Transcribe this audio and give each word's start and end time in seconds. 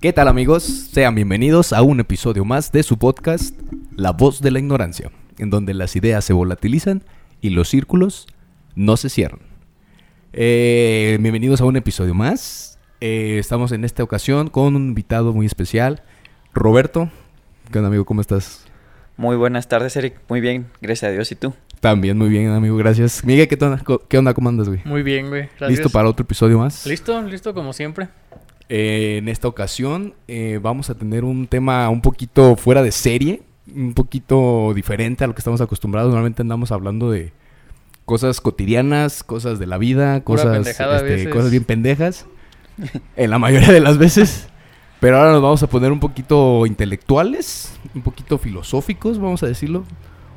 ¿Qué 0.00 0.12
tal 0.12 0.28
amigos? 0.28 0.62
Sean 0.62 1.16
bienvenidos 1.16 1.72
a 1.72 1.82
un 1.82 1.98
episodio 1.98 2.44
más 2.44 2.70
de 2.70 2.84
su 2.84 2.98
podcast 2.98 3.52
La 3.96 4.12
voz 4.12 4.40
de 4.40 4.52
la 4.52 4.60
ignorancia, 4.60 5.10
en 5.38 5.50
donde 5.50 5.74
las 5.74 5.96
ideas 5.96 6.24
se 6.24 6.32
volatilizan 6.32 7.02
y 7.40 7.50
los 7.50 7.68
círculos 7.68 8.28
no 8.76 8.96
se 8.96 9.08
cierran. 9.08 9.40
Eh, 10.32 11.18
bienvenidos 11.20 11.60
a 11.60 11.64
un 11.64 11.76
episodio 11.76 12.14
más. 12.14 12.78
Eh, 13.00 13.38
estamos 13.40 13.72
en 13.72 13.84
esta 13.84 14.04
ocasión 14.04 14.50
con 14.50 14.76
un 14.76 14.86
invitado 14.86 15.32
muy 15.32 15.46
especial, 15.46 16.00
Roberto. 16.54 17.10
¿Qué 17.72 17.78
onda 17.78 17.88
amigo? 17.88 18.04
¿Cómo 18.04 18.20
estás? 18.20 18.66
Muy 19.16 19.34
buenas 19.34 19.66
tardes, 19.66 19.96
Eric. 19.96 20.20
Muy 20.28 20.40
bien, 20.40 20.68
gracias 20.80 21.08
a 21.08 21.12
Dios. 21.12 21.32
¿Y 21.32 21.34
tú? 21.34 21.54
También 21.80 22.16
muy 22.16 22.28
bien, 22.28 22.50
amigo. 22.50 22.76
Gracias. 22.76 23.24
Miguel, 23.24 23.48
¿qué 23.48 23.58
onda? 23.64 23.82
¿Qué 24.08 24.18
onda? 24.18 24.32
¿Cómo 24.32 24.48
andas, 24.48 24.68
güey? 24.68 24.80
Muy 24.84 25.02
bien, 25.02 25.28
güey. 25.28 25.48
Gracias. 25.58 25.70
¿Listo 25.70 25.90
para 25.90 26.08
otro 26.08 26.22
episodio 26.22 26.56
más? 26.56 26.86
Listo, 26.86 27.20
listo 27.22 27.52
como 27.52 27.72
siempre. 27.72 28.08
Eh, 28.68 29.16
en 29.18 29.28
esta 29.28 29.48
ocasión 29.48 30.14
eh, 30.28 30.58
vamos 30.62 30.90
a 30.90 30.94
tener 30.94 31.24
un 31.24 31.46
tema 31.46 31.88
un 31.88 32.02
poquito 32.02 32.54
fuera 32.56 32.82
de 32.82 32.92
serie, 32.92 33.42
un 33.74 33.94
poquito 33.94 34.72
diferente 34.74 35.24
a 35.24 35.26
lo 35.26 35.34
que 35.34 35.40
estamos 35.40 35.60
acostumbrados. 35.60 36.10
Normalmente 36.10 36.42
andamos 36.42 36.70
hablando 36.72 37.10
de 37.10 37.32
cosas 38.04 38.40
cotidianas, 38.40 39.22
cosas 39.22 39.58
de 39.58 39.66
la 39.66 39.78
vida, 39.78 40.22
cosas, 40.24 40.66
este, 41.02 41.30
cosas 41.30 41.50
bien 41.50 41.64
pendejas, 41.64 42.26
en 43.16 43.30
la 43.30 43.38
mayoría 43.38 43.72
de 43.72 43.80
las 43.80 43.98
veces. 43.98 44.48
Pero 45.00 45.16
ahora 45.18 45.32
nos 45.32 45.42
vamos 45.42 45.62
a 45.62 45.68
poner 45.68 45.92
un 45.92 46.00
poquito 46.00 46.66
intelectuales, 46.66 47.72
un 47.94 48.02
poquito 48.02 48.36
filosóficos, 48.38 49.18
vamos 49.18 49.42
a 49.42 49.46
decirlo. 49.46 49.84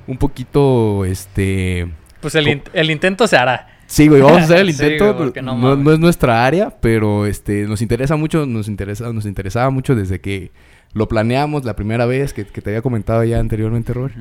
Un 0.08 0.18
poquito, 0.18 1.04
este... 1.06 1.92
Pues 2.22 2.36
el, 2.36 2.48
in- 2.48 2.64
el 2.74 2.92
intento 2.92 3.28
se 3.28 3.38
hará. 3.38 3.80
Sí, 3.92 4.08
güey, 4.08 4.22
vamos 4.22 4.40
a 4.42 4.44
hacer 4.46 4.58
el 4.60 4.68
Sí, 4.74 4.84
intento. 4.84 5.06
güey, 5.14 5.18
porque 5.18 5.42
no 5.42 5.52
no, 5.58 5.58
mames. 5.70 5.84
no 5.86 5.92
es 5.94 6.00
nuestra 6.00 6.46
área, 6.46 6.70
pero 6.82 7.26
este 7.26 7.64
nos 7.68 7.82
interesa 7.82 8.16
mucho, 8.16 8.46
nos 8.46 8.68
interesa, 8.70 9.12
nos 9.12 9.26
interesaba 9.26 9.70
mucho 9.70 9.96
desde 9.96 10.22
que 10.22 10.52
lo 10.94 11.08
planeamos 11.10 11.66
la 11.66 11.76
primera 11.76 12.06
vez 12.06 12.34
que, 12.34 12.46
que 12.46 12.62
te 12.62 12.70
había 12.70 12.82
comentado 12.82 13.24
ya 13.26 13.40
anteriormente, 13.40 13.94
Robert. 13.94 14.16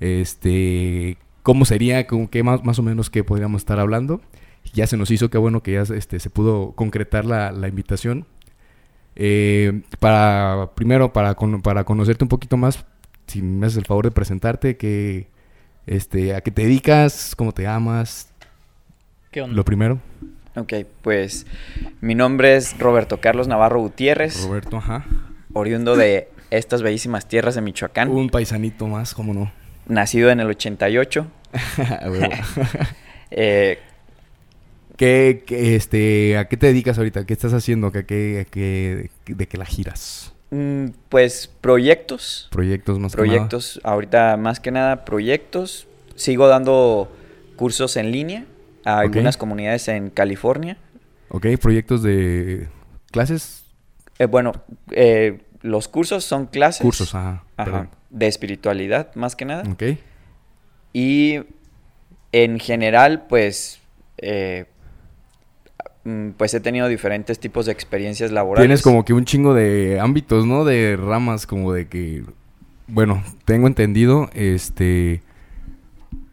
Este, 0.00 1.16
cómo 1.42 1.64
sería, 1.64 2.06
con 2.06 2.28
qué 2.28 2.42
más, 2.42 2.62
más 2.64 2.78
o 2.78 2.82
menos 2.82 3.10
qué 3.10 3.24
podríamos 3.24 3.62
estar 3.62 3.78
hablando. 3.80 4.20
Ya 4.72 4.86
se 4.86 4.96
nos 4.96 5.10
hizo, 5.10 5.30
qué 5.30 5.38
bueno 5.38 5.62
que 5.62 5.72
ya 5.72 5.82
este, 5.82 6.20
se 6.20 6.30
pudo 6.30 6.72
concretar 6.72 7.24
la, 7.24 7.50
la 7.52 7.68
invitación. 7.68 8.26
Eh, 9.16 9.82
para, 9.98 10.70
primero, 10.74 11.12
para, 11.12 11.34
con- 11.34 11.60
para 11.62 11.84
conocerte 11.84 12.24
un 12.24 12.28
poquito 12.28 12.56
más, 12.56 12.84
si 13.26 13.42
me 13.42 13.66
haces 13.66 13.78
el 13.78 13.86
favor 13.86 14.04
de 14.04 14.10
presentarte, 14.12 14.76
que, 14.76 15.28
este, 15.86 16.34
a 16.34 16.40
qué 16.40 16.50
te 16.50 16.62
dedicas, 16.62 17.34
cómo 17.36 17.52
te 17.52 17.62
llamas, 17.64 18.32
¿Qué 19.38 19.42
onda? 19.42 19.54
lo 19.54 19.64
primero. 19.64 20.00
Ok, 20.56 20.72
pues 21.02 21.46
mi 22.00 22.16
nombre 22.16 22.56
es 22.56 22.76
Roberto 22.76 23.20
Carlos 23.20 23.46
Navarro 23.46 23.78
Gutiérrez, 23.80 24.42
Roberto, 24.42 24.78
ajá. 24.78 25.04
oriundo 25.52 25.94
de 25.96 26.28
estas 26.50 26.82
bellísimas 26.82 27.28
tierras 27.28 27.54
de 27.54 27.60
Michoacán, 27.60 28.08
Un 28.08 28.30
paisanito 28.30 28.88
más, 28.88 29.14
cómo 29.14 29.32
no. 29.34 29.52
nacido 29.86 30.30
en 30.30 30.40
el 30.40 30.48
88. 30.48 31.26
A 32.02 32.10
huevo. 32.10 32.26
Eh, 33.30 33.78
¿Qué, 34.96 35.44
qué, 35.46 35.76
este, 35.76 36.36
¿A 36.38 36.48
qué 36.48 36.56
te 36.56 36.66
dedicas 36.66 36.98
ahorita? 36.98 37.24
¿Qué 37.26 37.32
estás 37.34 37.52
haciendo? 37.52 37.92
¿Qué, 37.92 38.06
qué, 38.06 38.46
qué- 38.50 39.10
¿De 39.26 39.46
qué 39.46 39.56
la 39.56 39.66
giras? 39.66 40.32
mm, 40.50 40.86
pues 41.10 41.46
proyectos, 41.60 42.48
¿Proyectos 42.50 42.98
más 42.98 43.14
que 43.14 43.22
nada? 43.22 43.28
proyectos, 43.34 43.80
ahorita 43.84 44.36
más 44.36 44.58
que 44.58 44.72
nada 44.72 45.04
proyectos. 45.04 45.86
Sigo 46.16 46.48
dando 46.48 47.12
cursos 47.54 47.96
en 47.98 48.10
línea 48.10 48.44
a 48.88 49.00
algunas 49.00 49.36
comunidades 49.36 49.88
en 49.88 50.10
California. 50.10 50.78
Ok, 51.30 51.46
proyectos 51.60 52.02
de 52.02 52.68
clases, 53.10 53.64
Eh, 54.18 54.26
bueno, 54.26 54.52
eh, 54.90 55.42
los 55.62 55.88
cursos 55.88 56.24
son 56.24 56.46
clases. 56.46 56.82
cursos, 56.82 57.14
ajá. 57.14 57.44
De 58.10 58.26
espiritualidad 58.26 59.14
más 59.14 59.36
que 59.36 59.44
nada. 59.44 59.62
Ok. 59.70 59.82
Y 60.92 61.40
en 62.32 62.58
general, 62.58 63.26
pues, 63.28 63.80
eh, 64.16 64.64
mm, 66.04 66.30
pues 66.30 66.54
he 66.54 66.60
tenido 66.60 66.88
diferentes 66.88 67.38
tipos 67.38 67.66
de 67.66 67.72
experiencias 67.72 68.32
laborales. 68.32 68.66
Tienes 68.66 68.82
como 68.82 69.04
que 69.04 69.12
un 69.12 69.24
chingo 69.24 69.52
de 69.54 70.00
ámbitos, 70.00 70.46
¿no? 70.46 70.64
De 70.64 70.96
ramas, 70.96 71.46
como 71.46 71.72
de 71.72 71.86
que. 71.88 72.24
Bueno, 72.86 73.22
tengo 73.44 73.66
entendido, 73.66 74.30
este. 74.32 75.20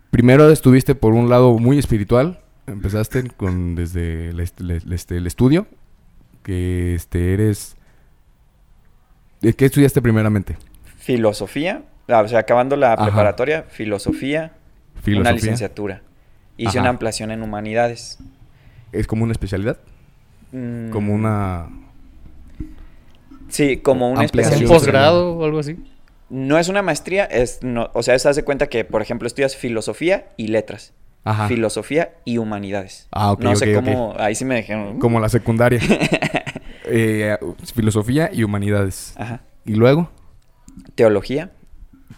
Primero 0.09 0.49
estuviste 0.49 0.95
por 0.95 1.13
un 1.13 1.29
lado 1.29 1.57
muy 1.59 1.77
espiritual. 1.77 2.39
Empezaste 2.67 3.23
con 3.31 3.75
desde 3.75 4.29
el, 4.29 4.39
est- 4.39 4.59
el- 4.59 4.91
este, 4.93 5.17
el 5.17 5.27
estudio. 5.27 5.67
Que 6.43 6.95
este 6.95 7.33
eres. 7.33 7.75
¿De 9.41 9.53
qué 9.53 9.65
estudiaste 9.65 10.01
primeramente? 10.01 10.57
filosofía, 10.97 11.83
ah, 12.07 12.21
o 12.21 12.27
sea, 12.27 12.39
acabando 12.39 12.75
la 12.75 12.93
Ajá. 12.93 13.05
preparatoria, 13.05 13.63
filosofía, 13.69 14.53
Filosofía. 15.03 15.21
una 15.21 15.31
licenciatura. 15.33 16.01
Hice 16.57 16.69
Ajá. 16.69 16.81
una 16.81 16.89
ampliación 16.89 17.29
en 17.29 17.43
humanidades. 17.43 18.17
¿Es 18.91 19.05
como 19.05 19.23
una 19.23 19.33
especialidad? 19.33 19.77
Mm, 20.51 20.89
Como 20.89 21.13
una. 21.13 21.67
Sí, 23.49 23.77
como 23.77 24.09
una 24.09 24.21
ampliación. 24.21 24.63
¿Un 24.63 24.67
posgrado 24.67 25.37
o 25.37 25.45
algo 25.45 25.59
así? 25.59 25.77
No 26.29 26.57
es 26.57 26.69
una 26.69 26.81
maestría, 26.81 27.25
es, 27.25 27.59
no, 27.61 27.91
o 27.93 28.01
sea, 28.01 28.17
se 28.17 28.27
hace 28.29 28.43
cuenta 28.43 28.67
que, 28.67 28.83
por 28.83 29.01
ejemplo, 29.03 29.27
estudias 29.27 29.55
filosofía 29.55 30.29
y 30.37 30.47
letras. 30.47 30.91
Ajá. 31.25 31.47
Filosofía 31.49 32.13
y 32.23 32.37
humanidades. 32.37 33.07
Ah, 33.11 33.31
ok, 33.33 33.41
no 33.41 33.55
sé 33.55 33.73
cómo, 33.73 34.15
ahí 34.17 34.35
sí 34.35 34.45
me 34.45 34.55
dijeron. 34.57 34.99
Como 34.99 35.19
la 35.19 35.27
secundaria. 35.29 35.79
Eh, 36.87 37.35
filosofía 37.73 38.29
y 38.31 38.43
humanidades. 38.43 39.15
Ajá. 39.17 39.41
Y 39.65 39.73
luego, 39.73 40.11
Teología, 40.93 41.51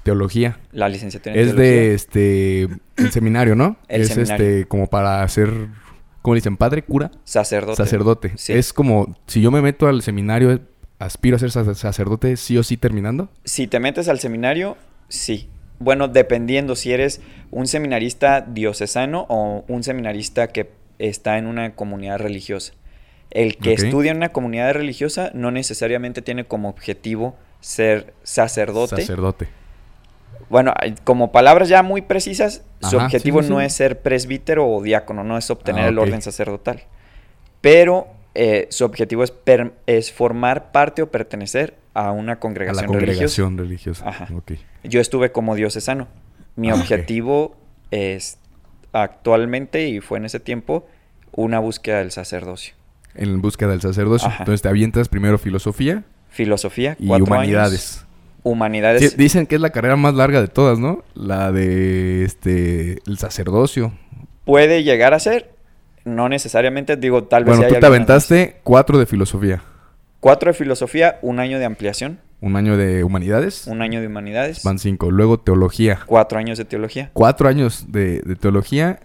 teología. 0.03 0.59
la 0.73 0.89
licenciatura 0.89 1.33
en 1.35 1.39
Es 1.39 1.47
teología. 1.55 1.71
de 1.71 1.93
este 1.93 2.63
el 2.97 3.11
seminario, 3.11 3.55
¿no? 3.55 3.77
El 3.87 4.01
es 4.01 4.09
seminario. 4.09 4.45
este 4.45 4.67
como 4.67 4.87
para 4.87 5.25
ser 5.29 5.49
¿cómo 6.21 6.35
le 6.35 6.39
dicen? 6.39 6.57
Padre, 6.57 6.83
cura, 6.83 7.11
Sacerdote. 7.23 7.77
sacerdote. 7.77 8.33
Sí. 8.35 8.53
Es 8.53 8.73
como 8.73 9.15
si 9.27 9.41
yo 9.41 9.51
me 9.51 9.61
meto 9.61 9.87
al 9.87 10.01
seminario, 10.01 10.59
aspiro 10.99 11.37
a 11.37 11.39
ser 11.39 11.49
sac- 11.51 11.73
sacerdote 11.75 12.35
sí 12.35 12.57
o 12.57 12.63
sí 12.63 12.75
terminando. 12.75 13.29
Si 13.45 13.67
te 13.67 13.79
metes 13.79 14.09
al 14.09 14.19
seminario, 14.19 14.75
sí. 15.07 15.49
Bueno, 15.79 16.07
dependiendo 16.07 16.75
si 16.75 16.91
eres 16.91 17.21
un 17.51 17.67
seminarista 17.67 18.41
diocesano 18.41 19.25
o 19.29 19.63
un 19.67 19.83
seminarista 19.83 20.47
que 20.47 20.69
está 20.99 21.37
en 21.37 21.45
una 21.45 21.75
comunidad 21.75 22.17
religiosa. 22.19 22.73
El 23.29 23.57
que 23.57 23.73
estudia 23.73 24.11
en 24.11 24.17
una 24.17 24.29
comunidad 24.29 24.73
religiosa 24.73 25.31
no 25.33 25.51
necesariamente 25.51 26.21
tiene 26.21 26.45
como 26.45 26.69
objetivo 26.69 27.35
ser 27.59 28.13
sacerdote. 28.23 29.01
Sacerdote. 29.01 29.47
bueno, 30.49 30.73
como 31.03 31.31
palabras 31.31 31.67
ya 31.69 31.83
muy 31.83 32.01
precisas, 32.01 32.63
su 32.81 32.97
objetivo 32.97 33.43
sí, 33.43 33.49
no 33.49 33.59
sí. 33.59 33.65
es 33.65 33.73
ser 33.73 33.99
presbítero 34.01 34.67
o 34.67 34.81
diácono, 34.81 35.23
no 35.23 35.37
es 35.37 35.49
obtener 35.51 35.85
Ah, 35.85 35.87
el 35.89 35.99
orden 35.99 36.21
sacerdotal. 36.21 36.83
Pero 37.61 38.07
eh, 38.33 38.67
su 38.71 38.85
objetivo 38.85 39.23
es, 39.23 39.31
per- 39.31 39.73
es 39.87 40.11
formar 40.11 40.71
parte 40.71 41.01
o 41.01 41.11
pertenecer 41.11 41.75
a 41.93 42.11
una 42.11 42.33
A 42.33 42.35
la 42.35 42.39
congregación, 42.39 42.93
religiosa. 42.93 43.43
congregación 43.43 43.57
religiosa. 43.57 44.07
Ajá. 44.07 44.27
Yo 44.87 44.99
estuve 45.01 45.31
como 45.31 45.55
diocesano. 45.55 46.07
Mi 46.55 46.69
Ah, 46.69 46.75
objetivo 46.75 47.55
es 47.91 48.37
actualmente, 48.93 49.87
y 49.87 49.99
fue 49.99 50.17
en 50.17 50.25
ese 50.25 50.39
tiempo, 50.39 50.87
una 51.31 51.59
búsqueda 51.59 51.99
del 51.99 52.11
sacerdocio. 52.11 52.73
En 53.15 53.41
búsqueda 53.41 53.69
del 53.69 53.81
sacerdocio. 53.81 54.27
Ajá. 54.27 54.37
Entonces 54.39 54.61
te 54.61 54.69
avientas 54.69 55.09
primero 55.09 55.37
filosofía 55.37 56.03
Filosofía, 56.29 56.95
y 56.99 57.09
humanidades. 57.09 57.97
años. 57.97 58.03
Humanidades. 58.43 59.11
Sí, 59.11 59.15
dicen 59.17 59.45
que 59.47 59.55
es 59.55 59.61
la 59.61 59.71
carrera 59.71 59.95
más 59.95 60.13
larga 60.13 60.39
de 60.41 60.47
todas, 60.47 60.77
¿no? 60.79 61.03
La 61.15 61.51
de 61.51 62.23
este 62.23 62.99
el 63.07 63.17
sacerdocio. 63.17 63.93
Puede 64.45 64.83
llegar 64.83 65.13
a 65.13 65.19
ser, 65.19 65.51
no 66.05 66.29
necesariamente, 66.29 66.95
digo, 66.95 67.23
tal 67.25 67.43
vez 67.43 67.57
Bueno, 67.57 67.73
tú 67.73 67.79
te 67.79 67.85
aventaste 67.85 68.57
cuatro 68.63 68.97
de 68.99 69.05
filosofía, 69.05 69.61
Cuatro 70.19 70.51
de 70.51 70.57
filosofía, 70.57 71.17
un 71.21 71.39
año 71.39 71.59
de 71.59 71.65
ampliación, 71.65 72.19
un 72.39 72.55
año 72.55 72.77
de 72.77 73.03
humanidades, 73.03 73.65
un 73.67 73.81
año 73.81 73.99
de 73.99 74.07
humanidades, 74.07 74.63
van 74.63 74.77
cinco. 74.79 75.09
Luego 75.11 75.39
teología, 75.39 75.99
cuatro 76.05 76.37
años 76.37 76.57
de 76.57 76.65
teología. 76.65 77.09
cuatro 77.13 77.47
años 77.49 77.85
de, 77.91 78.21
de 78.21 78.35
teología. 78.35 78.99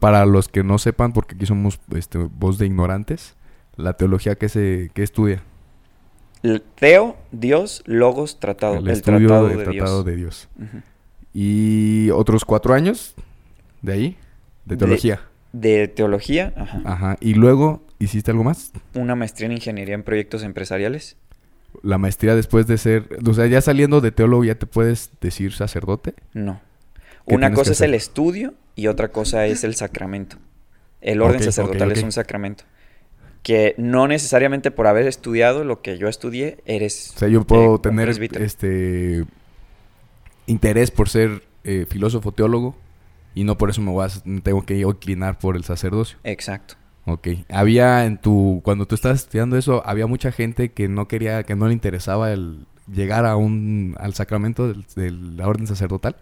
Para 0.00 0.26
los 0.26 0.48
que 0.48 0.64
no 0.64 0.78
sepan, 0.78 1.12
porque 1.12 1.36
aquí 1.36 1.46
somos 1.46 1.78
este, 1.94 2.18
voz 2.18 2.58
de 2.58 2.66
ignorantes, 2.66 3.36
la 3.76 3.92
teología 3.94 4.34
que 4.36 4.48
se 4.48 4.90
que 4.94 5.02
estudia 5.02 5.42
El 6.42 6.62
Teo, 6.62 7.16
Dios, 7.32 7.82
Logos, 7.86 8.40
Tratado. 8.40 8.74
el, 8.78 8.86
El, 8.86 8.90
estudio 8.90 9.28
Tratado 9.28 9.48
del 9.48 9.58
de 9.58 9.64
tratado 9.64 10.04
Dios. 10.04 10.48
de. 10.56 10.82
Y 11.32 12.10
otros 12.10 12.44
cuatro 12.44 12.74
años 12.74 13.14
de 13.82 13.92
ahí 13.92 14.16
de 14.64 14.74
De- 14.74 14.76
teología. 14.78 15.20
De 15.52 15.86
teología, 15.88 16.52
ajá. 16.56 16.80
Ajá. 16.84 17.16
Y 17.20 17.34
luego 17.34 17.82
hiciste 18.00 18.32
algo 18.32 18.42
más. 18.42 18.72
Una 18.94 19.14
maestría 19.14 19.46
en 19.46 19.52
ingeniería 19.52 19.94
en 19.94 20.02
proyectos 20.02 20.42
empresariales. 20.42 21.16
La 21.82 21.98
maestría 21.98 22.34
después 22.34 22.66
de 22.66 22.78
ser, 22.78 23.08
o 23.26 23.34
sea, 23.34 23.46
ya 23.46 23.60
saliendo 23.60 24.00
de 24.00 24.12
teólogo 24.12 24.44
ya 24.44 24.54
te 24.54 24.66
puedes 24.66 25.10
decir 25.20 25.52
sacerdote. 25.52 26.14
No. 26.32 26.60
¿Qué 27.26 27.34
Una 27.34 27.52
cosa 27.52 27.72
es 27.72 27.80
el 27.80 27.94
estudio 27.94 28.54
y 28.76 28.86
otra 28.86 29.08
cosa 29.08 29.46
es 29.46 29.64
el 29.64 29.74
sacramento. 29.74 30.36
El 31.00 31.20
orden 31.22 31.42
sacerdotal 31.42 31.92
es 31.92 32.02
un 32.02 32.12
sacramento. 32.12 32.64
que 33.42 33.74
no 33.76 34.08
necesariamente 34.08 34.70
por 34.70 34.86
haber 34.86 35.06
estudiado 35.06 35.64
lo 35.64 35.82
que 35.82 35.98
yo 35.98 36.08
estudié, 36.08 36.62
eres... 36.64 37.12
O 37.14 37.18
sea, 37.18 37.28
yo 37.28 37.42
eh, 37.42 37.44
puedo 37.46 37.78
tener 37.78 38.08
este 38.08 39.26
interés 40.46 40.90
por 40.90 41.10
ser 41.10 41.42
eh, 41.62 41.84
filósofo 41.86 42.32
teólogo 42.32 42.74
y 43.34 43.44
no 43.44 43.58
por 43.58 43.68
eso 43.68 43.82
me 43.82 43.90
voy 43.90 44.06
a, 44.06 44.40
tengo 44.42 44.62
que 44.62 44.78
inclinar 44.78 45.38
por 45.38 45.56
el 45.56 45.64
sacerdocio. 45.64 46.16
Exacto. 46.24 46.76
Ok. 47.06 47.28
Había 47.50 48.06
en 48.06 48.18
tu 48.18 48.60
cuando 48.64 48.86
tú 48.86 48.94
estabas 48.94 49.20
estudiando 49.20 49.58
eso, 49.58 49.82
había 49.86 50.06
mucha 50.06 50.32
gente 50.32 50.72
que 50.72 50.88
no 50.88 51.06
quería, 51.08 51.42
que 51.42 51.54
no 51.54 51.66
le 51.66 51.74
interesaba 51.74 52.32
el 52.32 52.66
llegar 52.92 53.26
a 53.26 53.36
un 53.36 53.94
al 53.98 54.14
sacramento 54.14 54.72
de 54.72 55.10
la 55.10 55.46
orden 55.46 55.66
sacerdotal. 55.66 56.16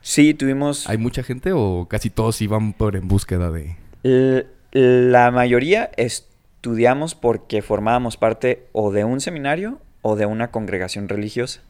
Sí, 0.00 0.34
tuvimos... 0.34 0.88
¿Hay 0.88 0.98
mucha 0.98 1.22
gente 1.22 1.52
o 1.52 1.86
casi 1.88 2.10
todos 2.10 2.40
iban 2.40 2.72
por 2.72 2.94
en 2.96 3.08
búsqueda 3.08 3.50
de 3.50 3.76
L- 4.04 4.46
La 4.72 5.30
mayoría 5.32 5.90
estudiamos 5.96 7.14
porque 7.14 7.62
formábamos 7.62 8.16
parte 8.16 8.66
o 8.72 8.92
de 8.92 9.04
un 9.04 9.20
seminario 9.20 9.80
o 10.02 10.14
de 10.14 10.26
una 10.26 10.50
congregación 10.52 11.08
religiosa. 11.08 11.62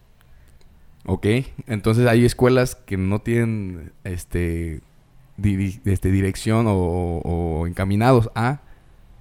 Ok, 1.06 1.26
entonces 1.66 2.06
hay 2.06 2.24
escuelas 2.24 2.74
que 2.74 2.96
no 2.96 3.20
tienen 3.20 3.92
este, 4.04 4.80
diri- 5.38 5.80
este 5.84 6.10
dirección 6.10 6.66
o, 6.68 6.74
o 6.74 7.66
encaminados 7.66 8.30
a 8.34 8.60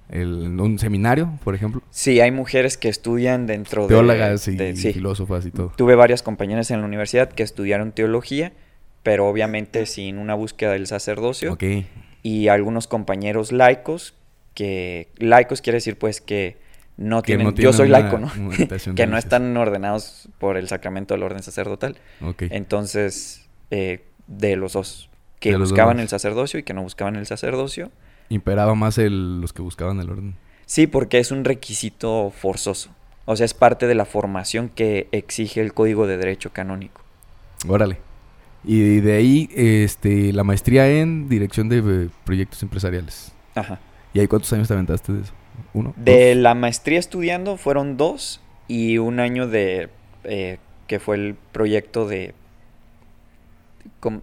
el- 0.08 0.60
un 0.60 0.78
seminario, 0.78 1.32
por 1.42 1.54
ejemplo. 1.54 1.82
Sí, 1.90 2.20
hay 2.20 2.30
mujeres 2.30 2.76
que 2.78 2.88
estudian 2.88 3.46
dentro 3.46 3.82
de... 3.82 3.88
Teólogas 3.88 4.46
y 4.48 4.76
sí. 4.76 4.92
filósofas 4.92 5.44
y 5.46 5.50
todo. 5.50 5.72
Tuve 5.76 5.94
varias 5.96 6.22
compañeras 6.22 6.70
en 6.70 6.80
la 6.80 6.86
universidad 6.86 7.28
que 7.30 7.42
estudiaron 7.42 7.90
teología, 7.92 8.52
pero 9.02 9.28
obviamente 9.28 9.84
sin 9.86 10.18
una 10.18 10.34
búsqueda 10.34 10.72
del 10.72 10.86
sacerdocio. 10.86 11.52
Ok, 11.54 11.64
Y 12.22 12.48
algunos 12.48 12.86
compañeros 12.86 13.50
laicos, 13.52 14.14
que 14.54 15.08
laicos 15.18 15.60
quiere 15.60 15.78
decir 15.78 15.98
pues 15.98 16.20
que 16.20 16.56
no 16.96 17.20
Que 17.22 17.26
tienen... 17.36 17.46
no 17.48 17.52
yo 17.54 17.72
soy 17.72 17.88
una- 17.88 17.98
laico, 17.98 18.18
¿no? 18.18 18.30
que 18.94 19.06
no 19.08 19.18
están 19.18 19.54
ordenados 19.56 20.28
por 20.38 20.56
el 20.56 20.68
sacramento 20.68 21.14
del 21.14 21.24
orden 21.24 21.42
sacerdotal. 21.42 21.96
Entonces, 22.56 23.46
eh, 23.70 24.04
de 24.28 24.56
los 24.56 24.72
dos, 24.72 25.10
que 25.40 25.56
buscaban 25.56 26.00
el 26.00 26.08
sacerdocio 26.08 26.58
y 26.60 26.62
que 26.62 26.74
no 26.74 26.82
buscaban 26.82 27.16
el 27.16 27.26
sacerdocio. 27.26 27.90
Imperaba 28.28 28.74
más 28.74 28.98
el, 28.98 29.40
los 29.40 29.52
que 29.52 29.62
buscaban 29.62 30.00
el 30.00 30.10
orden. 30.10 30.36
Sí, 30.66 30.86
porque 30.86 31.18
es 31.18 31.30
un 31.30 31.44
requisito 31.44 32.32
forzoso. 32.36 32.90
O 33.24 33.36
sea, 33.36 33.44
es 33.44 33.54
parte 33.54 33.86
de 33.86 33.94
la 33.94 34.04
formación 34.04 34.68
que 34.68 35.08
exige 35.12 35.60
el 35.60 35.74
Código 35.74 36.06
de 36.06 36.16
Derecho 36.16 36.52
Canónico. 36.52 37.02
Órale. 37.68 37.98
Y 38.64 39.00
de 39.00 39.14
ahí 39.14 39.48
este, 39.54 40.32
la 40.32 40.42
maestría 40.42 40.88
en 40.88 41.28
dirección 41.28 41.68
de 41.68 41.78
eh, 41.78 42.08
proyectos 42.24 42.62
empresariales. 42.62 43.32
Ajá. 43.54 43.78
¿Y 44.12 44.20
ahí 44.20 44.26
cuántos 44.26 44.52
años 44.52 44.68
te 44.68 44.74
aventaste 44.74 45.12
de 45.12 45.22
eso? 45.22 45.32
¿Uno? 45.72 45.94
De 45.96 46.34
¿Dos? 46.34 46.42
la 46.42 46.54
maestría 46.54 46.98
estudiando 46.98 47.56
fueron 47.56 47.96
dos 47.96 48.40
y 48.66 48.98
un 48.98 49.20
año 49.20 49.46
de 49.46 49.88
eh, 50.24 50.58
que 50.86 50.98
fue 50.98 51.16
el 51.16 51.36
proyecto 51.52 52.06
de, 52.08 52.34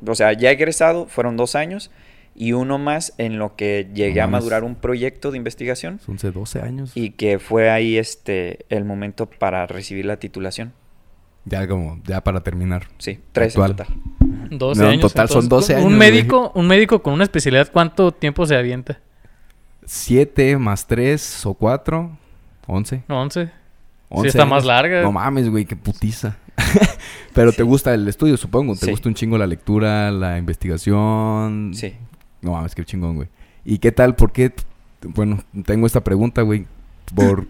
o 0.05 0.15
sea, 0.15 0.33
ya 0.33 0.51
egresado 0.51 1.05
fueron 1.07 1.37
dos 1.37 1.55
años 1.55 1.91
y 2.35 2.53
uno 2.53 2.79
más 2.79 3.13
en 3.19 3.37
lo 3.37 3.55
que 3.55 3.89
llegué 3.93 4.19
No 4.19 4.23
a 4.25 4.27
madurar 4.27 4.63
un 4.63 4.75
proyecto 4.75 5.29
de 5.31 5.37
investigación 5.37 5.99
11, 6.07 6.31
12 6.31 6.61
años. 6.61 6.91
y 6.95 7.11
que 7.11 7.37
fue 7.39 7.69
ahí 7.69 7.97
este 7.97 8.65
el 8.69 8.85
momento 8.85 9.27
para 9.29 9.67
recibir 9.67 10.05
la 10.05 10.17
titulación. 10.17 10.73
Ya 11.45 11.67
como, 11.67 11.99
ya 12.05 12.23
para 12.23 12.41
terminar. 12.41 12.87
Sí, 12.99 13.19
tres 13.33 13.57
Actual. 13.57 13.71
en 13.71 13.77
total. 13.77 14.57
12 14.57 14.79
No, 14.81 14.87
en 14.87 14.91
años. 14.93 15.01
total 15.11 15.29
son 15.29 15.49
12 15.49 15.75
años, 15.75 15.85
Un 15.85 15.97
güey. 15.97 16.11
médico, 16.11 16.51
un 16.55 16.67
médico 16.67 17.03
con 17.03 17.13
una 17.13 17.23
especialidad, 17.25 17.69
¿cuánto 17.71 18.11
tiempo 18.13 18.45
se 18.45 18.55
avienta? 18.55 18.99
7 19.85 20.57
más 20.57 20.87
3 20.87 21.45
o 21.45 21.53
4, 21.53 22.17
11. 22.67 23.03
No, 23.09 23.21
11. 23.21 23.49
11 24.09 24.27
está 24.27 24.45
más 24.45 24.59
años. 24.59 24.65
larga. 24.67 25.01
No 25.01 25.11
mames, 25.11 25.49
güey, 25.49 25.65
qué 25.65 25.75
putiza. 25.75 26.37
Pero 27.33 27.51
te 27.51 27.63
gusta 27.63 27.93
el 27.93 28.07
estudio, 28.07 28.37
supongo. 28.37 28.73
Te 28.75 28.85
Sí. 28.85 28.91
gusta 28.91 29.09
un 29.09 29.15
chingo 29.15 29.37
la 29.37 29.47
lectura, 29.47 30.11
la 30.11 30.37
investigación. 30.37 31.71
Sí. 31.73 31.93
No 32.41 32.51
mames, 32.51 32.75
qué 32.75 32.83
chingón, 32.85 33.15
güey. 33.15 33.27
¿Y 33.65 33.77
qué 33.79 33.91
tal? 33.91 34.15
¿Por 34.15 34.31
qué? 34.31 34.53
Bueno, 35.01 35.43
tengo 35.65 35.87
esta 35.87 36.01
pregunta, 36.03 36.41
güey. 36.41 36.65
¿Por, 37.15 37.47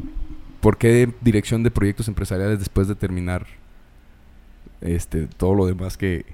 ¿Por 0.60 0.78
qué 0.78 1.10
dirección 1.20 1.62
de 1.62 1.70
proyectos 1.70 2.08
empresariales 2.08 2.58
después 2.58 2.88
de 2.88 2.94
terminar 2.94 3.46
este 4.80 5.26
todo 5.26 5.54
lo 5.54 5.66
demás 5.66 5.96
que... 5.96 6.24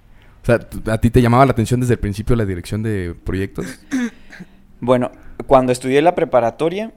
O 0.43 0.47
sea, 0.47 0.59
¿a 0.93 0.99
ti 0.99 1.11
te 1.11 1.21
llamaba 1.21 1.45
la 1.45 1.53
atención 1.53 1.81
desde 1.81 1.95
el 1.95 2.01
principio 2.01 2.35
la 2.37 2.45
dirección 2.47 2.83
de 2.83 3.15
proyectos? 3.25 3.67
Bueno, 4.83 5.13
cuando 5.47 5.73
estudié 5.73 6.01
la 6.01 6.15
preparatoria, 6.15 6.95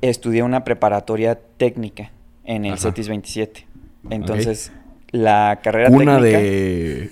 estudié 0.00 0.44
una 0.44 0.62
preparatoria 0.62 1.36
técnica 1.56 2.12
en 2.44 2.64
el 2.64 2.74
Ajá. 2.74 2.82
CETIS 2.82 3.08
27. 3.08 3.66
Entonces, 4.10 4.70
la 5.14 5.60
carrera 5.62 5.90
Una 5.90 6.18
técnica... 6.20 6.38
de... 6.38 7.10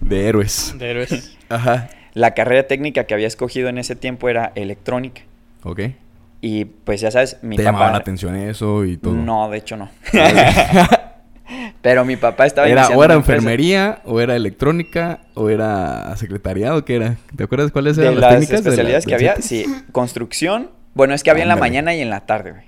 de 0.00 0.28
héroes. 0.28 0.74
De 0.78 0.90
héroes. 0.90 1.36
Ajá. 1.50 1.90
La 2.14 2.32
carrera 2.32 2.66
técnica 2.66 3.04
que 3.04 3.12
había 3.12 3.26
escogido 3.26 3.68
en 3.68 3.76
ese 3.78 3.96
tiempo 3.96 4.28
era 4.30 4.50
electrónica. 4.54 5.22
Ok. 5.62 5.80
Y 6.40 6.64
pues 6.64 7.00
ya 7.02 7.10
sabes, 7.10 7.36
mi 7.42 7.56
¿Te 7.56 7.62
papá... 7.64 7.72
llamaba 7.72 7.90
la 7.92 7.98
atención 7.98 8.34
eso 8.36 8.84
y 8.84 8.96
todo? 8.96 9.12
No, 9.14 9.50
de 9.50 9.58
hecho 9.58 9.76
no. 9.76 9.90
Pero 11.82 12.04
mi 12.06 12.16
papá 12.16 12.46
estaba 12.46 12.66
Era, 12.66 12.80
iniciando 12.80 13.00
o 13.00 13.04
era 13.04 13.14
enfermería, 13.14 14.00
o 14.06 14.20
era 14.20 14.34
electrónica, 14.34 15.20
o 15.34 15.50
era 15.50 16.16
secretariado, 16.16 16.82
¿qué 16.86 16.96
era? 16.96 17.16
¿Te 17.36 17.44
acuerdas 17.44 17.70
cuáles 17.70 17.96
De 17.96 18.04
eran 18.04 18.14
las, 18.20 18.22
las 18.22 18.40
técnicas? 18.40 18.64
de 18.64 18.64
la- 18.64 18.70
especialidades 18.70 19.06
que 19.06 19.14
había, 19.14 19.36
sí. 19.42 19.66
Construcción. 19.92 20.70
Bueno, 20.94 21.12
es 21.12 21.22
que 21.22 21.30
había 21.30 21.42
en 21.42 21.48
la 21.50 21.56
mañana 21.56 21.94
y 21.94 22.00
en 22.00 22.08
la 22.08 22.20
tarde, 22.20 22.52
güey. 22.52 22.64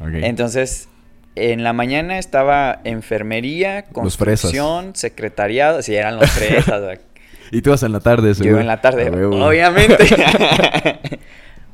Ok. 0.00 0.24
Entonces, 0.24 0.88
en 1.36 1.62
la 1.62 1.72
mañana 1.72 2.18
estaba 2.18 2.80
enfermería, 2.84 3.84
construcción, 3.84 4.96
secretariado. 4.96 5.82
Sí, 5.82 5.94
eran 5.94 6.16
los 6.18 6.30
fresas. 6.30 6.98
Y 7.52 7.62
tú 7.62 7.70
ibas 7.70 7.84
en 7.84 7.92
la 7.92 8.00
tarde, 8.00 8.26
Yo 8.30 8.34
seguro. 8.34 8.50
iba 8.54 8.60
en 8.62 8.66
la 8.66 8.80
tarde. 8.80 9.08
Huevo. 9.08 9.46
Obviamente. 9.46 9.96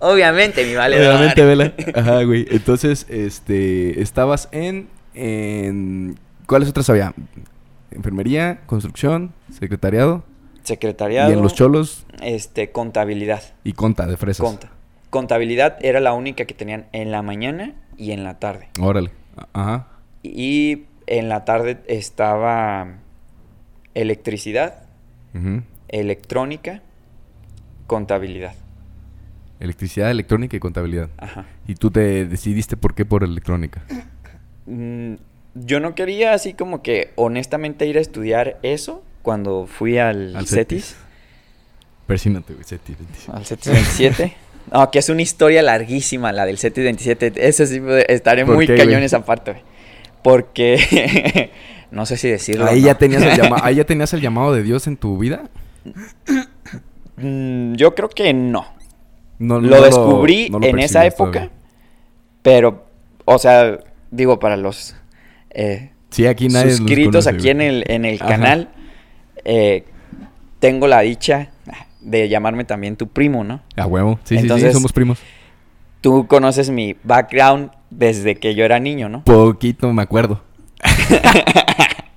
Obviamente, 0.01 0.65
mi 0.67 0.75
vale. 0.75 0.99
Obviamente, 0.99 1.45
vela. 1.45 1.73
Ajá, 1.95 2.23
güey. 2.25 2.47
Entonces, 2.51 3.07
este, 3.09 4.03
estabas 4.03 4.49
en, 4.53 4.89
en... 5.15 6.19
¿Cuáles 6.47 6.69
otras 6.69 6.91
había? 6.91 7.15
Enfermería, 7.91 8.61
construcción, 8.67 9.33
secretariado. 9.51 10.25
Secretariado. 10.65 11.31
Y 11.31 11.35
en 11.35 11.43
los 11.43 11.55
cholos 11.55 12.05
Este, 12.21 12.71
contabilidad. 12.71 13.43
y 13.65 13.73
conta 13.73 14.07
de 14.07 14.17
fresas. 14.17 14.45
Conta. 14.45 14.71
Contabilidad 15.11 15.79
era 15.83 16.01
la 16.01 16.13
única 16.15 16.45
que 16.45 16.55
tenían 16.55 16.87
en 16.93 17.11
la 17.11 17.23
mañana 17.23 17.73
y 17.97 18.11
en 18.13 18.25
la 18.25 18.39
tarde. 18.39 18.69
Órale. 18.81 19.11
Ajá. 19.53 19.89
Y 20.23 20.85
en 21.07 21.29
la 21.29 21.45
tarde 21.45 21.83
estaba 21.89 22.99
electricidad, 23.95 24.85
electrónica, 25.89 26.83
contabilidad. 27.87 28.55
Electricidad, 29.61 30.11
electrónica 30.11 30.57
y 30.57 30.61
contabilidad. 30.61 31.09
Ajá. 31.19 31.47
Y 31.69 31.75
tú 31.77 31.91
te 31.91 32.27
decidiste 32.27 32.77
por 32.77 32.95
qué 32.95 33.05
por 33.05 33.23
electrónica. 33.23 33.85
Mm, 34.67 35.15
Yo 35.55 35.81
no 35.81 35.95
quería 35.95 36.33
así 36.35 36.55
como 36.55 36.83
que 36.83 37.13
honestamente 37.17 37.87
ir 37.87 37.99
a 37.99 38.01
estudiar 38.01 38.59
eso 38.63 39.05
cuando 39.23 39.67
fui 39.67 39.99
al, 39.99 40.35
Al 40.35 40.47
CETIS. 40.47 40.97
Persínate, 42.07 42.55
güey. 42.55 42.65
Cetis, 42.65 42.97
cetis. 42.97 43.29
Al 43.29 43.45
CETIS 43.47 43.73
27. 43.73 44.37
No, 44.71 44.91
que 44.91 44.99
es 44.99 45.09
una 45.09 45.23
historia 45.23 45.63
larguísima 45.63 46.33
la 46.33 46.47
del 46.47 46.59
CETIS 46.59 46.85
27. 46.85 47.33
Eso 47.49 47.67
sí, 47.67 47.81
estaré 48.09 48.45
¿Por 48.47 48.55
muy 48.55 48.67
qué, 48.67 48.77
cañón 48.77 48.93
güey? 48.95 49.05
esa 49.05 49.25
parte, 49.25 49.53
güey. 49.53 49.65
Porque 50.23 51.51
no 51.91 52.07
sé 52.07 52.17
si 52.17 52.29
decirlo. 52.29 52.67
Ahí, 52.67 52.83
ya 52.83 52.95
tenías 52.97 53.23
el 53.23 53.37
llama- 53.37 53.61
ahí 53.65 53.75
ya 53.77 53.85
tenías 53.85 54.13
el 54.15 54.21
llamado 54.21 54.55
de 54.55 54.63
Dios 54.63 54.87
en 54.87 54.97
tu 54.97 55.19
vida. 55.19 55.43
Mm, 57.17 57.75
Yo 57.75 57.95
creo 57.95 58.09
que 58.09 58.33
no. 58.33 58.67
No, 59.39 59.61
lo 59.61 59.83
descubrí 59.83 60.49
lo 60.49 60.63
en 60.63 60.79
esa 60.79 61.05
época, 61.05 61.33
todavía. 61.33 61.51
pero, 62.43 62.87
o 63.25 63.39
sea, 63.39 63.79
digo, 64.13 64.39
para 64.39 64.57
los 64.57 64.95
eh, 65.51 65.91
Sí, 66.11 66.27
aquí 66.27 66.47
nadie 66.49 66.67
los 66.67 66.77
suscritos 66.77 67.25
conoce, 67.25 67.31
aquí 67.31 67.49
en 67.51 67.61
el, 67.61 67.85
en 67.89 68.05
el 68.05 68.17
Ajá. 68.21 68.29
canal, 68.29 68.69
eh, 69.45 69.85
tengo 70.61 70.87
la 70.87 71.01
dicha 71.01 71.51
de 72.03 72.29
llamarme 72.29 72.65
también 72.65 72.97
tu 72.97 73.09
primo, 73.09 73.45
¿no? 73.45 73.61
A 73.77 73.87
huevo. 73.87 74.19
Sí, 74.25 74.39
sí, 74.39 74.49
sí, 74.49 74.73
somos 74.73 74.93
primos. 74.93 75.19
Tú 76.01 76.27
conoces 76.27 76.71
mi 76.71 76.97
background 77.05 77.71
desde 77.91 78.35
que 78.37 78.55
yo 78.55 78.65
era 78.65 78.81
niño, 78.81 79.09
¿no? 79.09 79.23
Poquito 79.25 79.93
me 79.93 80.03
acuerdo. 80.03 80.43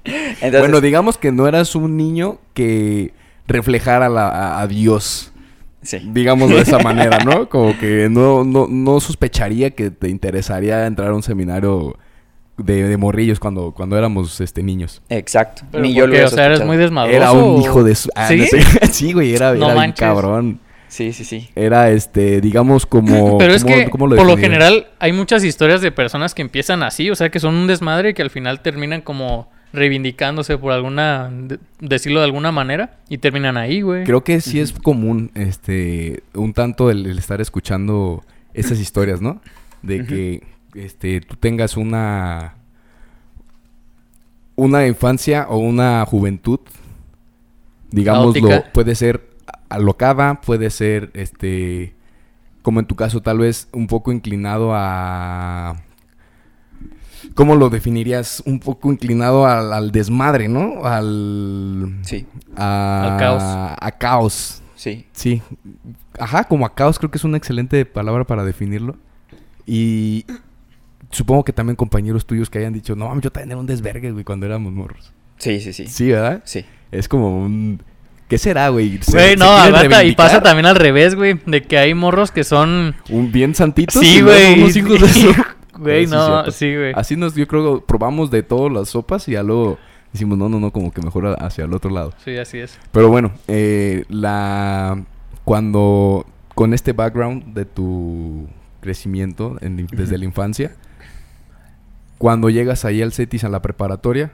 Entonces, 0.06 0.60
bueno, 0.60 0.82
digamos 0.82 1.18
que 1.18 1.32
no 1.32 1.48
eras 1.48 1.76
un 1.76 1.98
niño 1.98 2.40
que 2.54 3.14
reflejara 3.48 4.10
la- 4.10 4.30
a, 4.30 4.62
a 4.62 4.68
Dios. 4.68 5.32
sí. 5.82 6.00
Digamos 6.14 6.50
de 6.50 6.60
esa 6.62 6.80
manera, 6.80 7.20
¿no? 7.26 7.50
Como 7.50 7.78
que 7.78 8.08
no, 8.10 8.44
no, 8.44 8.68
no 8.70 9.00
sospecharía 9.00 9.72
que 9.72 9.92
te 9.92 10.10
interesaría 10.10 10.86
entrar 10.86 11.10
a 11.10 11.16
un 11.16 11.24
seminario 11.24 11.98
de, 12.58 12.84
de 12.88 12.98
morrillos 12.98 13.40
cuando, 13.40 13.72
cuando 13.72 13.98
éramos 13.98 14.40
este, 14.42 14.64
niños. 14.64 15.02
Exacto. 15.10 15.64
Pero 15.72 15.84
Ni 15.84 15.90
¿por 15.90 15.98
yo 15.98 16.08
lo 16.08 16.26
O 16.26 16.30
sea, 16.30 16.46
eres 16.46 16.64
muy 16.66 16.78
desmadroso. 16.78 17.16
Era 17.18 17.32
un 17.32 17.62
hijo 17.62 17.84
de 17.84 17.96
su... 17.96 18.10
ah, 18.16 18.28
¿Sí? 18.28 18.38
no 18.38 18.46
sé. 18.46 18.62
sí, 18.92 19.14
güey, 19.14 19.34
era, 19.36 19.54
No 19.54 19.66
era 19.68 19.76
manches. 19.76 20.00
cabrón. 20.00 20.60
Sí, 20.88 21.12
sí, 21.12 21.26
sí. 21.26 21.50
Era, 21.56 21.90
este, 21.92 22.40
digamos, 22.40 22.86
como... 22.86 23.38
Pero 23.40 23.54
es 23.54 23.64
¿cómo- 23.64 23.76
que, 23.76 23.90
cómo 23.90 24.08
por 24.10 24.26
lo 24.26 24.38
general, 24.38 24.88
hay 25.00 25.12
muchas 25.12 25.44
historias 25.44 25.82
de 25.82 25.92
personas 25.92 26.34
que 26.34 26.42
empiezan 26.42 26.84
así, 26.84 27.10
o 27.10 27.16
sea, 27.16 27.30
que 27.30 27.40
son 27.40 27.56
un 27.56 27.68
desmadre 27.68 28.12
y 28.12 28.14
que 28.14 28.22
al 28.22 28.30
final 28.30 28.62
terminan 28.62 29.02
como 29.02 29.50
reivindicándose 29.74 30.58
por 30.58 30.72
alguna, 30.72 31.30
de- 31.30 31.60
decirlo 31.82 32.20
de 32.22 32.26
alguna 32.26 32.54
manera, 32.54 32.98
y 33.10 33.18
terminan 33.18 33.58
ahí, 33.58 33.82
güey. 33.82 34.06
Creo 34.06 34.24
que 34.24 34.40
sí 34.40 34.60
es 34.62 34.72
común, 34.72 35.32
este, 35.36 36.24
un 36.34 36.54
tanto 36.54 36.90
el, 36.90 37.06
el 37.06 37.18
estar 37.18 37.42
escuchando 37.42 38.24
esas 38.54 38.80
historias, 38.80 39.20
¿no? 39.22 39.42
De 39.82 40.06
que, 40.06 40.44
este, 40.76 41.22
tú 41.22 41.36
tengas 41.36 41.78
una... 41.78 42.56
Una 44.58 44.88
infancia 44.88 45.48
o 45.50 45.58
una 45.58 46.06
juventud, 46.06 46.62
digámoslo, 47.92 48.64
puede 48.74 48.96
ser 48.96 49.30
alocada, 49.68 50.40
puede 50.40 50.70
ser, 50.70 51.12
este, 51.14 51.94
como 52.62 52.80
en 52.80 52.86
tu 52.86 52.96
caso, 52.96 53.22
tal 53.22 53.40
vez 53.40 53.68
un 53.74 53.88
poco 53.88 54.14
inclinado 54.14 54.72
a... 54.74 55.76
¿Cómo 57.34 57.56
lo 57.56 57.70
definirías? 57.70 58.44
Un 58.46 58.60
poco 58.60 58.92
inclinado 58.92 59.46
al, 59.46 59.74
al 59.74 59.92
desmadre, 59.92 60.48
¿no? 60.48 60.86
Al... 60.86 61.98
Sí, 62.04 62.26
a, 62.56 63.12
Al 63.12 63.20
caos. 63.20 63.44
A 63.80 63.92
caos. 63.92 64.62
sí. 64.76 65.06
Sí. 65.12 65.42
Ajá, 66.18 66.46
como 66.46 66.66
a 66.66 66.74
caos 66.74 66.98
creo 66.98 67.12
que 67.12 67.18
es 67.18 67.24
una 67.26 67.38
excelente 67.38 67.86
palabra 67.86 68.24
para 68.24 68.46
definirlo. 68.46 68.96
Y 69.66 70.26
supongo 71.12 71.44
que 71.44 71.54
también 71.54 71.76
compañeros 71.76 72.26
tuyos 72.26 72.50
que 72.50 72.60
hayan 72.60 72.74
dicho, 72.74 72.96
no, 72.96 73.20
yo 73.22 73.32
también 73.32 73.52
era 73.52 73.60
un 73.60 73.66
desvergue, 73.66 74.12
güey, 74.12 74.24
cuando 74.24 74.46
éramos 74.46 74.74
morros. 74.74 75.12
Sí, 75.38 75.60
sí, 75.60 75.74
sí. 75.74 75.88
Sí, 75.88 76.12
¿verdad? 76.12 76.42
Sí. 76.46 76.66
Es 76.92 77.08
como 77.08 77.38
un... 77.42 77.82
¿Qué 78.28 78.38
será, 78.40 78.70
güey? 78.70 78.98
¿Se- 79.04 79.12
Güey, 79.12 79.36
no, 79.36 79.46
aguanta, 79.46 80.04
y 80.04 80.16
pasa 80.16 80.42
también 80.42 80.66
al 80.66 80.76
revés, 80.76 81.14
güey, 81.16 81.40
de 81.46 81.62
que 81.62 81.78
hay 81.78 81.94
morros 81.94 82.32
que 82.32 82.44
son... 82.44 82.96
Un 83.10 83.32
bien 83.32 83.54
santitos. 83.54 84.02
Sí, 84.02 84.22
güey. 84.22 84.60
unos 84.60 84.76
hijos 84.76 85.00
de 85.02 85.08
su- 85.10 85.34
Güey, 85.78 86.06
Sí, 86.06 86.12
no, 86.12 86.50
sí, 86.52 86.74
güey. 86.76 86.94
Así 86.96 87.16
nos, 87.18 87.36
yo 87.36 87.48
creo, 87.48 87.82
probamos 87.86 88.32
de 88.32 88.42
todas 88.44 88.72
las 88.72 88.90
sopas 88.90 89.28
y 89.28 89.34
ya 89.34 89.44
luego 89.44 89.78
decimos, 90.14 90.38
no, 90.38 90.48
no, 90.48 90.58
no, 90.60 90.72
como 90.72 90.90
que 90.92 91.02
mejor 91.02 91.36
hacia 91.40 91.66
el 91.66 91.74
otro 91.74 91.92
lado. 91.92 92.14
Sí, 92.24 92.38
así 92.38 92.60
es. 92.60 92.80
Pero 92.94 93.10
bueno, 93.10 93.32
eh, 93.50 94.06
la 94.08 95.04
cuando 95.44 96.26
con 96.56 96.74
este 96.74 96.94
background 96.94 97.54
de 97.54 97.66
tu 97.66 98.48
crecimiento 98.82 99.58
en- 99.62 99.86
desde 99.92 100.18
la 100.18 100.26
infancia, 100.26 100.72
cuando 102.18 102.50
llegas 102.50 102.86
ahí 102.86 103.02
al 103.02 103.12
CETIS 103.14 103.44
a 103.44 103.50
la 103.50 103.62
preparatoria, 103.62 104.32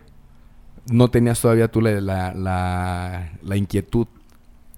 no 0.91 1.09
tenías 1.09 1.41
todavía 1.41 1.67
tú 1.69 1.81
la, 1.81 1.99
la, 2.01 2.33
la- 2.33 3.31
la 3.43 3.57
inquietud 3.57 4.07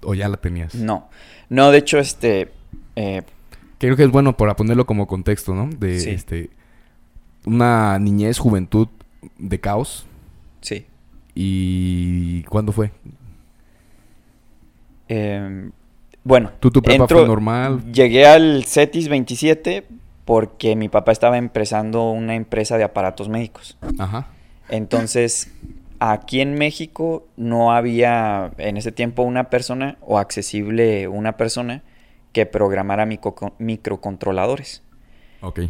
o 0.02 0.14
ya 0.14 0.28
la 0.28 0.36
tenías. 0.36 0.74
No. 0.74 1.08
No, 1.48 1.70
de 1.70 1.78
hecho, 1.78 1.98
este. 1.98 2.50
eh, 2.96 3.22
Creo 3.78 3.96
que 3.96 4.04
es 4.04 4.10
bueno 4.10 4.36
para 4.36 4.56
ponerlo 4.56 4.86
como 4.86 5.06
contexto, 5.06 5.54
¿no? 5.54 5.68
De 5.68 5.98
Sí. 6.00 6.10
este 6.10 6.50
una 7.46 7.98
niñez, 7.98 8.38
juventud 8.38 8.88
de 9.38 9.60
caos. 9.60 10.06
sí. 10.60 10.86
¿Y 11.36 12.42
cuándo 12.44 12.70
fue? 12.70 12.92
Em, 15.08 15.72
bueno. 16.22 16.52
¿Tú 16.60 16.70
tu 16.70 16.80
prepa 16.82 17.04
entro- 17.04 17.18
fue 17.18 17.26
normal? 17.26 17.92
Llegué 17.92 18.26
al 18.26 18.64
CETIS 18.64 19.08
27 19.08 19.86
porque 20.24 20.76
mi 20.76 20.88
papá 20.88 21.12
estaba 21.12 21.38
empezando 21.38 22.10
una 22.10 22.34
empresa 22.34 22.78
de 22.78 22.84
aparatos 22.84 23.28
médicos. 23.28 23.76
Ajá. 23.98 24.28
Entonces, 24.68 25.52
aquí 25.98 26.40
en 26.40 26.54
México 26.54 27.26
no 27.36 27.72
había 27.72 28.52
en 28.58 28.76
ese 28.76 28.92
tiempo 28.92 29.22
una 29.22 29.50
persona 29.50 29.96
o 30.00 30.18
accesible 30.18 31.08
una 31.08 31.36
persona 31.36 31.82
que 32.32 32.46
programara 32.46 33.06
micro- 33.06 33.52
microcontroladores. 33.58 34.82
Ok. 35.40 35.60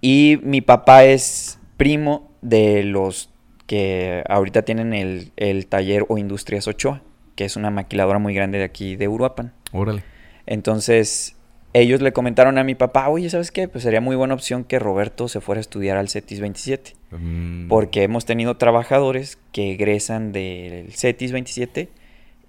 Y 0.00 0.38
mi 0.42 0.60
papá 0.60 1.04
es 1.04 1.58
primo 1.76 2.30
de 2.42 2.84
los 2.84 3.30
que 3.66 4.22
ahorita 4.28 4.62
tienen 4.62 4.94
el, 4.94 5.32
el 5.36 5.66
taller 5.66 6.06
o 6.08 6.16
Industrias 6.18 6.68
Ochoa, 6.68 7.02
que 7.34 7.44
es 7.44 7.56
una 7.56 7.70
maquiladora 7.70 8.18
muy 8.18 8.32
grande 8.34 8.58
de 8.58 8.64
aquí 8.64 8.96
de 8.96 9.08
Uruapan. 9.08 9.52
Órale. 9.72 10.04
Entonces, 10.46 11.35
ellos 11.80 12.00
le 12.00 12.12
comentaron 12.12 12.58
a 12.58 12.64
mi 12.64 12.74
papá, 12.74 13.08
oye, 13.08 13.28
¿sabes 13.30 13.50
qué? 13.50 13.68
Pues 13.68 13.84
sería 13.84 14.00
muy 14.00 14.16
buena 14.16 14.34
opción 14.34 14.64
que 14.64 14.78
Roberto 14.78 15.28
se 15.28 15.40
fuera 15.40 15.58
a 15.58 15.62
estudiar 15.62 15.96
al 15.96 16.08
CETIS 16.08 16.40
27. 16.40 16.94
Mm. 17.12 17.68
Porque 17.68 18.02
hemos 18.02 18.24
tenido 18.24 18.56
trabajadores 18.56 19.38
que 19.52 19.72
egresan 19.72 20.32
del 20.32 20.92
CETIS 20.92 21.32
27 21.32 21.88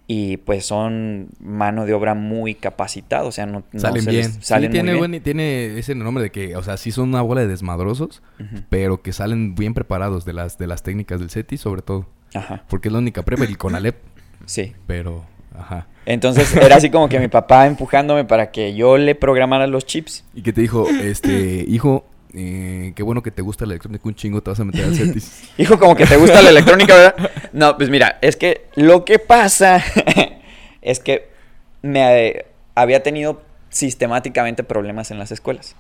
y 0.10 0.38
pues 0.38 0.65
son 0.65 1.27
mano 1.41 1.86
de 1.86 1.93
obra 1.93 2.13
muy 2.15 2.55
capacitada, 2.55 3.24
o 3.25 3.31
sea, 3.34 3.46
no, 3.46 3.63
Salen 3.75 4.05
bien. 4.05 4.15
les- 4.17 4.38
salen 4.46 4.69
sí, 4.72 4.74
tiene, 4.74 4.91
muy 4.93 5.00
bien. 5.01 5.12
buen- 5.12 5.24
tiene 5.24 5.77
ese 5.77 5.96
nombre 5.96 6.24
de 6.24 6.31
que, 6.31 6.55
o 6.55 6.63
sea, 6.63 6.77
sí 6.77 6.91
son 6.91 7.10
una 7.10 7.22
bola 7.22 7.41
de 7.41 7.48
desmadrosos, 7.48 8.22
pero 8.69 9.01
que 9.01 9.12
salen 9.12 9.55
bien 9.55 9.74
preparados 9.74 10.24
de 10.24 10.31
las, 10.31 10.57
de 10.57 10.67
las 10.67 10.81
técnicas 10.84 11.19
del 11.19 11.29
CETI, 11.29 11.57
sobre 11.57 11.81
todo. 11.81 12.07
Ajá, 12.34 12.63
Porque 12.69 12.88
es 12.88 12.91
la 12.93 13.00
única 13.00 13.24
prepa 13.24 13.43
y 13.43 13.48
el 13.48 13.57
CONALEP, 13.57 13.98
sí. 14.46 14.74
pero, 14.86 15.25
ajá. 15.57 15.88
Entonces 16.07 16.55
era 16.55 16.77
así 16.77 16.89
como 16.89 17.09
que 17.09 17.19
mi 17.19 17.27
papá 17.27 17.67
empujándome 17.67 18.23
para 18.23 18.49
que 18.49 18.73
yo 18.73 18.97
le 18.97 19.13
programara 19.13 19.67
los 19.67 19.85
chips. 19.85 20.23
Y 20.33 20.41
que 20.41 20.53
te 20.53 20.61
dijo, 20.61 20.87
este, 20.87 21.65
hijo, 21.67 22.05
eh, 22.33 22.93
qué 22.95 23.03
bueno 23.03 23.21
que 23.21 23.29
te 23.29 23.41
gusta 23.41 23.65
la 23.65 23.73
electrónica 23.73 24.07
un 24.07 24.15
chingo, 24.15 24.41
te 24.41 24.49
vas 24.49 24.59
a 24.61 24.63
meter 24.63 24.85
al 24.85 24.95
CETIS. 24.95 25.49
Hijo, 25.57 25.77
como 25.77 25.95
que 25.95 26.05
te 26.05 26.15
gusta 26.15 26.41
la 26.41 26.51
electrónica, 26.51 26.95
¿verdad? 26.95 27.31
No, 27.51 27.75
pues 27.75 27.89
mira, 27.89 28.19
es 28.21 28.37
que 28.37 28.67
lo 28.75 29.03
que 29.03 29.19
pasa 29.19 29.83
es 30.81 30.99
que 30.99 31.27
me 31.81 32.45
había 32.73 33.03
tenido 33.03 33.41
sistemáticamente 33.69 34.63
problemas 34.63 35.11
en 35.11 35.19
las 35.19 35.33
escuelas. 35.33 35.75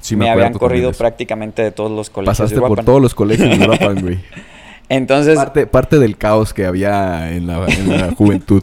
Sí, 0.00 0.16
me, 0.16 0.30
habían 0.30 0.54
corrido 0.54 0.92
prácticamente 0.92 1.60
de 1.62 1.70
todos 1.70 1.90
los 1.90 2.08
colegios 2.08 2.38
Pasaste 2.38 2.54
de 2.54 2.66
por 2.66 2.82
todos 2.82 3.02
los 3.02 3.14
colegios 3.14 3.58
de 3.58 3.62
Uruapan, 3.62 4.00
güey. 4.00 4.20
Entonces, 4.88 5.36
Parte, 5.36 5.66
parte 5.66 5.98
del 5.98 6.16
caos 6.16 6.54
que 6.54 6.64
había 6.64 7.30
en 7.32 7.46
la, 7.46 7.66
en 7.66 7.88
la 7.90 8.12
juventud. 8.12 8.62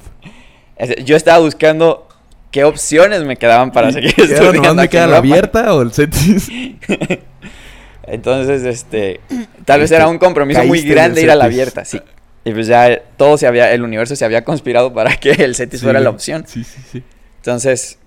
Yo 1.04 1.16
estaba 1.16 1.40
buscando 1.40 2.08
qué 2.52 2.64
opciones 2.64 3.24
me 3.24 3.38
quedaban 3.38 3.72
para 3.72 3.92
seguir 3.92 4.14
¿Y 4.18 4.22
ahora 4.22 4.34
estudiando. 4.34 4.62
nomás 4.70 4.76
me 4.84 4.90
queda 4.90 5.08
la 5.08 5.18
abierta 5.18 5.74
o 5.74 5.82
el 5.82 5.92
CETIS? 5.92 6.50
Entonces, 8.04 8.64
este, 8.64 9.20
tal 9.66 9.82
vez 9.82 9.92
era 9.92 10.08
un 10.08 10.18
compromiso 10.18 10.64
muy 10.64 10.82
grande 10.82 11.22
ir 11.22 11.32
a 11.32 11.36
la 11.36 11.46
abierta, 11.46 11.84
sí. 11.84 12.00
Y 12.46 12.52
pues 12.54 12.68
ya 12.68 13.02
todo 13.18 13.38
se 13.38 13.46
había, 13.46 13.74
el 13.74 13.84
universo 13.84 14.16
se 14.16 14.24
había 14.24 14.46
conspirado 14.46 14.94
para 14.94 15.18
que 15.18 15.32
el 15.32 15.56
CETIS 15.56 15.80
Sí, 15.82 15.84
fuera 15.86 16.00
la 16.00 16.10
opción. 16.10 16.46
Sí, 16.48 16.64
sí, 16.64 16.80
sí. 16.90 17.04
Entonces, 17.38 18.00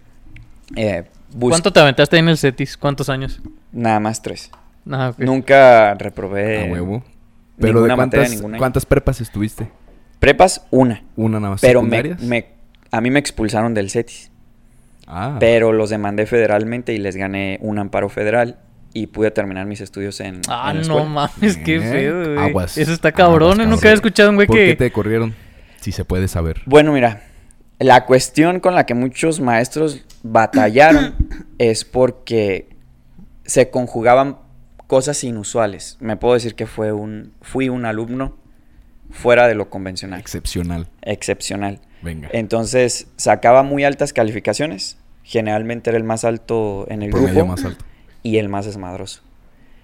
eh, 0.76 1.04
bus- 1.34 1.50
¿Cuánto 1.50 1.70
te 1.72 1.80
aventaste 1.80 2.16
ahí 2.16 2.20
en 2.20 2.28
el 2.30 2.38
CETIS? 2.38 2.76
¿Cuántos 2.78 3.08
años? 3.10 3.40
nada 3.72 4.00
más 4.00 4.22
tres. 4.22 4.50
Ah, 4.90 5.10
ok. 5.10 5.18
Nunca 5.18 5.92
reprobé. 5.94 6.68
A 6.68 6.72
huevo. 6.72 7.04
Pero 7.58 7.82
¿de 7.82 7.88
ninguna 7.88 7.96
materia, 7.96 8.26
cuántas, 8.40 8.58
cuántas 8.58 8.86
prepas 8.86 9.20
estuviste? 9.20 9.70
Prepas, 10.18 10.62
una. 10.70 11.02
Una 11.16 11.38
nada 11.38 11.50
más. 11.52 11.60
Pero 11.60 11.82
me- 11.82 12.46
a 12.90 13.00
mí 13.00 13.10
me 13.10 13.18
expulsaron 13.18 13.74
del 13.74 13.90
CETIS. 13.90 14.30
Ah. 15.06 15.36
Pero 15.40 15.72
los 15.72 15.90
demandé 15.90 16.26
federalmente 16.26 16.92
y 16.94 16.98
les 16.98 17.16
gané 17.16 17.58
un 17.62 17.78
amparo 17.78 18.08
federal 18.08 18.58
y 18.92 19.06
pude 19.08 19.30
terminar 19.30 19.66
mis 19.66 19.80
estudios 19.80 20.20
en, 20.20 20.40
Ah, 20.48 20.70
en 20.74 20.82
la 20.82 20.88
no 20.88 21.04
mames, 21.04 21.56
qué 21.64 21.76
Eh, 21.76 21.80
feo, 21.80 22.24
güey. 22.24 22.38
aguas, 22.38 22.78
Eso 22.78 22.92
está 22.92 23.12
cabrón, 23.12 23.34
aguas, 23.34 23.54
¿eh? 23.54 23.56
cabrón. 23.58 23.70
Nunca 23.70 23.88
había 23.88 23.94
escuchado 23.94 24.30
un 24.30 24.36
güey 24.36 24.46
¿Por 24.46 24.56
que... 24.56 24.66
qué 24.66 24.76
te 24.76 24.90
corrieron? 24.92 25.34
Si 25.80 25.92
se 25.92 26.04
puede 26.04 26.28
saber. 26.28 26.62
Bueno, 26.66 26.92
mira, 26.92 27.22
la 27.78 28.04
cuestión 28.04 28.60
con 28.60 28.74
la 28.74 28.86
que 28.86 28.94
muchos 28.94 29.40
maestros 29.40 30.04
batallaron 30.22 31.14
es 31.58 31.84
porque 31.84 32.68
se 33.44 33.70
conjugaban 33.70 34.38
cosas 34.86 35.22
inusuales. 35.24 35.96
Me 36.00 36.16
puedo 36.16 36.34
decir 36.34 36.54
que 36.54 36.66
fue 36.66 36.92
un, 36.92 37.32
fui 37.42 37.68
un 37.68 37.84
alumno 37.84 38.36
fuera 39.10 39.48
de 39.48 39.54
lo 39.54 39.70
convencional, 39.70 40.20
Excepcional. 40.20 40.88
excepcional. 41.02 41.80
Venga. 42.02 42.28
Entonces 42.32 43.08
sacaba 43.16 43.62
muy 43.62 43.84
altas 43.84 44.12
calificaciones. 44.12 44.96
Generalmente 45.22 45.90
era 45.90 45.96
el 45.98 46.04
más 46.04 46.24
alto 46.24 46.86
en 46.88 47.02
el 47.02 47.10
Promedio 47.10 47.34
grupo 47.34 47.46
más 47.48 47.64
alto. 47.64 47.84
y 48.22 48.38
el 48.38 48.48
más 48.48 48.66
desmadroso. 48.66 49.22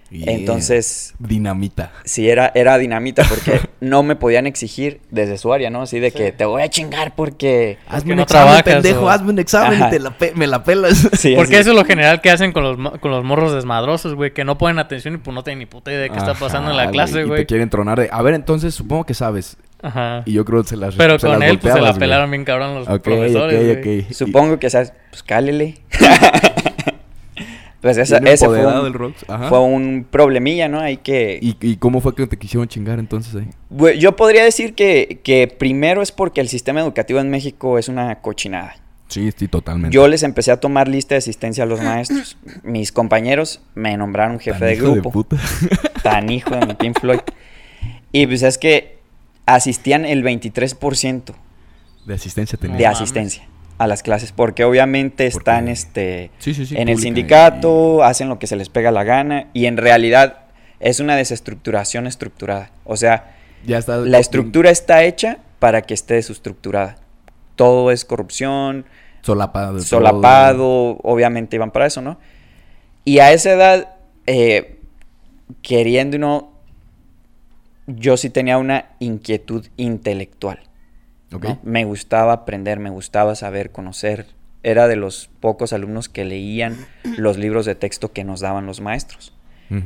Yeah. 0.09 0.33
Entonces, 0.35 1.15
Dinamita. 1.19 1.91
sí 2.05 2.31
era, 2.31 2.53
era 2.55 2.79
dinamita 2.79 3.25
porque 3.29 3.61
no 3.81 4.05
me 4.05 4.15
podían 4.15 4.47
exigir 4.47 5.01
desde 5.11 5.37
su 5.37 5.53
área, 5.53 5.69
¿no? 5.69 5.83
Así 5.83 5.99
de 5.99 6.13
que 6.13 6.31
te 6.31 6.45
voy 6.45 6.63
a 6.63 6.69
chingar 6.69 7.17
porque... 7.17 7.79
Hazme 7.89 8.13
un 8.13 8.19
no 8.19 8.23
examen, 8.23 8.45
trabajas, 8.47 8.63
pendejo. 8.63 9.07
o- 9.07 9.09
Hazme 9.09 9.31
un 9.31 9.39
examen 9.41 9.83
Ajá. 9.83 9.89
y 9.89 9.91
te 9.91 9.99
la 9.99 10.11
pe- 10.17 10.33
me 10.37 10.47
la 10.47 10.63
pelas. 10.63 11.09
Sí, 11.17 11.35
Porque 11.35 11.55
así. 11.57 11.63
eso 11.63 11.71
es 11.71 11.77
lo 11.77 11.85
general 11.85 12.21
que 12.21 12.31
hacen 12.31 12.53
con 12.53 12.63
los, 12.63 12.99
con 13.01 13.11
los 13.11 13.25
morros 13.25 13.53
desmadrosos, 13.53 14.15
güey, 14.15 14.33
que 14.33 14.45
no 14.45 14.57
ponen 14.59 14.79
atención 14.79 15.15
y 15.15 15.19
pues 15.19 15.35
no 15.35 15.43
tienen 15.43 15.59
ni 15.59 15.67
puta 15.67 15.91
idea 15.91 16.03
de 16.03 16.11
qué 16.11 16.19
está 16.19 16.35
pasando 16.35 16.71
en 16.71 16.77
la 16.77 16.91
clase, 16.91 17.23
Y 17.23 17.25
güey. 17.25 17.41
te 17.41 17.47
quieren 17.47 17.69
tronar 17.69 17.99
de... 17.99 18.09
A 18.13 18.23
ver, 18.23 18.35
entonces 18.35 18.75
supongo 18.77 19.05
que 19.05 19.15
sabes. 19.15 19.57
Ajá. 19.83 20.23
Y 20.25 20.33
yo 20.33 20.45
creo 20.45 20.63
que 20.63 20.69
se 20.69 20.77
las 20.77 20.95
Pero 20.95 21.19
se 21.19 21.27
con 21.27 21.41
las 21.41 21.51
él, 21.51 21.59
pues 21.59 21.75
se 21.75 21.81
la 21.81 21.93
pelaron 21.95 22.31
bien 22.31 22.45
cabrón 22.45 22.77
los 22.77 22.87
profesores, 23.01 23.77
ok, 23.79 23.85
güey. 23.85 24.01
ok. 24.07 24.13
Supongo 24.13 24.59
que, 24.61 24.71
¿sabes? 24.71 24.93
Pues 25.11 25.23
cálele. 25.25 25.79
pues 27.81 27.97
esa- 27.99 28.19
ese 28.19 28.47
fue 28.47 28.67
un, 28.67 29.09
fue 29.49 30.05
problemilla, 30.11 30.69
¿no? 30.69 30.81
Hay 30.81 30.97
que... 30.99 31.39
¿Y, 31.41 31.57
¿Y 31.61 31.77
cómo 31.77 32.01
fue 32.01 32.15
que 32.15 32.27
te 32.27 32.37
quisieron 32.37 32.67
chingar 32.69 32.99
entonces 32.99 33.35
ahí? 33.35 33.99
Yo 33.99 34.17
podría 34.17 34.45
decir 34.45 34.75
que, 34.75 35.21
que 35.23 35.47
primero 35.49 36.03
es 36.03 36.11
porque 36.13 36.41
el 36.41 36.49
sistema 36.49 36.81
educativo 36.81 37.21
en 37.21 37.31
México 37.31 37.79
es 37.79 37.89
una 37.89 38.21
cochinada. 38.21 38.77
Sí, 39.09 39.31
sí, 39.37 39.47
totalmente. 39.47 39.95
Yo 39.95 40.09
les 40.09 40.25
empecé 40.25 40.51
a 40.51 40.59
tomar 40.59 40.89
lista 40.89 41.15
de 41.15 41.19
asistencia 41.19 41.63
a 41.63 41.67
los 41.67 41.81
maestros. 41.81 42.37
Mis 42.65 42.91
compañeros 42.91 43.61
me 43.77 43.97
nombraron 43.97 44.41
jefe 44.41 44.59
Tan 44.59 44.69
de 44.69 44.75
hijo 44.75 44.93
grupo. 44.93 45.13
puta. 45.13 45.37
Tan 46.03 46.29
hijo 46.29 46.57
de 46.57 46.67
mi 46.67 46.75
Pink 46.75 46.99
Floyd. 46.99 47.21
Y 48.11 48.27
pues 48.27 48.43
es 48.43 48.59
que 48.59 48.99
asistían 49.45 50.05
el 50.07 50.25
23% 50.25 51.23
De 52.05 52.15
asistencia 52.15 52.59
tenía. 52.59 52.77
de 52.79 52.87
asistencia 52.87 53.47
a 53.79 53.87
las 53.87 54.03
clases. 54.03 54.33
Porque 54.33 54.65
obviamente 54.65 55.25
Porque- 55.31 55.39
están 55.39 55.69
este, 55.69 56.31
Sí, 56.39 56.55
sí, 56.55 56.67
sí. 56.67 56.77
en 56.77 56.89
el 56.89 56.99
sindicato, 56.99 58.03
hacen 58.05 58.29
lo 58.29 58.39
que 58.39 58.47
se 58.47 58.57
les 58.57 58.69
pega 58.69 58.91
la 58.91 59.05
gana. 59.05 59.49
Y 59.53 59.67
en 59.67 59.77
realidad 59.77 60.41
es 60.81 61.01
una 61.01 61.17
desestructuración 61.17 62.07
estructurada. 62.07 62.71
O 62.85 62.97
sea, 62.97 63.35
Ya 63.67 63.79
está. 63.79 63.97
la 63.99 64.19
estructura 64.19 64.71
está 64.71 65.05
hecha 65.05 65.39
para 65.59 65.83
que 65.83 65.95
esté 65.95 66.15
desestructurada. 66.15 66.97
Todo 67.55 67.91
es 67.91 68.05
corrupción, 68.05 68.85
Solapado. 69.23 69.73
todo. 69.79 69.83
solapado, 69.83 70.99
obviamente 71.03 71.57
iban 71.57 71.71
para 71.71 71.87
eso, 71.87 72.03
¿no? 72.03 72.19
Y 73.05 73.19
a 73.21 73.33
esa 73.33 73.53
edad, 73.53 73.89
eh, 74.27 74.79
queriendo 75.63 76.17
uno, 76.17 76.53
yo 77.87 78.17
sí 78.17 78.31
tenía 78.31 78.59
una 78.59 78.87
inquietud 78.99 79.67
intelectual. 79.77 80.59
Me 81.63 81.85
gustaba 81.85 82.33
aprender, 82.33 82.79
me 82.79 82.91
gustaba 82.91 83.35
saber, 83.35 83.71
conocer. 83.73 84.27
Era 84.63 84.89
de 84.89 84.97
los 84.97 85.29
pocos 85.41 85.73
alumnos 85.73 86.09
que 86.09 86.25
leían 86.25 86.77
los 87.17 87.37
libros 87.39 87.67
de 87.67 87.75
texto 87.75 88.13
que 88.13 88.25
nos 88.25 88.41
daban 88.41 88.67
los 88.67 88.81
maestros. 88.81 89.33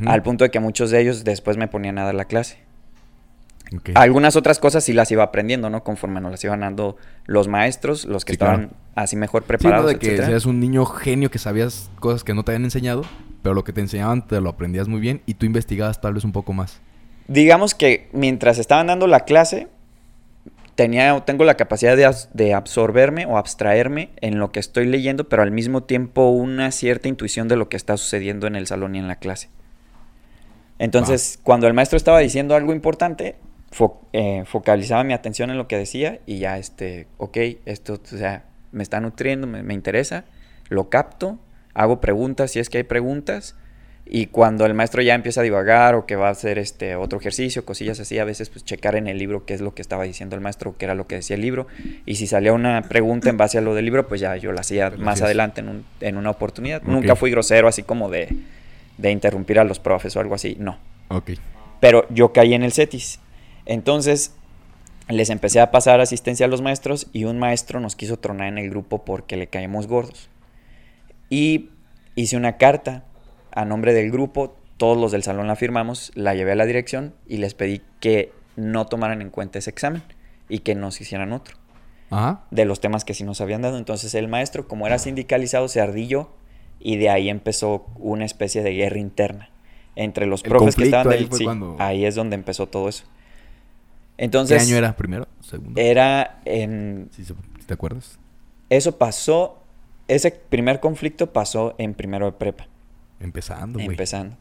Al 0.06 0.22
punto 0.22 0.44
de 0.44 0.50
que 0.50 0.60
muchos 0.60 0.90
de 0.90 1.00
ellos 1.00 1.24
después 1.24 1.56
me 1.56 1.66
ponían 1.66 1.96
a 1.98 2.04
dar 2.04 2.14
la 2.14 2.26
clase. 2.26 2.58
Algunas 3.94 4.36
otras 4.36 4.58
cosas 4.58 4.84
sí 4.84 4.92
las 4.92 5.10
iba 5.10 5.22
aprendiendo, 5.22 5.70
¿no? 5.70 5.84
Conforme 5.84 6.20
nos 6.20 6.32
las 6.32 6.42
iban 6.44 6.60
dando 6.60 6.96
los 7.26 7.46
maestros, 7.48 8.04
los 8.04 8.24
que 8.24 8.32
Sí, 8.32 8.38
claro. 8.38 8.62
estaban 8.64 8.76
así 8.94 9.16
mejor 9.16 9.42
Sí, 9.42 9.44
¿no? 9.44 9.48
preparados, 9.48 9.86
de 9.92 9.98
que 9.98 10.16
seas 10.18 10.44
un 10.44 10.58
niño 10.60 10.84
genio 10.84 11.30
que 11.30 11.38
sabías 11.38 11.88
cosas 12.00 12.24
que 12.24 12.34
no 12.34 12.42
te 12.42 12.50
habían 12.52 12.64
enseñado, 12.64 13.02
pero 13.42 13.54
lo 13.54 13.62
que 13.64 13.72
te 13.72 13.80
enseñaban 13.80 14.26
te 14.26 14.40
lo 14.40 14.50
aprendías 14.50 14.88
muy 14.88 15.00
bien 15.00 15.22
y 15.24 15.34
tú 15.34 15.46
investigabas 15.46 16.00
tal 16.00 16.14
vez 16.14 16.24
un 16.24 16.32
poco 16.32 16.52
más. 16.52 16.80
Digamos 17.28 17.74
que 17.74 18.08
mientras 18.12 18.58
estaban 18.58 18.88
dando 18.88 19.06
la 19.06 19.20
clase, 19.20 19.68
tenía, 20.80 21.20
tengo 21.26 21.44
la 21.44 21.58
capacidad 21.58 21.94
de, 21.94 22.10
de 22.32 22.54
absorberme 22.54 23.26
o 23.26 23.36
abstraerme 23.36 24.08
en 24.22 24.38
lo 24.38 24.50
que 24.50 24.60
estoy 24.60 24.86
leyendo, 24.86 25.28
pero 25.28 25.42
al 25.42 25.50
mismo 25.50 25.82
tiempo 25.82 26.30
una 26.30 26.70
cierta 26.70 27.06
intuición 27.06 27.48
de 27.48 27.56
lo 27.56 27.68
que 27.68 27.76
está 27.76 27.98
sucediendo 27.98 28.46
en 28.46 28.56
el 28.56 28.66
salón 28.66 28.94
y 28.94 28.98
en 28.98 29.06
la 29.06 29.16
clase. 29.16 29.50
Entonces, 30.78 31.38
cuando 31.42 31.66
el 31.66 31.74
maestro 31.74 31.98
estaba 31.98 32.20
diciendo 32.20 32.54
algo 32.54 32.72
importante, 32.72 33.36
fo- 33.70 33.98
eh, 34.14 34.44
focalizaba 34.46 35.04
mi 35.04 35.12
atención 35.12 35.50
en 35.50 35.58
lo 35.58 35.68
que 35.68 35.76
decía 35.76 36.20
y 36.24 36.38
ya, 36.38 36.56
este, 36.56 37.06
ok, 37.18 37.36
esto, 37.66 38.00
o 38.02 38.16
sea, 38.16 38.44
me 38.72 38.82
está 38.82 39.00
nutriendo, 39.00 39.46
me, 39.46 39.62
me 39.62 39.74
interesa, 39.74 40.24
lo 40.70 40.88
capto, 40.88 41.38
hago 41.74 42.00
preguntas 42.00 42.52
si 42.52 42.58
es 42.58 42.70
que 42.70 42.78
hay 42.78 42.84
preguntas 42.84 43.54
y 44.12 44.26
cuando 44.26 44.66
el 44.66 44.74
maestro 44.74 45.02
ya 45.02 45.14
empieza 45.14 45.40
a 45.40 45.44
divagar 45.44 45.94
o 45.94 46.04
que 46.04 46.16
va 46.16 46.26
a 46.26 46.30
hacer 46.32 46.58
este 46.58 46.96
otro 46.96 47.20
ejercicio, 47.20 47.64
cosillas 47.64 48.00
así, 48.00 48.18
a 48.18 48.24
veces 48.24 48.50
pues 48.50 48.64
checar 48.64 48.96
en 48.96 49.06
el 49.06 49.18
libro 49.18 49.44
qué 49.46 49.54
es 49.54 49.60
lo 49.60 49.72
que 49.72 49.82
estaba 49.82 50.02
diciendo 50.02 50.34
el 50.34 50.42
maestro, 50.42 50.74
qué 50.76 50.86
era 50.86 50.96
lo 50.96 51.06
que 51.06 51.14
decía 51.14 51.36
el 51.36 51.42
libro 51.42 51.68
y 52.06 52.16
si 52.16 52.26
salía 52.26 52.52
una 52.52 52.82
pregunta 52.82 53.30
en 53.30 53.36
base 53.36 53.58
a 53.58 53.60
lo 53.60 53.74
del 53.76 53.84
libro, 53.84 54.08
pues 54.08 54.20
ya 54.20 54.36
yo 54.36 54.50
la 54.50 54.62
hacía 54.62 54.90
más 54.90 55.20
adelante 55.26 55.60
en, 55.60 55.68
un- 55.68 55.84
en 56.00 56.16
una 56.16 56.30
oportunidad. 56.30 56.82
Nunca 56.82 57.14
fui 57.14 57.30
grosero 57.30 57.68
así 57.68 57.84
como 57.84 58.10
de, 58.10 58.34
de 58.98 59.10
interrumpir 59.12 59.60
a 59.60 59.64
los 59.64 59.78
profes 59.78 60.16
o 60.16 60.20
algo 60.20 60.34
así, 60.34 60.56
no. 60.58 60.78
Ok. 61.08 61.30
Pero 61.78 62.04
yo 62.10 62.32
caí 62.32 62.52
en 62.54 62.64
el 62.64 62.72
CETIS. 62.72 63.20
Entonces 63.64 64.34
les 65.08 65.30
empecé 65.30 65.60
a 65.60 65.70
pasar 65.70 66.00
asistencia 66.00 66.46
a 66.46 66.48
los 66.48 66.62
maestros 66.62 67.06
y 67.12 67.24
un 67.24 67.38
maestro 67.38 67.78
nos 67.78 67.94
quiso 67.94 68.16
tronar 68.18 68.48
en 68.48 68.58
el 68.58 68.70
grupo 68.70 69.04
porque 69.04 69.36
le 69.36 69.46
caímos 69.46 69.86
gordos. 69.86 70.28
Y 71.28 71.70
hice 72.16 72.36
una 72.36 72.56
carta 72.56 73.04
a 73.52 73.64
nombre 73.64 73.92
del 73.92 74.10
grupo, 74.10 74.56
todos 74.76 74.96
los 74.96 75.12
del 75.12 75.22
salón 75.22 75.46
la 75.46 75.56
firmamos, 75.56 76.10
la 76.14 76.34
llevé 76.34 76.52
a 76.52 76.56
la 76.56 76.66
dirección 76.66 77.14
y 77.26 77.36
les 77.38 77.54
pedí 77.54 77.82
que 78.00 78.32
no 78.56 78.86
tomaran 78.86 79.20
en 79.22 79.30
cuenta 79.30 79.58
ese 79.58 79.70
examen 79.70 80.02
y 80.48 80.60
que 80.60 80.74
nos 80.74 81.00
hicieran 81.00 81.32
otro 81.32 81.56
Ajá. 82.10 82.44
de 82.50 82.64
los 82.64 82.80
temas 82.80 83.04
que 83.04 83.14
sí 83.14 83.24
nos 83.24 83.40
habían 83.40 83.62
dado. 83.62 83.78
Entonces 83.78 84.14
el 84.14 84.28
maestro, 84.28 84.66
como 84.66 84.86
era 84.86 84.98
sindicalizado, 84.98 85.68
se 85.68 85.80
ardilló 85.80 86.30
y 86.80 86.96
de 86.96 87.10
ahí 87.10 87.28
empezó 87.28 87.86
una 87.96 88.24
especie 88.24 88.62
de 88.62 88.72
guerra 88.72 88.98
interna 88.98 89.50
entre 89.96 90.26
los 90.26 90.42
El 90.44 90.48
profes 90.50 90.76
que 90.76 90.84
estaban 90.84 91.12
ahí 91.12 91.24
del 91.24 91.32
sí, 91.32 91.44
cuando- 91.44 91.76
ahí 91.78 92.04
es 92.06 92.14
donde 92.14 92.34
empezó 92.36 92.66
todo 92.66 92.88
eso. 92.88 93.04
¿Qué 94.16 94.24
Entonces 94.24 94.62
año 94.66 94.76
era? 94.76 94.94
¿Primero? 94.96 95.26
¿Segundo? 95.40 95.80
era 95.80 96.40
en 96.44 97.08
Sí, 97.12 97.24
se- 97.24 97.34
¿sí 97.34 97.66
¿Te 97.66 97.74
acuerdas? 97.74 98.18
eso 98.70 98.96
pasó 98.98 99.58
ese 100.08 100.30
primer 100.32 100.80
conflicto 100.80 101.32
pasó 101.32 101.74
en 101.78 101.94
primero 101.94 102.26
de 102.26 102.32
prepa, 102.32 102.66
Empezando, 103.20 103.78
güey. 103.78 103.90
empezando. 103.90 104.36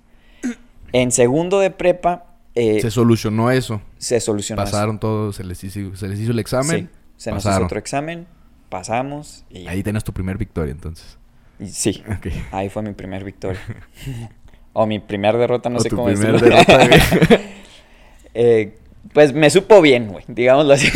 En 0.91 1.11
segundo 1.11 1.59
de 1.59 1.69
prepa 1.69 2.25
eh, 2.55 2.79
Se 2.81 2.89
solucionó 2.89 3.51
eso. 3.51 3.81
se 3.97 4.19
solucionó. 4.19 4.63
eso. 4.63 4.71
Pasaron 4.71 4.99
todos, 4.99 5.35
se 5.35 5.43
les 5.43 5.63
hizo, 5.63 5.95
se 5.95 6.07
les 6.07 6.19
hizo 6.19 6.31
el 6.31 6.39
examen. 6.39 6.89
Sí, 6.89 6.99
se 7.17 7.31
nos 7.31 7.41
hizo 7.41 7.49
pasaron. 7.49 7.65
otro 7.65 7.79
examen, 7.79 8.27
pasamos 8.69 9.45
y, 9.49 9.67
Ahí 9.67 9.83
tenías 9.83 10.03
tu 10.03 10.13
primer 10.13 10.37
victoria, 10.37 10.71
entonces. 10.71 11.17
sí, 11.67 12.03
ahí 12.51 12.69
fue 12.69 12.81
mi 12.81 12.93
primer 12.93 13.23
victoria. 13.23 13.59
o 14.73 14.85
mi 14.87 14.99
primer 14.99 15.37
derrota, 15.37 15.69
no 15.69 15.77
O 15.77 15.81
sé 15.81 15.89
tu 15.89 15.95
cómo 15.97 16.07
primer 16.07 16.33
decirlo. 16.39 16.55
derrota. 16.57 17.39
Eh, 18.35 18.77
pues 19.11 19.33
me 19.33 19.49
supo 19.49 19.81
bien, 19.81 20.07
güey, 20.09 20.23
digámoslo 20.27 20.73
así. 20.73 20.87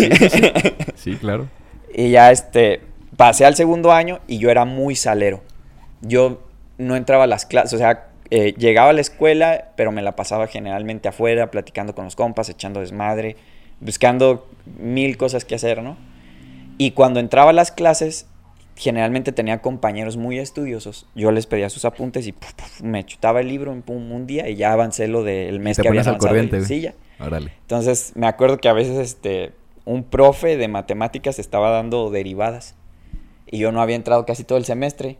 Sí, 0.95 1.15
claro. 1.15 1.47
y 1.95 2.11
ya 2.11 2.31
este, 2.31 2.81
pasé 3.17 3.43
al 3.43 3.55
segundo 3.55 3.91
año 3.91 4.19
y 4.27 4.37
yo 4.37 4.51
era 4.51 4.65
muy 4.65 4.95
salero. 4.95 5.41
Yo 6.01 6.47
no 6.83 6.95
entraba 6.95 7.23
a 7.23 7.27
las 7.27 7.45
clases, 7.45 7.73
o 7.73 7.77
sea, 7.77 8.07
eh, 8.29 8.53
llegaba 8.57 8.89
a 8.89 8.93
la 8.93 9.01
escuela, 9.01 9.71
pero 9.75 9.91
me 9.91 10.01
la 10.01 10.15
pasaba 10.15 10.47
generalmente 10.47 11.07
afuera, 11.07 11.51
platicando 11.51 11.93
con 11.95 12.05
los 12.05 12.15
compas, 12.15 12.49
echando 12.49 12.79
desmadre, 12.79 13.35
buscando 13.79 14.47
mil 14.79 15.17
cosas 15.17 15.45
que 15.45 15.55
hacer, 15.55 15.81
¿no? 15.83 15.97
Y 16.77 16.91
cuando 16.91 17.19
entraba 17.19 17.51
a 17.51 17.53
las 17.53 17.71
clases, 17.71 18.25
generalmente 18.75 19.31
tenía 19.31 19.61
compañeros 19.61 20.17
muy 20.17 20.39
estudiosos. 20.39 21.05
Yo 21.15 21.31
les 21.31 21.45
pedía 21.45 21.69
sus 21.69 21.85
apuntes 21.85 22.25
y 22.27 22.31
puf, 22.31 22.53
puf, 22.53 22.81
me 22.81 23.05
chutaba 23.05 23.41
el 23.41 23.47
libro 23.47 23.71
en 23.71 23.81
pum, 23.83 24.11
un 24.11 24.25
día 24.25 24.49
y 24.49 24.55
ya 24.55 24.73
avancé 24.73 25.07
lo 25.07 25.23
del 25.23 25.59
mes 25.59 25.77
te 25.77 25.83
que 25.83 25.89
había 25.89 26.01
ponías 26.03 26.07
al 26.07 26.13
avanzado. 26.15 26.33
corriente, 26.33 26.57
Y-. 26.59 26.65
Sí, 26.65 26.81
ya. 26.81 26.93
Órale. 27.19 27.51
Entonces, 27.61 28.13
me 28.15 28.27
acuerdo 28.27 28.57
que 28.57 28.69
a 28.69 28.73
veces 28.73 28.97
este, 28.97 29.51
un 29.85 30.03
profe 30.03 30.57
de 30.57 30.67
matemáticas 30.67 31.37
estaba 31.37 31.69
dando 31.69 32.09
derivadas 32.09 32.75
y 33.45 33.59
yo 33.59 33.71
no 33.71 33.81
había 33.81 33.95
entrado 33.95 34.25
casi 34.25 34.43
todo 34.43 34.57
el 34.57 34.65
semestre. 34.65 35.17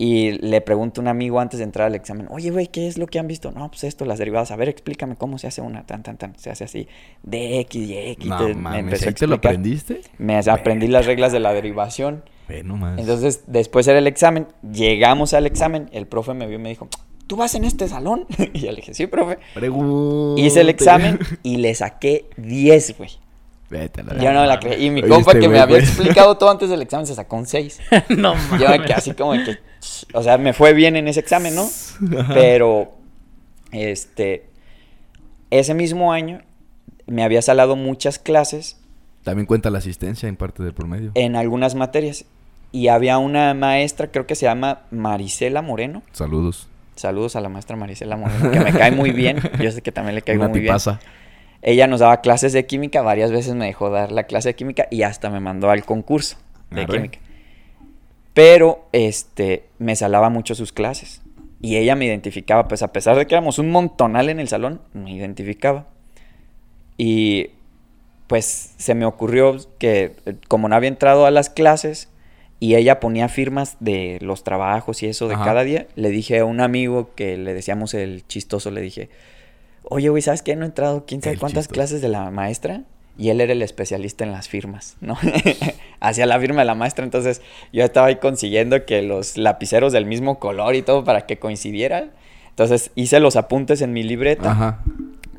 Y 0.00 0.32
le 0.38 0.60
pregunto 0.60 1.00
a 1.00 1.02
un 1.02 1.08
amigo 1.08 1.40
antes 1.40 1.58
de 1.58 1.64
entrar 1.64 1.88
al 1.88 1.96
examen, 1.96 2.28
oye, 2.30 2.50
güey, 2.50 2.68
¿qué 2.68 2.86
es 2.86 2.98
lo 2.98 3.08
que 3.08 3.18
han 3.18 3.26
visto? 3.26 3.50
No, 3.50 3.68
pues 3.68 3.82
esto, 3.82 4.04
las 4.04 4.18
derivadas. 4.18 4.52
A 4.52 4.56
ver, 4.56 4.68
explícame 4.68 5.16
cómo 5.16 5.38
se 5.38 5.48
hace 5.48 5.60
una, 5.60 5.84
tan, 5.86 6.04
tan, 6.04 6.16
tan. 6.16 6.38
Se 6.38 6.50
hace 6.50 6.64
así, 6.64 6.86
de 7.24 7.58
X 7.60 7.88
y 7.88 7.96
X. 7.96 8.26
No 8.26 8.46
Te- 8.46 8.54
mames, 8.54 9.04
¿ahí 9.04 9.12
te 9.12 9.26
lo 9.26 9.34
aprendiste? 9.36 10.02
Me 10.18 10.38
aprendí 10.38 10.86
las 10.86 11.06
reglas 11.06 11.32
de 11.32 11.40
la 11.40 11.52
derivación. 11.52 12.22
Nomás. 12.64 12.98
Entonces, 12.98 13.42
después 13.46 13.86
era 13.88 13.98
el 13.98 14.06
examen. 14.06 14.46
Llegamos 14.72 15.34
al 15.34 15.46
examen. 15.46 15.90
El 15.92 16.06
profe 16.06 16.32
me 16.32 16.46
vio 16.46 16.58
y 16.58 16.62
me 16.62 16.68
dijo, 16.70 16.88
¿tú 17.26 17.36
vas 17.36 17.54
en 17.56 17.64
este 17.64 17.88
salón? 17.88 18.24
y 18.54 18.60
yo 18.60 18.70
le 18.70 18.76
dije, 18.76 18.94
sí, 18.94 19.06
profe. 19.06 19.38
Pregunte. 19.52 20.40
Hice 20.40 20.60
el 20.62 20.68
examen 20.70 21.18
y 21.42 21.56
le 21.58 21.74
saqué 21.74 22.26
10, 22.36 22.96
güey. 22.96 23.10
Vete 23.68 24.02
la 24.02 24.16
Yo 24.16 24.32
no 24.32 24.40
me 24.40 24.46
la 24.46 24.58
creí. 24.60 24.86
Y 24.86 24.90
mi 24.90 25.02
Oye, 25.02 25.10
compa 25.10 25.32
este 25.32 25.42
que 25.42 25.48
me 25.48 25.58
había 25.58 25.76
güey. 25.76 25.86
explicado 25.86 26.38
todo 26.38 26.50
antes 26.50 26.70
del 26.70 26.80
examen 26.80 27.06
se 27.06 27.14
sacó 27.14 27.36
un 27.36 27.46
6. 27.46 27.80
no 28.10 28.34
mames. 28.34 28.60
Yo 28.60 28.68
me 28.68 28.80
quedé 28.82 28.94
así 28.94 29.12
como 29.12 29.34
de 29.34 29.44
que... 29.44 29.67
O 30.14 30.22
sea, 30.22 30.38
me 30.38 30.52
fue 30.52 30.72
bien 30.74 30.96
en 30.96 31.08
ese 31.08 31.20
examen, 31.20 31.54
¿no? 31.54 31.68
Pero, 32.34 32.92
este... 33.72 34.46
Ese 35.50 35.72
mismo 35.74 36.12
año 36.12 36.42
me 37.06 37.24
había 37.24 37.40
salado 37.40 37.74
muchas 37.74 38.18
clases 38.18 38.76
También 39.24 39.46
cuenta 39.46 39.70
la 39.70 39.78
asistencia 39.78 40.28
en 40.28 40.36
parte 40.36 40.62
del 40.62 40.74
promedio. 40.74 41.12
en 41.14 41.36
algunas 41.36 41.74
materias. 41.74 42.26
Y 42.70 42.88
había 42.88 43.16
una 43.16 43.54
maestra, 43.54 44.08
creo 44.10 44.26
que 44.26 44.34
se 44.34 44.44
llama 44.44 44.80
Marisela 44.90 45.62
Moreno. 45.62 46.02
Saludos. 46.12 46.68
Saludos 46.96 47.34
a 47.36 47.40
la 47.40 47.48
maestra 47.48 47.76
Marisela 47.76 48.16
Moreno, 48.18 48.50
que 48.50 48.60
me 48.60 48.72
cae 48.74 48.90
muy 48.90 49.10
bien. 49.10 49.38
Yo 49.58 49.70
sé 49.72 49.80
que 49.80 49.90
también 49.92 50.16
le 50.16 50.22
caigo 50.22 50.42
Una 50.42 50.50
muy 50.50 50.60
bien. 50.60 50.70
tipaza. 50.72 51.00
Ella 51.62 51.86
nos 51.86 52.00
daba 52.00 52.20
clases 52.20 52.52
de 52.52 52.66
química, 52.66 53.00
varias 53.00 53.30
veces 53.32 53.54
me 53.54 53.64
dejó 53.66 53.88
dar 53.88 54.12
la 54.12 54.24
clase 54.24 54.50
de 54.50 54.54
química 54.54 54.86
y 54.90 55.02
hasta 55.02 55.30
me 55.30 55.40
mandó 55.40 55.70
al 55.70 55.84
concurso 55.84 56.36
de 56.70 56.82
Arre. 56.82 56.92
química. 56.96 57.18
Pero 58.38 58.86
este 58.92 59.64
me 59.80 59.96
salaba 59.96 60.28
mucho 60.30 60.54
sus 60.54 60.70
clases 60.70 61.22
y 61.60 61.76
ella 61.76 61.96
me 61.96 62.04
identificaba, 62.04 62.68
pues 62.68 62.84
a 62.84 62.92
pesar 62.92 63.16
de 63.16 63.26
que 63.26 63.34
éramos 63.34 63.58
un 63.58 63.68
montonal 63.68 64.28
en 64.28 64.38
el 64.38 64.46
salón, 64.46 64.80
me 64.92 65.12
identificaba. 65.12 65.88
Y 66.96 67.48
pues 68.28 68.74
se 68.76 68.94
me 68.94 69.06
ocurrió 69.06 69.56
que 69.78 70.14
eh, 70.24 70.36
como 70.46 70.68
no 70.68 70.76
había 70.76 70.86
entrado 70.86 71.26
a 71.26 71.32
las 71.32 71.50
clases 71.50 72.10
y 72.60 72.76
ella 72.76 73.00
ponía 73.00 73.28
firmas 73.28 73.76
de 73.80 74.18
los 74.20 74.44
trabajos 74.44 75.02
y 75.02 75.06
eso 75.06 75.26
de 75.26 75.34
Ajá. 75.34 75.44
cada 75.44 75.64
día, 75.64 75.88
le 75.96 76.10
dije 76.10 76.38
a 76.38 76.44
un 76.44 76.60
amigo 76.60 77.10
que 77.16 77.36
le 77.38 77.54
decíamos 77.54 77.92
el 77.92 78.24
chistoso, 78.28 78.70
le 78.70 78.82
dije, 78.82 79.08
oye, 79.82 80.10
güey, 80.10 80.22
¿sabes 80.22 80.42
qué? 80.42 80.54
No 80.54 80.62
he 80.64 80.68
entrado 80.68 81.06
quién 81.06 81.22
sabe 81.22 81.34
El 81.34 81.40
cuántas 81.40 81.64
chistoso. 81.64 81.74
clases 81.74 82.02
de 82.02 82.08
la 82.08 82.30
maestra 82.30 82.84
y 83.18 83.30
él 83.30 83.40
era 83.40 83.52
el 83.52 83.62
especialista 83.62 84.24
en 84.24 84.30
las 84.30 84.48
firmas, 84.48 84.96
¿no? 85.00 85.18
Hacía 86.00 86.24
la 86.24 86.38
firma 86.38 86.60
de 86.60 86.66
la 86.66 86.76
maestra, 86.76 87.04
entonces 87.04 87.42
yo 87.72 87.84
estaba 87.84 88.06
ahí 88.06 88.16
consiguiendo 88.16 88.86
que 88.86 89.02
los 89.02 89.36
lapiceros 89.36 89.92
del 89.92 90.06
mismo 90.06 90.38
color 90.38 90.76
y 90.76 90.82
todo 90.82 91.02
para 91.04 91.26
que 91.26 91.38
coincidieran. 91.38 92.12
Entonces 92.50 92.92
hice 92.94 93.18
los 93.18 93.34
apuntes 93.34 93.82
en 93.82 93.92
mi 93.92 94.04
libreta, 94.04 94.52
Ajá. 94.52 94.84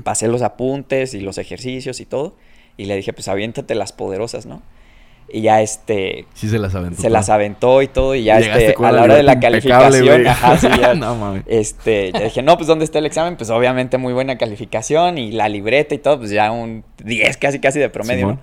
pasé 0.03 0.27
los 0.27 0.41
apuntes 0.41 1.13
y 1.13 1.21
los 1.21 1.37
ejercicios 1.37 2.01
y 2.01 2.05
todo, 2.05 2.35
y 2.75 2.85
le 2.85 2.97
dije, 2.97 3.13
pues 3.13 3.29
aviéntate 3.29 3.75
las 3.75 3.93
poderosas, 3.93 4.45
¿no? 4.45 4.61
Y 5.31 5.41
ya 5.41 5.61
este, 5.61 6.25
Sí 6.33 6.49
se 6.49 6.57
las 6.57 6.73
aventó. 6.75 7.01
se 7.01 7.09
las 7.09 7.29
aventó 7.29 7.81
y 7.81 7.87
todo, 7.87 8.15
y 8.15 8.23
ya 8.23 8.39
Llegaste 8.39 8.63
este, 8.63 8.73
con 8.73 8.85
a 8.87 8.91
la 8.91 9.03
hora 9.03 9.15
de 9.15 9.23
la 9.23 9.39
calificación, 9.39 10.25
ajá, 10.27 10.57
sí, 10.57 10.67
ya, 10.81 10.93
No 10.95 11.15
mames. 11.15 11.43
este, 11.47 12.11
ya 12.11 12.21
dije, 12.21 12.41
no, 12.41 12.55
pues 12.57 12.67
¿dónde 12.67 12.85
está 12.85 12.99
el 12.99 13.05
examen? 13.05 13.37
Pues 13.37 13.49
obviamente 13.49 13.97
muy 13.97 14.13
buena 14.13 14.37
calificación 14.37 15.17
y 15.17 15.31
la 15.31 15.47
libreta 15.49 15.93
y 15.93 15.99
todo, 15.99 16.17
pues 16.19 16.31
ya 16.31 16.51
un 16.51 16.83
10 17.03 17.37
casi 17.37 17.59
casi 17.59 17.79
de 17.79 17.89
promedio. 17.89 18.27
¿no? 18.27 18.39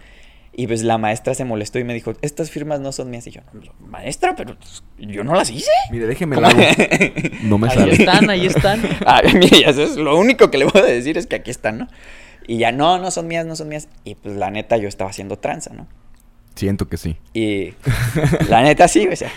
Y 0.59 0.67
pues 0.69 0.83
la 0.85 0.97
maestra 0.97 1.35
se 1.35 1.45
molestó 1.45 1.79
y 1.79 1.85
me 1.85 1.93
dijo, 1.93 2.15
estas 2.23 2.51
firmas 2.51 2.81
no 2.81 2.91
son 2.91 3.11
mías. 3.11 3.27
Y 3.27 3.31
yo, 3.33 3.43
maestra, 3.81 4.35
pero 4.37 4.57
pues, 4.57 4.83
yo 4.97 5.23
no 5.23 5.35
las 5.35 5.51
hice. 5.51 5.71
Mire, 5.91 6.07
déjeme 6.07 6.37
la. 6.41 6.49
No 7.43 7.59
me 7.59 7.69
Ahí 7.69 7.77
sale. 7.77 7.93
están, 7.93 8.31
ahí 8.31 8.47
están. 8.47 8.81
Ah, 9.07 9.21
mire, 9.35 9.69
eso 9.69 9.83
es 9.83 9.97
lo 9.97 10.17
único 10.17 10.51
que 10.51 10.57
le 10.57 10.65
voy 10.65 10.81
a 10.81 10.85
decir 10.87 11.19
es 11.19 11.27
que 11.27 11.37
aquí 11.37 11.51
están, 11.51 11.77
¿no? 11.79 11.89
Y 12.49 12.57
ya, 12.59 12.73
no, 12.73 12.99
no 12.99 13.11
son 13.11 13.27
mías, 13.27 13.45
no 13.45 13.55
son 13.55 13.69
mías. 13.69 13.89
Y 14.05 14.15
pues 14.15 14.37
la 14.37 14.51
neta 14.51 14.79
yo 14.79 14.89
estaba 14.89 15.11
haciendo 15.11 15.37
tranza, 15.37 15.75
¿no? 15.75 15.89
Siento 16.57 16.89
que 16.89 16.97
sí. 16.97 17.17
Y 17.35 17.75
la 18.49 18.63
neta 18.63 18.89
sí, 18.89 19.07
o 19.07 19.15
sea, 19.15 19.31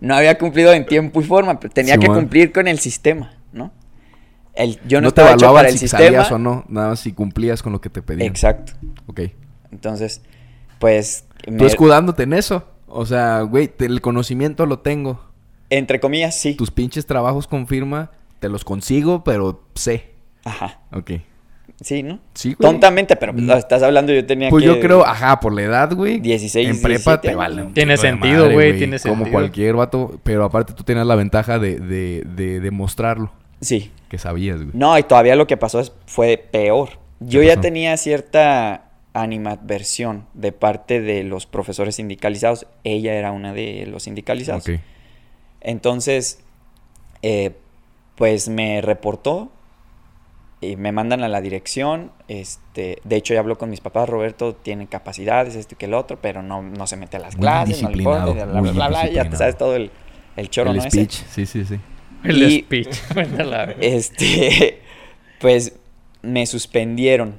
no 0.00 0.14
había 0.14 0.36
cumplido 0.36 0.72
en 0.74 0.84
tiempo 0.86 1.20
y 1.20 1.24
forma, 1.24 1.58
pero 1.58 1.72
tenía 1.72 1.96
que 1.96 2.06
cumplir 2.08 2.52
con 2.52 2.68
el 2.68 2.78
sistema, 2.78 3.38
¿no? 3.52 3.72
El, 4.54 4.80
yo 4.88 5.00
no, 5.00 5.06
no 5.08 5.14
te 5.14 5.22
hecho 5.22 5.52
para 5.54 5.68
el 5.68 5.74
si 5.74 5.78
sistema. 5.86 6.04
sabías 6.04 6.32
o 6.32 6.38
no, 6.38 6.64
nada 6.68 6.88
más 6.90 7.00
si 7.00 7.12
cumplías 7.12 7.62
con 7.62 7.72
lo 7.72 7.80
que 7.80 7.90
te 7.90 8.02
pedían. 8.02 8.26
Exacto. 8.26 8.72
Ok. 9.06 9.20
Entonces, 9.70 10.20
pues, 10.80 11.24
Tú 11.44 11.52
me- 11.52 11.64
escudándote 11.66 12.24
en 12.24 12.32
eso. 12.32 12.66
O 12.88 13.06
sea, 13.06 13.42
güey, 13.42 13.70
el 13.78 14.00
conocimiento 14.00 14.66
lo 14.66 14.80
tengo. 14.80 15.24
entre 15.70 16.00
comillas, 16.00 16.34
sí. 16.38 16.54
Tus 16.54 16.70
pinches 16.72 17.06
trabajos 17.06 17.46
con 17.46 17.68
firma, 17.68 18.10
te 18.40 18.48
los 18.48 18.64
consigo, 18.64 19.22
pero 19.22 19.62
sé. 19.74 20.10
Ajá. 20.44 20.80
Ok. 20.92 21.12
Sí, 21.80 22.02
¿no? 22.02 22.18
Sí, 22.34 22.54
güey. 22.54 22.70
Tontamente, 22.72 23.14
pero 23.16 23.32
pues, 23.32 23.44
Mm. 23.44 23.50
estás 23.52 23.82
hablando, 23.84 24.12
yo 24.12 24.26
tenía 24.26 24.50
Pues 24.50 24.62
que... 24.62 24.66
yo 24.66 24.80
creo, 24.80 25.04
ajá, 25.06 25.38
por 25.38 25.52
la 25.54 25.62
edad, 25.62 25.92
güey. 25.94 26.18
16, 26.18 26.68
En 26.68 26.82
prepa 26.82 27.12
17 27.12 27.28
te 27.28 27.34
vale. 27.36 27.56
¿no? 27.62 27.66
un 27.68 27.74
Tiene 27.74 27.96
sentido, 27.96 28.42
madre, 28.44 28.54
güey, 28.54 28.78
tiene 28.78 28.98
Como 28.98 29.14
sentido. 29.16 29.32
cualquier 29.32 29.74
vato. 29.76 30.18
Pero 30.24 30.44
aparte 30.44 30.72
tú 30.72 30.82
tenías 30.82 31.06
la 31.06 31.14
ventaja 31.14 31.58
de, 31.60 31.78
de, 31.78 32.24
de 32.34 32.58
demostrarlo. 32.60 33.32
Sí. 33.60 33.92
Que 34.08 34.18
sabías, 34.18 34.56
güey. 34.56 34.70
No, 34.72 34.98
y 34.98 35.02
todavía 35.04 35.36
lo 35.36 35.46
que 35.46 35.56
pasó 35.56 35.78
es, 35.78 35.92
fue 36.06 36.36
peor. 36.50 36.90
Yo 37.20 37.40
¿Qué 37.40 37.46
ya 37.46 37.60
tenía 37.60 37.96
cierta 37.96 38.90
animadversión 39.14 40.26
de 40.34 40.52
parte 40.52 41.00
de 41.00 41.22
los 41.24 41.46
profesores 41.46 41.94
sindicalizados. 41.96 42.66
Ella 42.84 43.14
era 43.14 43.30
una 43.32 43.52
de 43.52 43.86
los 43.86 44.04
sindicalizados. 44.04 44.68
Ok. 44.68 44.80
Entonces, 45.60 46.40
eh, 47.22 47.52
pues 48.16 48.48
me 48.48 48.80
reportó 48.80 49.50
y 50.60 50.76
me 50.76 50.90
mandan 50.92 51.22
a 51.22 51.28
la 51.28 51.40
dirección. 51.40 52.10
Este, 52.28 52.98
de 53.04 53.16
hecho, 53.16 53.34
ya 53.34 53.40
habló 53.40 53.58
con 53.58 53.70
mis 53.70 53.80
papás. 53.80 54.08
Roberto 54.08 54.54
tiene 54.54 54.86
capacidades, 54.88 55.54
esto 55.54 55.74
y 55.74 55.78
que 55.78 55.86
el 55.86 55.94
otro, 55.94 56.18
pero 56.20 56.42
no, 56.42 56.62
no 56.62 56.86
se 56.86 56.96
mete 56.96 57.16
a 57.16 57.20
las 57.20 57.36
Muy 57.36 57.42
clases, 57.42 57.82
no 57.82 57.90
le 57.90 57.98
importa, 57.98 58.24
bla, 58.26 58.44
bla, 58.60 58.60
bla, 58.72 58.88
bla, 58.88 59.08
Ya 59.10 59.28
te 59.30 59.36
sabes 59.36 59.56
todo 59.56 59.76
el, 59.76 59.90
el 60.36 60.50
choro, 60.50 60.70
el 60.70 60.78
¿no? 60.78 60.84
Ese. 60.84 60.90
speech. 61.04 61.24
Sí, 61.30 61.46
sí, 61.46 61.64
sí. 61.64 61.78
El 62.24 62.42
Y- 62.42 62.60
speech. 62.62 62.96
Este, 63.80 64.80
pues 65.40 65.74
me 66.22 66.46
suspendieron 66.46 67.36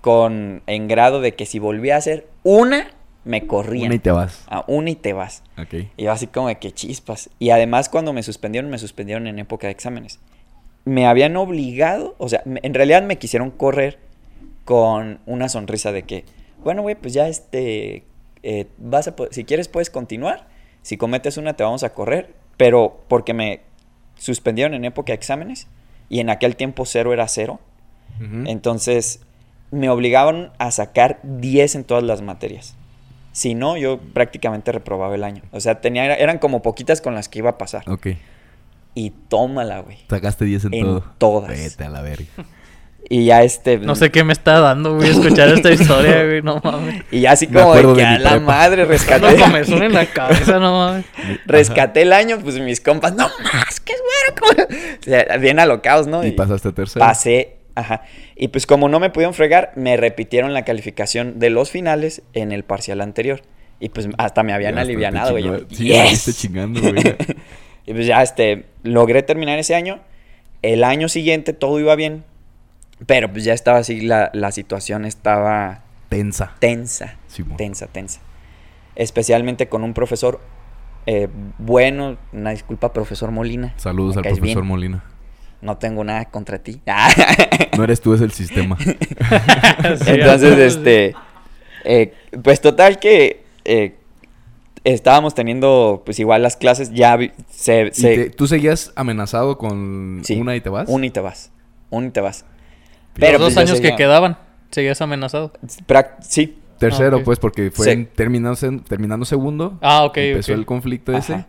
con 0.00 0.62
en 0.66 0.88
grado 0.88 1.20
de 1.20 1.34
que 1.34 1.46
si 1.46 1.58
volvía 1.58 1.94
a 1.94 1.98
hacer 1.98 2.26
una, 2.42 2.90
me 3.24 3.46
corrían. 3.46 3.86
Una 3.86 3.94
y 3.96 3.98
te 3.98 4.10
vas. 4.10 4.44
A 4.48 4.64
una 4.66 4.90
y 4.90 4.96
te 4.96 5.12
vas. 5.12 5.42
Ok. 5.58 5.74
Y 5.96 6.04
yo 6.04 6.12
así 6.12 6.26
como 6.26 6.48
de 6.48 6.56
que 6.58 6.72
chispas. 6.72 7.30
Y 7.38 7.50
además 7.50 7.88
cuando 7.88 8.12
me 8.12 8.22
suspendieron, 8.22 8.70
me 8.70 8.78
suspendieron 8.78 9.26
en 9.26 9.38
época 9.38 9.66
de 9.66 9.72
exámenes. 9.72 10.18
Me 10.84 11.06
habían 11.06 11.36
obligado, 11.36 12.14
o 12.18 12.28
sea, 12.28 12.42
en 12.44 12.74
realidad 12.74 13.02
me 13.02 13.18
quisieron 13.18 13.50
correr 13.50 13.98
con 14.64 15.20
una 15.26 15.48
sonrisa 15.48 15.92
de 15.92 16.04
que, 16.04 16.24
bueno, 16.62 16.82
güey, 16.82 16.94
pues 16.94 17.12
ya 17.12 17.28
este, 17.28 18.04
eh, 18.42 18.66
vas 18.78 19.08
a, 19.08 19.14
si 19.30 19.44
quieres 19.44 19.68
puedes 19.68 19.90
continuar. 19.90 20.48
Si 20.82 20.96
cometes 20.96 21.36
una 21.36 21.54
te 21.54 21.62
vamos 21.62 21.82
a 21.82 21.92
correr. 21.92 22.34
Pero 22.56 23.02
porque 23.08 23.32
me 23.32 23.60
suspendieron 24.16 24.74
en 24.74 24.84
época 24.84 25.12
de 25.12 25.14
exámenes 25.14 25.66
y 26.08 26.20
en 26.20 26.28
aquel 26.28 26.56
tiempo 26.56 26.84
cero 26.84 27.12
era 27.12 27.26
cero. 27.28 27.60
Entonces 28.46 29.20
me 29.70 29.88
obligaban 29.88 30.52
a 30.58 30.70
sacar 30.72 31.20
10 31.22 31.76
en 31.76 31.84
todas 31.84 32.04
las 32.04 32.20
materias. 32.20 32.74
Si 33.32 33.54
no, 33.54 33.78
yo 33.78 33.98
prácticamente 33.98 34.72
reprobaba 34.72 35.14
el 35.14 35.24
año. 35.24 35.42
O 35.52 35.60
sea, 35.60 35.80
tenía, 35.80 36.14
eran 36.16 36.38
como 36.38 36.60
poquitas 36.60 37.00
con 37.00 37.14
las 37.14 37.30
que 37.30 37.38
iba 37.38 37.50
a 37.50 37.56
pasar. 37.56 37.84
Y 38.94 39.10
tómala, 39.28 39.80
güey. 39.80 39.98
Sacaste 40.08 40.44
10 40.44 40.64
en, 40.66 40.74
En 40.74 40.84
todo. 40.84 41.04
todas. 41.18 41.48
Vete 41.50 41.84
a 41.84 41.88
la 41.90 42.02
verga. 42.02 42.24
Y 43.12 43.24
ya 43.24 43.42
este... 43.42 43.78
No 43.78 43.96
sé 43.96 44.10
qué 44.12 44.22
me 44.22 44.32
está 44.32 44.60
dando, 44.60 44.94
güey, 44.94 45.10
escuchar 45.10 45.48
esta 45.48 45.72
historia, 45.72 46.22
güey. 46.24 46.42
No 46.42 46.60
mames. 46.62 47.02
Y 47.10 47.22
ya 47.22 47.32
así 47.32 47.48
Me 47.48 47.60
como 47.60 47.74
de 47.74 47.82
que 47.82 47.88
de 48.02 48.04
a 48.06 48.18
la 48.20 48.30
prepa. 48.32 48.44
madre 48.46 48.84
rescaté, 48.84 49.34
comezón 49.36 49.82
en 49.82 49.94
la 49.94 50.06
cabeza, 50.06 50.60
no 50.60 50.78
mames. 50.78 51.06
rescaté 51.44 52.02
el 52.02 52.12
año, 52.12 52.38
pues 52.40 52.60
mis 52.60 52.80
compas, 52.80 53.14
no 53.16 53.28
más, 53.42 53.80
que 53.80 53.94
es 53.94 54.00
bueno. 54.36 54.40
como-". 54.68 54.78
O 55.00 55.02
sea, 55.02 55.36
bien 55.38 55.58
alocados, 55.58 56.06
¿no? 56.06 56.24
Y 56.24 56.30
pasaste 56.32 56.70
tercero. 56.70 57.04
Pasé, 57.04 57.56
ajá. 57.74 58.02
Y 58.36 58.48
pues 58.48 58.64
como 58.66 58.88
no 58.88 59.00
me 59.00 59.10
pudieron 59.10 59.34
fregar, 59.34 59.72
me 59.74 59.96
repitieron 59.96 60.54
la 60.54 60.64
calificación 60.64 61.40
de 61.40 61.50
los 61.50 61.70
finales 61.70 62.22
en 62.34 62.52
el 62.52 62.62
parcial 62.62 63.00
anterior. 63.00 63.42
Y 63.80 63.88
pues 63.88 64.08
hasta 64.18 64.44
me 64.44 64.52
habían 64.52 64.76
Ya 64.76 64.82
alivianado, 64.82 65.32
güey. 65.32 65.66
Sí, 65.70 65.86
"Yes". 65.86 66.38
chingando, 66.40 66.80
güey. 66.80 66.94
y 67.86 67.92
pues 67.94 68.06
ya, 68.06 68.22
este, 68.22 68.66
logré 68.82 69.22
terminar 69.22 69.58
ese 69.58 69.74
año. 69.74 70.00
El 70.62 70.84
año 70.84 71.08
siguiente 71.08 71.52
todo 71.52 71.78
iba 71.80 71.94
bien. 71.96 72.24
Pero 73.06 73.32
pues 73.32 73.44
ya 73.44 73.54
estaba 73.54 73.78
así, 73.78 74.02
la, 74.02 74.30
la 74.34 74.52
situación 74.52 75.06
estaba 75.06 75.82
Tensa. 76.10 76.54
tensa. 76.58 77.16
Tensa, 77.56 77.86
tensa. 77.86 78.20
Especialmente 78.94 79.68
con 79.68 79.82
un 79.84 79.94
profesor 79.94 80.40
eh, 81.06 81.28
bueno. 81.58 82.18
Una 82.32 82.50
disculpa, 82.50 82.92
profesor 82.92 83.30
Molina. 83.30 83.72
Saludos 83.78 84.16
al 84.18 84.24
profesor 84.24 84.42
bien. 84.44 84.66
Molina. 84.66 85.04
No 85.62 85.78
tengo 85.78 86.04
nada 86.04 86.26
contra 86.26 86.58
ti. 86.58 86.80
No 87.76 87.84
eres 87.84 88.00
tú, 88.02 88.12
es 88.12 88.20
el 88.20 88.32
sistema. 88.32 88.76
Entonces, 90.06 90.58
este. 90.58 91.14
eh, 91.84 92.12
pues 92.42 92.60
total 92.60 92.98
que. 92.98 93.44
eh, 93.64 93.94
estábamos 94.84 95.34
teniendo, 95.34 96.02
pues 96.04 96.18
igual 96.18 96.42
las 96.42 96.56
clases 96.56 96.90
ya 96.92 97.18
se. 97.50 97.88
¿Y 97.88 97.94
se- 97.94 98.16
te- 98.16 98.30
¿Tú 98.30 98.46
seguías 98.46 98.92
amenazado 98.96 99.58
con 99.58 100.20
sí, 100.24 100.40
una 100.40 100.56
y 100.56 100.60
te 100.60 100.70
vas? 100.70 100.88
Una 100.88 101.06
y 101.06 101.10
te 101.10 101.20
vas. 101.20 101.50
Una 101.90 102.06
y 102.06 102.10
te 102.10 102.20
vas. 102.20 102.42
Los 102.42 102.48
Pero, 103.28 103.38
dos 103.38 103.54
pues, 103.54 103.68
años 103.68 103.80
que 103.80 103.96
quedaban, 103.96 104.38
seguías 104.70 105.00
amenazado. 105.00 105.52
Sí, 106.20 106.56
Tercero, 106.78 107.18
Ah, 107.18 107.22
pues, 107.22 107.38
porque 107.38 107.70
fue 107.70 107.84
Sí. 107.84 107.90
en- 107.92 108.06
terminando, 108.06 108.56
se- 108.56 108.78
terminando 108.78 109.26
segundo. 109.26 109.76
Ah, 109.82 110.04
ok, 110.04 110.16
Empezó 110.16 110.54
el 110.54 110.64
conflicto 110.64 111.12
ese. 111.12 111.34
Ajá. 111.34 111.46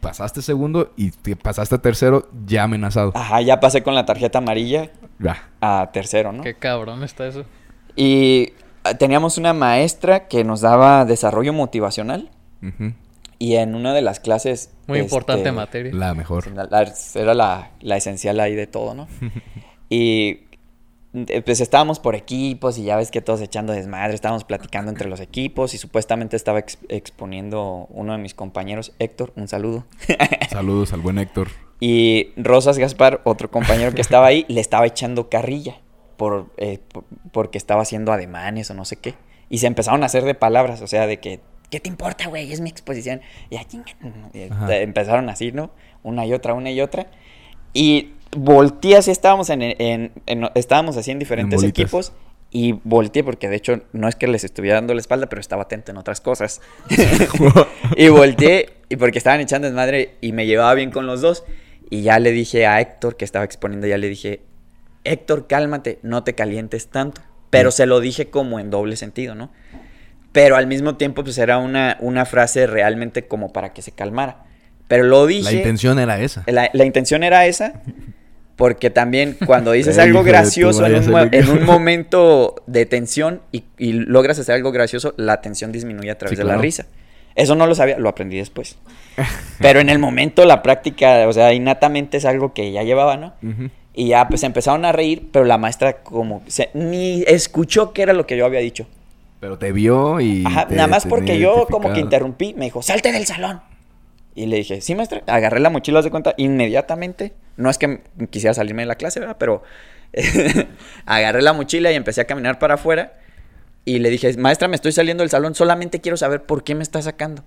Pasaste 0.00 0.40
segundo 0.40 0.94
y 0.96 1.10
te 1.10 1.36
pasaste 1.36 1.74
a 1.74 1.78
tercero 1.82 2.26
ya 2.46 2.62
amenazado. 2.62 3.12
ajá, 3.14 3.42
ya 3.42 3.60
pasé 3.60 3.82
con 3.82 3.94
la 3.94 4.06
tarjeta 4.06 4.38
amarilla 4.38 4.90
Ya. 5.18 5.50
a 5.60 5.90
tercero, 5.92 6.32
¿no? 6.32 6.42
Qué 6.42 6.54
cabrón 6.54 7.04
está 7.04 7.26
eso. 7.26 7.44
Y 7.94 8.54
ah, 8.84 8.94
teníamos 8.94 9.36
una 9.36 9.52
maestra 9.52 10.26
que 10.28 10.44
nos 10.44 10.62
daba 10.62 11.04
desarrollo 11.04 11.52
motivacional. 11.52 12.30
Y 13.38 13.56
en 13.56 13.74
una 13.74 13.94
de 13.94 14.02
las 14.02 14.20
clases. 14.20 14.70
Muy 14.86 14.98
importante 14.98 15.42
este, 15.42 15.52
materia. 15.52 15.92
La 15.94 16.14
mejor. 16.14 16.44
Era 17.14 17.34
la, 17.34 17.70
la 17.80 17.96
esencial 17.96 18.38
ahí 18.40 18.54
de 18.54 18.66
todo, 18.66 18.94
¿no? 18.94 19.08
y 19.88 20.40
eh, 21.14 21.42
pues 21.42 21.60
estábamos 21.60 21.98
por 21.98 22.14
equipos 22.14 22.78
y 22.78 22.84
ya 22.84 22.96
ves 22.96 23.10
que 23.10 23.20
todos 23.20 23.40
echando 23.40 23.72
desmadre, 23.72 24.14
estábamos 24.14 24.44
platicando 24.44 24.90
entre 24.90 25.08
los 25.08 25.20
equipos 25.20 25.74
y 25.74 25.78
supuestamente 25.78 26.36
estaba 26.36 26.58
ex- 26.60 26.78
exponiendo 26.88 27.86
uno 27.90 28.12
de 28.12 28.18
mis 28.18 28.34
compañeros, 28.34 28.92
Héctor, 28.98 29.32
un 29.36 29.48
saludo. 29.48 29.86
Saludos 30.50 30.92
al 30.92 31.00
buen 31.00 31.18
Héctor. 31.18 31.48
Y 31.80 32.28
Rosas 32.36 32.78
Gaspar, 32.78 33.22
otro 33.24 33.50
compañero 33.50 33.92
que 33.92 34.02
estaba 34.02 34.26
ahí, 34.26 34.44
le 34.48 34.60
estaba 34.60 34.86
echando 34.86 35.28
carrilla 35.30 35.78
por, 36.16 36.52
eh, 36.58 36.78
por- 36.92 37.04
porque 37.32 37.58
estaba 37.58 37.82
haciendo 37.82 38.12
ademanes 38.12 38.70
o 38.70 38.74
no 38.74 38.84
sé 38.84 38.96
qué. 38.96 39.14
Y 39.48 39.58
se 39.58 39.66
empezaron 39.66 40.02
a 40.04 40.06
hacer 40.06 40.22
de 40.24 40.34
palabras, 40.34 40.80
o 40.82 40.86
sea, 40.86 41.08
de 41.08 41.18
que, 41.18 41.40
¿qué 41.70 41.80
te 41.80 41.88
importa, 41.88 42.28
güey? 42.28 42.52
Es 42.52 42.60
mi 42.60 42.68
exposición. 42.70 43.20
Y. 43.48 43.56
Y 44.38 44.42
Ajá. 44.50 44.76
empezaron 44.78 45.28
así, 45.28 45.52
¿no? 45.52 45.70
Una 46.02 46.26
y 46.26 46.32
otra, 46.32 46.54
una 46.54 46.70
y 46.70 46.80
otra. 46.80 47.06
Y 47.72 48.12
volteé 48.36 48.96
así, 48.96 49.10
estábamos, 49.10 49.48
en, 49.50 49.62
en- 49.62 50.12
en- 50.26 50.48
estábamos 50.54 50.96
así 50.96 51.10
en 51.10 51.18
diferentes 51.18 51.60
bolitas. 51.60 51.80
equipos. 51.80 52.12
Y 52.52 52.72
volteé 52.82 53.22
porque 53.22 53.48
de 53.48 53.54
hecho 53.56 53.82
no 53.92 54.08
es 54.08 54.16
que 54.16 54.26
les 54.26 54.42
estuviera 54.42 54.74
dando 54.76 54.92
la 54.92 55.00
espalda, 55.00 55.28
pero 55.28 55.40
estaba 55.40 55.62
atento 55.62 55.92
en 55.92 55.98
otras 55.98 56.20
cosas. 56.20 56.60
y 57.96 58.08
volteé 58.08 58.70
y 58.88 58.96
porque 58.96 59.18
estaban 59.18 59.40
echando 59.40 59.66
desmadre 59.68 60.16
y 60.20 60.32
me 60.32 60.46
llevaba 60.46 60.74
bien 60.74 60.90
con 60.90 61.06
los 61.06 61.20
dos. 61.20 61.44
Y 61.90 62.02
ya 62.02 62.18
le 62.18 62.32
dije 62.32 62.66
a 62.66 62.80
Héctor, 62.80 63.16
que 63.16 63.24
estaba 63.24 63.44
exponiendo, 63.44 63.86
ya 63.86 63.98
le 63.98 64.08
dije, 64.08 64.40
Héctor, 65.04 65.46
cálmate, 65.46 65.98
no 66.02 66.22
te 66.24 66.34
calientes 66.34 66.88
tanto. 66.88 67.20
pero 67.50 67.70
se 67.72 67.86
lo 67.86 67.98
dije 68.00 68.30
como 68.30 68.60
en 68.60 68.70
doble 68.70 68.96
sentido, 68.96 69.34
¿no? 69.34 69.50
Pero 70.32 70.56
al 70.56 70.66
mismo 70.66 70.96
tiempo, 70.96 71.24
pues 71.24 71.38
era 71.38 71.58
una, 71.58 71.96
una 72.00 72.24
frase 72.24 72.66
realmente 72.66 73.26
como 73.26 73.52
para 73.52 73.72
que 73.72 73.82
se 73.82 73.92
calmara. 73.92 74.44
Pero 74.88 75.04
lo 75.04 75.26
dije. 75.26 75.44
La 75.44 75.52
intención 75.52 75.98
era 75.98 76.20
esa. 76.20 76.44
La, 76.46 76.70
la 76.72 76.84
intención 76.84 77.22
era 77.22 77.46
esa. 77.46 77.82
Porque 78.56 78.90
también 78.90 79.36
cuando 79.46 79.72
dices 79.72 79.96
El 79.96 80.02
algo 80.08 80.22
gracioso 80.22 80.84
en 80.86 80.96
un, 81.10 81.28
en 81.34 81.48
un 81.48 81.64
momento 81.64 82.62
de 82.66 82.84
tensión 82.86 83.40
y, 83.52 83.64
y 83.78 83.92
logras 83.94 84.38
hacer 84.38 84.54
algo 84.54 84.70
gracioso, 84.70 85.14
la 85.16 85.40
tensión 85.40 85.72
disminuye 85.72 86.10
a 86.10 86.18
través 86.18 86.36
Sí, 86.36 86.36
de 86.36 86.44
la 86.44 86.50
claro. 86.50 86.62
risa. 86.62 86.86
Eso 87.36 87.54
no 87.54 87.66
lo 87.66 87.74
sabía, 87.74 87.98
lo 87.98 88.08
aprendí 88.08 88.36
después. 88.36 88.76
Pero 89.60 89.80
en 89.80 89.88
el 89.88 89.98
momento 89.98 90.44
la 90.44 90.62
práctica, 90.62 91.26
o 91.26 91.32
sea, 91.32 91.52
innatamente 91.54 92.18
es 92.18 92.24
algo 92.24 92.52
que 92.52 92.70
ya 92.70 92.82
llevaba, 92.82 93.16
¿no? 93.16 93.34
Ujú. 93.42 93.70
Y 93.94 94.08
ya 94.08 94.28
pues 94.28 94.42
empezaron 94.44 94.84
a 94.84 94.92
reír, 94.92 95.28
pero 95.32 95.44
la 95.44 95.58
maestra 95.58 95.94
como 96.04 96.42
se, 96.46 96.70
ni 96.74 97.22
escuchó 97.26 97.92
qué 97.92 98.02
era 98.02 98.12
lo 98.12 98.24
que 98.26 98.36
yo 98.36 98.46
había 98.46 98.60
dicho. 98.60 98.86
Pero 99.40 99.58
te 99.58 99.72
vio 99.72 100.20
y. 100.20 100.44
Ajá, 100.46 100.68
te 100.68 100.76
nada 100.76 100.86
más 100.86 101.06
porque 101.06 101.38
yo 101.38 101.66
como 101.70 101.92
que 101.92 102.00
interrumpí, 102.00 102.54
me 102.54 102.66
dijo, 102.66 102.82
salte 102.82 103.10
del 103.10 103.26
salón. 103.26 103.62
Y 104.34 104.46
le 104.46 104.58
dije, 104.58 104.80
sí, 104.80 104.94
maestra. 104.94 105.22
Agarré 105.26 105.60
la 105.60 105.70
mochila, 105.70 106.02
de 106.02 106.10
cuenta, 106.10 106.34
inmediatamente. 106.36 107.32
No 107.56 107.68
es 107.68 107.78
que 107.78 108.00
quisiera 108.30 108.54
salirme 108.54 108.82
de 108.82 108.86
la 108.86 108.94
clase, 108.94 109.18
¿verdad? 109.18 109.36
Pero 109.38 109.62
agarré 111.06 111.42
la 111.42 111.52
mochila 111.52 111.90
y 111.90 111.96
empecé 111.96 112.20
a 112.20 112.26
caminar 112.26 112.58
para 112.58 112.74
afuera. 112.74 113.18
Y 113.84 113.98
le 113.98 114.10
dije, 114.10 114.36
maestra, 114.36 114.68
me 114.68 114.76
estoy 114.76 114.92
saliendo 114.92 115.22
del 115.22 115.30
salón, 115.30 115.54
solamente 115.54 116.00
quiero 116.00 116.16
saber 116.16 116.42
por 116.42 116.62
qué 116.62 116.74
me 116.74 116.82
está 116.82 117.00
sacando. 117.02 117.44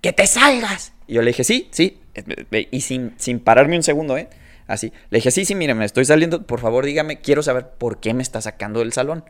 ¡Que 0.00 0.12
te 0.12 0.26
salgas! 0.26 0.92
Y 1.06 1.14
yo 1.14 1.22
le 1.22 1.28
dije, 1.28 1.44
sí, 1.44 1.68
sí. 1.70 1.98
Y 2.70 2.82
sin, 2.82 3.14
sin 3.16 3.40
pararme 3.40 3.76
un 3.76 3.82
segundo, 3.82 4.16
¿eh? 4.16 4.28
Así. 4.66 4.92
Le 5.10 5.18
dije, 5.18 5.30
sí, 5.30 5.44
sí, 5.44 5.54
mire, 5.54 5.74
me 5.74 5.84
estoy 5.84 6.04
saliendo. 6.04 6.46
Por 6.46 6.60
favor, 6.60 6.84
dígame, 6.84 7.20
quiero 7.20 7.42
saber 7.42 7.68
por 7.70 7.98
qué 8.00 8.14
me 8.14 8.22
está 8.22 8.40
sacando 8.40 8.80
del 8.80 8.92
salón. 8.92 9.24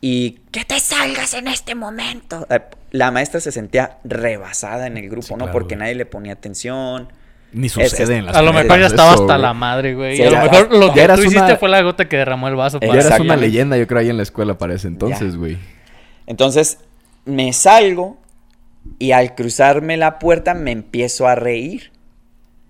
Y 0.00 0.40
que 0.50 0.64
te 0.64 0.80
salgas 0.80 1.34
en 1.34 1.46
este 1.48 1.74
momento. 1.74 2.46
Eh, 2.50 2.60
La 2.92 3.10
maestra 3.10 3.40
se 3.40 3.52
sentía 3.52 3.98
rebasada 4.02 4.86
en 4.86 4.96
el 4.96 5.08
grupo, 5.08 5.26
Sí, 5.28 5.32
¿no? 5.34 5.38
claro, 5.38 5.52
Porque 5.52 5.74
güey. 5.74 5.80
nadie 5.80 5.94
le 5.94 6.06
ponía 6.06 6.32
atención. 6.32 7.12
Ni 7.52 7.66
Es- 7.66 7.72
sucede 7.72 8.16
en 8.16 8.26
las 8.26 8.36
A 8.36 8.42
lo 8.42 8.52
mejor 8.52 8.78
ya 8.80 8.86
estaba 8.86 9.12
eso, 9.12 9.22
hasta 9.22 9.34
güey. 9.34 9.42
la 9.42 9.52
madre, 9.54 9.94
güey. 9.94 10.16
Sí, 10.16 10.22
y 10.22 10.26
a 10.26 10.30
lo 10.30 10.40
mejor 10.50 10.72
lo 10.72 10.92
que 10.92 11.06
tú 11.08 11.22
hiciste 11.22 11.56
fue 11.56 11.68
la 11.68 11.82
gota 11.82 12.08
que 12.08 12.16
derramó 12.16 12.48
el 12.48 12.54
vaso. 12.56 12.78
Ya 12.80 12.86
Ya 12.88 12.94
eras 13.00 13.20
una 13.20 13.36
leyenda, 13.36 13.76
yo 13.76 13.86
creo, 13.86 14.00
ahí 14.00 14.08
en 14.08 14.16
la 14.16 14.22
escuela 14.22 14.56
para 14.58 14.74
ese 14.74 14.88
entonces, 14.88 15.32
Ya. 15.32 15.38
güey. 15.38 15.58
Entonces 16.26 16.78
me 17.24 17.52
salgo 17.52 18.18
y 18.98 19.12
al 19.12 19.34
cruzarme 19.34 19.96
la 19.96 20.18
puerta 20.18 20.54
me 20.54 20.72
empiezo 20.72 21.26
a 21.28 21.34
reír. 21.34 21.92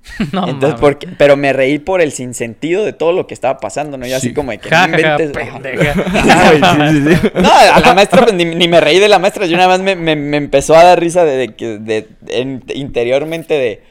No, 0.32 0.48
Entonces, 0.48 0.60
mames. 0.60 0.80
porque, 0.80 1.08
pero 1.18 1.36
me 1.36 1.52
reí 1.52 1.78
por 1.78 2.00
el 2.00 2.12
sinsentido 2.12 2.84
de 2.84 2.92
todo 2.92 3.12
lo 3.12 3.26
que 3.26 3.34
estaba 3.34 3.58
pasando, 3.58 3.96
¿no? 3.98 4.06
Y 4.06 4.12
así 4.12 4.28
Sí. 4.28 4.34
como 4.34 4.50
de 4.50 4.58
que 4.58 4.68
Ja, 4.70 4.86
no 4.86 4.96
ja, 4.98 5.02
ja, 5.02 5.12
inventes. 5.22 5.46
pendeja. 5.46 5.94
Güey, 6.50 6.92
sí, 6.92 7.14
sí, 7.14 7.16
sí. 7.22 7.30
No, 7.40 7.50
a 7.52 7.80
la 7.80 7.94
maestra 7.94 8.22
pues, 8.22 8.34
ni, 8.34 8.44
ni 8.44 8.66
me 8.68 8.80
reí 8.80 8.98
de 8.98 9.08
la 9.08 9.18
maestra, 9.18 9.46
yo 9.46 9.56
nada 9.56 9.68
más 9.68 9.80
me, 9.80 9.96
me- 9.96 10.16
me 10.16 10.36
empezó 10.36 10.74
a 10.74 10.84
dar 10.84 10.98
risa 11.00 11.24
de, 11.24 11.36
de 11.36 11.54
que 11.54 11.78
de, 11.78 12.08
en- 12.28 12.62
interiormente 12.74 13.54
de 13.54 13.82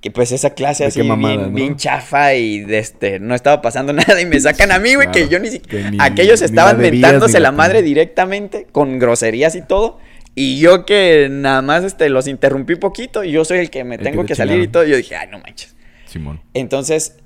que 0.00 0.10
pues 0.10 0.32
esa 0.32 0.50
clase 0.50 0.84
así 0.84 1.00
mamada, 1.04 1.36
bien, 1.36 1.48
¿no? 1.50 1.54
bien 1.56 1.76
chafa 1.76 2.34
y 2.34 2.60
de 2.60 2.78
este 2.78 3.20
no 3.20 3.36
estaba 3.36 3.62
pasando 3.62 3.92
nada 3.92 4.20
y 4.20 4.26
me 4.26 4.40
sacan 4.40 4.72
a 4.72 4.80
mí, 4.80 4.96
güey, 4.96 5.12
que 5.12 5.28
yo 5.28 5.38
ni 5.38 5.48
siquiera 5.48 5.90
ni- 5.92 5.98
aquellos 6.00 6.40
ni 6.40 6.46
estaban 6.46 6.76
la 6.78 6.82
debías, 6.82 7.02
mentándose 7.02 7.38
ni 7.38 7.42
la 7.42 7.48
la 7.50 7.56
madre 7.56 7.82
directamente 7.82 8.66
con 8.72 8.98
groserías 8.98 9.54
y 9.54 9.62
todo. 9.62 9.98
Y 10.34 10.58
yo 10.60 10.86
que 10.86 11.28
nada 11.30 11.60
más 11.62 11.84
este, 11.84 12.08
los 12.08 12.26
interrumpí 12.26 12.76
poquito 12.76 13.22
y 13.22 13.32
yo 13.32 13.44
soy 13.44 13.58
el 13.58 13.70
que 13.70 13.84
me 13.84 13.96
El 13.96 14.00
que 14.00 14.04
tengo 14.04 14.22
te 14.22 14.28
que 14.28 14.34
salir 14.34 14.60
y 14.60 14.68
todo. 14.68 14.86
Y 14.86 14.90
yo 14.90 14.96
dije, 14.96 15.16
ay, 15.16 15.28
no 15.30 15.38
manches. 15.38 15.76
Simón. 16.06 16.40
Entonces, 16.54 17.16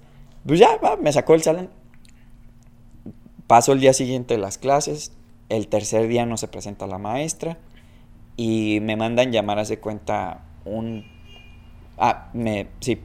pues 0.44 0.58
ya, 0.58 0.76
va, 0.78 0.96
me 0.96 1.12
sacó 1.12 1.32
del 1.34 1.42
salón. 1.42 1.70
Paso 3.46 3.72
el 3.72 3.80
día 3.80 3.92
siguiente 3.92 4.34
de 4.34 4.40
las 4.40 4.58
clases. 4.58 5.12
El 5.48 5.68
tercer 5.68 6.08
día 6.08 6.26
no 6.26 6.36
se 6.36 6.48
presenta 6.48 6.86
la 6.88 6.98
maestra. 6.98 7.58
Y 8.36 8.80
me 8.82 8.96
mandan 8.96 9.32
llamar, 9.32 9.58
hace 9.58 9.78
cuenta, 9.78 10.42
un... 10.64 11.04
Ah, 11.96 12.28
me... 12.34 12.66
Sí. 12.80 13.00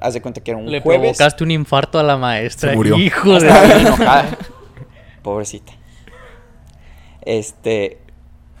Hace 0.00 0.22
cuenta 0.22 0.40
que 0.40 0.52
era 0.52 0.58
un 0.58 0.70
Le 0.70 0.80
jueves. 0.80 1.16
provocaste 1.16 1.42
un 1.42 1.50
infarto 1.50 1.98
a 1.98 2.04
la 2.04 2.16
maestra. 2.16 2.70
Se 2.70 2.76
murió. 2.76 2.96
Hijo 2.96 3.40
de... 3.40 3.50
Pobrecita. 5.22 5.72
Este... 7.22 7.99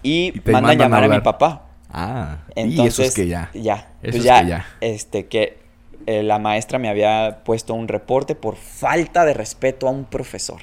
Y, 0.02 0.32
mandan, 0.46 0.62
mandan 0.62 0.78
llamar 0.78 1.04
a, 1.04 1.08
mi 1.08 1.20
papá. 1.20 1.66
Ah, 1.92 2.38
Entonces, 2.54 2.84
y 2.84 2.86
eso 2.88 3.02
es 3.02 3.14
que 3.14 3.26
ya. 3.28 3.50
Ya. 3.54 3.74
Eso 4.02 4.12
pues 4.12 4.14
es 4.16 4.24
ya, 4.24 4.42
que 4.42 4.48
ya. 4.48 4.66
Este, 4.80 5.26
que 5.26 5.58
eh, 6.06 6.22
la 6.22 6.38
maestra 6.38 6.78
me 6.78 6.88
había 6.88 7.40
puesto 7.44 7.74
un 7.74 7.88
reporte 7.88 8.34
por 8.34 8.56
falta 8.56 9.24
de 9.24 9.34
respeto 9.34 9.88
a 9.88 9.90
un 9.90 10.04
profesor. 10.04 10.62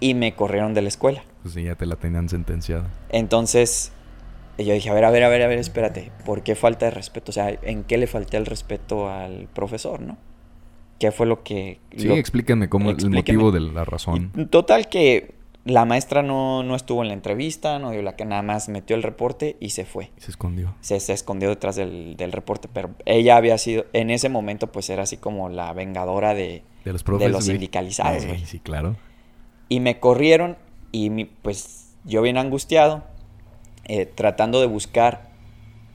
Y 0.00 0.14
me 0.14 0.34
corrieron 0.34 0.74
de 0.74 0.82
la 0.82 0.88
escuela. 0.88 1.22
Pues 1.42 1.54
sí, 1.54 1.62
ya 1.62 1.76
te 1.76 1.86
la 1.86 1.96
tenían 1.96 2.28
sentenciada. 2.28 2.90
Entonces, 3.10 3.92
yo 4.58 4.74
dije, 4.74 4.90
a 4.90 4.94
ver, 4.94 5.04
a 5.04 5.10
ver, 5.10 5.22
a 5.24 5.28
ver, 5.28 5.42
a 5.42 5.46
ver, 5.46 5.58
espérate. 5.58 6.10
¿Por 6.24 6.42
qué 6.42 6.54
falta 6.56 6.86
de 6.86 6.90
respeto? 6.90 7.30
O 7.30 7.32
sea, 7.32 7.50
¿en 7.62 7.84
qué 7.84 7.96
le 7.98 8.06
falté 8.08 8.36
el 8.36 8.46
respeto 8.46 9.08
al 9.08 9.48
profesor, 9.52 10.00
no? 10.00 10.18
¿Qué 10.98 11.10
fue 11.12 11.26
lo 11.26 11.42
que... 11.42 11.78
Sí, 11.96 12.06
lo- 12.08 12.16
explíquenme 12.16 12.68
cómo 12.68 12.90
el 12.90 12.94
Explíqueme. 12.96 13.38
motivo 13.38 13.50
de 13.52 13.60
la 13.60 13.84
razón. 13.84 14.32
y 14.36 14.44
Total 14.46 14.88
que 14.88 15.34
la 15.64 15.84
maestra 15.84 16.22
no, 16.22 16.62
no 16.64 16.74
estuvo 16.74 17.02
en 17.02 17.08
la 17.08 17.14
entrevista, 17.14 17.78
no 17.78 17.90
dio 17.92 18.02
la 18.02 18.16
que 18.16 18.24
nada 18.24 18.42
más 18.42 18.68
metió 18.68 18.96
el 18.96 19.02
reporte 19.02 19.56
y 19.60 19.70
se 19.70 19.84
fue. 19.84 20.10
Se 20.16 20.30
escondió. 20.30 20.74
se, 20.80 20.98
se 21.00 21.12
escondió 21.12 21.48
detrás 21.50 21.76
del, 21.76 22.16
del 22.16 22.32
reporte, 22.32 22.68
pero 22.72 22.90
ella 23.04 23.36
había 23.36 23.56
sido, 23.58 23.84
en 23.92 24.10
ese 24.10 24.28
momento 24.28 24.72
pues 24.72 24.90
era 24.90 25.04
así 25.04 25.16
como 25.16 25.48
la 25.48 25.72
vengadora 25.72 26.34
de, 26.34 26.64
De 26.84 26.92
los 26.92 27.04
profes. 27.04 27.26
de 27.26 27.32
los 27.32 27.44
sindicalizados, 27.44 28.26
güey. 28.26 28.44
sí, 28.44 28.58
claro. 28.58 28.96
Y 29.68 29.80
me 29.80 30.00
corrieron 30.00 30.56
y 30.90 31.10
mi- 31.10 31.24
pues 31.26 31.94
yo 32.04 32.22
bien 32.22 32.38
angustiado, 32.38 33.04
eh, 33.84 34.06
tratando 34.06 34.60
de 34.60 34.66
buscar 34.66 35.30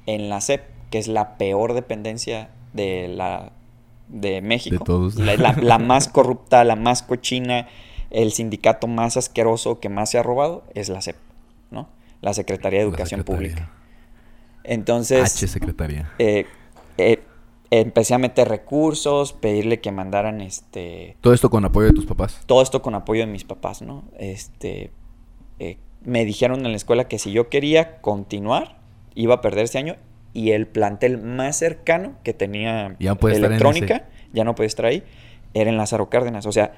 en 0.05 0.29
la 0.29 0.39
SEP, 0.41 0.63
que 0.89 0.97
es 0.97 1.07
la 1.09 1.37
peor 1.37 1.73
dependencia 1.73 2.49
de 2.73 3.07
la 3.09 3.51
de 4.07 4.41
México, 4.41 4.77
De 4.79 4.85
todos. 4.85 5.15
La, 5.15 5.35
la- 5.35 5.51
la 5.61 5.77
más 5.79 6.07
corrupta, 6.07 6.63
la 6.63 6.77
más 6.77 7.03
cochina, 7.03 7.67
el 8.11 8.31
sindicato 8.31 8.87
más 8.87 9.17
asqueroso 9.17 9.79
que 9.79 9.89
más 9.89 10.09
se 10.11 10.17
ha 10.17 10.23
robado 10.23 10.63
es 10.73 10.89
la 10.89 11.01
SEP, 11.01 11.15
¿no? 11.71 11.89
La 12.21 12.33
Secretaría 12.33 12.79
de 12.79 12.85
Educación 12.85 13.21
secretaría. 13.21 13.49
Pública. 13.55 13.71
Entonces, 14.63 15.21
H 15.35 15.47
secretaría. 15.47 16.11
eh, 16.19 16.45
eh, 16.97 17.21
empecé 17.69 18.13
a 18.13 18.17
meter 18.17 18.47
recursos, 18.49 19.33
pedirle 19.33 19.79
que 19.79 19.91
mandaran 19.91 20.41
este 20.41 21.15
Todo 21.21 21.33
esto 21.33 21.49
con 21.49 21.63
apoyo 21.65 21.87
de 21.87 21.93
tus 21.93 22.05
papás. 22.05 22.41
todo 22.45 22.61
esto 22.61 22.81
con 22.81 22.95
apoyo 22.95 23.21
de 23.21 23.31
mis 23.31 23.43
papás, 23.43 23.81
¿no? 23.81 24.03
Este 24.17 24.91
eh, 25.59 25.77
me 26.03 26.25
dijeron 26.25 26.65
en 26.65 26.71
la 26.71 26.77
escuela 26.77 27.07
que 27.07 27.19
si 27.19 27.31
yo 27.31 27.49
quería 27.49 27.99
continuar, 28.01 28.77
iba 29.15 29.35
a 29.35 29.41
perder 29.41 29.65
ese 29.65 29.77
año 29.77 29.95
y 30.33 30.51
el 30.51 30.67
plantel 30.67 31.17
más 31.17 31.57
cercano 31.57 32.15
que 32.23 32.33
tenía 32.33 32.95
Ya 32.99 33.17
electrónica, 33.21 34.07
ya 34.33 34.43
no 34.43 34.55
puede 34.55 34.67
estar 34.67 34.85
ahí, 34.85 35.03
era 35.53 35.69
en 35.69 35.77
Lázaro 35.77 36.09
Cárdenas. 36.09 36.45
O 36.45 36.51
sea, 36.51 36.73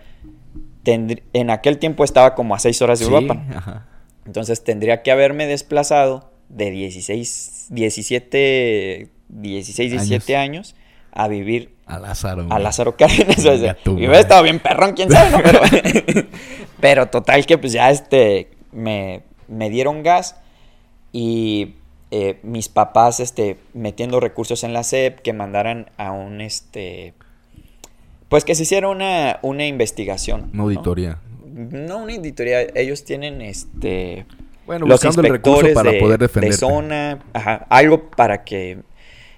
tendr- 0.86 1.24
en 1.34 1.50
aquel 1.50 1.78
tiempo 1.78 2.04
estaba 2.04 2.36
como 2.36 2.56
a 2.56 2.60
seis 2.60 2.82
horas 2.82 3.00
de 3.00 3.06
Sí, 3.06 3.12
Uruapan. 3.12 3.54
ajá. 3.56 3.86
Entonces 4.26 4.64
tendría 4.64 5.02
que 5.02 5.12
haberme 5.12 5.48
desplazado 5.48 6.30
de 6.50 6.72
16, 6.72 7.68
17, 7.70 9.08
16, 9.30 9.92
17 9.92 10.36
años, 10.36 10.76
a 11.12 11.28
vivir 11.28 11.74
A 11.86 12.00
Lázaro. 12.00 12.48
a. 12.50 12.60
Lázaro 12.60 12.96
Cárdenas. 12.96 13.40
o 13.46 13.58
sea, 13.58 13.78
y 13.86 13.90
hubiera 13.90 14.20
estado 14.20 14.44
bien 14.44 14.60
perrón, 14.60 14.94
quién 14.94 15.10
sabe, 15.12 15.32
¿no? 15.32 15.40
Pero, 15.44 15.62
pero 16.80 17.08
total 17.08 17.46
que 17.46 17.58
pues 17.58 17.74
ya 17.74 17.90
este, 17.90 18.50
me, 18.72 19.22
me 19.48 19.70
dieron 19.70 20.04
gas 20.04 20.36
y 21.12 21.76
eh, 22.12 22.40
mis 22.44 22.70
papás 22.70 23.20
este, 23.20 23.58
metiendo 23.74 24.20
recursos 24.20 24.64
en 24.64 24.74
la 24.74 24.84
SEP 24.84 25.20
que 25.20 25.34
mandaran 25.34 25.90
a 25.98 26.12
un, 26.12 26.42
este, 26.42 27.14
pues 28.30 28.46
que 28.46 28.56
se 28.56 28.64
hiciera 28.64 28.88
una, 28.88 29.40
una 29.42 29.66
investigación. 29.66 30.52
Una 30.54 30.64
auditoría. 30.64 31.20
No 31.54 31.98
una 31.98 32.16
auditoría, 32.16 32.62
ellos 32.76 33.04
tienen 33.04 33.42
este 33.42 34.26
Bueno, 34.66 34.86
los 34.86 35.02
buscando 35.02 35.28
el 35.28 35.34
recurso 35.34 35.68
inspectores 35.68 35.76
para 35.76 35.92
de, 35.92 36.00
poder 36.00 36.20
de 36.20 36.28
defenderte. 36.28 36.58
zona, 36.58 37.20
ajá, 37.34 37.66
algo 37.70 38.10
para 38.12 38.44
que 38.44 38.78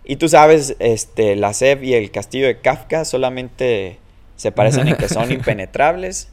y 0.03 0.17
tú 0.17 0.27
sabes, 0.27 0.75
este 0.79 1.35
la 1.35 1.53
SEP 1.53 1.83
y 1.83 1.93
el 1.93 2.11
castillo 2.11 2.47
de 2.47 2.59
Kafka 2.59 3.05
solamente 3.05 3.97
se 4.35 4.51
parecen 4.51 4.87
en 4.87 4.97
que 4.97 5.07
son 5.07 5.31
impenetrables 5.31 6.29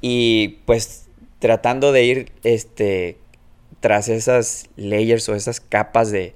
y 0.00 0.60
pues 0.66 1.06
tratando 1.38 1.92
de 1.92 2.04
ir 2.04 2.32
este 2.42 3.18
tras 3.80 4.08
esas 4.08 4.68
layers 4.76 5.28
o 5.28 5.34
esas 5.34 5.60
capas 5.60 6.10
de, 6.10 6.34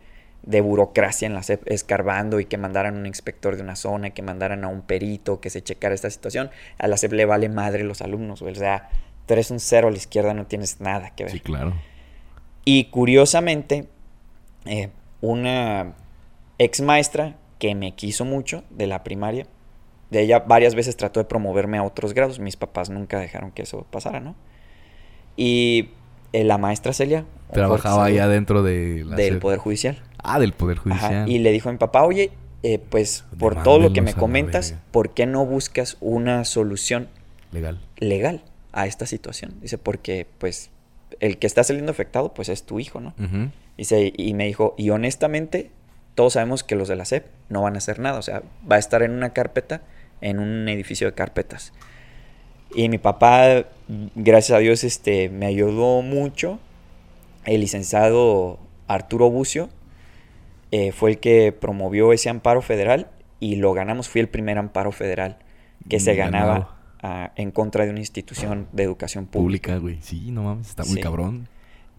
de 0.49 0.63
burocracia 0.63 1.27
en 1.27 1.35
la 1.35 1.43
SEP 1.43 1.71
escarbando 1.71 2.41
y 2.41 2.47
que 2.47 2.57
mandaran 2.57 2.97
un 2.97 3.05
inspector 3.05 3.57
de 3.57 3.63
una 3.63 3.77
zona, 3.77 4.11
que 4.11 4.23
mandaran 4.23 4.65
a 4.65 4.69
un 4.69 4.81
perito 4.81 5.41
que 5.41 5.51
se 5.51 5.63
checara 5.63 5.95
esta 5.95 6.09
situación, 6.09 6.51
a 6.79 6.89
la 6.89 6.97
SEP 6.97 7.13
le 7.13 7.27
vale 7.27 7.51
madre 7.51 7.85
los 7.85 8.01
alumnos, 8.01 8.41
güey. 8.41 8.55
o 8.55 8.57
sea, 8.57 8.89
tú 9.27 9.35
eres 9.35 9.51
un 9.51 9.61
cero 9.61 9.89
a 9.89 9.91
la 9.91 9.99
izquierda, 9.99 10.33
no 10.33 10.47
tienes 10.47 10.81
nada 10.81 11.11
que 11.11 11.25
ver. 11.25 11.35
Sí, 11.35 11.41
claro. 11.41 11.75
Y 12.65 12.85
curiosamente, 12.87 13.89
eh, 14.65 14.89
una 15.21 15.93
ex 16.57 16.81
maestra 16.81 17.37
que 17.59 17.75
me 17.75 17.95
quiso 17.95 18.25
mucho 18.25 18.65
de 18.71 18.87
la 18.87 19.05
primaria, 19.05 19.47
de 20.09 20.23
ella 20.23 20.39
varias 20.39 20.75
veces 20.75 20.97
trató 20.97 21.21
de 21.21 21.25
promoverme 21.25 21.77
a 21.77 21.83
otros 21.83 22.15
grados. 22.15 22.39
Mis 22.39 22.57
papás 22.57 22.89
nunca 22.89 23.21
dejaron 23.21 23.51
que 23.51 23.63
eso 23.63 23.87
pasara, 23.91 24.21
¿no? 24.21 24.35
Y 25.37 25.91
eh, 26.33 26.45
la 26.45 26.57
maestra 26.57 26.95
Celia. 26.95 27.27
Trabajaba 27.53 28.07
saludo, 28.07 28.23
adentro 28.23 28.63
de 28.63 29.05
la 29.05 29.17
Del 29.17 29.29
sede. 29.29 29.41
Poder 29.41 29.59
Judicial. 29.59 30.03
Ah, 30.23 30.39
del 30.39 30.53
Poder 30.53 30.79
Ajá, 30.79 30.83
Judicial. 30.83 31.29
Y 31.29 31.39
le 31.39 31.53
dijo 31.53 31.69
a 31.69 31.73
mi 31.73 31.79
papá, 31.79 32.03
oye, 32.05 32.31
eh, 32.63 32.79
pues 32.79 33.25
por 33.39 33.63
todo 33.63 33.79
lo 33.79 33.93
que 33.93 34.03
me 34.03 34.15
comentas. 34.15 34.75
¿por 34.91 35.11
qué 35.11 35.27
no 35.27 35.47
buscas 35.47 35.97
una 36.01 36.45
solución 36.45 37.09
Legal. 37.53 37.81
legal 37.99 38.43
a 38.73 38.87
esta 38.87 39.07
situación? 39.07 39.55
Dice, 39.61 39.79
porque 39.79 40.27
pues 40.39 40.71
el 41.21 41.39
que 41.39 41.47
está 41.47 41.65
saliendo 41.65 41.93
afectado 41.93 42.35
pues 42.35 42.49
es 42.49 42.65
tu 42.65 42.81
hijo, 42.81 43.01
¿no? 43.01 43.15
Dice, 43.77 44.13
y 44.17 44.35
me 44.35 44.47
dijo, 44.47 44.75
y 44.77 44.91
honestamente, 44.91 45.71
todos 46.17 46.33
sabemos 46.33 46.65
que 46.65 46.75
los 46.75 46.89
de 46.89 46.97
la 46.97 47.05
SEP 47.05 47.27
no 47.49 47.63
van 47.63 47.77
a 47.77 47.79
hacer 47.79 48.01
nada. 48.01 48.19
O 48.19 48.23
sea, 48.23 48.43
va 48.71 48.77
a 48.77 48.81
estar 48.81 49.03
en 49.03 49.13
una 49.13 49.33
carpeta, 49.33 49.83
en 50.21 50.41
un 50.41 50.69
edificio 50.69 51.07
de 51.07 51.15
carpetas. 51.15 51.73
Y 52.75 52.89
mi 52.89 52.99
papá, 52.99 53.67
gracias 54.17 54.57
a 54.57 54.59
Dios, 54.59 54.83
este, 54.83 55.29
me 55.29 55.47
ayudó 55.47 56.03
mucho. 56.03 56.59
El 57.45 57.61
licenciado 57.61 58.59
Arturo 58.89 59.31
Bucio 59.31 59.71
eh, 60.71 60.93
fue 60.93 61.11
el 61.11 61.19
que 61.19 61.53
promovió 61.53 62.13
ese 62.13 62.29
amparo 62.29 62.63
federal 62.63 63.09
y 63.41 63.57
lo 63.57 63.73
ganamos. 63.73 64.09
Fui 64.09 64.21
el 64.21 64.29
primer 64.29 64.59
amparo 64.59 64.93
federal 64.93 65.39
que 65.89 66.01
se 66.01 66.15
ganaba 66.15 66.77
ah, 67.03 67.33
en 67.37 67.51
contra 67.53 67.85
de 67.85 67.91
una 67.91 68.01
institución 68.01 68.67
de 68.73 68.83
educación 68.83 69.27
pública. 69.27 69.75
Pública, 69.75 69.79
güey. 69.79 69.99
Sí, 70.03 70.31
no 70.31 70.43
mames, 70.43 70.69
está 70.69 70.85
muy 70.85 70.95
Sí. 70.95 71.01
cabrón. 71.01 71.49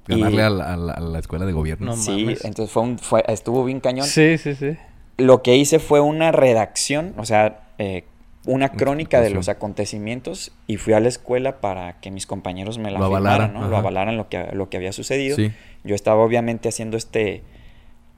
Y- 0.07 0.15
Ganarle 0.15 0.41
a, 0.43 0.49
la, 0.49 0.73
a 0.73 0.77
la- 0.77 0.93
a 0.93 0.99
la 0.99 1.19
escuela 1.19 1.45
de 1.45 1.51
gobierno. 1.53 1.85
No 1.87 1.95
Sí, 1.95 2.23
mames. 2.23 2.43
entonces 2.45 2.71
fue 2.73 2.83
un, 2.83 2.97
fue, 2.99 3.23
estuvo 3.27 3.63
bien 3.63 3.79
cañón. 3.79 4.05
Sí, 4.07 4.37
sí, 4.37 4.55
sí. 4.55 4.75
lo 5.17 5.41
que 5.43 5.55
hice 5.57 5.79
fue 5.79 5.99
una 6.01 6.31
redacción, 6.31 7.13
o 7.17 7.25
sea, 7.25 7.67
eh, 7.77 8.05
una 8.45 8.69
crónica 8.69 9.19
de 9.21 9.29
los 9.31 9.49
acontecimientos 9.49 10.51
y 10.67 10.77
fui 10.77 10.93
a 10.93 10.99
la 10.99 11.07
escuela 11.09 11.59
para 11.61 11.99
que 11.99 12.09
mis 12.11 12.25
compañeros 12.25 12.77
me 12.77 12.89
la 12.89 12.99
Lo 12.99 13.05
firmaran, 13.09 13.27
avalaran, 13.51 13.53
¿no? 13.53 13.67
Lo 13.69 13.77
avalaran 13.77 14.17
lo 14.17 14.29
que, 14.29 14.47
lo 14.53 14.69
que 14.69 14.77
había 14.77 14.91
sucedido. 14.93 15.35
Sí. 15.35 15.51
Yo 15.83 15.93
estaba 15.95 16.23
obviamente 16.23 16.69
haciendo 16.69 16.97
este 16.97 17.43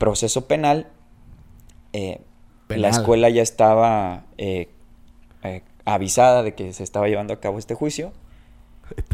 proceso 0.02 0.48
penal. 0.48 0.88
eh, 1.94 2.20
La 2.70 2.90
escuela 2.90 3.30
ya 3.30 3.42
estaba 3.44 4.26
eh, 4.38 4.70
eh, 5.44 5.62
avisada 5.86 6.42
de 6.44 6.54
que 6.56 6.74
se 6.74 6.84
estaba 6.84 7.08
llevando 7.08 7.34
a 7.34 7.40
cabo 7.40 7.60
este 7.60 7.76
juicio 7.76 8.12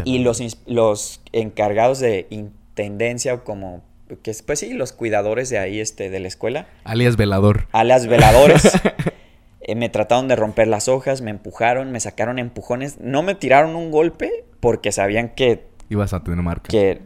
y 0.06 0.20
los, 0.20 0.42
los 0.66 1.22
encargados 1.34 2.00
de 2.00 2.26
intendencia 2.30 3.34
o 3.34 3.44
como 3.44 3.84
que 4.24 4.32
es, 4.32 4.42
pues 4.42 4.60
sí, 4.60 4.74
los 4.74 4.94
cuidadores 4.94 5.50
de 5.50 5.58
ahí 5.60 5.80
este 5.82 6.10
de 6.10 6.20
la 6.20 6.28
escuela 6.30 6.68
Alias 6.86 7.18
velador. 7.18 7.68
a 7.74 7.84
las 7.84 8.08
veladoras. 8.08 8.72
eh, 9.62 9.76
me 9.76 9.90
trataron 9.90 10.28
de 10.30 10.36
romper 10.38 10.68
las 10.70 10.88
hojas, 10.88 11.22
me 11.22 11.32
empujaron, 11.32 11.92
me 11.92 12.00
sacaron 12.00 12.40
empujones. 12.40 13.00
No 13.02 13.22
me 13.24 13.36
tiraron 13.36 13.76
un 13.76 13.92
golpe 13.92 14.46
porque 14.62 14.92
sabían 14.94 15.30
que. 15.36 15.68
Ibas 15.90 16.12
a 16.14 16.22
tener 16.22 16.42
marca. 16.44 16.68
que 16.68 17.00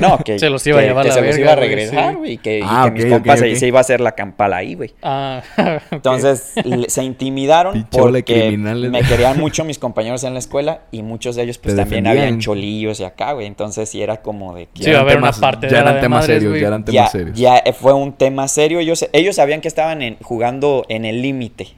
no, 0.00 0.18
que. 0.18 0.38
Se 0.38 0.48
los 0.48 0.64
iba 0.66 0.78
a 0.78 0.82
llevar 0.82 1.02
que 1.04 1.08
la 1.08 1.14
se 1.16 1.22
los 1.22 1.38
iba 1.38 1.52
a 1.52 1.56
güey, 1.56 1.68
regresar, 1.68 2.10
sí. 2.12 2.16
güey. 2.18 2.32
Y 2.34 2.38
que, 2.38 2.58
y 2.60 2.62
Ah, 2.64 2.82
que 2.84 2.88
ok, 2.88 2.94
mis 2.94 3.04
ok, 3.06 3.10
compas 3.10 3.40
se- 3.40 3.66
iba 3.66 3.78
a 3.78 3.80
hacer 3.80 4.00
la 4.00 4.12
campala 4.12 4.56
ahí, 4.58 4.74
güey. 4.74 4.94
Ah. 5.02 5.42
Entonces 5.90 6.52
se 6.86 7.02
intimidaron 7.02 7.86
porque 7.90 8.22
criminales. 8.22 8.90
me 8.92 9.02
querían 9.02 9.38
mucho 9.40 9.64
mis 9.64 9.78
compañeros 9.80 10.22
en 10.24 10.34
la 10.34 10.38
escuela 10.38 10.82
y 10.92 11.02
muchos 11.02 11.34
de 11.36 11.42
ellos 11.42 11.58
pues 11.58 11.74
Te 11.74 11.80
también 11.82 12.04
defendían. 12.04 12.26
habían 12.28 12.40
cholillos 12.40 13.00
y 13.00 13.04
acá, 13.04 13.32
güey. 13.32 13.46
Entonces 13.46 13.88
sí 13.88 14.00
era 14.02 14.18
como 14.22 14.54
de 14.54 14.66
que 14.66 14.84
Sí, 14.84 14.90
va 14.90 14.98
a 14.98 15.00
eran 15.00 15.02
haber 15.08 15.18
una 15.18 15.32
parte 15.32 15.66
Ya 15.68 15.72
de 15.76 15.80
eran 15.82 15.94
de 15.96 16.00
temas 16.00 16.20
madres, 16.20 16.42
serios, 16.42 16.60
ya 16.60 16.66
eran 16.68 16.84
temas 16.84 16.94
ya, 16.94 17.06
serios. 17.08 17.36
ya 17.38 17.58
eh, 17.58 17.72
fue 17.72 17.92
un 17.92 18.12
tema 18.12 18.46
serio. 18.46 18.78
Ellos, 18.78 19.08
ellos 19.12 19.34
sabían 19.36 19.60
que 19.60 19.68
estaban 19.68 20.00
en- 20.02 20.16
jugando 20.22 20.84
en 20.88 21.04
el 21.04 21.22
límite. 21.22 21.68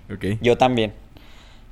Yo 0.42 0.58
también. 0.58 0.92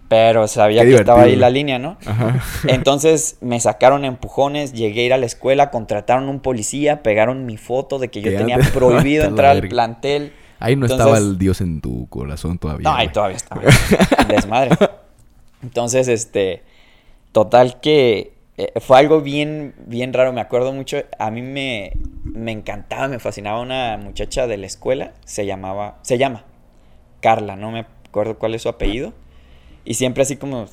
Pero 0.08 0.48
sabía 0.48 0.84
que 0.84 0.94
estaba 0.94 1.22
ahí 1.22 1.36
la 1.36 1.50
línea, 1.50 1.78
¿no? 1.78 1.98
Ajá. 2.06 2.42
Entonces 2.68 3.36
me 3.42 3.60
sacaron 3.60 4.04
empujones, 4.06 4.72
llegué 4.72 5.02
a 5.02 5.04
ir 5.04 5.12
a 5.12 5.18
la 5.18 5.26
escuela, 5.26 5.70
contrataron 5.70 6.28
un 6.30 6.40
policía, 6.40 7.02
pegaron 7.02 7.44
mi 7.44 7.58
foto 7.58 7.98
de 7.98 8.08
que 8.08 8.22
yo 8.22 8.34
tenía 8.36 8.56
prohibido 8.72 9.24
entrar 9.24 9.50
al 9.56 9.68
plantel. 9.68 10.32
Ahí 10.60 10.76
no 10.76 10.86
Entonces- 10.86 11.06
estaba 11.06 11.18
el 11.18 11.38
Dios 11.38 11.60
en 11.60 11.80
tu 11.80 12.08
corazón 12.08 12.58
todavía. 12.58 12.88
No, 12.88 12.96
ahí 12.96 13.08
todavía 13.08 13.36
estaba. 13.36 13.62
Desmadre. 14.28 14.76
Entonces, 15.62 16.08
este. 16.08 16.62
Total 17.32 17.78
que 17.80 18.32
eh, 18.56 18.72
fue 18.80 18.98
algo 18.98 19.20
bien, 19.20 19.74
bien 19.86 20.12
raro. 20.14 20.32
Me 20.32 20.40
acuerdo 20.40 20.72
mucho. 20.72 20.96
A 21.18 21.30
mí 21.30 21.42
me, 21.42 21.92
me 22.24 22.50
encantaba, 22.52 23.06
me 23.08 23.18
fascinaba 23.18 23.60
una 23.60 23.98
muchacha 23.98 24.46
de 24.46 24.56
la 24.56 24.66
escuela. 24.66 25.12
Se 25.26 25.44
llamaba. 25.44 25.98
Se 26.02 26.16
llama 26.16 26.44
Carla, 27.20 27.54
no 27.56 27.70
me 27.70 27.86
acuerdo 28.08 28.38
cuál 28.38 28.54
es 28.54 28.62
su 28.62 28.68
apellido. 28.70 29.12
Y 29.88 29.94
siempre 29.94 30.22
así 30.22 30.36
como. 30.36 30.66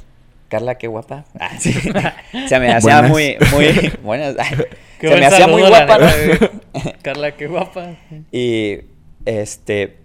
Carla, 0.50 0.76
qué 0.76 0.88
guapa. 0.88 1.24
Ah, 1.40 1.58
sí. 1.58 1.72
Se 2.50 2.60
me 2.60 2.74
hacía 2.74 3.02
Buenas. 3.02 3.10
muy, 3.10 3.38
muy. 3.54 3.94
Buenas. 4.04 4.36
Qué 5.00 5.08
Se 5.08 5.16
me 5.16 5.26
hacía 5.26 5.48
muy 5.48 5.62
guapa. 5.62 5.98
Carla, 7.02 7.32
qué 7.32 7.48
guapa. 7.48 7.96
Y 8.34 8.82
este. 9.24 9.96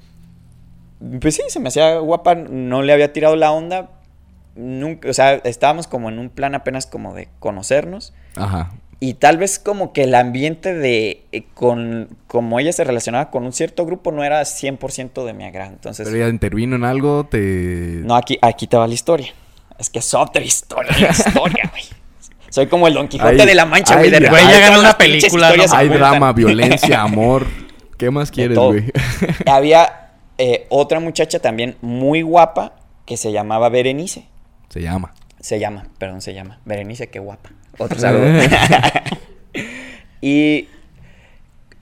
Pues 1.21 1.35
sí, 1.35 1.43
se 1.49 1.59
me 1.59 1.69
hacía 1.69 1.99
guapa. 1.99 2.37
No 2.37 2.83
le 2.83 2.93
había 2.93 3.13
tirado 3.13 3.35
la 3.35 3.51
onda. 3.51 3.91
Nunca, 4.55 5.11
o 5.11 5.13
sea, 5.13 5.35
estábamos 5.35 5.89
como 5.89 6.09
en 6.09 6.21
un 6.21 6.31
plan 6.31 6.55
apenas 6.55 6.87
como 6.87 7.13
de 7.13 7.29
conocernos. 7.41 8.15
Ajá. 8.37 8.71
Y 9.03 9.15
tal 9.15 9.39
vez 9.39 9.59
como 9.59 9.95
que 9.95 10.05
el 10.05 10.15
ambiente 10.15 10.75
de. 10.75 11.25
eh, 11.33 11.45
con 11.55 12.17
Como 12.27 12.61
ella 12.61 12.73
se 12.73 12.85
relacionaba 12.85 13.31
con 13.31 13.45
un 13.45 13.53
cierto 13.55 13.87
grupo, 13.87 14.13
no 14.13 14.23
era 14.23 14.43
100% 14.43 15.25
de 15.25 15.33
mi 15.33 15.45
agrado. 15.45 15.73
Entonces. 15.73 16.07
Pero 16.07 16.19
ya 16.19 16.29
intervino 16.29 16.77
en 16.77 16.85
algo, 16.85 17.25
te... 17.25 18.01
No, 18.05 18.15
aquí, 18.15 18.39
aquí 18.43 18.67
te 18.67 18.77
va 18.77 18.87
la 18.87 18.95
historia. 18.95 19.33
Es 19.79 19.89
que 19.89 20.01
es 20.01 20.13
otra 20.13 20.43
historia, 20.43 20.93
la 21.01 21.09
historia, 21.09 21.71
güey. 21.71 21.85
Soy 22.51 22.67
como 22.67 22.89
el 22.89 22.95
Don 22.95 23.09
Quijote 23.09 23.41
Ay, 23.41 23.47
de 23.47 23.55
la 23.55 23.65
Mancha, 23.65 23.97
güey. 23.97 24.11
de 24.11 24.29
güey, 24.29 24.45
ya 24.45 24.59
ganó 24.59 24.81
una 24.81 24.99
película, 24.99 25.57
¿no? 25.57 25.65
Hay 25.73 25.89
drama, 25.89 26.33
violencia, 26.35 27.01
amor. 27.01 27.47
¿Qué 27.97 28.11
más 28.11 28.31
quieres, 28.31 28.59
güey? 28.59 28.93
Había 29.47 30.11
eh, 30.37 30.67
otra 30.69 31.01
muchacha 31.01 31.39
también 31.39 31.77
muy 31.81 32.23
guapa 32.23 32.75
que 33.07 33.17
se 33.17 33.33
llamaba 33.33 33.69
Berenice. 33.69 34.27
Se 34.69 34.83
llama. 34.83 35.15
Se 35.39 35.59
llama, 35.59 35.87
perdón, 35.99 36.21
se 36.21 36.35
llama. 36.35 36.61
Berenice, 36.65 37.09
qué 37.09 37.21
guapa. 37.21 37.51
Otro 37.81 37.99
saludo. 37.99 38.27
y 40.21 40.69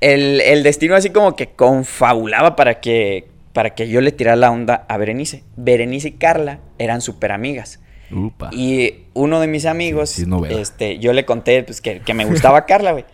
el, 0.00 0.40
el 0.40 0.62
destino 0.62 0.94
así 0.94 1.10
como 1.10 1.34
que 1.36 1.48
confabulaba 1.48 2.56
para 2.56 2.80
que, 2.80 3.28
para 3.52 3.70
que 3.74 3.88
yo 3.88 4.00
le 4.00 4.12
tirara 4.12 4.36
la 4.36 4.50
onda 4.50 4.84
a 4.88 4.96
Berenice. 4.96 5.42
Berenice 5.56 6.08
y 6.08 6.12
Carla 6.12 6.60
eran 6.78 7.00
súper 7.00 7.32
amigas. 7.32 7.80
Upa. 8.10 8.48
Y 8.52 8.94
uno 9.12 9.40
de 9.40 9.48
mis 9.48 9.66
amigos, 9.66 10.10
Sí, 10.10 10.22
sí, 10.22 10.28
novela. 10.28 10.60
este, 10.60 10.98
yo 10.98 11.12
le 11.12 11.24
conté 11.24 11.62
pues, 11.64 11.80
que, 11.80 12.00
que 12.00 12.14
me 12.14 12.24
gustaba 12.24 12.64
Carla, 12.64 12.92
güey. 12.92 13.04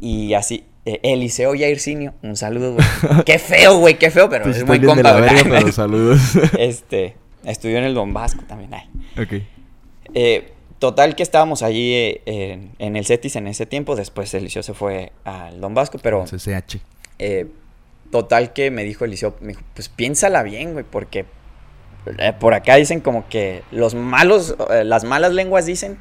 Y 0.00 0.34
así, 0.34 0.64
eh, 0.84 0.98
Eliseo 1.02 1.54
Yaircinio, 1.54 2.14
un 2.22 2.36
saludo, 2.36 2.74
güey. 2.74 2.86
Qué 3.26 3.38
feo, 3.38 3.78
güey, 3.78 3.98
qué 3.98 4.10
feo, 4.10 4.28
pero 4.28 4.44
Pues 4.44 4.56
es 4.56 4.66
muy 4.66 4.80
compa, 4.80 5.12
verga, 5.12 5.42
pero 5.48 5.70
saludos. 5.72 6.20
Este, 6.58 7.14
estudió 7.44 7.78
en 7.78 7.84
el 7.84 7.94
Don 7.94 8.12
Vasco 8.12 8.42
también, 8.48 8.72
ay. 8.74 8.88
ok. 9.22 9.42
Eh, 10.14 10.52
total 10.82 11.14
que 11.14 11.22
estábamos 11.22 11.62
allí 11.62 11.94
eh, 11.94 12.22
en, 12.26 12.72
en 12.80 12.96
el 12.96 13.06
CETIS 13.06 13.36
en 13.36 13.46
ese 13.46 13.66
tiempo, 13.66 13.94
después 13.94 14.34
Eliseo 14.34 14.64
se 14.64 14.74
fue 14.74 15.12
al 15.22 15.60
Don 15.60 15.74
Vasco, 15.74 15.98
pero 16.02 16.24
CCH. 16.24 16.78
eh, 17.20 17.46
total 18.10 18.52
que 18.52 18.72
me 18.72 18.82
dijo 18.82 19.04
Eliseo, 19.04 19.36
me 19.40 19.50
dijo, 19.50 19.62
pues 19.74 19.88
piénsala 19.88 20.42
bien, 20.42 20.72
güey, 20.72 20.84
porque 20.84 21.24
eh, 22.18 22.32
por 22.38 22.52
acá 22.54 22.74
dicen 22.74 22.98
como 23.00 23.28
que 23.28 23.62
los 23.70 23.94
malos, 23.94 24.56
eh, 24.70 24.82
las 24.82 25.04
malas 25.04 25.32
lenguas 25.32 25.66
dicen 25.66 25.98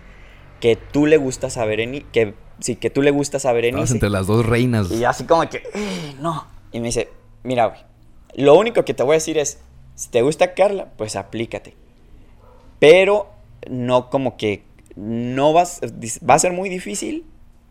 que 0.60 0.76
tú 0.76 1.06
le 1.06 1.18
gustas 1.18 1.58
a 1.58 1.66
Berenice, 1.66 2.08
que 2.12 2.34
sí, 2.60 2.76
que 2.76 2.90
tú 2.90 3.04
le 3.04 3.12
gustas 3.12 3.46
a 3.46 3.50
Estabas 3.50 3.56
Berenice. 3.62 3.94
entre 3.94 4.10
las 4.10 4.26
dos 4.26 4.44
reinas. 4.48 4.90
Y 4.92 5.06
así 5.06 5.26
como 5.26 5.48
que, 5.48 5.58
"Eh, 5.76 6.16
no. 6.20 6.48
Y 6.72 6.80
me 6.80 6.88
dice, 6.88 7.08
mira, 7.44 7.68
güey, 7.68 7.80
lo 8.36 8.58
único 8.58 8.84
que 8.84 8.96
te 8.96 9.04
voy 9.04 9.12
a 9.14 9.18
decir 9.18 9.38
es, 9.38 9.60
si 9.94 10.10
te 10.10 10.24
gusta 10.24 10.56
Carla, 10.56 10.88
pues 10.98 11.16
aplícate. 11.16 11.76
Pero 12.80 13.30
no 13.70 14.10
como 14.10 14.38
que, 14.38 14.64
no 14.96 15.54
vas, 15.54 15.82
va 16.28 16.34
a 16.36 16.40
ser 16.40 16.52
muy 16.54 16.70
difícil 16.70 17.26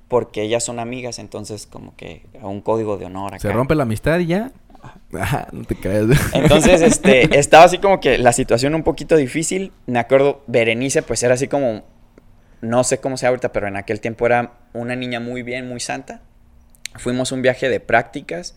porque 0.08 0.42
ellas 0.42 0.64
son 0.64 0.78
amigas, 0.80 1.18
entonces 1.18 1.66
como 1.66 1.94
que 1.96 2.22
un 2.42 2.60
código 2.60 2.96
de 2.96 3.06
honor 3.06 3.34
acá. 3.34 3.40
Se 3.40 3.52
rompe 3.52 3.74
la 3.74 3.84
amistad 3.84 4.18
y 4.18 4.26
ya. 4.26 4.50
Ajá, 5.12 5.48
no 5.52 5.64
te 5.64 5.76
creas. 5.76 6.06
Entonces, 6.32 6.80
este, 6.82 7.38
estaba 7.38 7.64
así 7.64 7.78
como 7.78 8.00
que 8.00 8.18
la 8.18 8.32
situación 8.32 8.74
un 8.74 8.82
poquito 8.82 9.16
difícil. 9.16 9.72
Me 9.86 9.98
acuerdo, 9.98 10.42
Berenice, 10.46 11.02
pues 11.02 11.22
era 11.22 11.34
así 11.34 11.46
como, 11.48 11.82
no 12.60 12.82
sé 12.84 12.98
cómo 12.98 13.16
sea 13.16 13.28
ahorita, 13.28 13.52
pero 13.52 13.68
en 13.68 13.76
aquel 13.76 14.00
tiempo 14.00 14.26
era 14.26 14.54
una 14.72 14.96
niña 14.96 15.20
muy 15.20 15.42
bien, 15.42 15.68
muy 15.68 15.80
santa. 15.80 16.22
Fuimos 16.96 17.30
un 17.30 17.40
viaje 17.42 17.68
de 17.68 17.78
prácticas 17.78 18.56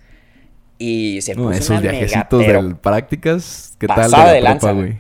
y 0.80 1.22
se 1.22 1.36
No, 1.36 1.43
puso 1.43 1.53
esos 1.59 1.70
una 1.70 1.82
viajecitos 1.82 2.39
mega, 2.47 2.61
de 2.64 2.76
prácticas, 2.76 3.76
¿qué 3.78 3.86
tal 3.88 3.95
pasada 3.97 4.30
de 4.30 4.34
de 4.36 4.41
la 4.41 4.49
lanza, 4.51 4.72
güey. 4.72 4.97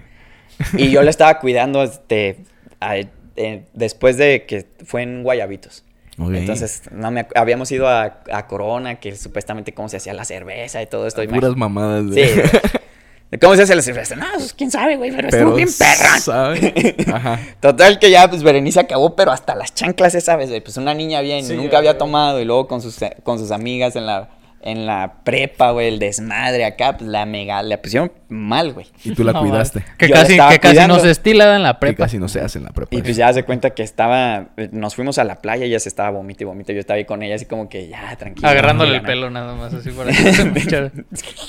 güey? 0.69 0.83
Y 0.85 0.91
yo 0.91 1.01
le 1.01 1.09
estaba 1.09 1.39
cuidando 1.39 1.81
este, 1.81 2.43
a- 2.79 2.97
eh, 3.35 3.65
después 3.73 4.17
de 4.17 4.45
que 4.45 4.65
fue 4.85 5.03
en 5.03 5.23
Guayabitos. 5.23 5.83
Entonces, 6.17 6.83
no 6.91 7.09
me, 7.09 7.25
habíamos 7.33 7.71
ido 7.71 7.87
a, 7.87 8.21
a 8.31 8.45
Corona, 8.47 8.99
que 8.99 9.15
supuestamente 9.15 9.73
cómo 9.73 9.89
se 9.89 9.97
hacía 9.97 10.13
la 10.13 10.25
cerveza 10.25 10.81
y 10.81 10.85
todo 10.85 11.07
esto. 11.07 11.23
Puras 11.27 11.51
imagi- 11.51 11.55
mamadas. 11.55 12.03
Sí. 12.13 12.21
de- 12.21 13.39
¿Cómo 13.41 13.55
se 13.55 13.63
hace 13.63 13.75
la 13.75 13.81
cerveza? 13.81 14.15
No, 14.15 14.27
pues, 14.35 14.53
quién 14.53 14.69
sabe, 14.69 14.95
güey, 14.95 15.11
pero, 15.11 15.27
estuvo 15.29 15.55
bien 15.55 15.69
perra. 15.75 16.19
¿sabe? 16.19 16.95
Ajá. 17.11 17.39
Total 17.59 17.97
que 17.97 18.11
ya, 18.11 18.29
pues 18.29 18.43
Berenice 18.43 18.79
acabó, 18.79 19.15
pero 19.15 19.31
hasta 19.31 19.55
las 19.55 19.73
chanclas 19.73 20.13
esa 20.13 20.35
vez, 20.35 20.49
güey. 20.49 20.61
Pues 20.61 20.77
una 20.77 20.93
niña 20.93 21.21
bien, 21.21 21.43
Sí, 21.43 21.55
nunca 21.55 21.79
había 21.79 21.97
tomado 21.97 22.39
y 22.39 22.45
luego 22.45 22.67
con 22.67 22.79
sus, 22.83 22.99
con 23.23 23.39
sus 23.39 23.49
amigas 23.49 23.95
en 23.95 24.05
la, 24.05 24.29
en 24.63 24.85
la 24.85 25.15
prepa, 25.23 25.71
güey, 25.71 25.87
el 25.89 25.99
desmadre 25.99 26.65
acá, 26.65 26.97
pues 26.97 27.09
la 27.09 27.25
mega, 27.25 27.61
le 27.63 27.77
pusieron 27.77 28.11
mal, 28.29 28.73
güey. 28.73 28.87
Y 29.03 29.13
tú 29.13 29.23
la 29.23 29.33
No, 29.33 29.41
cuidaste. 29.41 29.83
Que 29.97 30.07
Yo 30.07 30.15
la 30.15 30.21
casi, 30.21 30.37
que 30.37 30.59
casi 30.59 30.87
no 30.87 30.99
se 30.99 31.11
estila 31.11 31.55
en 31.55 31.63
la 31.63 31.73
Que 31.73 31.79
prepa. 31.79 32.03
casi 32.03 32.17
no 32.17 32.27
se 32.27 32.39
hace 32.41 32.57
en 32.59 32.65
la 32.65 32.71
prepa. 32.71 32.95
Y 32.95 33.01
pues 33.01 33.15
ya 33.15 33.31
se 33.33 33.43
cuenta 33.43 33.71
que 33.71 33.83
estaba, 33.83 34.47
eh, 34.57 34.69
nos 34.71 34.95
fuimos 34.95 35.17
a 35.19 35.23
la 35.23 35.41
playa 35.41 35.65
y 35.65 35.69
ella 35.69 35.79
se 35.79 35.89
estaba 35.89 36.09
vomita 36.09 36.43
y 36.43 36.45
vomita. 36.45 36.73
Yo 36.73 36.79
estaba 36.79 36.97
ahí 36.97 37.05
con 37.05 37.21
ella 37.23 37.35
así 37.35 37.45
como 37.45 37.69
que 37.69 37.87
ya, 37.87 38.15
tranquila. 38.15 38.49
Agarrándole 38.49 38.95
el 38.95 39.01
pelo 39.01 39.29
nada 39.29 39.53
más, 39.55 39.73
así 39.73 39.91
para 39.91 40.11
que. 40.11 40.91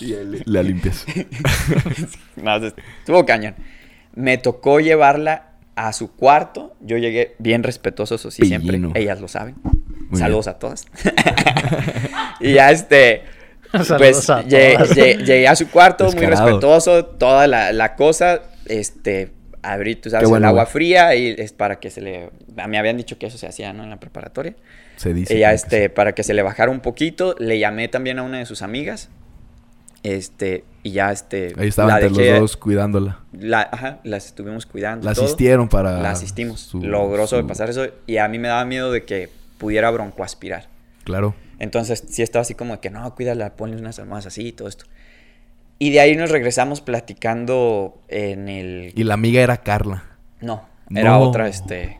Y 0.01 0.15
la 0.45 0.63
limpias. 0.63 1.07
No, 2.37 2.57
estuvo 2.57 3.25
cañón. 3.25 3.55
Me 4.15 4.39
tocó 4.39 4.81
llevarla 4.81 5.54
a 5.77 5.93
su 5.93 6.15
cuarto. 6.15 6.75
Yo 6.81 6.97
llegué 6.99 7.35
bien 7.39 7.63
respetuoso, 7.63 8.15
eso 8.17 8.31
sí, 8.31 8.47
siempre. 8.47 8.81
Ellas 8.95 9.21
lo 9.21 9.29
saben. 9.29 9.57
Muy 10.11 10.21
Saludos 10.21 10.47
a 10.49 10.59
todas. 10.59 10.87
y 12.41 12.53
ya 12.53 12.71
este. 12.71 13.23
Saludos 13.73 13.99
pues 13.99 14.31
a 14.31 14.43
lle- 14.45 14.75
todas. 14.75 14.97
lle- 14.97 15.17
llegué 15.25 15.49
a 15.49 15.57
su 15.57 15.69
cuarto, 15.69 16.11
muy 16.13 16.27
respetuoso, 16.27 17.05
toda 17.07 17.47
la, 17.47 17.73
la 17.73 17.97
cosa. 17.97 18.43
Este. 18.67 19.31
Abrí, 19.63 19.97
tú 19.97 20.11
sabes, 20.11 20.29
bueno, 20.29 20.45
el 20.45 20.51
agua 20.51 20.67
fría 20.67 21.15
y 21.15 21.35
es 21.39 21.53
para 21.55 21.81
que 21.81 21.91
se 21.91 22.03
le. 22.03 22.29
A 22.59 22.69
mí 22.69 22.77
habían 22.77 22.99
dicho 22.99 23.19
que 23.19 23.27
eso 23.27 23.39
se 23.39 23.47
hacía, 23.47 23.73
¿no? 23.73 23.83
En 23.83 23.89
la 23.91 23.99
preparatoria. 23.99 24.55
Se 24.97 25.15
dice. 25.15 25.35
Y 25.35 25.39
ya 25.39 25.49
como 25.49 25.53
que 25.53 25.55
este, 25.77 25.89
para 25.91 26.13
que 26.15 26.23
se 26.23 26.35
le 26.35 26.43
bajara 26.43 26.71
un 26.71 26.81
poquito, 26.81 27.35
le 27.39 27.59
llamé 27.59 27.89
también 27.89 28.19
a 28.19 28.23
una 28.25 28.39
de 28.39 28.47
sus 28.47 28.61
amigas. 28.61 29.09
Este, 30.05 30.65
y 30.85 30.93
ya 30.93 31.11
este. 31.11 31.55
Ahí 31.57 31.69
estaban 31.69 31.99
la 31.99 32.07
entre 32.07 32.25
dejé- 32.25 32.31
los 32.33 32.41
dos 32.41 32.57
cuidándola. 32.59 33.21
la, 33.33 33.63
ajá, 33.73 33.99
las 34.05 34.27
estuvimos 34.27 34.67
cuidando. 34.67 35.05
La 35.09 35.15
todo. 35.15 35.25
asistieron 35.25 35.69
para. 35.69 35.99
La 36.01 36.11
asistimos. 36.11 36.61
su- 36.61 36.81
Logró 36.81 37.23
su- 37.27 37.31
sobrepasar 37.31 37.71
eso. 37.71 37.87
Y 38.07 38.19
a 38.19 38.29
mí 38.29 38.39
me 38.39 38.49
daba 38.49 38.65
miedo 38.67 38.93
de 38.93 39.05
que 39.05 39.31
pudiera 39.59 39.91
broncoaspirar. 39.91 40.69
Claro. 41.05 41.35
Entonces 41.59 42.05
sí 42.09 42.23
estaba 42.23 42.43
así 42.43 42.55
como 42.55 42.75
de 42.75 42.81
que 42.81 42.91
no, 42.91 43.15
cuídala, 43.15 43.57
ponle 43.57 43.77
unas 43.79 43.99
almohadas 43.99 44.27
así 44.27 44.49
y 44.49 44.53
todo 44.53 44.69
esto. 44.69 44.85
Y 45.79 45.91
de 45.91 46.01
ahí 46.01 46.17
nos 46.17 46.31
regresamos 46.31 46.81
platicando 46.83 47.99
en 48.09 48.49
el. 48.49 48.93
Y 48.95 49.05
la 49.05 49.15
amiga 49.15 49.41
era 49.41 49.57
Carla. 49.59 50.05
No, 50.41 50.69
era 50.95 51.11
No. 51.13 51.21
otra, 51.21 51.49
este. 51.49 51.99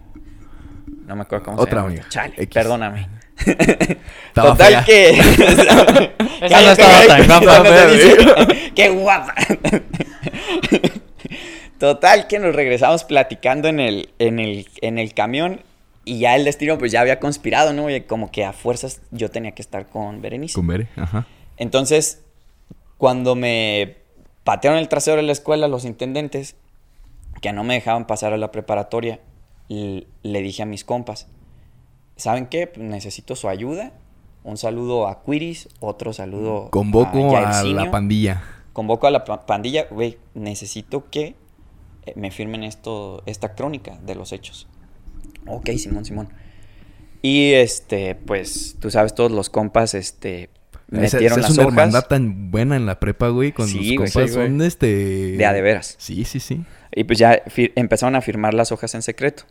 No 1.07 1.17
me 1.17 1.23
acuerdo 1.23 1.45
cómo 1.47 1.57
Otra 1.59 1.71
se 1.71 1.77
llama. 1.77 1.89
amiga. 1.89 2.05
Chale, 2.11 2.35
X. 2.37 2.49
perdóname. 2.55 3.09
Estaba 4.27 4.51
Total 4.51 4.73
fea. 4.73 4.85
que. 4.85 5.11
Esa 6.45 6.61
no 6.63 6.71
estaba 6.73 7.07
tan 7.07 7.27
guapa, 7.27 7.63
¡Qué 8.75 8.89
guapa! 8.91 9.35
Total 11.79 12.27
que 12.27 12.39
nos 12.39 12.55
regresamos 12.55 13.05
platicando 13.05 13.69
en 13.69 13.81
el, 13.81 14.11
en 14.19 14.39
el, 14.39 14.67
en 14.81 14.99
el 14.99 15.15
camión 15.15 15.61
y 16.05 16.19
ya 16.19 16.37
el 16.37 16.45
destino 16.45 16.79
pues 16.79 16.93
ya 16.93 17.01
había 17.01 17.21
conspirado, 17.21 17.73
¿no? 17.73 17.91
Y 17.91 18.01
como 18.03 18.31
que 18.31 18.45
a 18.45 18.53
fuerzas 18.53 19.01
yo 19.11 19.31
tenía 19.31 19.53
que 19.53 19.63
estar 19.63 19.89
con 19.89 20.21
Berenice. 20.21 20.55
Con 20.55 20.67
Bere. 20.67 20.89
Ajá. 20.97 21.27
Entonces, 21.57 22.23
cuando 22.99 23.35
me 23.35 23.97
patearon 24.45 24.79
el 24.79 24.89
trasero 24.89 25.17
de 25.17 25.23
la 25.23 25.33
escuela 25.33 25.69
los 25.69 25.85
intendentes, 25.85 26.57
que 27.41 27.53
no 27.53 27.65
me 27.65 27.75
dejaban 27.75 28.07
pasar 28.07 28.33
a 28.33 28.37
la 28.37 28.51
preparatoria, 28.53 29.21
le 29.69 30.43
dije 30.43 30.63
a 30.63 30.67
mis 30.67 30.85
compas, 30.85 31.27
¿saben 32.17 32.47
qué? 32.47 32.67
Pues 32.67 32.85
necesito 32.87 33.37
su 33.37 33.49
ayuda. 33.49 33.93
Un 34.43 34.59
saludo 34.59 35.09
a 35.09 35.23
Quiris, 35.25 35.69
otro 35.81 36.13
saludo 36.13 36.69
Convoco 36.71 37.37
a, 37.37 37.53
Jairzinho. 37.53 37.85
la 37.85 37.91
pandilla. 37.91 38.43
Convoco 38.75 39.07
a 39.07 39.11
la 39.11 39.25
pa- 39.25 39.47
pandilla, 39.47 39.87
güey, 39.91 40.19
necesito 40.35 41.09
que 41.11 41.35
eh, 42.05 42.13
me 42.17 42.31
firmen 42.31 42.63
esto, 42.63 43.23
esta 43.25 43.55
crónica 43.55 43.99
de 44.05 44.15
los 44.15 44.33
hechos. 44.33 44.67
Ok, 45.47 45.71
Simón, 45.79 46.05
Simón. 46.05 46.29
Y 47.23 47.53
este, 47.53 48.15
pues, 48.17 48.77
tú 48.81 48.91
sabes, 48.91 49.15
todos 49.15 49.33
los 49.33 49.49
compas, 49.49 49.95
este, 49.95 50.51
Esa- 50.93 51.17
metieron 51.17 51.39
esa 51.39 51.49
las 51.49 51.51
es 51.53 51.57
una 51.57 51.67
hojas. 51.69 51.79
hermandad 51.79 52.07
tan 52.07 52.51
buena 52.51 52.77
en 52.77 52.85
la 52.85 53.01
prepa, 53.01 53.29
güey. 53.29 53.53
Con 53.53 53.67
Sí, 53.67 53.95
los 53.97 54.11
compas 54.13 54.29
sí, 54.31 54.35
son 54.35 54.61
este. 54.61 54.87
De 55.39 55.47
a 55.47 55.55
de 55.55 55.63
veras. 55.63 55.95
Sí, 55.99 56.25
sí, 56.27 56.39
sí. 56.39 56.65
Y 56.95 57.05
pues 57.05 57.19
ya 57.19 57.43
empezaron 57.77 58.15
a 58.15 58.21
firmar 58.21 58.53
las 58.53 58.73
hojas 58.73 58.95
en 58.95 59.01
secreto. 59.01 59.45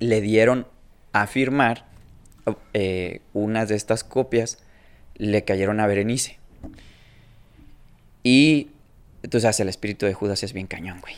Le 0.00 0.20
dieron 0.20 0.66
a 1.12 1.26
firmar 1.26 1.86
eh, 2.74 3.20
unas 3.32 3.68
de 3.68 3.76
estas 3.76 4.04
copias, 4.04 4.58
le 5.16 5.44
cayeron 5.44 5.80
a 5.80 5.86
Berenice. 5.86 6.38
Y 8.22 8.68
tú 9.28 9.40
sabes, 9.40 9.60
el 9.60 9.68
espíritu 9.68 10.06
de 10.06 10.14
Judas 10.14 10.42
es 10.42 10.52
bien 10.52 10.66
cañón, 10.66 11.00
güey. 11.00 11.14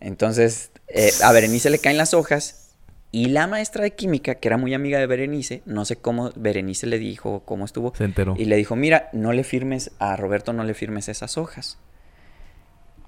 Entonces, 0.00 0.70
eh, 0.88 1.12
a 1.22 1.32
Berenice 1.32 1.70
le 1.70 1.78
caen 1.78 1.96
las 1.96 2.14
hojas 2.14 2.70
y 3.12 3.26
la 3.26 3.46
maestra 3.46 3.84
de 3.84 3.92
química, 3.92 4.36
que 4.36 4.48
era 4.48 4.56
muy 4.56 4.74
amiga 4.74 4.98
de 4.98 5.06
Berenice, 5.06 5.62
no 5.66 5.84
sé 5.84 5.96
cómo 5.96 6.32
Berenice 6.34 6.86
le 6.86 6.98
dijo, 6.98 7.42
cómo 7.44 7.64
estuvo, 7.64 7.94
Se 7.94 8.04
enteró. 8.04 8.34
y 8.38 8.46
le 8.46 8.56
dijo, 8.56 8.74
mira, 8.74 9.10
no 9.12 9.32
le 9.32 9.44
firmes 9.44 9.92
a 9.98 10.16
Roberto, 10.16 10.52
no 10.52 10.64
le 10.64 10.74
firmes 10.74 11.08
esas 11.08 11.36
hojas. 11.36 11.78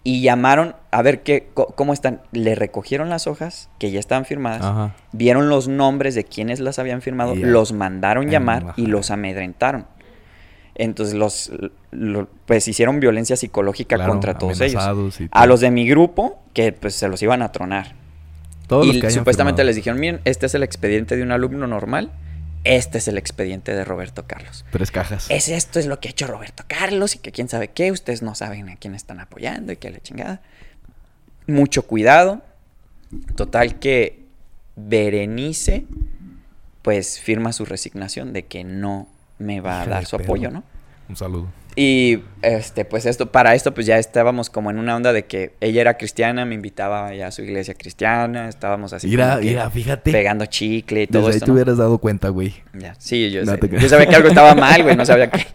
Y 0.06 0.20
llamaron 0.20 0.76
a 0.90 1.00
ver 1.00 1.22
qué, 1.22 1.48
cómo 1.54 1.94
están. 1.94 2.20
Le 2.32 2.54
recogieron 2.54 3.08
las 3.08 3.26
hojas 3.26 3.70
que 3.78 3.90
ya 3.90 3.98
estaban 3.98 4.26
firmadas. 4.26 4.60
Ajá. 4.62 4.94
Vieron 5.12 5.48
los 5.48 5.66
nombres 5.66 6.14
de 6.14 6.24
quienes 6.24 6.60
las 6.60 6.78
habían 6.78 7.00
firmado. 7.00 7.34
Los 7.34 7.72
mandaron 7.72 8.28
llamar 8.28 8.62
ajá. 8.64 8.74
y 8.76 8.86
los 8.86 9.10
amedrentaron. 9.10 9.86
Entonces 10.74 11.14
los, 11.14 11.52
lo- 11.90 12.28
pues 12.46 12.66
hicieron 12.68 13.00
violencia 13.00 13.36
psicológica 13.36 13.96
Claro, 13.96 14.10
contra 14.12 14.36
todos 14.36 14.60
ellos. 14.60 14.82
A 15.30 15.46
los 15.46 15.60
de 15.60 15.70
mi 15.70 15.88
grupo, 15.88 16.42
que 16.52 16.72
pues 16.72 16.94
se 16.94 17.08
los 17.08 17.22
iban 17.22 17.42
a 17.42 17.50
tronar. 17.52 17.94
Todos 18.66 18.86
los 18.86 18.96
y 18.96 19.00
que 19.00 19.10
supuestamente 19.10 19.58
firmado. 19.58 19.66
les 19.68 19.76
dijeron, 19.76 20.00
miren, 20.00 20.20
este 20.24 20.46
es 20.46 20.54
el 20.54 20.62
expediente 20.62 21.16
de 21.16 21.22
un 21.22 21.32
alumno 21.32 21.66
normal. 21.66 22.10
Este 22.64 22.98
es 22.98 23.08
el 23.08 23.18
expediente 23.18 23.74
de 23.74 23.84
Roberto 23.84 24.26
Carlos 24.26 24.64
Tres 24.70 24.90
cajas. 24.90 25.26
es 25.30 25.48
esto 25.48 25.78
es 25.78 25.86
lo 25.86 26.00
que 26.00 26.08
ha 26.08 26.10
hecho 26.10 26.26
Roberto 26.26 26.64
Carlos 26.66 27.14
y 27.14 27.18
que 27.18 27.30
quién 27.30 27.48
sabe 27.48 27.68
qué, 27.68 27.92
ustedes 27.92 28.22
no 28.22 28.34
saben 28.34 28.68
a 28.70 28.76
quién 28.76 28.94
están 28.94 29.20
apoyando 29.20 29.72
y 29.72 29.76
que 29.76 29.90
la 29.90 30.00
chingada. 30.00 30.40
Mucho 31.46 31.86
cuidado. 31.86 32.42
Total 33.36 33.78
que 33.78 34.24
Berenice 34.76 35.86
pues 36.82 37.18
firma 37.18 37.52
su 37.52 37.64
resignación 37.64 38.34
de 38.34 38.44
que 38.44 38.62
no 38.62 39.08
me 39.38 39.60
va 39.60 39.82
a 39.82 39.86
dar 39.86 40.06
su 40.06 40.16
apoyo, 40.16 40.50
¿no? 40.50 40.62
Un 41.08 41.16
saludo. 41.16 41.48
Y 41.76 42.20
este, 42.42 42.84
pues 42.84 43.04
esto, 43.04 43.32
para 43.32 43.54
esto, 43.56 43.74
pues 43.74 43.84
ya 43.86 43.98
estábamos 43.98 44.48
como 44.48 44.70
en 44.70 44.78
una 44.78 44.94
onda 44.94 45.12
de 45.12 45.24
que 45.26 45.54
ella 45.60 45.80
era 45.80 45.96
cristiana, 45.96 46.44
me 46.44 46.54
invitaba 46.54 47.12
ya 47.14 47.26
a 47.26 47.30
su 47.32 47.42
iglesia 47.42 47.74
cristiana, 47.74 48.48
estábamos 48.48 48.92
así 48.92 49.08
Mira, 49.08 49.38
mira, 49.40 49.68
fíjate. 49.70 50.12
pegando 50.12 50.46
chicle 50.46 51.02
y 51.02 51.06
todo 51.08 51.22
Desde 51.22 51.30
ahí 51.32 51.36
esto. 51.38 51.46
te 51.46 51.50
¿no? 51.50 51.54
hubieras 51.54 51.76
dado 51.78 51.98
cuenta, 51.98 52.28
güey. 52.28 52.54
Ya, 52.74 52.94
sí, 52.98 53.30
yo, 53.32 53.44
No 53.44 53.52
sé. 53.52 53.58
te 53.58 53.68
creas. 53.68 53.82
yo 53.82 53.88
sabía 53.88 54.06
que 54.06 54.14
algo 54.14 54.28
estaba 54.28 54.54
mal, 54.54 54.82
güey, 54.84 54.94
no 54.96 55.04
sabía 55.04 55.28
qué. 55.30 55.46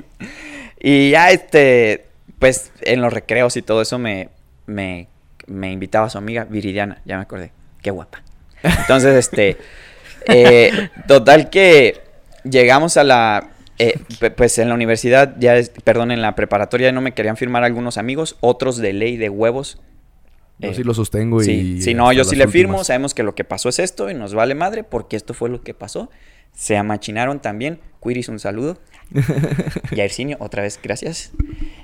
y 0.80 1.10
ya, 1.10 1.30
este, 1.30 2.06
pues 2.38 2.72
en 2.80 3.02
los 3.02 3.12
recreos 3.12 3.54
y 3.58 3.62
todo 3.62 3.82
eso 3.82 3.98
me, 3.98 4.30
me, 4.66 5.08
me 5.46 5.70
invitaba 5.72 6.06
a 6.06 6.10
su 6.10 6.16
amiga 6.16 6.44
Viridiana, 6.44 7.02
ya 7.04 7.16
me 7.16 7.22
acordé, 7.22 7.52
qué 7.82 7.90
guapa. 7.90 8.22
Entonces, 8.62 9.14
este, 9.14 9.58
eh, 10.26 10.88
total 11.06 11.50
que 11.50 12.00
llegamos 12.44 12.96
a 12.96 13.04
la, 13.04 13.49
eh, 13.80 14.30
pues 14.36 14.58
en 14.58 14.68
la 14.68 14.74
universidad, 14.74 15.36
ya, 15.38 15.56
es- 15.56 15.70
perdón, 15.70 16.10
en 16.12 16.22
la 16.22 16.34
preparatoria 16.34 16.92
no 16.92 17.00
me 17.00 17.12
querían 17.12 17.36
firmar 17.36 17.64
algunos 17.64 17.98
amigos, 17.98 18.36
otros 18.40 18.76
de 18.76 18.92
ley 18.92 19.16
de 19.16 19.28
huevos. 19.30 19.80
Yo 20.58 20.70
Eh, 20.70 20.74
sí 20.74 20.84
lo 20.84 20.92
sostengo 20.94 21.40
Sí, 21.42 21.52
y. 21.78 21.82
sí, 21.82 21.94
no, 21.94 22.12
yo 22.12 22.22
sí 22.24 22.36
le 22.36 22.46
firmo, 22.46 22.84
sabemos 22.84 23.14
que 23.14 23.22
lo 23.22 23.34
que 23.34 23.44
pasó 23.44 23.68
es 23.70 23.78
esto 23.78 24.10
y 24.10 24.14
nos 24.14 24.34
vale 24.34 24.54
madre 24.54 24.84
porque 24.84 25.16
esto 25.16 25.32
fue 25.34 25.48
lo 25.48 25.62
que 25.62 25.72
pasó. 25.74 26.10
Se 26.52 26.76
amachinaron 26.76 27.40
también. 27.40 27.80
Quiris, 28.02 28.28
un 28.28 28.38
saludo. 28.38 28.76
y 29.92 30.00
a 30.00 30.04
Ercinio, 30.04 30.36
otra 30.40 30.62
vez, 30.62 30.78
gracias. 30.82 31.32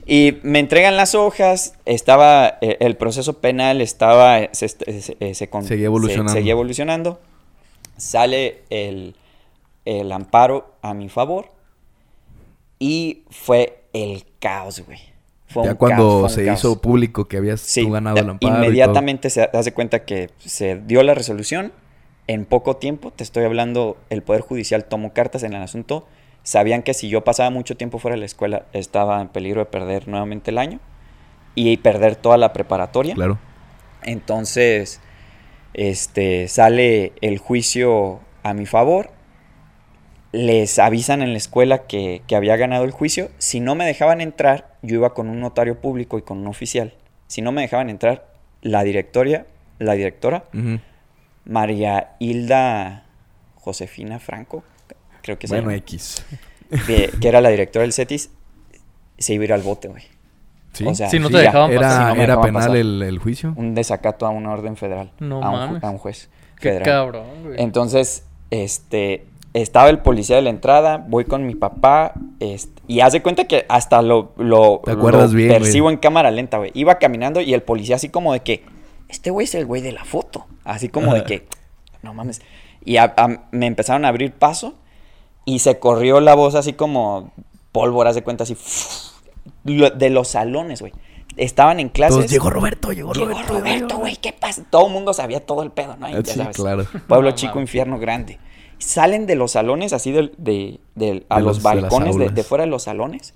Y 0.07 0.38
me 0.42 0.59
entregan 0.59 0.97
las 0.97 1.14
hojas, 1.14 1.74
estaba, 1.86 2.59
eh, 2.61 2.76
el 2.80 2.97
proceso 2.97 3.40
penal 3.40 3.80
estaba, 3.80 4.40
se, 4.53 4.68
se- 4.68 5.34
se 5.34 5.49
con- 5.49 5.64
Seguía 5.64 5.84
se- 5.84 5.86
evolucionando. 5.86 6.32
seguía 6.32 6.53
evolucionando. 6.53 7.20
Sale 7.97 8.59
el, 8.70 9.14
el 9.86 10.12
amparo 10.12 10.74
a 10.82 10.92
mi 10.94 11.09
favor 11.09 11.51
y 12.79 13.24
fue 13.31 13.83
el 13.93 14.24
caos, 14.39 14.81
güey. 14.87 14.99
Fue 15.49 15.64
Ya 15.64 15.70
un 15.72 15.77
cuando 15.77 16.03
caos, 16.03 16.20
fue 16.20 16.29
un 16.29 16.31
se 16.31 16.45
caos. 16.47 16.59
hizo 16.61 16.81
público 16.81 17.27
que 17.27 17.37
habías 17.39 17.61
Sí, 17.61 17.83
tú 17.83 17.91
ganado 17.93 18.16
el 18.18 18.29
amparo. 18.31 18.57
inmediatamente 18.57 19.31
se 19.31 19.43
hace 19.53 19.72
cuenta 19.72 20.05
que 20.05 20.31
se 20.39 20.77
dio 20.77 21.03
la 21.03 21.14
resolución. 21.14 21.72
En 22.29 22.45
poco 22.45 22.77
tiempo, 22.77 23.12
te 23.12 23.22
estoy 23.22 23.45
hablando, 23.45 23.97
el 24.11 24.22
Poder 24.22 24.43
Judicial 24.43 24.85
tomó 24.85 25.12
cartas 25.12 25.45
en 25.45 25.53
el 25.55 25.62
asunto. 25.62 26.07
Sabían 26.43 26.83
que 26.83 26.93
si 26.95 27.09
yo 27.09 27.22
pasaba 27.24 27.51
mucho 27.51 27.77
tiempo 27.77 27.99
fuera 27.99 28.16
de 28.16 28.20
la 28.20 28.27
escuela, 28.27 28.66
estaba 28.72 29.20
en 29.22 29.29
peligro 29.29 29.61
de 29.61 29.66
perder 29.66 30.09
nuevamente 30.09 30.51
el 30.51 30.59
año 30.59 30.81
y 31.55 31.77
perder 31.79 32.16
toda 32.16 32.37
la 32.37 32.53
preparatoria. 32.53 33.14
Claro. 33.14 33.39
Entonces, 34.03 35.01
este, 35.74 36.49
sale 36.49 37.12
el 37.20 37.39
juicio 37.39 38.20
a 38.43 38.55
mi 38.55 38.66
favor 38.66 39.11
les 40.33 40.79
avisan 40.79 41.22
en 41.22 41.33
la 41.33 41.39
escuela 41.39 41.87
que, 41.87 42.22
que 42.27 42.37
había 42.37 42.57
ganado 42.57 42.85
el 42.85 42.91
juicio. 42.91 43.31
Si 43.39 43.61
no 43.61 43.74
me 43.74 43.87
dejaban 43.87 44.20
entrar, 44.20 44.74
yo 44.83 44.97
iba 44.97 45.14
con 45.14 45.29
un 45.29 45.41
notario 45.41 45.81
público 45.81 46.18
y 46.18 46.22
con 46.22 46.39
un 46.39 46.47
oficial. 46.49 46.95
Si 47.27 47.43
no 47.43 47.53
me 47.53 47.62
dejaban 47.62 47.91
entrar, 47.91 48.27
la 48.62 48.83
directoria, 48.85 49.47
la 49.79 49.93
directora. 49.95 50.45
María 51.45 52.16
Hilda 52.18 53.05
Josefina 53.57 54.18
Franco, 54.18 54.64
creo 55.22 55.39
que 55.39 55.47
se 55.47 55.55
Bueno, 55.55 55.68
llama, 55.70 55.77
X. 55.79 56.24
que, 56.87 57.11
que 57.20 57.29
era 57.29 57.41
la 57.41 57.49
directora 57.51 57.83
del 57.83 57.93
CETIS, 57.93 58.31
se 59.18 59.35
iba 59.35 59.43
a 59.43 59.45
ir 59.47 59.53
al 59.53 59.62
bote, 59.62 59.89
güey. 59.89 60.03
¿Sí? 60.72 60.85
O 60.87 60.95
sea, 60.95 61.09
Si 61.09 61.18
no 61.18 61.31
te 61.31 61.39
dejaban 61.39 61.70
¿Era, 61.70 61.81
pasar. 61.81 62.03
Sí, 62.03 62.09
no 62.09 62.14
me 62.16 62.22
era 62.24 62.33
dejaban 62.35 62.45
penal 62.49 62.62
pasar. 62.62 62.77
el, 62.77 63.03
el 63.03 63.18
juicio? 63.18 63.55
un 63.57 63.74
desacato 63.74 64.27
a 64.27 64.31
una 64.31 64.51
orden 64.53 64.77
federal. 64.77 65.11
No 65.20 65.43
a, 65.43 65.51
un, 65.51 65.57
ju- 65.57 65.66
mames. 65.68 65.85
a 65.85 65.91
un 65.91 65.99
juez 65.99 66.29
Qué 66.61 66.68
federal. 66.68 66.85
cabrón, 66.85 67.27
güey. 67.45 67.55
Entonces, 67.62 68.24
este, 68.51 69.24
estaba 69.62 69.88
el 69.90 69.98
policía 70.00 70.36
de 70.36 70.42
la 70.42 70.50
entrada, 70.50 71.04
voy 71.09 71.24
con 71.24 71.46
mi 71.46 71.54
papá, 71.54 72.12
este, 72.40 72.82
y 72.86 73.00
haz 73.00 73.12
de 73.12 73.22
cuenta 73.22 73.46
que 73.46 73.64
hasta 73.68 74.02
lo, 74.02 74.32
lo, 74.36 74.82
¿Te 74.84 74.92
acuerdas 74.92 75.30
lo 75.32 75.36
bien, 75.36 75.48
güey? 75.48 75.61
percibo 75.61 75.90
en 75.90 75.96
cámara 75.96 76.30
lenta, 76.30 76.59
güey. 76.59 76.70
Iba 76.74 76.98
caminando 76.98 77.40
y 77.40 77.54
el 77.54 77.62
policía 77.62 77.96
así 77.96 78.09
como 78.09 78.32
de 78.32 78.40
que, 78.40 78.64
este 79.09 79.30
güey 79.30 79.44
es 79.44 79.54
el 79.54 79.66
güey 79.66 79.82
de 79.82 79.92
la 79.92 80.04
foto. 80.04 80.46
Así 80.64 80.88
como 80.88 81.14
de 81.14 81.24
que, 81.24 81.46
no 82.02 82.12
mames. 82.12 82.42
Y 82.84 82.96
a- 82.98 83.14
a- 83.16 83.44
me 83.52 83.66
empezaron 83.66 84.04
a 84.04 84.09
abrir 84.09 84.32
paso 84.32 84.74
y 85.44 85.61
se 85.61 85.78
corrió 85.78 86.20
la 86.20 86.34
voz 86.34 86.54
así 86.54 86.72
como 86.72 87.32
pólvora, 87.72 88.11
haz 88.11 88.16
de 88.16 88.22
cuenta 88.24 88.42
así, 88.44 88.57
lo- 89.64 89.90
de 89.90 90.11
los 90.11 90.28
salones, 90.28 90.80
güey. 90.80 90.92
Estaban 91.36 91.80
en 91.80 91.88
clases. 91.90 92.30
Llegó 92.30 92.48
Roberto, 92.50 92.92
llegó, 92.92 93.12
Llegó 93.12 93.26
Roberto. 93.30 93.52
Roberto, 93.59 93.98
güey, 93.98 94.16
¿qué 94.16 94.32
pasa? 94.32 94.62
Todo 94.70 94.86
el 94.86 94.92
mundo 94.92 95.12
sabía 95.12 95.44
todo 95.44 95.62
el 95.62 95.70
pedo, 95.70 95.96
¿no? 95.98 96.09
Y 96.09 96.14
Ah, 96.14 96.20
ya 96.22 96.32
sí, 96.32 96.38
sabes, 96.38 96.57
claro. 96.57 96.84
Pueblo 97.07 97.30
No, 97.30 97.34
chico, 97.36 97.61
infierno 97.61 97.98
grande. 97.98 98.38
Salen 98.79 99.27
de 99.27 99.35
los 99.37 99.53
salones, 99.53 99.93
así 99.93 100.12
de, 100.12 100.33
de- 100.37 100.81
de- 100.95 101.24
a 101.29 101.37
De 101.37 101.43
los, 101.43 101.62
balcones 101.62 102.16
de, 102.35 102.43
fuera 102.43 102.64
de 102.64 102.70
los 102.70 102.83
salones. 102.85 103.35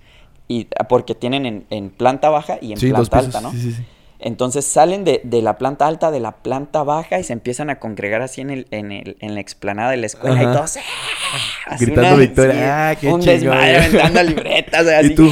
Y, 0.49 0.66
ah, 0.78 0.84
porque 0.88 1.14
tienen 1.14 1.47
en, 1.47 1.66
en 1.70 1.91
planta 1.91 2.28
baja 2.28 2.59
y 2.61 2.72
en 2.72 2.78
Sí, 2.78 2.91
planta 2.91 3.18
alta, 3.18 3.41
¿no? 3.41 3.51
Sí, 3.53 3.61
sí, 3.61 3.72
sí. 3.72 3.84
Entonces 4.22 4.66
salen 4.66 5.05
de, 5.05 5.22
de 5.24 5.41
la 5.41 5.57
planta 5.57 5.86
alta, 5.86 6.11
de 6.11 6.20
la 6.20 6.32
planta 6.32 6.82
baja 6.82 7.18
y 7.18 7.24
se 7.24 7.32
empiezan 7.32 7.70
a 7.70 7.78
congregar 7.78 8.20
así 8.20 8.43
en, 8.43 8.51
el, 8.51 8.66
en, 8.70 8.93
el, 8.93 9.16
en 9.20 9.34
la 9.34 9.41
explanada 9.41 9.93
de 9.93 9.97
la 9.97 10.07
escuela 10.07 10.38
Ajá. 10.41 10.51
y 10.51 10.55
todos 10.55 10.76
¡ah! 10.76 10.80
Así 11.68 11.86
Gritando 11.86 12.16
victoria. 12.18 12.91
Ah, 12.91 12.97
qué 12.97 13.09
Un 13.11 13.20
desmadre 13.22 13.78
aventando 13.78 14.22
libretas. 14.22 14.86
así. 14.99 15.12
¿Y 15.12 15.14
tú? 15.14 15.30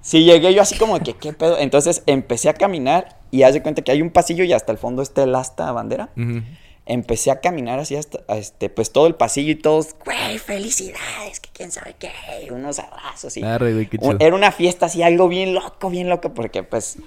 Sí, 0.00 0.22
llegué 0.24 0.54
yo 0.54 0.62
así 0.62 0.76
como 0.76 1.00
que, 1.00 1.14
¿qué 1.14 1.32
pedo? 1.32 1.58
Entonces 1.58 2.02
empecé 2.06 2.48
a 2.50 2.54
caminar 2.54 3.18
y 3.32 3.42
haz 3.42 3.54
de 3.54 3.62
cuenta 3.62 3.82
que 3.82 3.90
hay 3.90 4.00
un 4.02 4.10
pasillo 4.10 4.44
y 4.44 4.52
hasta 4.52 4.70
el 4.70 4.78
fondo 4.78 5.02
está 5.02 5.24
el 5.24 5.34
asta 5.34 5.72
bandera. 5.72 6.10
Ujú. 6.16 6.42
Empecé 6.86 7.30
a 7.30 7.40
caminar 7.40 7.78
así 7.78 7.96
hasta, 7.96 8.20
este, 8.36 8.68
pues 8.68 8.92
todo 8.92 9.06
el 9.06 9.14
pasillo 9.14 9.50
y 9.52 9.54
todos, 9.54 9.96
güey, 10.04 10.38
felicidades, 10.38 11.40
que 11.40 11.48
quién 11.52 11.70
sabe 11.72 11.96
qué, 11.98 12.10
unos 12.50 12.78
abrazos 12.78 13.36
y... 13.38 13.42
Arre, 13.42 13.72
güey, 13.72 13.86
qué 13.86 13.96
un- 14.00 14.18
era 14.20 14.34
una 14.36 14.52
fiesta 14.52 14.86
así, 14.86 15.02
algo 15.02 15.28
bien 15.28 15.54
loco, 15.54 15.88
bien 15.88 16.10
loco, 16.10 16.34
porque 16.34 16.62
pues 16.62 16.98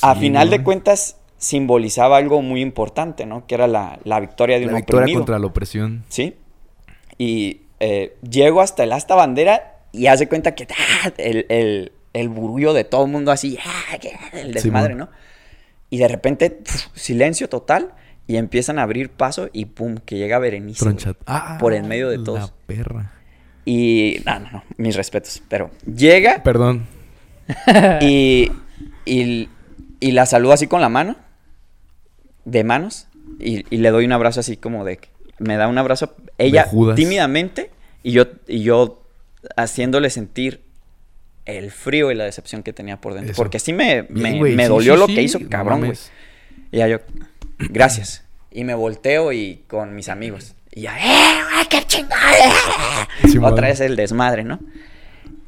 a 0.00 0.14
Sí, 0.14 0.20
final 0.20 0.48
de 0.48 0.62
cuentas 0.62 1.16
simbolizaba 1.36 2.16
algo 2.16 2.40
muy 2.40 2.62
importante, 2.62 3.26
¿no? 3.26 3.46
Que 3.46 3.54
era 3.56 3.66
la, 3.66 3.98
la 4.04 4.18
victoria 4.18 4.58
de 4.58 4.64
La 4.66 4.72
un 4.72 4.76
victoria 4.76 5.02
oprimido. 5.02 5.20
contra 5.20 5.38
la 5.38 5.46
opresión. 5.46 6.04
¿Sí? 6.08 6.34
Y 7.18 7.62
eh, 7.80 8.16
llego 8.28 8.60
hasta 8.60 8.82
el 8.84 8.92
asta 8.92 9.14
bandera 9.14 9.78
y 9.92 10.06
hace 10.06 10.28
cuenta 10.28 10.54
que 10.54 10.66
¡ah! 11.04 11.12
el, 11.18 11.46
el, 11.50 11.92
el 12.12 12.28
burullo 12.28 12.72
de 12.72 12.84
todo 12.84 13.04
el 13.04 13.10
mundo 13.10 13.30
así, 13.30 13.58
¡ah! 13.64 13.96
el 14.32 14.52
desmadre, 14.54 14.94
Simón. 14.94 15.10
¿no? 15.10 15.16
Y 15.90 15.98
de 15.98 16.08
repente, 16.08 16.50
pf, 16.50 16.88
silencio 16.94 17.48
total 17.48 17.92
y 18.28 18.36
empiezan 18.36 18.78
a 18.78 18.82
abrir 18.82 19.08
paso 19.08 19.48
y 19.52 19.64
pum, 19.64 19.96
que 20.04 20.16
llega 20.18 20.38
Berenice. 20.38 20.80
Tronchat. 20.80 21.16
Ah, 21.26 21.56
por 21.58 21.72
en 21.72 21.88
medio 21.88 22.10
de 22.10 22.18
La 22.18 22.24
todos. 22.24 22.52
perra. 22.66 23.14
Y, 23.64 24.20
no, 24.24 24.38
no, 24.38 24.50
no, 24.52 24.64
mis 24.76 24.94
respetos, 24.94 25.42
pero 25.48 25.70
llega 25.92 26.42
Perdón. 26.42 26.86
y, 28.02 28.52
y, 29.06 29.48
y 29.98 30.12
la 30.12 30.26
saludo 30.26 30.52
así 30.52 30.66
con 30.66 30.82
la 30.82 30.90
mano, 30.90 31.16
de 32.44 32.64
manos, 32.64 33.08
y, 33.40 33.64
y 33.74 33.78
le 33.78 33.90
doy 33.90 34.04
un 34.04 34.12
abrazo 34.12 34.40
así 34.40 34.56
como 34.56 34.84
de... 34.84 35.00
Me 35.38 35.56
da 35.56 35.68
un 35.68 35.78
abrazo, 35.78 36.14
ella 36.36 36.66
tímidamente, 36.96 37.70
y 38.02 38.12
yo, 38.12 38.26
y 38.46 38.62
yo 38.62 39.06
haciéndole 39.56 40.10
sentir 40.10 40.62
el 41.46 41.70
frío 41.70 42.10
y 42.10 42.14
la 42.14 42.24
decepción 42.24 42.62
que 42.62 42.72
tenía 42.74 43.00
por 43.00 43.14
dentro. 43.14 43.32
Eso. 43.32 43.40
Porque 43.40 43.58
sí 43.58 43.72
me, 43.72 44.02
me, 44.10 44.38
me 44.40 44.64
sí, 44.64 44.68
dolió 44.68 44.94
sí, 44.94 45.00
lo 45.00 45.06
sí, 45.06 45.14
que 45.14 45.22
hizo, 45.22 45.38
cabrón, 45.48 45.80
güey. 45.80 45.92
Y 46.72 46.78
ya 46.78 46.88
yo, 46.88 46.98
gracias. 47.58 48.24
Y 48.50 48.64
me 48.64 48.74
volteo 48.74 49.32
y 49.32 49.62
con 49.68 49.94
mis 49.94 50.08
amigos. 50.08 50.54
Y 50.74 50.82
ya, 50.82 50.96
¡eh, 50.98 51.40
güey, 51.52 51.66
qué 51.68 51.86
chingada! 51.86 53.08
Otra 53.42 53.68
vez 53.68 53.80
el 53.80 53.96
desmadre, 53.96 54.44
¿no? 54.44 54.58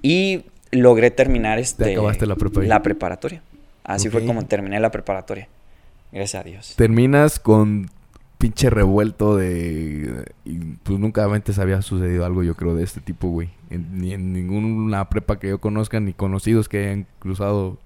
Y 0.03 0.45
logré 0.73 1.11
terminar 1.11 1.59
este, 1.59 1.93
acabaste 1.93 2.27
la 2.27 2.37
prepa 2.37 2.61
ahí. 2.61 2.67
la 2.69 2.83
preparatoria. 2.83 3.43
Así 3.85 4.09
fue 4.09 4.25
como 4.25 4.45
terminé 4.47 4.79
la 4.81 4.91
preparatoria. 4.91 5.49
Gracias 6.13 6.41
a 6.41 6.45
Dios. 6.45 6.75
Terminas 6.77 7.39
con 7.41 7.91
pinche 8.39 8.71
revuelto 8.71 9.37
de... 9.37 10.33
Y 10.45 10.59
pues 10.83 10.99
nunca 10.99 11.25
antes 11.25 11.59
había 11.59 11.83
sucedido 11.83 12.25
algo, 12.25 12.43
yo 12.43 12.55
creo, 12.55 12.75
de 12.75 12.85
este 12.85 13.01
tipo, 13.01 13.29
güey. 13.29 13.51
En- 13.69 13.99
ni 13.99 14.13
en 14.15 14.33
ninguna 14.33 15.09
prepa 15.09 15.39
que 15.39 15.49
yo 15.49 15.61
conozca, 15.61 16.01
ni 16.01 16.13
conocidos 16.13 16.69
que 16.69 16.79
hayan 16.87 17.07
cruzado. 17.19 17.79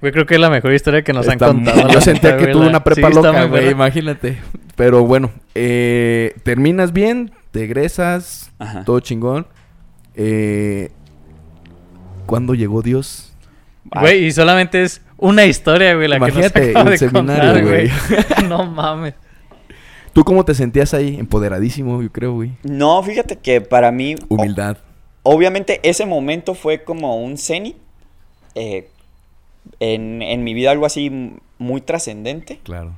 Güey, 0.00 0.12
creo 0.12 0.26
que 0.26 0.34
es 0.34 0.40
la 0.40 0.50
mejor 0.50 0.72
historia 0.72 1.02
que 1.02 1.12
nos 1.12 1.26
Está 1.26 1.46
han 1.46 1.54
contado. 1.56 1.88
Yo 1.92 2.00
sentía 2.00 2.36
que 2.36 2.46
tuve 2.48 2.66
una 2.68 2.84
prepa 2.84 3.08
Sí, 3.08 3.14
loca, 3.14 3.32
muy 3.32 3.40
güey, 3.40 3.50
buena. 3.50 3.70
imagínate. 3.70 4.38
Pero 4.76 5.04
bueno, 5.04 5.30
eh, 5.56 6.34
terminas 6.44 6.92
bien, 6.92 7.32
te 7.50 7.64
egresas, 7.64 8.52
Ajá. 8.60 8.84
todo 8.84 9.00
chingón. 9.00 9.46
Eh, 10.14 10.90
¿Cuándo 12.26 12.54
llegó 12.54 12.82
Dios? 12.82 13.32
Güey, 14.00 14.26
y 14.26 14.32
solamente 14.32 14.82
es 14.82 15.00
una 15.16 15.46
historia, 15.46 15.94
güey, 15.94 16.06
la 16.08 16.16
Imagínate 16.16 16.60
que 16.60 16.66
nos 16.66 16.70
acaba 16.76 16.84
el 16.84 16.90
de 16.92 16.98
seminario, 16.98 17.52
contar, 17.52 17.62
güey. 17.64 17.90
güey. 18.08 18.48
no 18.48 18.66
mames. 18.66 19.14
¿Tú 20.12 20.24
cómo 20.24 20.44
te 20.44 20.54
sentías 20.54 20.94
ahí? 20.94 21.16
Empoderadísimo, 21.18 22.02
yo 22.02 22.10
creo, 22.12 22.34
güey. 22.34 22.52
No, 22.62 23.02
fíjate 23.02 23.36
que 23.36 23.60
para 23.60 23.90
mí... 23.90 24.14
Humildad. 24.28 24.76
obviamente 25.22 25.80
ese 25.82 26.06
momento 26.06 26.54
fue 26.54 26.82
como 26.84 27.22
un 27.22 27.36
cenit. 27.38 27.76
eh, 28.54 28.88
en, 29.80 30.22
en 30.22 30.44
mi 30.44 30.54
vida 30.54 30.70
algo 30.70 30.86
así 30.86 31.36
muy 31.58 31.80
trascendente. 31.80 32.60
Claro. 32.62 32.94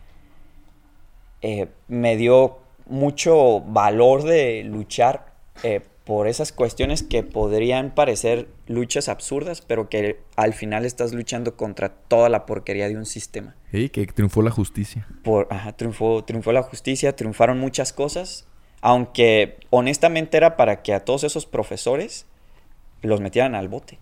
eh, 1.42 1.68
me 1.88 2.16
dio 2.16 2.58
mucho 2.86 3.60
valor 3.60 4.22
de 4.24 4.64
luchar 4.64 5.32
eh, 5.62 5.80
por 6.04 6.26
esas 6.26 6.52
cuestiones 6.52 7.02
que 7.02 7.22
podrían 7.22 7.94
parecer 7.94 8.48
luchas 8.66 9.08
absurdas, 9.08 9.60
pero 9.60 9.88
que 9.88 10.20
al 10.36 10.54
final 10.54 10.84
estás 10.84 11.12
luchando 11.12 11.56
contra 11.56 11.90
toda 11.90 12.28
la 12.28 12.46
porquería 12.46 12.88
de 12.88 12.96
un 12.96 13.06
sistema. 13.06 13.54
Sí, 13.70 13.90
que 13.90 14.06
triunfó 14.06 14.42
la 14.42 14.50
justicia. 14.50 15.06
Por, 15.22 15.46
ajá, 15.50 15.72
triunfó, 15.72 16.24
triunfó 16.24 16.52
la 16.52 16.62
justicia, 16.62 17.14
triunfaron 17.14 17.58
muchas 17.60 17.92
cosas, 17.92 18.46
aunque 18.80 19.58
honestamente 19.70 20.36
era 20.36 20.56
para 20.56 20.82
que 20.82 20.92
a 20.94 21.04
todos 21.04 21.22
esos 21.22 21.46
profesores 21.46 22.26
los 23.02 23.20
metieran 23.20 23.54
al 23.54 23.68
bote, 23.68 23.98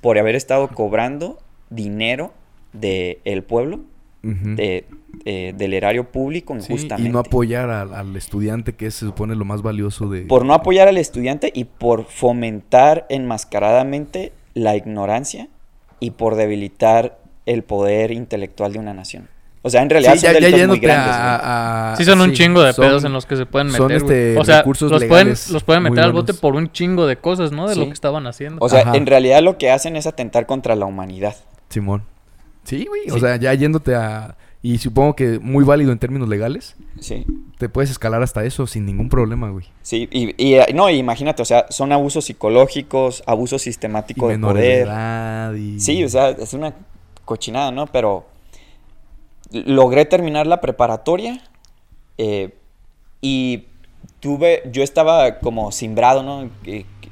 por 0.00 0.18
haber 0.18 0.34
estado 0.34 0.68
cobrando 0.68 1.38
dinero 1.74 2.32
del 2.72 3.42
pueblo, 3.44 3.80
Ujú. 4.22 4.56
de, 4.56 4.86
eh, 5.26 5.52
del 5.56 5.74
erario 5.74 6.10
público 6.10 6.54
Sí, 6.58 6.72
injustamente. 6.72 7.08
y 7.08 7.12
no 7.12 7.18
apoyar 7.20 7.70
al, 7.70 7.94
al 7.94 8.16
estudiante, 8.16 8.74
que 8.74 8.90
se 8.90 9.00
supone 9.06 9.34
lo 9.36 9.44
más 9.44 9.62
valioso 9.62 10.08
de... 10.08 10.22
por 10.22 10.44
no 10.44 10.54
apoyar 10.54 10.88
al 10.88 10.96
estudiante 10.98 11.50
y 11.54 11.64
por 11.64 12.04
fomentar 12.06 13.06
enmascaradamente 13.10 14.32
la 14.54 14.76
ignorancia 14.76 15.48
y 16.00 16.12
por 16.12 16.34
debilitar 16.36 17.18
el 17.46 17.62
poder 17.62 18.10
intelectual 18.10 18.72
de 18.72 18.78
una 18.78 18.94
nación. 18.94 19.28
O 19.62 19.70
sea, 19.70 19.80
en 19.82 19.88
realidad 19.88 20.12
Sí, 20.14 20.18
son 20.20 20.32
ya, 20.34 20.40
ya 20.40 20.46
delitos 20.46 20.68
muy 20.68 20.78
grandes. 20.78 21.14
a- 21.14 21.38
güey. 21.38 21.40
a- 21.44 21.94
Sí, 21.96 22.04
son 22.04 22.20
un 22.20 22.30
sí, 22.30 22.36
chingo 22.36 22.62
de 22.62 22.72
son- 22.74 22.84
pedos 22.86 23.04
en 23.04 23.12
los 23.14 23.24
que 23.24 23.36
se 23.36 23.46
pueden 23.46 23.70
son, 23.70 23.86
meter, 23.86 24.02
güey. 24.02 24.18
este, 24.18 24.38
O 24.38 24.44
sea, 24.44 24.58
recursos 24.58 24.90
los 24.90 25.04
pueden, 25.04 25.28
los 25.28 25.64
pueden 25.64 25.82
meter 25.82 26.00
al 26.04 26.12
bote 26.12 26.34
por 26.34 26.54
un 26.54 26.70
chingo 26.72 27.06
de 27.06 27.16
cosas, 27.16 27.50
¿no? 27.52 27.66
De 27.68 27.76
lo 27.76 27.86
que 27.86 27.92
estaban 27.92 28.26
haciendo. 28.26 28.58
O 28.64 28.68
sea, 28.68 28.80
Ajá. 28.80 28.96
en 28.96 29.06
realidad 29.06 29.40
lo 29.42 29.56
que 29.56 29.70
hacen 29.70 29.96
es 29.96 30.06
atentar 30.06 30.44
contra 30.46 30.76
la 30.76 30.84
humanidad. 30.86 31.34
Simón. 31.74 32.02
Sí, 32.64 32.86
güey. 32.86 33.10
O 33.10 33.18
sea, 33.18 33.36
ya 33.36 33.52
yéndote 33.54 33.94
a... 33.94 34.36
Y 34.62 34.78
supongo 34.78 35.14
que 35.14 35.38
muy 35.40 35.62
válido 35.62 35.92
en 35.92 35.98
términos 35.98 36.26
legales. 36.26 36.74
Sí, 36.98 37.26
Te 37.58 37.68
puedes 37.68 37.90
escalar 37.90 38.22
hasta 38.22 38.44
eso 38.46 38.66
sin 38.66 38.86
ningún 38.86 39.10
problema, 39.10 39.50
güey. 39.50 39.66
sí. 39.82 40.08
Y, 40.10 40.34
y, 40.42 40.54
eh, 40.54 40.66
no, 40.74 40.88
imagínate, 40.88 41.42
o 41.42 41.44
sea, 41.44 41.66
son 41.68 41.92
abusos 41.92 42.24
psicológicos, 42.24 43.22
abuso 43.26 43.58
sistemático 43.58 44.28
de 44.28 44.38
poder. 44.38 44.88
y... 45.58 45.78
Sí, 45.80 46.02
o 46.02 46.08
sea, 46.08 46.30
es 46.30 46.54
una 46.54 46.72
cochinada, 47.26 47.72
¿no? 47.72 47.86
Pero 47.88 48.24
logré 49.52 50.06
terminar 50.06 50.46
la 50.46 50.62
preparatoria 50.62 51.42
eh, 52.16 52.54
y 53.20 53.64
tuve, 54.20 54.62
yo 54.72 54.82
estaba 54.82 55.40
como 55.40 55.72
simbrado, 55.72 56.22
¿no? 56.22 56.48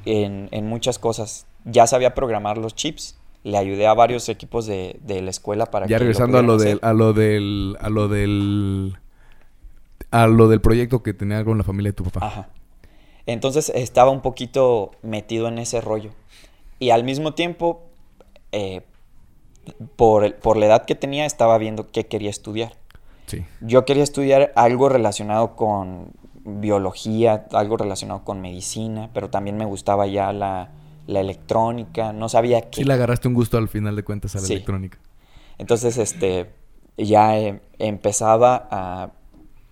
En, 0.05 0.49
en 0.51 0.67
muchas 0.67 0.97
cosas. 0.97 1.45
Ya 1.65 1.85
sabía 1.85 2.15
programar 2.15 2.57
los 2.57 2.73
chips. 2.73 3.15
Le 3.43 3.57
ayudé 3.57 3.87
a 3.87 3.93
varios 3.93 4.29
equipos 4.29 4.65
de, 4.65 4.99
de 5.01 5.21
la 5.21 5.29
escuela 5.29 5.65
para 5.65 5.85
Ya 5.85 5.97
que 5.97 6.05
regresando 6.05 6.37
a 6.37 6.41
lo 6.41 6.55
pudieran 6.55 6.79
del... 6.79 6.89
A 6.89 6.93
lo 6.93 7.13
del... 7.13 7.77
A 7.79 7.89
lo 7.89 8.07
del... 8.07 8.97
A 10.11 10.27
lo 10.27 10.47
del 10.47 10.61
proyecto 10.61 11.03
que 11.03 11.13
tenía 11.13 11.43
con 11.43 11.57
la 11.57 11.63
familia 11.63 11.91
de 11.91 11.95
tu 11.95 12.03
papá. 12.03 12.25
Ajá. 12.25 12.49
Entonces 13.25 13.71
estaba 13.73 14.11
un 14.11 14.21
poquito 14.21 14.91
metido 15.01 15.47
en 15.47 15.57
ese 15.57 15.81
rollo. 15.81 16.11
Y 16.79 16.91
al 16.91 17.03
mismo 17.03 17.33
tiempo, 17.33 17.81
eh, 18.51 18.81
por, 19.95 20.35
por 20.35 20.57
la 20.57 20.67
edad 20.67 20.85
que 20.85 20.95
tenía, 20.95 21.25
estaba 21.25 21.57
viendo 21.57 21.89
qué 21.91 22.05
quería 22.05 22.29
estudiar. 22.29 22.73
Sí. 23.25 23.43
Yo 23.61 23.85
quería 23.85 24.03
estudiar 24.03 24.51
algo 24.55 24.89
relacionado 24.89 25.55
con 25.55 26.11
biología, 26.45 27.45
algo 27.51 27.77
relacionado 27.77 28.23
con 28.23 28.41
medicina, 28.41 29.09
pero 29.13 29.29
también 29.29 29.57
me 29.57 29.65
gustaba 29.65 30.07
ya 30.07 30.33
la, 30.33 30.69
la 31.07 31.19
electrónica, 31.19 32.13
no 32.13 32.29
sabía 32.29 32.61
qué. 32.69 32.77
Sí 32.81 32.83
le 32.83 32.93
agarraste 32.93 33.27
un 33.27 33.33
gusto 33.33 33.57
al 33.57 33.67
final 33.67 33.95
de 33.95 34.03
cuentas 34.03 34.35
a 34.35 34.39
la 34.39 34.45
Sí. 34.47 34.53
electrónica. 34.53 34.97
Entonces, 35.57 35.97
este, 35.97 36.49
ya 36.97 37.37
eh, 37.37 37.61
empezaba 37.79 38.67
a, 38.71 39.11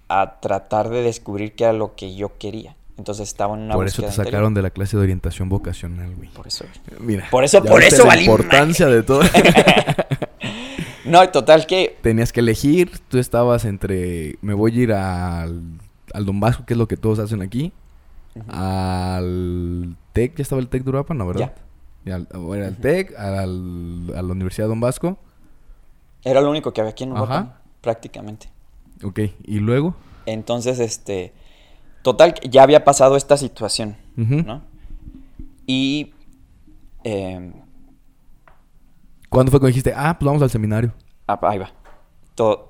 a 0.10 0.40
tratar 0.42 0.90
de 0.90 1.02
descubrir 1.04 1.54
qué 1.54 1.64
era 1.66 1.74
lo 1.74 1.96
que 1.96 2.16
yo 2.16 2.38
quería. 2.38 2.76
Entonces 2.98 3.30
estaba 3.30 3.56
en 3.56 3.62
una 3.62 3.74
Por 3.74 3.88
eso 3.88 4.04
te 4.04 4.12
sacaron 4.12 4.54
de 4.54 4.62
la 4.62 4.70
clase 4.70 4.96
de 4.96 5.02
orientación 5.04 5.50
vocacional, 5.50 6.14
güey. 6.16 6.30
Por 6.30 6.46
eso. 6.48 6.66
Mira. 7.00 7.28
Por 7.32 7.44
eso- 7.44 7.64
por 7.64 7.82
eso 7.82 8.04
la 8.04 8.10
valí 8.10 8.22
importancia 8.26 8.86
de 8.88 9.02
todo. 9.04 9.22
No, 11.06 11.28
total 11.30 11.66
que 11.66 11.98
Tenías 12.04 12.32
que 12.32 12.42
elegir. 12.42 12.92
Tú 13.10 13.18
estabas 13.18 13.66
entre. 13.66 14.38
Me 14.42 14.54
voy 14.54 14.78
a 14.80 14.84
ir 14.84 14.94
al, 14.94 15.62
al 16.14 16.26
Don 16.26 16.40
Vasco, 16.40 16.64
que 16.66 16.74
es 16.74 16.78
lo 16.78 16.88
que 16.88 16.96
todos 16.98 17.20
hacen 17.20 17.42
aquí. 17.42 17.74
Al 18.48 19.96
TEC. 20.14 20.36
¿Ya 20.38 20.42
estaba 20.44 20.62
el 20.62 20.68
TEC 20.70 20.84
de 20.84 20.90
Uruapan, 20.90 21.18
no, 21.18 21.28
verdad? 21.28 21.54
Ya. 22.06 22.16
al, 22.16 22.28
era 22.56 22.68
el 22.68 22.78
TEC, 22.78 23.18
al, 23.18 24.12
a 24.16 24.22
la 24.22 24.32
Universidad 24.32 24.68
Don 24.68 24.80
Vasco. 24.80 25.18
era 26.24 26.42
lo 26.42 26.50
único 26.50 26.74
que 26.74 26.82
había 26.82 26.92
aquí 26.92 27.04
en 27.04 27.12
Ajá. 27.12 27.24
Uruapan, 27.24 27.54
prácticamente. 27.82 28.50
Ok. 29.04 29.20
Y 29.44 29.60
luego. 29.60 29.96
Entonces, 30.26 30.80
este, 30.80 31.34
total, 32.04 32.34
que 32.34 32.50
ya 32.50 32.64
había 32.64 32.84
pasado 32.84 33.16
esta 33.18 33.38
situación. 33.38 33.98
¿no? 34.16 34.62
Y 35.66 36.14
eh, 37.04 37.54
¿Cuándo 39.30 39.50
fue 39.52 39.60
cuando 39.60 39.68
dijiste, 39.70 39.94
ah, 39.96 40.18
pues 40.20 40.26
vamos 40.28 40.42
al 40.42 40.50
seminario? 40.50 40.94
ah, 41.28 41.40
ahí 41.44 41.58
va. 41.60 41.72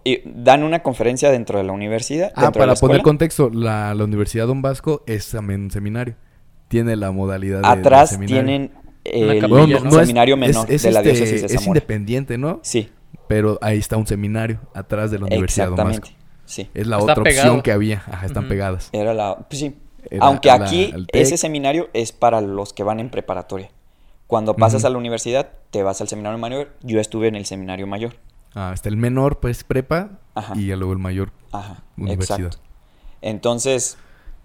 Y 0.03 0.21
dan 0.25 0.63
una 0.63 0.81
conferencia 0.83 1.31
dentro 1.31 1.57
de 1.57 1.63
la 1.63 1.71
universidad. 1.73 2.31
Ah, 2.35 2.45
de 2.47 2.51
para 2.51 2.65
la 2.67 2.73
poner 2.75 2.97
escuela. 2.97 3.03
contexto, 3.03 3.49
la, 3.51 3.93
la 3.93 4.03
Universidad 4.03 4.47
Don 4.47 4.61
Vasco 4.61 5.03
es 5.07 5.29
también 5.29 5.61
un 5.63 5.71
seminario. 5.71 6.15
Tiene 6.67 6.95
la 6.95 7.11
modalidad 7.11 7.61
de, 7.61 7.67
Atrás 7.67 8.11
de 8.11 8.15
seminario. 8.15 8.43
tienen 8.45 8.71
el 9.03 9.39
capilla, 9.41 9.79
¿no? 9.79 9.91
seminario 9.91 10.37
menor 10.37 10.65
es, 10.69 10.75
es 10.75 10.83
de 10.83 10.91
la 10.91 10.99
este, 10.99 11.11
diócesis 11.11 11.41
de 11.41 11.45
es 11.47 11.53
Zamora. 11.53 11.67
independiente, 11.79 12.37
¿no? 12.37 12.59
Sí, 12.63 12.89
Pero 13.27 13.57
ahí 13.61 13.77
está 13.77 13.97
un 13.97 14.07
seminario 14.07 14.59
atrás 14.73 15.11
de 15.11 15.19
la 15.19 15.25
Universidad 15.25 15.67
Don 15.67 15.75
Vasco. 15.77 15.89
exactamente. 16.07 16.21
Sí. 16.45 16.69
Es 16.73 16.87
la 16.87 16.97
Está 16.99 17.11
otra 17.13 17.23
pegado. 17.23 17.47
opción 17.49 17.61
que 17.61 17.71
había. 17.71 18.03
Ajá, 18.07 18.25
están 18.25 18.47
pegadas. 18.47 18.89
Era 18.93 19.13
la. 19.13 19.37
Pues 19.49 19.59
sí. 19.59 19.75
Era 20.09 20.25
Aunque 20.25 20.47
la- 20.49 20.55
aquí 20.55 20.91
el 20.93 21.07
ese 21.13 21.37
seminario 21.37 21.89
es 21.93 22.11
para 22.11 22.41
los 22.41 22.73
que 22.73 22.83
van 22.83 22.99
en 22.99 23.09
preparatoria. 23.09 23.69
Cuando 24.27 24.55
pasas 24.55 24.85
a 24.85 24.89
la 24.89 24.97
universidad, 24.97 25.49
te 25.71 25.83
vas 25.83 25.99
al 26.01 26.07
seminario 26.07 26.37
mayor. 26.37 26.69
Yo 26.83 26.99
estuve 26.99 27.27
en 27.27 27.35
el 27.35 27.45
seminario 27.45 27.85
mayor. 27.87 28.13
Ah, 28.53 28.71
está 28.73 28.89
el 28.89 28.97
menor, 28.97 29.39
pues 29.39 29.63
prepa, 29.63 30.19
Ajá. 30.35 30.53
y 30.57 30.67
ya 30.67 30.75
luego 30.75 30.93
el 30.93 30.99
mayor. 30.99 31.31
Ajá. 31.51 31.83
Universidad. 31.97 32.39
Exacto. 32.47 32.59
Entonces, 33.21 33.97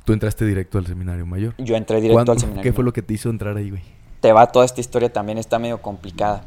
Tú 0.05 0.13
entraste 0.13 0.45
directo 0.45 0.79
al 0.79 0.87
seminario 0.87 1.27
mayor. 1.27 1.55
yo 1.59 1.75
entré 1.77 1.97
directo 1.97 2.15
¿Cuándo- 2.15 2.33
al 2.33 2.39
seminario. 2.39 2.63
¿Qué 2.63 2.73
fue 2.73 2.85
lo 2.85 2.93
que 2.93 3.03
te 3.03 3.15
hizo 3.15 3.29
entrar 3.31 3.57
ahí, 3.57 3.71
güey? 3.71 3.83
Te 4.21 4.33
va 4.33 4.47
toda 4.53 4.65
esta 4.65 4.81
historia 4.81 5.13
también, 5.13 5.39
está 5.39 5.59
medio 5.59 5.83
complicada. 5.83 6.45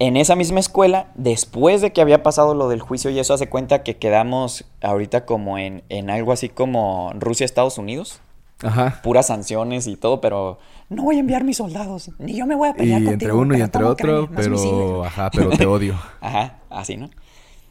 En 0.00 0.16
esa 0.16 0.34
misma 0.34 0.58
escuela, 0.60 1.06
después 1.14 1.80
de 1.80 1.92
que 1.92 2.00
había 2.00 2.22
pasado 2.22 2.54
lo 2.54 2.68
del 2.68 2.80
juicio 2.80 3.10
y 3.10 3.18
eso 3.18 3.32
hace 3.32 3.48
cuenta 3.48 3.82
que 3.84 3.96
quedamos 3.96 4.64
ahorita 4.82 5.24
como 5.24 5.56
en, 5.56 5.84
en 5.88 6.10
algo 6.10 6.32
así 6.32 6.48
como 6.48 7.12
Rusia-Estados 7.14 7.78
Unidos. 7.78 8.20
Ajá. 8.64 9.00
puras 9.02 9.26
sanciones 9.26 9.86
y 9.86 9.96
todo, 9.96 10.20
pero 10.20 10.58
no 10.88 11.04
voy 11.04 11.16
a 11.16 11.20
enviar 11.20 11.44
mis 11.44 11.58
soldados, 11.58 12.10
ni 12.18 12.34
yo 12.36 12.46
me 12.46 12.54
voy 12.54 12.68
a 12.68 12.72
Y 12.72 12.74
pelear 12.74 12.98
entre 13.00 13.12
contigo, 13.12 13.38
uno 13.38 13.56
y 13.56 13.60
entre 13.60 13.84
otro, 13.84 14.28
pero... 14.34 15.04
Ajá, 15.04 15.30
pero 15.30 15.50
te 15.50 15.66
odio. 15.66 15.94
Ajá, 16.20 16.58
así, 16.70 16.96
¿no? 16.96 17.10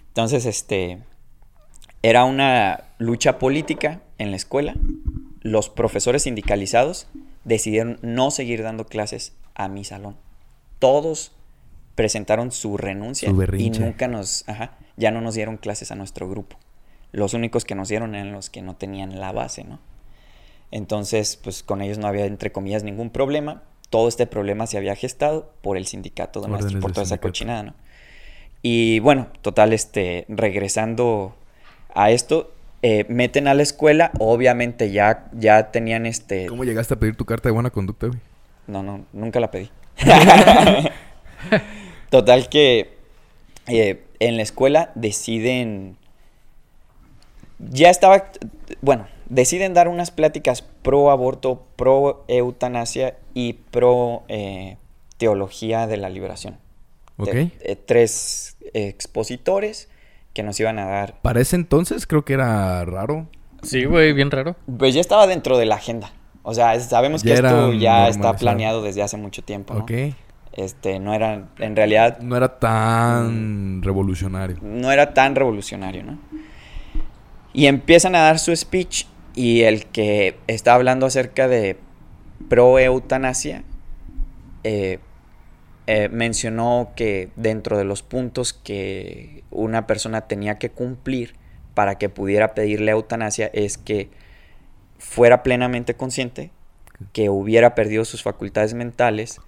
Entonces, 0.07 0.45
este, 0.45 0.99
era 2.01 2.23
una 2.25 2.83
lucha 2.97 3.39
política 3.39 4.01
en 4.17 4.31
la 4.31 4.37
escuela. 4.37 4.75
Los 5.41 5.69
profesores 5.69 6.23
sindicalizados 6.23 7.07
decidieron 7.43 7.99
no 8.01 8.31
seguir 8.31 8.63
dando 8.63 8.85
clases 8.85 9.33
a 9.55 9.67
mi 9.67 9.83
salón. 9.83 10.15
Todos 10.79 11.31
presentaron 11.95 12.51
su 12.51 12.77
renuncia 12.77 13.29
Su 13.29 13.55
y 13.55 13.69
nunca 13.69 14.07
nos, 14.07 14.47
ajá, 14.47 14.77
ya 14.97 15.11
no 15.11 15.21
nos 15.21 15.35
dieron 15.35 15.57
clases 15.57 15.91
a 15.91 15.95
nuestro 15.95 16.29
grupo. 16.29 16.57
Los 17.11 17.33
únicos 17.33 17.65
que 17.65 17.75
nos 17.75 17.89
dieron 17.89 18.15
eran 18.15 18.31
los 18.31 18.49
que 18.49 18.61
no 18.61 18.75
tenían 18.75 19.19
la 19.19 19.31
base, 19.31 19.63
¿no? 19.63 19.79
Entonces, 20.73 21.37
pues 21.37 21.61
con 21.61 21.83
ellos 21.83 21.99
no 21.99 22.07
había, 22.07 22.25
entre 22.25 22.51
comillas, 22.51 22.83
ningún 22.83 23.11
problema. 23.11 23.61
Todo 23.91 24.07
este 24.07 24.25
problema 24.25 24.65
se 24.65 24.79
había 24.79 24.95
gestado 24.95 25.53
por 25.61 25.77
el 25.77 25.85
sindicato 25.85 26.41
de 26.41 26.47
maestros, 26.47 26.81
por 26.81 26.93
toda 26.93 27.03
esa 27.03 27.19
cochinada, 27.19 27.61
¿no? 27.61 27.73
Y 28.63 28.97
bueno, 29.01 29.27
total, 29.43 29.71
este, 29.71 30.25
regresando 30.29 31.35
a 31.93 32.09
esto, 32.09 32.51
eh, 32.81 33.05
meten 33.07 33.47
a 33.47 33.53
la 33.53 33.61
escuela, 33.61 34.09
obviamente 34.17 34.91
ya, 34.91 35.29
ya 35.33 35.69
tenían 35.69 36.07
este... 36.07 36.47
¿Cómo 36.47 36.63
llegaste 36.63 36.95
a 36.95 36.97
pedir 36.97 37.15
tu 37.15 37.25
carta 37.25 37.49
de 37.49 37.53
buena 37.53 37.69
conducta, 37.69 38.07
güey? 38.07 38.19
No, 38.65 38.81
no, 38.81 39.05
nunca 39.13 39.39
la 39.39 39.51
pedí. 39.51 39.69
Total 42.09 42.49
que 42.49 42.97
eh, 43.67 44.03
en 44.19 44.37
la 44.37 44.41
escuela 44.41 44.91
deciden... 44.95 45.97
Ya 47.59 47.91
estaba... 47.91 48.31
Bueno, 48.81 49.05
deciden 49.33 49.73
dar 49.73 49.87
unas 49.87 50.11
pláticas 50.11 50.61
pro 50.61 51.09
aborto, 51.11 51.65
pro 51.75 52.23
eutanasia 52.27 53.17
y 53.33 53.53
pro 53.53 54.23
eh, 54.27 54.77
teología 55.17 55.87
de 55.87 55.97
la 55.97 56.09
liberación. 56.09 56.57
Ok. 57.17 57.29
De- 57.31 57.51
eh, 57.61 57.75
tres 57.75 58.57
expositores 58.73 59.89
que 60.33 60.43
nos 60.43 60.59
iban 60.59 60.79
a 60.79 60.85
dar... 60.85 61.21
Para 61.21 61.41
ese 61.41 61.55
entonces 61.55 62.07
creo 62.07 62.25
que 62.25 62.33
era 62.33 62.83
raro. 62.85 63.27
Sí, 63.61 63.85
güey, 63.85 64.13
bien 64.13 64.31
raro. 64.31 64.55
Pues 64.77 64.93
ya 64.93 65.01
estaba 65.01 65.27
dentro 65.27 65.57
de 65.57 65.65
la 65.65 65.75
agenda. 65.75 66.11
O 66.43 66.53
sea, 66.53 66.77
sabemos 66.79 67.23
que 67.23 67.29
Ya 67.29 67.35
esto 67.35 67.67
era 67.71 67.79
ya 67.79 68.07
está 68.09 68.33
planeado 68.35 68.81
desde 68.81 69.01
hace 69.01 69.15
mucho 69.17 69.41
tiempo. 69.43 69.73
¿no? 69.73 69.81
Ok. 69.81 69.91
Este, 70.53 70.99
no 70.99 71.13
era, 71.13 71.47
en 71.59 71.75
realidad, 71.75 72.19
No 72.19 72.35
era 72.35 72.59
tan 72.59 73.81
revolucionario. 73.81 74.57
no 74.61 74.91
era 74.91 75.13
tan 75.13 75.33
revolucionario, 75.35 76.03
¿no? 76.03 76.19
Y 77.53 77.67
empiezan 77.67 78.15
a 78.15 78.19
dar 78.19 78.39
su 78.39 78.55
speech 78.55 79.05
y 79.35 79.61
el 79.63 79.85
que 79.87 80.37
está 80.47 80.73
hablando 80.75 81.05
acerca 81.05 81.47
de 81.47 81.77
pro 82.49 82.77
eutanasia 82.79 83.63
eh, 84.63 84.99
eh, 85.87 86.09
mencionó 86.09 86.91
que 86.95 87.29
dentro 87.35 87.77
de 87.77 87.83
los 87.83 88.03
puntos 88.03 88.53
que 88.53 89.43
una 89.51 89.85
persona 89.87 90.21
tenía 90.21 90.57
que 90.57 90.69
cumplir 90.69 91.35
para 91.73 91.97
que 91.97 92.09
pudiera 92.09 92.53
pedirle 92.53 92.91
eutanasia 92.91 93.49
es 93.53 93.77
que 93.77 94.09
fuera 94.99 95.43
plenamente 95.43 95.95
consciente, 95.95 96.51
que 97.11 97.29
hubiera 97.29 97.75
perdido 97.75 98.05
sus 98.05 98.23
facultades 98.23 98.73
mentales, 98.73 99.41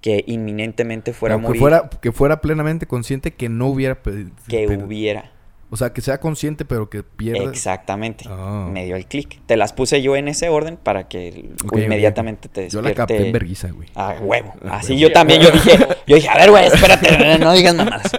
que 0.00 0.24
inminentemente 0.26 1.12
fuera 1.12 1.34
a 1.34 1.38
que, 1.38 1.58
fuera, 1.58 1.90
que 2.00 2.12
fuera 2.12 2.40
plenamente 2.40 2.86
consciente 2.86 3.32
que 3.32 3.48
no 3.48 3.66
hubiera... 3.66 4.02
pe- 4.02 4.28
que 4.48 4.66
hubiera. 4.84 5.32
O 5.74 5.76
sea, 5.78 5.94
que 5.94 6.02
sea 6.02 6.20
consciente 6.20 6.66
pero 6.66 6.90
que 6.90 7.02
pierda... 7.02 7.44
Exactamente. 7.50 8.26
Ah. 8.28 8.68
Me 8.70 8.84
dio 8.84 8.94
el 8.94 9.06
clic. 9.06 9.40
Te 9.46 9.56
las 9.56 9.72
puse 9.72 10.02
yo 10.02 10.16
en 10.16 10.28
ese 10.28 10.50
orden 10.50 10.76
para 10.76 11.08
que 11.08 11.48
inmediatamente 11.74 12.50
te 12.50 12.68
Yo 12.68 12.82
despierte. 12.82 12.88
la 12.90 12.94
capté 12.94 13.26
en 13.26 13.32
verguiza, 13.32 13.70
güey. 13.70 13.88
Ah, 13.94 14.16
huevo. 14.20 14.52
Ah, 14.66 14.76
Así 14.76 14.92
huevo. 14.92 15.00
yo 15.00 15.12
también, 15.12 15.40
yo 15.40 15.50
dije, 15.50 15.78
yo 16.06 16.14
dije, 16.16 16.28
a 16.28 16.36
ver, 16.36 16.50
güey, 16.50 16.66
espérate, 16.66 17.38
no 17.38 17.52
digas 17.54 17.74
mamadas. 17.74 18.12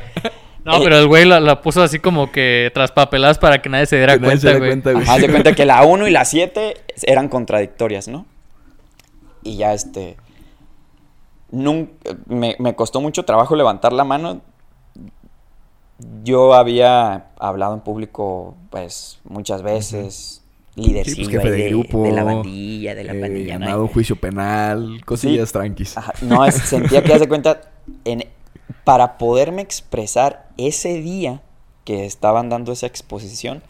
No, 0.66 0.82
pero 0.82 0.98
el 0.98 1.08
güey 1.08 1.26
la, 1.26 1.40
la 1.40 1.62
puso 1.62 1.84
así 1.84 2.00
como 2.00 2.32
que 2.32 2.72
traspapeladas 2.74 3.38
para 3.38 3.62
que 3.62 3.70
nadie 3.70 3.86
se 3.86 3.98
diera 3.98 4.14
se 4.14 4.20
cuenta, 4.20 4.50
güey. 4.58 4.70
cuenta, 4.70 4.92
güey. 4.94 5.06
Haz 5.08 5.22
de 5.22 5.30
cuenta 5.30 5.54
que 5.54 5.66
la 5.66 5.84
1 5.86 6.08
y 6.08 6.12
la 6.12 6.26
7 6.26 6.74
eran 7.04 7.28
contradictorias, 7.30 8.08
¿no? 8.08 8.26
Y 9.44 9.58
ya 9.58 9.74
este. 9.74 10.18
nun- 11.52 11.90
me, 12.28 12.56
me 12.60 12.76
costó 12.76 13.00
mucho 13.02 13.24
trabajo 13.26 13.56
levantar 13.56 13.94
la 13.94 14.06
mano. 14.06 14.42
Yo 16.24 16.54
había 16.54 17.28
hablado 17.40 17.74
en 17.74 17.82
público, 17.82 18.56
pues, 18.70 19.20
muchas 19.24 19.62
veces. 19.62 20.42
Sí, 20.76 20.92
pues, 20.92 21.30
jefe 21.30 21.52
de 21.52 21.58
de, 21.64 21.70
grupo, 21.70 22.02
de 22.04 22.12
la 22.12 22.24
bandilla, 22.24 22.96
de 22.96 23.04
la 23.04 23.14
Eh, 23.14 23.20
pandilla, 23.22 23.60
¿no? 23.60 23.66
ganado 23.66 23.84
un 23.84 23.90
juicio 23.90 24.16
penal, 24.16 25.02
cosillas 25.06 25.50
Sí. 25.50 25.54
tranquis. 25.54 25.96
Ajá, 25.98 26.14
No, 26.22 26.44
es- 26.46 26.56
sentía 26.56 27.04
que, 27.04 27.14
haz 27.14 27.20
de 27.20 27.28
cuenta, 27.28 27.62
en, 28.06 28.26
para 28.84 29.18
poderme 29.20 29.62
expresar 29.62 30.48
ese 30.58 31.00
día 31.00 31.42
que 31.86 32.06
estaban 32.06 32.50
dando 32.50 32.72
esa 32.72 32.88
exposición, 32.88 33.62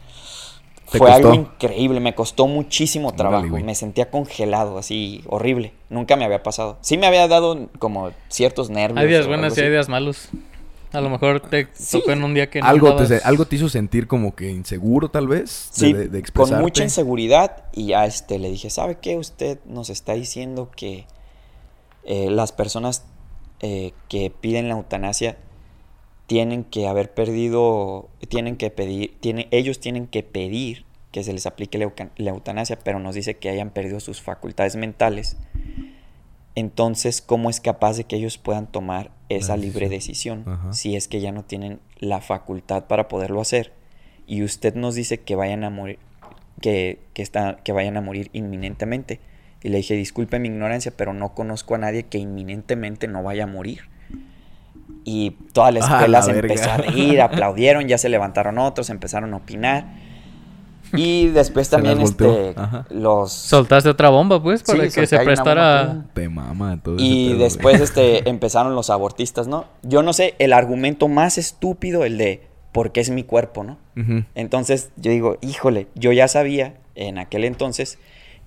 ¿Te 0.91 0.97
fue 0.99 1.11
algo 1.11 1.33
increíble, 1.33 1.99
me 1.99 2.13
costó 2.15 2.45
muchísimo 2.47 3.13
trabajo, 3.13 3.57
me 3.59 3.73
sentía 3.75 4.09
congelado, 4.11 4.77
así, 4.77 5.23
horrible, 5.27 5.73
nunca 5.89 6.15
me 6.15 6.23
había 6.23 6.43
pasado. 6.43 6.77
Sí 6.81 6.97
me 6.97 7.07
había 7.07 7.27
dado 7.27 7.67
como 7.79 8.11
ciertos 8.29 8.69
nervios. 8.69 8.99
Hay 9.01 9.07
días 9.07 9.27
buenas 9.27 9.57
y 9.57 9.61
hay 9.61 9.71
días 9.71 9.89
malos. 9.89 10.29
A 10.93 11.01
lo 11.01 11.09
mejor 11.09 11.39
te 11.41 11.67
Sí. 11.73 11.99
tocó 11.99 12.11
en 12.11 12.23
un 12.23 12.33
día 12.35 12.49
que 12.49 12.61
no 12.61 12.67
algo, 12.67 12.95
te, 12.95 13.03
andabas- 13.03 13.25
algo 13.25 13.45
te 13.45 13.55
hizo 13.55 13.67
sentir 13.67 14.07
como 14.07 14.35
que 14.35 14.49
inseguro, 14.51 15.09
tal 15.09 15.27
vez. 15.27 15.71
de- 15.75 15.79
Sí, 15.87 15.93
de, 15.93 16.07
de 16.07 16.21
con 16.31 16.49
mucha 16.61 16.83
inseguridad 16.83 17.65
y 17.73 17.87
ya 17.87 18.05
este, 18.05 18.37
le 18.39 18.49
dije, 18.51 18.69
¿sabe 18.69 18.97
qué? 19.01 19.17
Usted 19.17 19.57
nos 19.65 19.89
está 19.89 20.13
diciendo 20.13 20.69
que 20.75 21.05
eh, 22.05 22.29
las 22.29 22.51
personas 22.51 23.05
eh, 23.61 23.93
que 24.09 24.29
piden 24.29 24.67
la 24.67 24.75
eutanasia 24.75 25.37
tienen 26.27 26.63
que 26.63 26.87
haber 26.87 27.13
perdido, 27.13 28.09
tienen 28.29 28.55
que 28.57 28.69
pedir, 28.71 29.17
tiene, 29.19 29.47
ellos 29.51 29.79
tienen 29.79 30.07
que 30.07 30.21
pedir 30.23 30.85
que 31.11 31.23
se 31.23 31.31
les 31.33 31.45
aplique 31.45 31.77
la 31.77 32.29
eutanasia, 32.31 32.77
pero 32.83 32.99
nos 32.99 33.15
dice 33.15 33.37
que 33.37 33.49
hayan 33.49 33.69
perdido 33.69 33.99
sus 33.99 34.21
facultades 34.21 34.75
mentales. 34.75 35.37
Entonces, 36.55 37.21
¿cómo 37.21 37.49
es 37.49 37.59
capaz 37.59 37.97
de 37.97 38.03
que 38.03 38.15
ellos 38.15 38.37
puedan 38.37 38.67
tomar 38.67 39.11
esa 39.29 39.57
libre 39.57 39.89
decisión 39.89 40.43
Ajá. 40.45 40.73
si 40.73 40.95
es 40.95 41.07
que 41.07 41.21
ya 41.21 41.31
no 41.31 41.43
tienen 41.43 41.79
la 41.99 42.21
facultad 42.21 42.85
para 42.85 43.07
poderlo 43.07 43.41
hacer? 43.41 43.73
Y 44.27 44.43
usted 44.43 44.75
nos 44.75 44.95
dice 44.95 45.19
que 45.19 45.35
vayan 45.35 45.63
a 45.63 45.69
morir, 45.69 45.99
que, 46.61 46.99
que, 47.13 47.21
está, 47.21 47.57
que 47.63 47.71
vayan 47.73 47.97
a 47.97 48.01
morir 48.01 48.29
inminentemente. 48.33 49.19
Y 49.63 49.69
le 49.69 49.77
dije, 49.77 49.95
disculpe 49.95 50.39
mi 50.39 50.47
ignorancia, 50.49 50.93
pero 50.95 51.13
no 51.13 51.33
conozco 51.33 51.75
a 51.75 51.77
nadie 51.77 52.03
que 52.03 52.17
inminentemente 52.17 53.07
no 53.07 53.23
vaya 53.23 53.45
a 53.45 53.47
morir. 53.47 53.81
Y 55.05 55.31
toda 55.53 55.71
la 55.71 55.79
Ah, 55.83 55.83
escuela 55.83 56.07
la 56.19 56.21
se 56.21 56.33
verga. 56.33 56.53
empezó 56.53 56.71
a 56.71 56.77
reír, 56.77 57.21
aplaudieron, 57.21 57.87
ya 57.87 57.97
se 57.97 58.09
levantaron 58.09 58.57
otros, 58.57 58.89
empezaron 58.89 59.33
a 59.33 59.37
opinar. 59.37 59.85
Y 60.93 61.27
después 61.27 61.69
también 61.71 61.99
este, 62.01 62.55
los... 62.89 63.31
Soltaste 63.31 63.89
otra 63.89 64.09
bomba, 64.09 64.41
pues, 64.41 64.61
Sí, 64.61 64.71
para 64.71 64.89
que 64.89 65.07
se 65.07 65.19
prestara... 65.19 66.05
Te 66.13 66.29
mama 66.29 66.79
todo 66.81 66.95
Y 66.99 67.29
pedo, 67.29 67.39
después 67.39 67.77
güey. 67.77 67.83
este, 67.83 68.29
empezaron 68.29 68.75
los 68.75 68.89
abortistas, 68.89 69.47
¿no? 69.47 69.65
Yo 69.81 70.03
no 70.03 70.13
sé, 70.13 70.35
el 70.39 70.53
argumento 70.53 71.07
más 71.07 71.37
estúpido, 71.37 72.05
el 72.05 72.17
de, 72.17 72.41
porque 72.71 73.01
es 73.01 73.09
mi 73.09 73.23
cuerpo, 73.23 73.63
¿no? 73.63 73.77
Entonces 74.35 74.89
yo 74.95 75.11
digo, 75.11 75.37
híjole, 75.41 75.87
yo 75.95 76.11
ya 76.11 76.27
sabía 76.27 76.75
en 76.95 77.17
aquel 77.19 77.43
entonces 77.43 77.99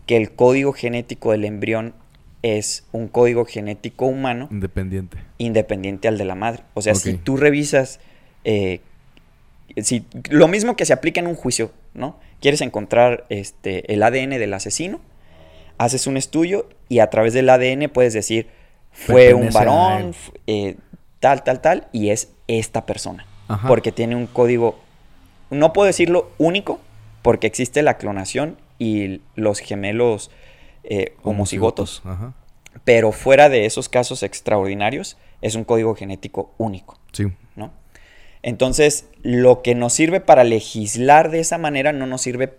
que 0.06 0.16
el 0.16 0.32
código 0.32 0.72
genético 0.72 1.32
del 1.32 1.44
embrión 1.44 1.94
es 2.42 2.84
un 2.92 3.08
código 3.08 3.44
genético 3.44 4.06
humano 4.06 4.48
Independiente. 4.50 5.18
independiente 5.38 6.08
al 6.08 6.18
de 6.18 6.24
la 6.24 6.34
madre. 6.34 6.62
O 6.74 6.82
sea, 6.82 6.94
si 6.94 7.14
tú 7.14 7.36
revisas, 7.36 8.00
eh, 8.44 8.80
si, 9.82 10.04
lo 10.30 10.48
mismo 10.48 10.76
que 10.76 10.86
se 10.86 10.92
aplica 10.92 11.20
en 11.20 11.26
un 11.26 11.34
juicio, 11.34 11.72
¿no? 11.94 12.18
Quieres 12.40 12.60
encontrar 12.60 13.26
este, 13.28 13.92
el 13.92 14.02
ADN 14.02 14.30
del 14.30 14.54
asesino, 14.54 15.00
haces 15.78 16.06
un 16.06 16.16
estudio 16.16 16.68
y 16.88 17.00
a 17.00 17.10
través 17.10 17.34
del 17.34 17.48
ADN 17.48 17.88
puedes 17.90 18.12
decir, 18.12 18.48
fue 18.92 19.34
un 19.34 19.48
Pertenece 19.48 19.58
varón, 19.58 20.14
eh, 20.46 20.76
tal, 21.20 21.44
tal, 21.44 21.60
tal, 21.60 21.88
y 21.92 22.10
es 22.10 22.30
esta 22.48 22.86
persona. 22.86 23.26
Ajá. 23.48 23.68
Porque 23.68 23.92
tiene 23.92 24.16
un 24.16 24.26
código, 24.26 24.78
no 25.50 25.72
puedo 25.72 25.86
decirlo 25.86 26.30
único, 26.38 26.80
porque 27.22 27.46
existe 27.46 27.82
la 27.82 27.98
clonación 27.98 28.56
y 28.78 29.20
los 29.34 29.58
gemelos 29.60 30.30
eh, 30.84 31.14
homocigotos. 31.22 32.02
Ajá. 32.04 32.34
Pero 32.84 33.12
fuera 33.12 33.48
de 33.48 33.66
esos 33.66 33.88
casos 33.88 34.22
extraordinarios, 34.22 35.16
es 35.42 35.54
un 35.54 35.64
código 35.64 35.94
genético 35.94 36.52
único, 36.58 36.98
Sí. 37.12 37.26
¿no? 37.54 37.72
Entonces, 38.42 39.08
lo 39.22 39.62
que 39.62 39.74
nos 39.74 39.92
sirve 39.92 40.20
para 40.20 40.44
legislar 40.44 41.30
de 41.30 41.40
esa 41.40 41.58
manera 41.58 41.92
no 41.92 42.06
nos 42.06 42.22
sirve 42.22 42.58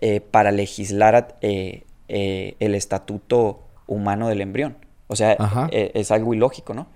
eh, 0.00 0.20
para 0.20 0.52
legislar 0.52 1.38
eh, 1.40 1.84
eh, 2.08 2.54
el 2.60 2.74
estatuto 2.74 3.62
humano 3.86 4.28
del 4.28 4.40
embrión. 4.40 4.76
O 5.08 5.16
sea, 5.16 5.36
es 5.72 6.10
algo 6.12 6.34
ilógico, 6.34 6.72
¿no? 6.74 6.88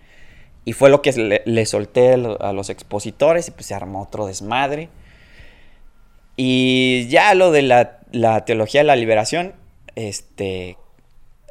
Y 0.64 0.72
fue 0.72 0.88
lo 0.88 1.02
que 1.02 1.12
le, 1.12 1.42
le 1.44 1.66
solté 1.66 2.12
a 2.12 2.52
los 2.52 2.70
expositores 2.70 3.48
y 3.48 3.50
pues 3.50 3.66
se 3.66 3.74
armó 3.74 4.02
otro 4.02 4.26
desmadre. 4.26 4.88
Y 6.36 7.06
ya 7.08 7.34
lo 7.34 7.50
de 7.50 7.62
la, 7.62 7.98
la 8.12 8.44
teología 8.44 8.80
de 8.80 8.86
la 8.86 8.96
liberación, 8.96 9.54
este, 9.96 10.76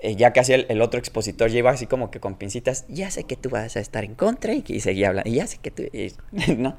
eh, 0.04 0.16
ya 0.16 0.34
casi 0.34 0.54
el, 0.54 0.66
el 0.70 0.82
otro 0.82 0.99
expositor 0.99 1.49
ya 1.49 1.58
iba 1.60 1.72
así 1.72 1.88
como 1.88 2.12
que 2.12 2.20
con 2.20 2.36
pincitas, 2.36 2.86
ya 2.89 3.10
sé 3.10 3.24
que 3.24 3.36
tú 3.38 3.49
vas 3.49 3.76
a 3.76 3.80
estar 3.80 4.04
en 4.04 4.16
contra 4.16 4.54
y, 4.54 4.64
y 4.68 4.80
seguía 4.82 5.08
hablando, 5.08 5.30
y 5.30 5.36
ya 5.36 5.47
sé 5.47 5.58
que 5.62 5.72
tú, 5.72 5.84
y- 5.91 6.14
¿no? 6.58 6.76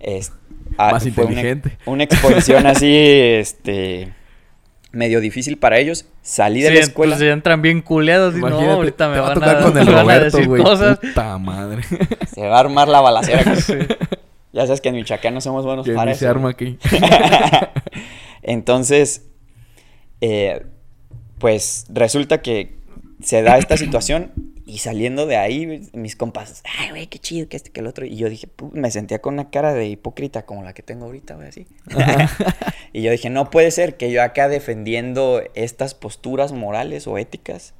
Es- 0.00 0.32
ah, 0.78 0.90
Más 0.92 1.06
inteligente. 1.06 1.78
Una, 1.86 2.04
exposición 2.04 2.66
así, 2.66 2.90
este, 2.94 4.12
medio 4.92 5.20
difícil 5.20 5.58
para 5.58 5.78
ellos. 5.78 6.06
Salí 6.22 6.60
de 6.62 6.68
Sí, 6.68 6.74
la 6.74 6.80
escuela. 6.80 7.14
pues 7.16 7.26
ya 7.26 7.32
entran 7.32 7.62
bien 7.62 7.80
culeados 7.82 8.34
y 8.36 8.40
no, 8.40 8.48
ahorita 8.58 9.08
me 9.08 9.20
va 9.20 9.30
a 9.30 9.34
tocar 9.34 9.56
a, 9.58 9.62
con 9.62 9.76
el 9.78 9.84
me 9.86 9.92
van 9.92 9.98
a 9.98 10.02
Roberto, 10.02 10.36
decir 10.36 10.48
güey. 10.48 10.62
cosas. 10.62 10.98
Puta 10.98 11.38
madre. 11.38 11.82
Se 12.34 12.46
va 12.46 12.56
a 12.56 12.60
armar 12.60 12.88
la 12.88 13.00
balacera. 13.00 13.42
Ya 14.52 14.62
sabes 14.66 14.80
que 14.80 14.88
en 14.88 14.94
Michoacán 14.96 15.34
no 15.34 15.40
somos 15.42 15.64
buenos 15.66 15.86
para 15.88 16.10
ni 16.12 16.16
se 16.16 16.24
eso. 16.24 16.30
arma 16.30 16.50
aquí. 16.50 16.78
Entonces, 18.42 19.26
eh, 20.20 20.64
pues 21.38 21.86
resulta 21.88 22.42
que 22.42 22.76
se 23.22 23.42
da 23.42 23.58
esta 23.58 23.76
situación 23.76 24.32
y 24.66 24.78
saliendo 24.78 25.26
de 25.26 25.36
ahí, 25.36 25.88
mis 25.92 26.16
compas, 26.16 26.62
ay, 26.78 26.90
güey, 26.90 27.06
qué 27.06 27.20
chido 27.20 27.48
que 27.48 27.56
este, 27.56 27.70
que 27.70 27.80
el 27.80 27.86
otro. 27.86 28.04
Y 28.04 28.16
yo 28.16 28.28
dije, 28.28 28.48
me 28.72 28.90
sentía 28.90 29.20
con 29.20 29.34
una 29.34 29.48
cara 29.50 29.72
de 29.72 29.86
hipócrita 29.86 30.44
como 30.44 30.64
la 30.64 30.74
que 30.74 30.82
tengo 30.82 31.06
ahorita, 31.06 31.36
güey, 31.36 31.48
así. 31.48 31.66
y 32.92 33.02
yo 33.02 33.12
dije, 33.12 33.30
no 33.30 33.48
puede 33.50 33.70
ser 33.70 33.96
que 33.96 34.10
yo 34.10 34.22
acá 34.24 34.48
defendiendo 34.48 35.40
estas 35.54 35.94
posturas 35.94 36.52
morales 36.52 37.06
o 37.06 37.16
éticas. 37.16 37.74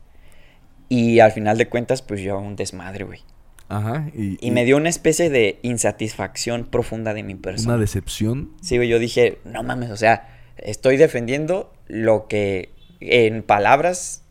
Y 0.88 1.18
al 1.18 1.32
final 1.32 1.58
de 1.58 1.68
cuentas, 1.68 2.02
pues 2.02 2.20
yo 2.20 2.38
un 2.38 2.54
desmadre, 2.54 3.04
güey. 3.04 3.20
Ajá. 3.68 4.08
Y, 4.14 4.38
Y 4.40 4.52
me 4.52 4.64
dio 4.64 4.76
una 4.76 4.88
especie 4.88 5.28
de 5.28 5.58
insatisfacción 5.62 6.66
profunda 6.66 7.14
de 7.14 7.24
mi 7.24 7.34
persona. 7.34 7.74
una 7.74 7.80
decepción. 7.80 8.52
Sí, 8.62 8.76
güey, 8.76 8.88
yo 8.88 9.00
dije, 9.00 9.38
no 9.44 9.64
mames, 9.64 9.90
o 9.90 9.96
sea, 9.96 10.28
estoy 10.56 10.96
defendiendo 10.96 11.72
lo 11.88 12.28
que, 12.28 12.70
en 13.06 13.42
palabras, 13.42 14.22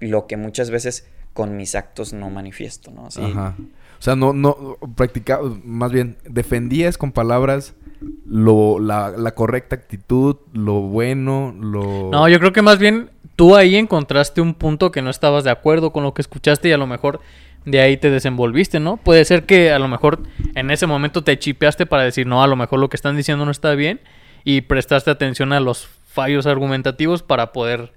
lo 0.00 0.26
que 0.26 0.36
muchas 0.36 0.70
veces 0.70 1.08
con 1.32 1.56
mis 1.56 1.74
actos 1.74 2.12
no 2.12 2.30
manifiesto, 2.30 2.90
¿no? 2.90 3.06
Así, 3.06 3.22
Ajá. 3.22 3.56
O 3.98 4.02
sea, 4.02 4.16
no, 4.16 4.32
no, 4.32 4.78
practicaba, 4.96 5.50
más 5.62 5.92
bien, 5.92 6.16
defendías 6.24 6.96
con 6.96 7.12
palabras 7.12 7.74
lo, 8.26 8.78
la, 8.78 9.10
la 9.10 9.32
correcta 9.32 9.76
actitud, 9.76 10.36
lo 10.54 10.80
bueno, 10.80 11.54
lo... 11.60 12.08
No, 12.10 12.26
yo 12.28 12.38
creo 12.38 12.52
que 12.52 12.62
más 12.62 12.78
bien 12.78 13.10
tú 13.36 13.56
ahí 13.56 13.76
encontraste 13.76 14.40
un 14.40 14.54
punto 14.54 14.90
que 14.90 15.02
no 15.02 15.10
estabas 15.10 15.44
de 15.44 15.50
acuerdo 15.50 15.92
con 15.92 16.02
lo 16.02 16.14
que 16.14 16.22
escuchaste 16.22 16.70
y 16.70 16.72
a 16.72 16.78
lo 16.78 16.86
mejor 16.86 17.20
de 17.64 17.80
ahí 17.80 17.96
te 17.98 18.10
desenvolviste, 18.10 18.80
¿no? 18.80 18.96
Puede 18.96 19.24
ser 19.24 19.44
que 19.44 19.70
a 19.70 19.78
lo 19.78 19.88
mejor 19.88 20.22
en 20.54 20.70
ese 20.70 20.86
momento 20.86 21.22
te 21.22 21.38
chipeaste 21.38 21.84
para 21.84 22.02
decir, 22.02 22.26
no, 22.26 22.42
a 22.42 22.46
lo 22.46 22.56
mejor 22.56 22.78
lo 22.78 22.88
que 22.88 22.96
están 22.96 23.16
diciendo 23.16 23.44
no 23.44 23.50
está 23.50 23.74
bien 23.74 24.00
y 24.44 24.62
prestaste 24.62 25.10
atención 25.10 25.52
a 25.52 25.60
los 25.60 25.86
fallos 25.86 26.46
argumentativos 26.46 27.22
para 27.22 27.52
poder 27.52 27.92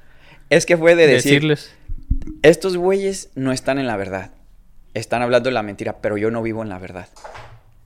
Es 0.54 0.66
que 0.66 0.78
fue 0.78 0.96
de 0.96 1.08
decir, 1.08 1.34
decirles. 1.34 1.76
estos 2.42 2.78
güeyes 2.78 3.30
no 3.36 3.52
están 3.52 3.80
en 3.80 3.88
la 3.88 3.98
verdad, 3.98 4.32
están 4.94 5.22
hablando 5.22 5.50
de 5.50 5.54
la 5.54 5.64
mentira, 5.64 5.98
pero 6.02 6.18
yo 6.18 6.32
no 6.32 6.42
vivo 6.42 6.62
en 6.62 6.70
la 6.70 6.80
verdad. 6.80 7.08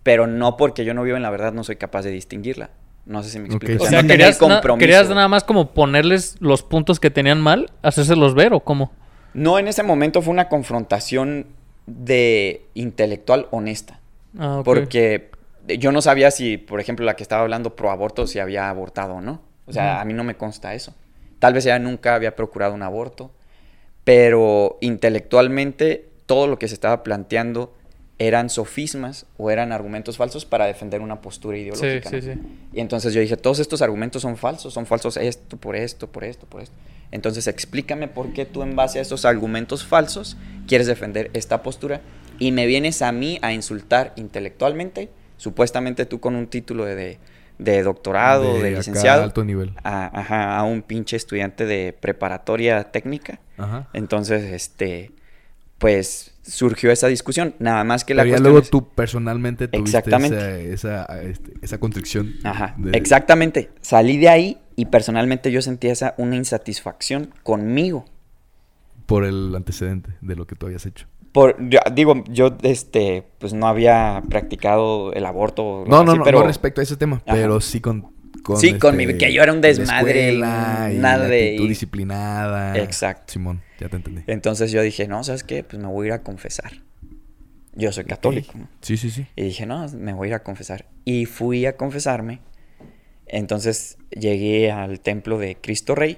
Pero 0.03 0.27
no 0.27 0.57
porque 0.57 0.85
yo 0.85 0.93
no 0.93 1.03
vivo 1.03 1.17
en 1.17 1.23
la 1.23 1.29
verdad 1.29 1.53
no 1.53 1.63
soy 1.63 1.75
capaz 1.75 2.03
de 2.03 2.11
distinguirla. 2.11 2.69
No 3.05 3.23
sé 3.23 3.29
si 3.29 3.39
me 3.39 3.47
explico. 3.47 3.83
O 3.83 3.87
sea, 3.87 4.01
no 4.01 4.07
querías, 4.07 4.37
compromiso. 4.37 5.15
nada 5.15 5.27
más 5.27 5.43
como 5.43 5.71
ponerles 5.71 6.35
los 6.39 6.61
puntos 6.63 6.99
que 6.99 7.09
tenían 7.09 7.41
mal, 7.41 7.71
hacérselos 7.81 8.35
ver 8.35 8.53
o 8.53 8.59
cómo. 8.59 8.91
No, 9.33 9.59
en 9.59 9.67
ese 9.67 9.83
momento 9.83 10.21
fue 10.21 10.33
una 10.33 10.49
confrontación 10.49 11.47
de 11.85 12.65
intelectual 12.73 13.47
honesta. 13.51 13.99
Ah. 14.37 14.61
Porque 14.65 15.31
yo 15.79 15.91
no 15.91 16.01
sabía 16.01 16.31
si, 16.31 16.57
por 16.57 16.81
ejemplo, 16.81 17.05
la 17.05 17.15
que 17.15 17.23
estaba 17.23 17.43
hablando 17.43 17.75
pro 17.75 17.91
aborto, 17.91 18.27
si 18.27 18.39
había 18.39 18.69
abortado 18.69 19.15
o 19.15 19.21
no. 19.21 19.41
O 19.65 19.73
sea, 19.73 19.99
a 20.01 20.05
mí 20.05 20.13
no 20.13 20.23
me 20.23 20.35
consta 20.35 20.73
eso. 20.73 20.93
Tal 21.39 21.53
vez 21.53 21.65
ella 21.65 21.79
nunca 21.79 22.15
había 22.15 22.35
procurado 22.35 22.73
un 22.73 22.81
aborto, 22.83 23.31
pero 24.03 24.77
intelectualmente 24.81 26.07
todo 26.25 26.47
lo 26.47 26.59
que 26.59 26.67
se 26.67 26.73
estaba 26.73 27.03
planteando 27.03 27.73
eran 28.19 28.49
sofismas 28.49 29.27
o 29.37 29.51
eran 29.51 29.71
argumentos 29.71 30.17
falsos 30.17 30.45
para 30.45 30.65
defender 30.65 31.01
una 31.01 31.21
postura 31.21 31.55
Sí, 31.57 31.63
ideológica. 31.63 32.09
sí, 32.09 32.15
¿no? 32.15 32.21
sí. 32.33 32.39
Y 32.73 32.79
entonces 32.79 33.13
yo 33.13 33.21
dije, 33.21 33.37
todos 33.37 33.59
estos 33.59 33.81
argumentos 33.83 34.23
son 34.23 34.37
falsos, 34.37 34.73
son 34.73 34.87
falsos 34.87 35.17
esto, 35.17 35.57
por 35.57 35.75
esto, 35.75 36.07
por 36.07 36.23
esto, 36.23 36.47
por 36.47 36.61
esto. 36.63 36.75
Entonces 37.11 37.47
explícame 37.47 38.07
por 38.07 38.33
qué 38.33 38.45
tú 38.45 38.63
en 38.63 38.75
base 38.75 38.97
a 38.99 39.01
estos 39.03 39.23
argumentos 39.23 39.85
falsos 39.85 40.35
quieres 40.67 40.87
defender 40.87 41.29
esta 41.33 41.61
postura 41.61 42.01
y 42.39 42.51
me 42.51 42.65
vienes 42.65 43.01
a 43.03 43.11
mí 43.11 43.37
a 43.43 43.53
insultar 43.53 44.13
intelectualmente, 44.15 45.09
supuestamente 45.37 46.05
tú 46.05 46.19
con 46.19 46.35
un 46.35 46.47
título 46.47 46.85
de, 46.85 46.95
de, 46.95 47.17
de 47.57 47.81
doctorado, 47.83 48.61
de, 48.61 48.71
licenciado, 48.71 49.23
alto 49.23 49.43
nivel. 49.43 49.73
a, 49.83 50.19
ajá, 50.19 50.57
a 50.57 50.63
un 50.63 50.81
pinche 50.81 51.15
estudiante 51.17 51.65
de 51.65 51.95
preparatoria 51.99 52.83
técnica. 52.91 53.39
Ajá. 53.57 53.87
Entonces, 53.93 54.43
este, 54.51 55.11
pues 55.77 56.33
surgió 56.43 56.91
esa 56.91 57.07
discusión, 57.07 57.55
nada 57.59 57.83
más 57.83 58.05
que 58.05 58.13
la 58.13 58.23
Pero 58.23 58.35
ya 58.35 58.41
luego 58.41 58.59
es- 58.59 58.69
tú 58.69 58.87
personalmente 58.89 59.67
tuviste 59.67 59.97
Exactamente. 59.97 60.73
esa, 60.73 61.03
esa, 61.05 61.21
este, 61.23 61.53
esa 61.61 61.77
constricción. 61.79 62.33
Ajá, 62.43 62.73
de- 62.77 62.97
exactamente. 62.97 63.69
Salí 63.81 64.17
de 64.17 64.29
ahí 64.29 64.57
y 64.75 64.85
personalmente 64.85 65.51
yo 65.51 65.61
sentía 65.61 65.91
esa 65.91 66.13
una 66.17 66.35
insatisfacción 66.35 67.33
conmigo. 67.43 68.05
Por 69.05 69.23
el 69.25 69.55
antecedente 69.55 70.11
de 70.21 70.35
lo 70.35 70.45
que 70.47 70.55
tú 70.55 70.65
habías 70.67 70.85
hecho. 70.85 71.07
Por, 71.31 71.55
yo- 71.69 71.79
digo, 71.93 72.23
yo, 72.29 72.57
este, 72.63 73.23
pues 73.37 73.53
no 73.53 73.67
había 73.67 74.23
practicado 74.29 75.13
el 75.13 75.25
aborto. 75.25 75.83
No, 75.87 76.03
no, 76.03 76.11
así, 76.11 76.17
no, 76.19 76.23
pero 76.23 76.39
no 76.39 76.47
respecto 76.47 76.81
a 76.81 76.83
ese 76.83 76.95
tema, 76.97 77.17
Ajá. 77.25 77.35
pero 77.35 77.61
sí 77.61 77.79
con... 77.81 78.11
con 78.43 78.57
Sí, 78.57 78.73
con 78.79 78.95
mi- 78.97 79.17
que 79.17 79.31
yo 79.33 79.43
era 79.43 79.51
un 79.53 79.61
la 79.61 79.67
desmadre, 79.67 80.33
y 80.33 80.37
nada 80.37 80.89
la 80.89 81.27
de- 81.27 81.49
actitud 81.49 81.67
disciplinada. 81.67 82.77
Exacto. 82.77 83.33
Simón, 83.33 83.61
ya 83.79 83.89
te 83.89 83.97
entendí. 83.97 84.23
Entonces 84.27 84.71
yo 84.71 84.81
dije, 84.81 85.07
no, 85.07 85.23
¿sabes 85.23 85.43
qué? 85.43 85.63
Pues 85.63 85.81
me 85.81 85.87
voy 85.87 86.05
a 86.05 86.07
ir 86.07 86.13
a 86.13 86.23
confesar. 86.23 86.71
Yo 87.75 87.91
soy 87.91 88.05
católico, 88.05 88.53
¿no? 88.57 88.67
Sí, 88.81 88.97
sí, 88.97 89.11
sí. 89.11 89.27
Y 89.35 89.43
dije, 89.43 89.67
no, 89.67 89.87
me 89.89 90.13
voy 90.13 90.27
a 90.27 90.29
ir 90.29 90.33
a 90.35 90.39
confesar. 90.43 90.85
Y 91.05 91.25
fui 91.25 91.67
a 91.67 91.75
confesarme. 91.77 92.39
Entonces 93.27 93.97
llegué 94.09 94.71
al 94.71 94.99
templo 95.01 95.37
de 95.37 95.57
Cristo 95.57 95.93
Rey 95.93 96.17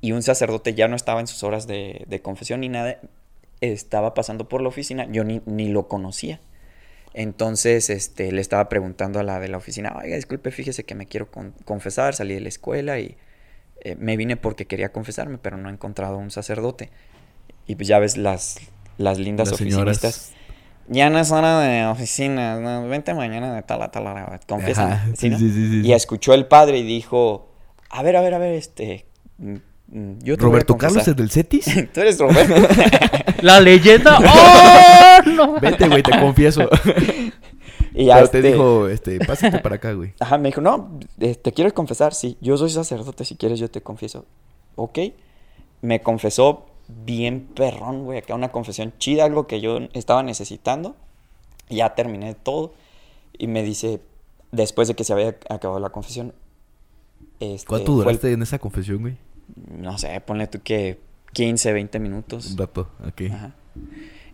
y 0.00 0.12
un 0.12 0.22
sacerdote 0.22 0.74
ya 0.74 0.86
no 0.86 0.94
estaba 0.94 1.20
en 1.20 1.26
sus 1.26 1.42
horas 1.42 1.66
de, 1.66 2.04
de 2.06 2.20
confesión 2.20 2.60
ni 2.60 2.68
nada. 2.68 2.98
Estaba 3.60 4.14
pasando 4.14 4.48
por 4.48 4.60
la 4.62 4.68
oficina. 4.68 5.06
Yo 5.10 5.24
ni, 5.24 5.40
ni 5.46 5.68
lo 5.68 5.88
conocía. 5.88 6.40
Entonces 7.14 7.88
este, 7.88 8.30
le 8.30 8.40
estaba 8.42 8.68
preguntando 8.68 9.18
a 9.18 9.22
la 9.22 9.40
de 9.40 9.48
la 9.48 9.56
oficina, 9.56 9.96
oiga, 9.96 10.16
disculpe, 10.16 10.50
fíjese 10.50 10.84
que 10.84 10.94
me 10.94 11.06
quiero 11.06 11.30
con- 11.30 11.52
confesar, 11.64 12.14
salí 12.14 12.34
de 12.34 12.40
la 12.40 12.48
escuela 12.48 12.98
y 13.00 13.16
eh, 13.80 13.96
me 13.98 14.18
vine 14.18 14.36
porque 14.36 14.66
quería 14.66 14.92
confesarme, 14.92 15.38
pero 15.38 15.56
no 15.56 15.70
he 15.70 15.72
encontrado 15.72 16.18
un 16.18 16.30
sacerdote. 16.30 16.90
Y 17.66 17.76
pues 17.76 17.88
ya 17.88 17.98
ves 17.98 18.18
las, 18.18 18.58
las 18.98 19.18
lindas 19.18 19.48
Las 19.48 19.54
oficinistas. 19.54 20.14
señoras. 20.14 20.32
Ya 20.88 21.08
no 21.10 21.18
es 21.18 21.30
hora 21.32 21.58
de 21.60 21.86
oficina, 21.86 22.60
no, 22.60 22.86
vente 22.86 23.12
mañana 23.14 23.54
de 23.54 23.62
tal 23.62 23.80
a 23.82 23.90
tal 23.90 24.06
hora, 24.06 24.38
confiesa. 24.46 24.92
Ajá, 24.92 25.06
sí, 25.16 25.30
sí, 25.30 25.38
sí, 25.50 25.70
sí, 25.70 25.80
Y 25.84 25.92
escuchó 25.94 26.32
el 26.34 26.46
padre 26.46 26.78
y 26.78 26.82
dijo, 26.84 27.48
a 27.88 28.02
ver, 28.02 28.16
a 28.16 28.20
ver, 28.20 28.34
a 28.34 28.38
ver, 28.38 28.54
este, 28.54 29.06
yo 29.88 29.94
te 29.94 30.24
voy 30.24 30.34
a 30.34 30.36
Roberto 30.52 30.76
Carlos 30.76 31.04
confesar". 31.04 31.12
es 31.12 31.16
del 31.16 31.30
Cetis. 31.30 31.64
Tú 31.94 32.00
eres 32.00 32.18
Roberto. 32.18 32.54
La 33.42 33.60
leyenda. 33.60 34.18
¡Oh! 35.24 35.30
No. 35.30 35.60
Vete, 35.60 35.88
güey, 35.88 36.02
te 36.02 36.18
confieso. 36.20 36.68
y 37.94 38.06
ya 38.06 38.16
Pero 38.16 38.28
te 38.28 38.38
este, 38.38 38.52
dijo, 38.52 38.88
este, 38.88 39.18
pásate 39.24 39.58
para 39.60 39.76
acá, 39.76 39.92
güey. 39.92 40.12
Ajá, 40.20 40.38
me 40.38 40.48
dijo, 40.48 40.60
no, 40.60 40.98
eh, 41.20 41.34
¿te 41.34 41.52
quieres 41.52 41.72
confesar? 41.72 42.14
Sí, 42.14 42.36
yo 42.40 42.56
soy 42.56 42.70
sacerdote, 42.70 43.24
si 43.24 43.36
quieres 43.36 43.58
yo 43.58 43.70
te 43.70 43.80
confieso. 43.82 44.24
Ok, 44.74 44.98
me 45.82 46.02
confesó 46.02 46.66
bien 47.04 47.48
perrón, 47.54 48.04
güey, 48.04 48.18
acá 48.18 48.34
una 48.34 48.50
confesión 48.52 48.92
chida, 48.98 49.24
algo 49.24 49.46
que 49.46 49.60
yo 49.60 49.78
estaba 49.92 50.22
necesitando. 50.22 50.96
Ya 51.68 51.94
terminé 51.94 52.34
todo 52.34 52.74
y 53.38 53.46
me 53.48 53.62
dice, 53.62 54.00
después 54.52 54.88
de 54.88 54.94
que 54.94 55.04
se 55.04 55.12
había 55.12 55.36
acabado 55.48 55.80
la 55.80 55.90
confesión, 55.90 56.32
este, 57.40 57.66
¿Cuánto 57.66 57.92
el- 57.92 57.98
duraste 57.98 58.32
en 58.32 58.42
esa 58.42 58.58
confesión, 58.58 59.00
güey? 59.00 59.16
No 59.78 59.96
sé, 59.98 60.20
ponle 60.20 60.46
tú 60.46 60.60
que 60.62 60.98
15, 61.32 61.72
20 61.72 61.98
minutos. 61.98 62.52
Un 62.52 62.58
rato, 62.58 62.88
ok. 63.06 63.22
Ajá. 63.32 63.54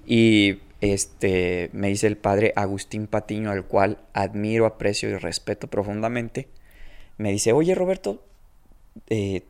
Y 0.07 0.59
este 0.81 1.71
me 1.73 1.89
dice 1.89 2.07
el 2.07 2.17
padre 2.17 2.53
Agustín 2.57 3.07
Patiño, 3.07 3.51
al 3.51 3.65
cual 3.65 3.99
admiro, 4.15 4.67
aprecio 4.67 5.09
y 5.11 5.17
respeto 5.17 5.69
profundamente. 5.69 6.49
Me 7.19 7.31
dice, 7.31 7.53
oye 7.53 7.75
Roberto, 7.75 8.23
eh, 9.09 9.43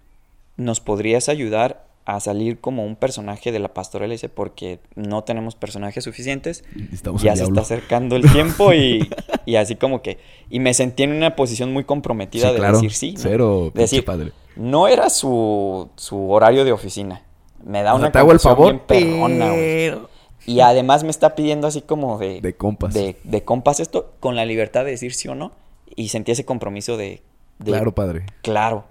¿nos 0.56 0.80
podrías 0.80 1.28
ayudar 1.28 1.86
a 2.04 2.18
salir 2.20 2.58
como 2.58 2.84
un 2.84 2.96
personaje 2.96 3.52
de 3.52 3.60
la 3.60 3.72
pastoral? 3.72 4.10
Dice, 4.10 4.28
porque 4.28 4.80
no 4.96 5.22
tenemos 5.24 5.54
personajes 5.54 6.04
suficientes. 6.04 6.64
Estamos 6.92 7.22
ya 7.22 7.32
se 7.36 7.44
diablo. 7.44 7.60
está 7.60 7.74
acercando 7.74 8.16
el 8.16 8.30
tiempo 8.30 8.72
y, 8.74 9.08
y 9.46 9.54
así 9.56 9.76
como 9.76 10.02
que... 10.02 10.18
Y 10.50 10.58
me 10.60 10.74
sentí 10.74 11.04
en 11.04 11.12
una 11.12 11.36
posición 11.36 11.72
muy 11.72 11.84
comprometida 11.84 12.48
Sí, 12.48 12.52
de 12.54 12.58
claro. 12.58 12.74
decir 12.74 12.92
sí. 12.92 13.12
¿no? 13.12 13.20
Cero, 13.20 13.72
Decir, 13.74 14.04
padre. 14.04 14.32
No 14.56 14.88
era 14.88 15.10
su, 15.10 15.88
su 15.96 16.30
horario 16.30 16.64
de 16.64 16.72
oficina. 16.72 17.22
Me 17.64 17.82
da 17.82 17.94
O 17.94 17.96
sea, 17.96 18.04
una 18.06 18.12
te 18.12 18.18
hago 18.18 18.32
el 18.32 18.40
favor, 18.40 18.66
bien 18.72 18.80
perrona, 18.86 19.46
güey. 19.48 19.58
pero... 19.90 20.08
Y 20.44 20.58
además 20.60 21.04
me 21.04 21.10
está 21.10 21.36
pidiendo 21.36 21.68
así 21.68 21.82
como 21.82 22.18
de... 22.18 22.40
De 22.40 22.54
compas. 22.56 22.92
De, 22.92 23.16
de 23.22 23.44
compas 23.44 23.78
esto, 23.78 24.12
con 24.18 24.34
la 24.34 24.44
libertad 24.44 24.84
de 24.84 24.90
decir 24.90 25.14
sí 25.14 25.28
o 25.28 25.36
no. 25.36 25.52
Y 25.94 26.08
sentí 26.08 26.32
ese 26.32 26.44
compromiso 26.44 26.96
de... 26.96 27.22
de- 27.60 27.70
Claro, 27.72 27.94
padre. 27.94 28.26
Claro. 28.42 28.84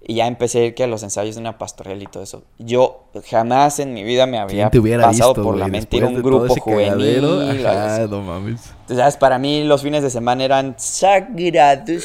Y 0.00 0.14
ya 0.14 0.26
empecé 0.26 0.60
a 0.60 0.64
ir 0.66 0.74
que 0.74 0.84
a 0.84 0.86
los 0.86 1.02
ensayos 1.02 1.34
de 1.34 1.40
una 1.40 1.58
pastoral 1.58 2.00
y 2.00 2.06
todo 2.06 2.22
eso. 2.22 2.44
Yo 2.58 3.08
jamás 3.28 3.80
en 3.80 3.92
mi 3.92 4.04
vida 4.04 4.26
me 4.26 4.38
había 4.38 4.56
¿Quién 4.56 4.70
te 4.70 4.78
hubiera 4.78 5.02
pasado 5.02 5.30
visto, 5.30 5.42
por 5.42 5.56
la 5.56 5.66
mente 5.66 5.96
ir 5.96 6.04
a 6.04 6.06
un 6.06 6.22
grupo 6.22 6.54
juvenil. 6.54 7.66
Ajá, 7.66 8.06
no 8.06 8.22
mames. 8.22 8.60
sabes, 8.86 9.16
para 9.16 9.40
mí 9.40 9.64
los 9.64 9.82
fines 9.82 10.04
de 10.04 10.10
semana 10.10 10.44
eran 10.44 10.76
sagrados. 10.78 12.04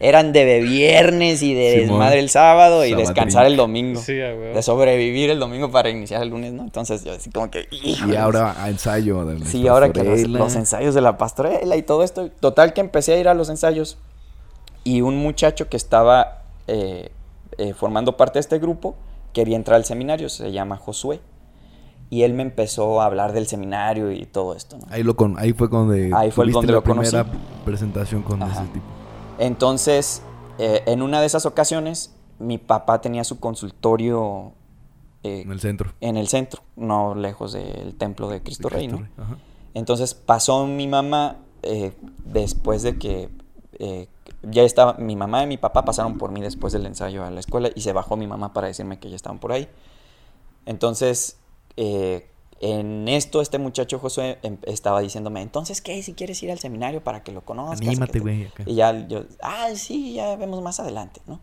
eran 0.00 0.32
de 0.32 0.60
viernes 0.60 1.40
y 1.42 1.54
de 1.54 1.70
Simón. 1.82 1.88
desmadre 1.88 2.18
el 2.18 2.30
sábado 2.30 2.84
y 2.84 2.94
descansar 2.94 3.46
el 3.46 3.56
domingo. 3.56 4.00
Sí. 4.00 4.14
De 4.14 4.60
sobrevivir 4.62 5.30
el 5.30 5.38
domingo 5.38 5.70
para 5.70 5.88
iniciar 5.88 6.20
el 6.22 6.30
lunes, 6.30 6.52
¿no? 6.52 6.64
Entonces 6.64 7.04
yo 7.04 7.12
así 7.12 7.30
como 7.30 7.48
que... 7.50 7.68
Y 7.70 7.92
híjoles. 7.92 8.18
ahora 8.18 8.56
a 8.60 8.68
ensayo. 8.68 9.24
de 9.24 9.38
la 9.38 9.46
Sí, 9.46 9.68
ahora 9.68 9.92
que 9.92 10.02
los, 10.02 10.08
pastorela. 10.14 10.38
los 10.40 10.56
ensayos 10.56 10.94
de 10.94 11.00
la 11.00 11.16
pastorela 11.16 11.76
y 11.76 11.82
todo 11.82 12.02
esto. 12.02 12.28
Total 12.40 12.72
que 12.72 12.80
empecé 12.80 13.14
a 13.14 13.18
ir 13.18 13.28
a 13.28 13.34
los 13.34 13.48
ensayos 13.48 13.98
y 14.84 15.00
un 15.00 15.16
muchacho 15.18 15.68
que 15.68 15.76
estaba 15.76 16.42
eh, 16.66 17.10
eh, 17.58 17.74
formando 17.74 18.16
parte 18.16 18.34
de 18.34 18.40
este 18.40 18.58
grupo 18.58 18.94
quería 19.32 19.56
entrar 19.56 19.76
al 19.76 19.84
seminario, 19.84 20.28
se 20.28 20.52
llama 20.52 20.76
Josué. 20.76 21.20
Y 22.10 22.24
él 22.24 22.34
me 22.34 22.42
empezó 22.42 23.00
a 23.00 23.06
hablar 23.06 23.32
del 23.32 23.46
seminario 23.46 24.12
y 24.12 24.26
todo 24.26 24.54
esto, 24.54 24.76
¿no? 24.76 24.84
Ahí, 24.90 25.02
lo 25.02 25.16
con, 25.16 25.38
ahí 25.38 25.54
fue 25.54 25.68
donde 25.68 26.10
Ahí 26.14 26.30
fue 26.30 26.44
donde 26.50 26.66
la 26.72 26.78
lo 26.78 26.84
conocí. 26.84 27.10
primera 27.10 27.26
presentación 27.64 28.20
con 28.22 28.42
Ajá. 28.42 28.62
ese 28.64 28.70
tipo. 28.72 28.84
Entonces, 29.38 30.22
eh, 30.58 30.82
en 30.86 31.00
una 31.00 31.20
de 31.20 31.26
esas 31.26 31.46
ocasiones, 31.46 32.14
mi 32.38 32.58
papá 32.58 33.00
tenía 33.00 33.24
su 33.24 33.40
consultorio 33.40 34.52
En 35.22 35.50
el 35.50 35.60
centro. 35.60 35.92
en 36.02 36.18
el 36.18 36.28
centro, 36.28 36.62
no 36.76 37.14
lejos 37.14 37.52
del 37.54 37.94
templo 37.94 38.28
de 38.28 38.42
Cristo 38.42 38.68
de 38.68 38.74
Rey, 38.76 38.88
¿no? 38.88 38.98
Rey, 38.98 39.06
ajá. 39.16 39.36
Entonces 39.72 40.12
pasó 40.12 40.66
mi 40.66 40.86
mamá 40.86 41.36
después 42.26 42.82
de 42.82 42.98
que 42.98 43.30
ya 44.42 44.62
estaba, 44.62 44.94
mi 44.94 45.16
mamá 45.16 45.44
y 45.44 45.46
mi 45.46 45.56
papá 45.56 45.84
pasaron 45.84 46.18
por 46.18 46.30
mí 46.30 46.40
después 46.40 46.72
del 46.72 46.86
ensayo 46.86 47.24
a 47.24 47.30
la 47.30 47.40
escuela 47.40 47.70
y 47.74 47.80
se 47.80 47.92
bajó 47.92 48.16
mi 48.16 48.26
mamá 48.26 48.52
para 48.52 48.66
decirme 48.66 48.98
que 48.98 49.08
ya 49.10 49.16
estaban 49.16 49.38
por 49.38 49.52
ahí. 49.52 49.68
Entonces, 50.66 51.36
eh, 51.76 52.28
en 52.60 53.08
esto 53.08 53.40
este 53.40 53.58
muchacho 53.58 53.98
Josué 53.98 54.38
em- 54.42 54.58
estaba 54.62 55.00
diciéndome, 55.00 55.42
entonces, 55.42 55.80
¿qué? 55.82 56.00
Si 56.02 56.14
quieres 56.14 56.42
ir 56.42 56.50
al 56.50 56.58
seminario 56.58 57.02
para 57.02 57.22
que 57.22 57.32
lo 57.32 57.42
conozcas. 57.42 57.80
Anímate, 57.80 58.12
te-". 58.12 58.20
güey. 58.20 58.48
Y 58.66 58.76
ya 58.76 59.06
yo, 59.08 59.24
ah, 59.42 59.68
sí, 59.74 60.14
ya 60.14 60.36
vemos 60.36 60.62
más 60.62 60.78
adelante, 60.78 61.20
¿no? 61.26 61.40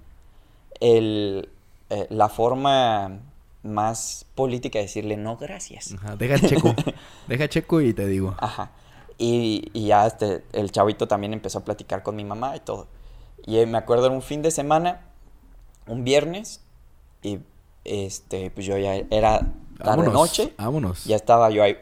El, 0.80 1.50
eh, 1.90 2.08
la 2.10 2.30
forma 2.30 3.20
más 3.64 4.26
política 4.36 4.80
de 4.80 4.86
decirle 4.86 5.18
no 5.18 5.36
gracias. 5.36 5.94
Ajá, 5.94 6.16
Deja 6.16 6.40
checo. 6.40 6.74
Deja 7.28 7.50
checo 7.50 7.82
y 7.82 7.94
te 7.94 8.08
digo. 8.08 8.36
Ajá. 8.40 8.72
Y, 9.22 9.70
y 9.74 9.88
ya 9.88 10.08
este, 10.08 10.44
el 10.54 10.72
chavito 10.72 11.08
también 11.08 11.34
empezó 11.34 11.60
a 11.60 11.66
platicar 11.66 12.04
con 12.04 12.16
mi 12.16 12.24
mamá 12.24 12.56
y 12.56 12.62
todo. 12.62 12.88
Y 13.46 13.58
eh, 13.58 13.66
me 13.68 13.78
acuerdo 13.78 14.08
en 14.08 14.14
un 14.14 14.22
fin 14.22 14.42
de 14.42 14.50
semana, 14.50 15.02
un 15.88 16.06
viernes, 16.06 16.62
y 17.22 17.40
este, 17.84 18.50
pues 18.52 18.66
yo 18.66 18.78
ya 18.78 18.96
era 18.96 19.40
tarde 19.40 19.52
Vámonos. 19.84 20.14
noche, 20.14 20.54
Vámonos. 20.58 21.04
ya 21.06 21.16
estaba 21.18 21.50
yo 21.50 21.64
ahí 21.64 21.78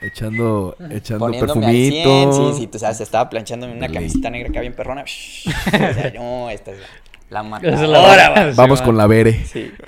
Echando, 0.00 0.76
echando 0.90 1.26
al 1.26 1.32
perfumito. 1.38 2.30
100, 2.30 2.34
sí, 2.34 2.52
sí, 2.60 2.66
tú 2.66 2.78
sabes, 2.78 3.00
estaba 3.00 3.28
planchándome 3.30 3.72
una 3.72 3.86
Ley. 3.88 3.94
camiseta 3.94 4.30
negra 4.30 4.50
que 4.52 4.60
bien 4.60 4.74
perrona. 4.74 5.02
O 5.02 5.06
sea, 5.06 6.12
no, 6.14 6.50
esta 6.50 6.72
es 6.72 6.78
la, 7.30 7.42
la 7.42 7.58
Esa 7.58 7.84
es 7.84 7.88
la 7.88 8.52
Vamos 8.56 8.80
va. 8.80 8.84
con 8.84 8.96
la 8.96 9.06
Bere. 9.06 9.44
Sí. 9.46 9.72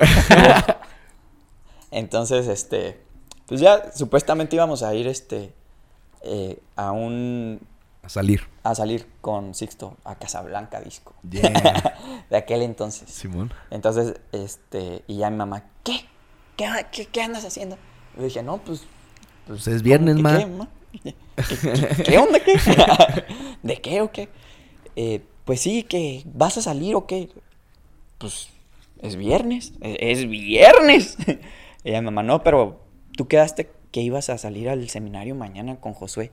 Entonces, 1.90 2.48
este, 2.48 3.00
pues 3.46 3.60
ya 3.60 3.92
supuestamente 3.94 4.56
íbamos 4.56 4.82
a 4.82 4.94
ir, 4.94 5.06
este, 5.06 5.52
eh, 6.28 6.58
a 6.76 6.92
un, 6.92 7.60
A 8.02 8.08
salir. 8.08 8.42
a 8.62 8.74
salir 8.74 9.06
con 9.20 9.54
Sixto 9.54 9.96
a 10.04 10.16
Casablanca 10.16 10.80
Disco. 10.80 11.14
Yeah. 11.28 11.94
de 12.30 12.36
aquel 12.36 12.62
entonces. 12.62 13.10
Simón. 13.10 13.52
Entonces, 13.70 14.20
este, 14.32 15.02
y 15.06 15.18
ya 15.18 15.30
mi 15.30 15.36
mamá, 15.36 15.64
¿qué? 15.84 16.04
¿Qué, 16.56 16.68
qué, 16.92 17.06
qué 17.06 17.22
andas 17.22 17.44
haciendo? 17.44 17.76
Y 18.16 18.18
yo 18.18 18.24
dije, 18.24 18.42
no, 18.42 18.58
pues... 18.58 18.84
Pues 19.46 19.66
es 19.68 19.82
viernes, 19.82 20.16
¿cómo 20.16 20.28
ma. 20.28 20.38
que 20.38 20.44
qué, 20.44 20.46
ma? 20.46 20.68
¿Qué, 22.04 22.18
onda, 22.18 22.40
qué? 22.40 22.58
¿De 23.62 23.80
qué 23.80 24.00
o 24.02 24.12
qué? 24.12 24.28
Eh, 24.96 25.22
pues 25.44 25.60
sí, 25.60 25.82
que 25.84 26.22
vas 26.26 26.58
a 26.58 26.62
salir 26.62 26.94
o 26.94 27.06
qué. 27.06 27.30
Pues 28.18 28.48
es 29.00 29.16
viernes, 29.16 29.72
es, 29.80 29.96
es 30.20 30.28
viernes. 30.28 31.16
y 31.84 31.92
ya 31.92 32.00
mi 32.00 32.06
mamá, 32.06 32.22
no, 32.22 32.42
pero 32.42 32.80
tú 33.16 33.28
quedaste 33.28 33.70
que 33.90 34.00
ibas 34.00 34.28
a 34.30 34.38
salir 34.38 34.68
al 34.68 34.88
seminario 34.88 35.34
mañana 35.34 35.76
con 35.76 35.92
Josué 35.94 36.30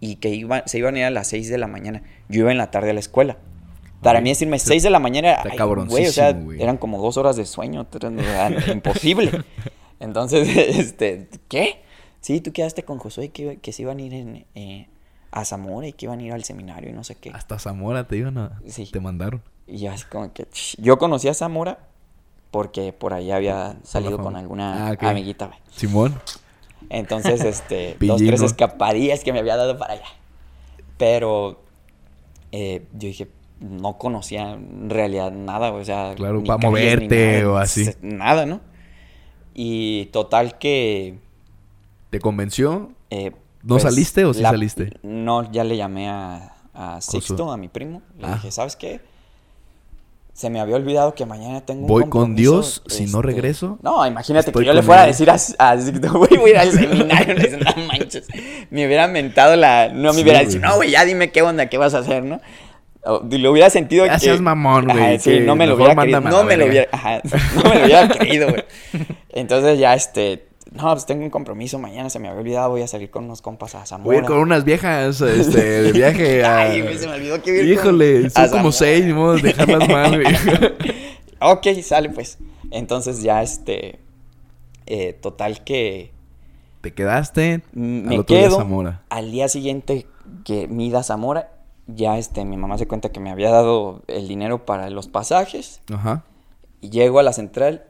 y 0.00 0.16
que 0.16 0.30
iba, 0.30 0.62
se 0.66 0.78
iban 0.78 0.94
a 0.96 0.98
ir 1.00 1.04
a 1.04 1.10
las 1.10 1.28
6 1.28 1.48
de 1.48 1.58
la 1.58 1.66
mañana. 1.66 2.02
Yo 2.28 2.40
iba 2.40 2.50
en 2.52 2.58
la 2.58 2.70
tarde 2.70 2.90
a 2.90 2.94
la 2.94 3.00
escuela. 3.00 3.36
Para 4.02 4.20
mí 4.22 4.30
decirme 4.30 4.58
6 4.58 4.82
de 4.82 4.90
la 4.90 4.98
mañana, 4.98 5.38
ay, 5.44 5.58
güey, 5.58 6.06
o 6.06 6.12
sea, 6.12 6.32
güey. 6.32 6.62
eran 6.62 6.78
como 6.78 7.02
dos 7.02 7.18
horas 7.18 7.36
de 7.36 7.44
sueño, 7.44 7.86
era 7.92 8.50
imposible. 8.72 9.44
Entonces, 9.98 10.48
este, 10.56 11.28
¿qué? 11.48 11.82
Sí, 12.20 12.40
tú 12.40 12.52
quedaste 12.52 12.82
con 12.82 12.98
Josué 12.98 13.28
que, 13.28 13.58
que 13.58 13.72
se 13.72 13.82
iban 13.82 13.98
a 13.98 14.02
ir 14.02 14.14
en, 14.14 14.46
eh, 14.54 14.88
a 15.32 15.44
Zamora 15.44 15.86
y 15.86 15.92
que 15.92 16.06
iban 16.06 16.18
a 16.20 16.22
ir 16.22 16.32
al 16.32 16.44
seminario 16.44 16.90
y 16.90 16.92
no 16.94 17.04
sé 17.04 17.14
qué. 17.14 17.30
Hasta 17.30 17.58
Zamora 17.58 18.06
te 18.08 18.16
iban 18.16 18.38
a... 18.38 18.60
Sí. 18.66 18.86
Te 18.90 19.00
mandaron. 19.00 19.42
Y 19.66 19.78
yo 19.78 19.90
así 19.92 20.04
como 20.10 20.32
que... 20.32 20.46
Yo 20.78 20.98
conocí 20.98 21.28
a 21.28 21.34
Zamora 21.34 21.78
porque 22.50 22.92
por 22.92 23.12
ahí 23.14 23.30
había 23.30 23.76
salido 23.84 24.18
con 24.18 24.34
alguna 24.36 24.88
Ah, 24.88 24.92
ok. 24.92 25.02
amiguita, 25.04 25.46
güey. 25.46 25.58
Simón. 25.70 26.18
Entonces, 26.90 27.42
este, 27.44 27.96
dos, 28.00 28.18
tres 28.20 28.40
¿no? 28.40 28.46
escapadillas 28.46 29.24
que 29.24 29.32
me 29.32 29.38
había 29.38 29.56
dado 29.56 29.78
para 29.78 29.94
allá. 29.94 30.04
Pero 30.98 31.62
eh, 32.52 32.84
yo 32.92 33.08
dije, 33.08 33.28
no 33.60 33.96
conocía 33.96 34.52
en 34.52 34.90
realidad 34.90 35.32
nada, 35.32 35.72
o 35.72 35.84
sea, 35.84 36.14
Claro, 36.16 36.40
ni 36.40 36.46
pa' 36.48 36.58
calles, 36.58 36.70
ni 37.00 37.06
moverte 37.06 37.36
nada, 37.38 37.50
o 37.52 37.56
así. 37.56 37.90
Nada, 38.02 38.44
¿no? 38.46 38.60
Y 39.54 40.06
total 40.06 40.58
que... 40.58 41.18
¿Te 42.10 42.18
convenció? 42.20 42.92
eh, 43.10 43.32
¿No 43.62 43.78
saliste 43.78 44.24
o 44.24 44.32
sí 44.34 44.42
saliste? 44.42 44.92
No, 45.02 45.50
ya 45.52 45.64
le 45.64 45.76
llamé 45.76 46.08
a, 46.08 46.54
a 46.74 47.00
Sixto, 47.00 47.52
a 47.52 47.56
mi 47.56 47.68
primo. 47.68 48.02
Le 48.18 48.26
Ah. 48.26 48.34
dije, 48.34 48.50
¿sabes 48.50 48.74
qué? 48.74 49.00
Se 50.40 50.48
me 50.48 50.58
había 50.58 50.76
olvidado 50.76 51.14
que 51.14 51.26
mañana 51.26 51.60
tengo 51.60 51.82
un 51.82 51.86
Voy 51.86 52.08
con 52.08 52.34
Dios, 52.34 52.82
si 52.86 53.04
no 53.04 53.18
este, 53.18 53.20
regreso, 53.20 53.78
No, 53.82 54.06
imagínate 54.06 54.48
estoy 54.48 54.64
que 54.64 54.68
yo 54.68 54.72
le 54.72 54.80
fuera 54.80 55.02
a 55.02 55.06
decir 55.06 55.28
a, 55.28 55.36
a 55.58 55.76
güey, 56.14 56.38
voy 56.38 56.52
a 56.52 56.54
ir 56.54 56.56
al 56.56 56.72
seminario. 56.72 57.36
No 57.58 57.84
manches. 57.84 58.26
Me 58.70 58.86
hubiera 58.86 59.06
mentado 59.06 59.54
la... 59.56 59.90
No 59.90 60.14
me 60.14 60.14
Sí, 60.14 60.22
hubiera 60.22 60.40
dicho, 60.40 60.58
no, 60.58 60.76
güey, 60.76 60.92
ya 60.92 61.04
dime 61.04 61.30
qué 61.30 61.42
onda, 61.42 61.66
qué 61.66 61.76
vas 61.76 61.92
a 61.92 61.98
hacer, 61.98 62.24
¿no? 62.24 62.40
O, 63.04 63.22
lo 63.22 63.52
hubiera 63.52 63.68
sentido 63.68 64.06
Ya 64.06 64.14
que... 64.14 64.20
seas 64.20 64.40
mamón, 64.40 64.86
güey, 64.86 65.18
sí, 65.18 65.40
no 65.44 65.56
me 65.56 65.66
lo 65.66 65.74
hubiera 65.74 65.94
creído. 65.94 66.22
No 66.22 66.42
me 66.42 66.56
lo 66.56 66.64
hubiera... 66.64 66.88
Ajá, 66.90 67.20
no 67.56 67.68
me 67.68 67.78
lo 67.78 67.84
hubiera 67.84 68.08
creído, 68.08 68.48
güey. 68.48 68.64
Entonces 69.28 69.78
ya, 69.78 69.92
este... 69.92 70.48
No, 70.72 70.84
pues 70.92 71.04
tengo 71.04 71.24
un 71.24 71.30
compromiso 71.30 71.78
mañana, 71.80 72.08
se 72.10 72.18
me 72.20 72.28
había 72.28 72.40
olvidado, 72.40 72.70
voy 72.70 72.82
a 72.82 72.86
salir 72.86 73.10
con 73.10 73.24
unos 73.24 73.42
compas 73.42 73.74
a 73.74 73.84
Zamora. 73.86 74.04
voy 74.06 74.16
a 74.16 74.18
ir 74.20 74.24
con 74.24 74.38
unas 74.38 74.64
viejas 74.64 75.20
este, 75.20 75.60
de 75.82 75.92
viaje 75.92 76.44
a... 76.44 76.58
Ay, 76.60 76.82
güey, 76.82 76.96
se 76.96 77.08
me 77.08 77.14
olvidó 77.14 77.42
que 77.42 77.50
iba 77.50 77.60
a 77.60 77.62
ir 77.64 77.76
con- 77.76 77.84
Híjole, 77.86 78.26
a 78.26 78.30
son 78.30 78.42
como 78.44 78.56
Zamora. 78.56 78.72
seis, 78.72 79.04
ni 79.04 79.12
modo 79.12 79.34
de 79.34 79.42
dejarlas 79.42 79.88
mal, 79.88 80.22
güey. 80.22 80.34
ok, 81.40 81.66
sale 81.82 82.10
pues. 82.10 82.38
Entonces 82.70 83.22
ya 83.22 83.42
este. 83.42 83.98
eh, 84.86 85.12
total 85.14 85.64
que 85.64 86.12
Te 86.82 86.92
quedaste 86.94 87.54
al 87.54 87.62
me 87.74 88.14
día 88.18 88.24
quedo. 88.26 88.56
Zamora. 88.58 89.02
Al 89.10 89.32
día 89.32 89.48
siguiente 89.48 90.06
que 90.44 90.68
me 90.68 90.84
ida 90.84 91.00
a 91.00 91.02
Zamora, 91.02 91.50
ya 91.88 92.16
este, 92.16 92.44
mi 92.44 92.56
mamá 92.56 92.78
se 92.78 92.86
cuenta 92.86 93.10
que 93.10 93.18
me 93.18 93.30
había 93.32 93.50
dado 93.50 94.02
el 94.06 94.28
dinero 94.28 94.64
para 94.66 94.88
los 94.90 95.08
pasajes. 95.08 95.80
Ajá. 95.92 96.22
Y 96.80 96.90
llego 96.90 97.18
a 97.18 97.24
la 97.24 97.32
central, 97.32 97.84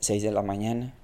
6 0.00 0.22
de 0.22 0.32
la 0.32 0.40
mañana, 0.42 0.94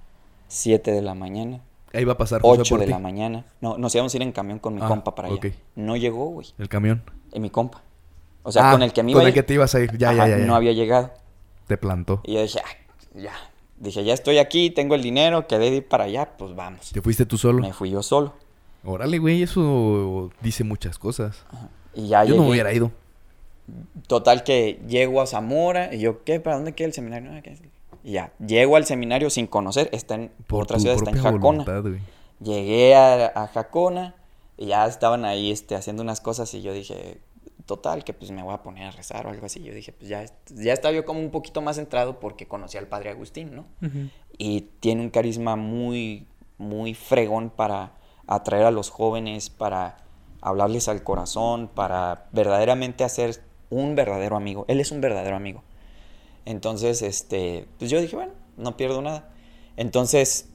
7 0.48 0.90
de 0.92 1.02
la 1.02 1.14
mañana, 1.14 1.60
Ahí 1.94 2.04
va 2.04 2.12
a 2.14 2.18
pasar 2.18 2.42
José 2.42 2.60
8 2.62 2.70
por 2.74 2.80
de 2.80 2.86
ti. 2.86 2.92
la 2.92 2.98
mañana. 2.98 3.46
No, 3.60 3.78
nos 3.78 3.94
íbamos 3.94 4.12
a 4.12 4.16
ir 4.16 4.22
en 4.22 4.32
camión 4.32 4.58
con 4.58 4.74
mi 4.74 4.80
Ah, 4.82 4.88
compa 4.88 5.14
para 5.14 5.28
allá. 5.28 5.36
ok. 5.36 5.46
No 5.76 5.96
llegó, 5.96 6.26
güey. 6.26 6.46
El 6.58 6.68
camión. 6.68 7.02
En 7.32 7.40
mi 7.42 7.50
compa. 7.50 7.82
O 8.42 8.52
sea, 8.52 8.68
Ah, 8.68 8.72
con 8.72 8.82
el 8.82 8.92
que 8.92 9.02
me 9.02 9.12
iba 9.12 9.20
Con 9.20 9.26
a 9.26 9.28
el 9.28 9.34
ir, 9.34 9.34
que 9.34 9.42
te 9.42 9.54
ibas 9.54 9.74
a 9.74 9.80
ir. 9.80 9.96
Ya, 9.96 10.10
ajá, 10.10 10.26
ya, 10.28 10.28
ya, 10.28 10.38
ya. 10.38 10.46
No 10.46 10.54
había 10.54 10.72
llegado. 10.72 11.10
Te 11.66 11.76
plantó. 11.78 12.20
Y 12.24 12.34
yo 12.34 12.42
dije, 12.42 12.60
"Ah, 12.64 12.98
ya. 13.14 13.32
Dije, 13.78 14.04
ya 14.04 14.12
estoy 14.14 14.38
aquí, 14.38 14.70
tengo 14.70 14.94
el 14.94 15.02
dinero, 15.02 15.46
quedé 15.46 15.70
de 15.70 15.76
ir 15.76 15.88
para 15.88 16.04
allá, 16.04 16.36
pues 16.36 16.54
vamos. 16.54 16.90
¿Te 16.92 17.00
fuiste 17.00 17.24
tú 17.26 17.38
solo? 17.38 17.60
Me 17.62 17.72
fui 17.72 17.90
yo 17.90 18.02
solo. 18.02 18.34
Órale, 18.84 19.18
güey, 19.18 19.42
eso 19.42 20.30
dice 20.42 20.64
muchas 20.64 20.98
cosas. 20.98 21.44
Y 21.94 22.08
ya 22.08 22.24
Yo 22.24 22.34
llegué. 22.34 22.44
no 22.44 22.50
hubiera 22.50 22.72
ido. 22.72 22.90
Total 24.06 24.44
que 24.44 24.80
llego 24.88 25.20
a 25.20 25.26
Zamora 25.26 25.94
y 25.94 26.00
yo, 26.00 26.24
¿qué? 26.24 26.40
¿Para 26.40 26.56
dónde 26.56 26.74
queda 26.74 26.86
el 26.88 26.94
seminario? 26.94 27.30
"Ah, 27.34 27.40
¿qué 27.42 27.50
es?". 27.50 27.60
Y 28.04 28.12
ya, 28.12 28.32
llego 28.38 28.76
al 28.76 28.84
seminario 28.86 29.30
sin 29.30 29.46
conocer, 29.46 29.88
está 29.92 30.14
en 30.14 30.30
Por 30.46 30.64
otra 30.64 30.78
ciudad, 30.78 30.96
está 30.96 31.10
en 31.10 31.16
Jacona. 31.16 31.64
voluntad. 31.64 31.84
Llegué 32.40 32.94
a, 32.94 33.26
a 33.26 33.48
Jacona 33.48 34.14
y 34.56 34.66
ya 34.66 34.86
estaban 34.86 35.24
ahí 35.24 35.50
este, 35.50 35.74
haciendo 35.74 36.02
unas 36.02 36.20
cosas 36.20 36.52
y 36.54 36.62
yo 36.62 36.72
dije, 36.72 37.20
total, 37.68 38.02
que 38.02 38.14
pues 38.14 38.30
me 38.32 38.42
voy 38.42 38.54
a 38.54 38.62
poner 38.62 38.88
a 38.88 38.90
rezar 38.90 39.26
o 39.26 39.30
algo 39.30 39.46
así. 39.46 39.62
Yo 39.62 39.72
dije, 39.72 39.92
pues 39.92 40.08
ya, 40.08 40.24
ya 40.48 40.72
estaba 40.72 40.92
yo 40.92 41.04
como 41.04 41.20
un 41.20 41.30
poquito 41.30 41.60
más 41.60 41.76
centrado 41.76 42.18
porque 42.18 42.48
conocí 42.48 42.78
al 42.78 42.88
padre 42.88 43.10
Agustín, 43.10 43.54
¿no? 43.54 43.66
Y 44.36 44.62
tiene 44.80 45.02
un 45.02 45.10
carisma 45.10 45.54
muy, 45.54 46.26
muy 46.56 46.94
fregón 46.94 47.50
para 47.50 47.92
atraer 48.26 48.64
a 48.64 48.70
los 48.70 48.90
jóvenes, 48.90 49.50
para 49.50 49.98
hablarles 50.40 50.88
al 50.88 51.02
corazón, 51.02 51.68
para 51.68 52.28
verdaderamente 52.32 53.04
hacer 53.04 53.42
un 53.70 53.94
verdadero 53.94 54.36
amigo. 54.36 54.64
Él 54.68 54.80
es 54.80 54.90
un 54.90 55.00
verdadero 55.00 55.36
amigo. 55.36 55.62
Entonces, 56.48 57.02
este, 57.02 57.68
pues 57.78 57.90
yo 57.90 58.00
dije, 58.00 58.16
bueno, 58.16 58.32
no 58.56 58.74
pierdo 58.78 59.02
nada. 59.02 59.28
Entonces, 59.76 60.48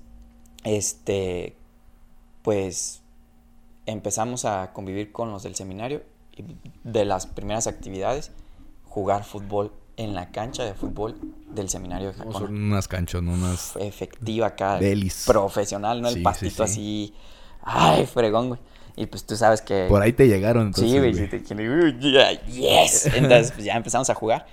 este, 0.63 1.55
pues 2.41 3.01
empezamos 3.85 4.43
a 4.45 4.71
convivir 4.73 5.11
con 5.11 5.31
los 5.31 5.43
del 5.43 5.53
seminario 5.53 6.01
y 6.35 6.43
de 6.83 7.05
las 7.05 7.27
primeras 7.27 7.67
actividades, 7.67 8.31
jugar 8.85 9.23
fútbol 9.23 9.71
en 9.95 10.15
la 10.15 10.31
cancha 10.31 10.63
de 10.63 10.73
fútbol 10.73 11.15
del 11.53 11.69
seminario 11.69 12.07
de 12.07 12.13
Jacona 12.15 12.39
son 12.39 12.63
unas 12.71 12.87
canchas, 12.87 13.21
no 13.21 13.33
unas... 13.33 13.75
efectiva 13.75 14.47
acá, 14.47 14.79
Delis. 14.79 15.25
profesional, 15.27 16.01
¿no? 16.01 16.07
El 16.07 16.15
Sí, 16.15 16.21
pastito 16.21 16.65
sí. 16.65 16.71
así, 16.71 17.13
ay, 17.61 18.07
fregón, 18.07 18.47
güey. 18.47 18.59
Y 18.95 19.05
pues 19.05 19.25
tú 19.25 19.35
sabes 19.35 19.61
que... 19.61 19.85
Por 19.89 20.01
ahí 20.01 20.13
te 20.13 20.27
llegaron, 20.27 20.67
entonces, 20.67 20.91
sí, 20.91 20.97
güey, 20.97 21.11
güey. 21.11 21.23
sí, 21.25 21.29
te 21.29 21.43
quieren, 21.43 21.69
"Uy, 21.83 21.99
yeah, 21.99 22.31
yes. 22.45 23.05
Entonces 23.13 23.51
pues, 23.51 23.63
ya 23.65 23.75
empezamos 23.75 24.09
a 24.09 24.15
jugar. 24.15 24.47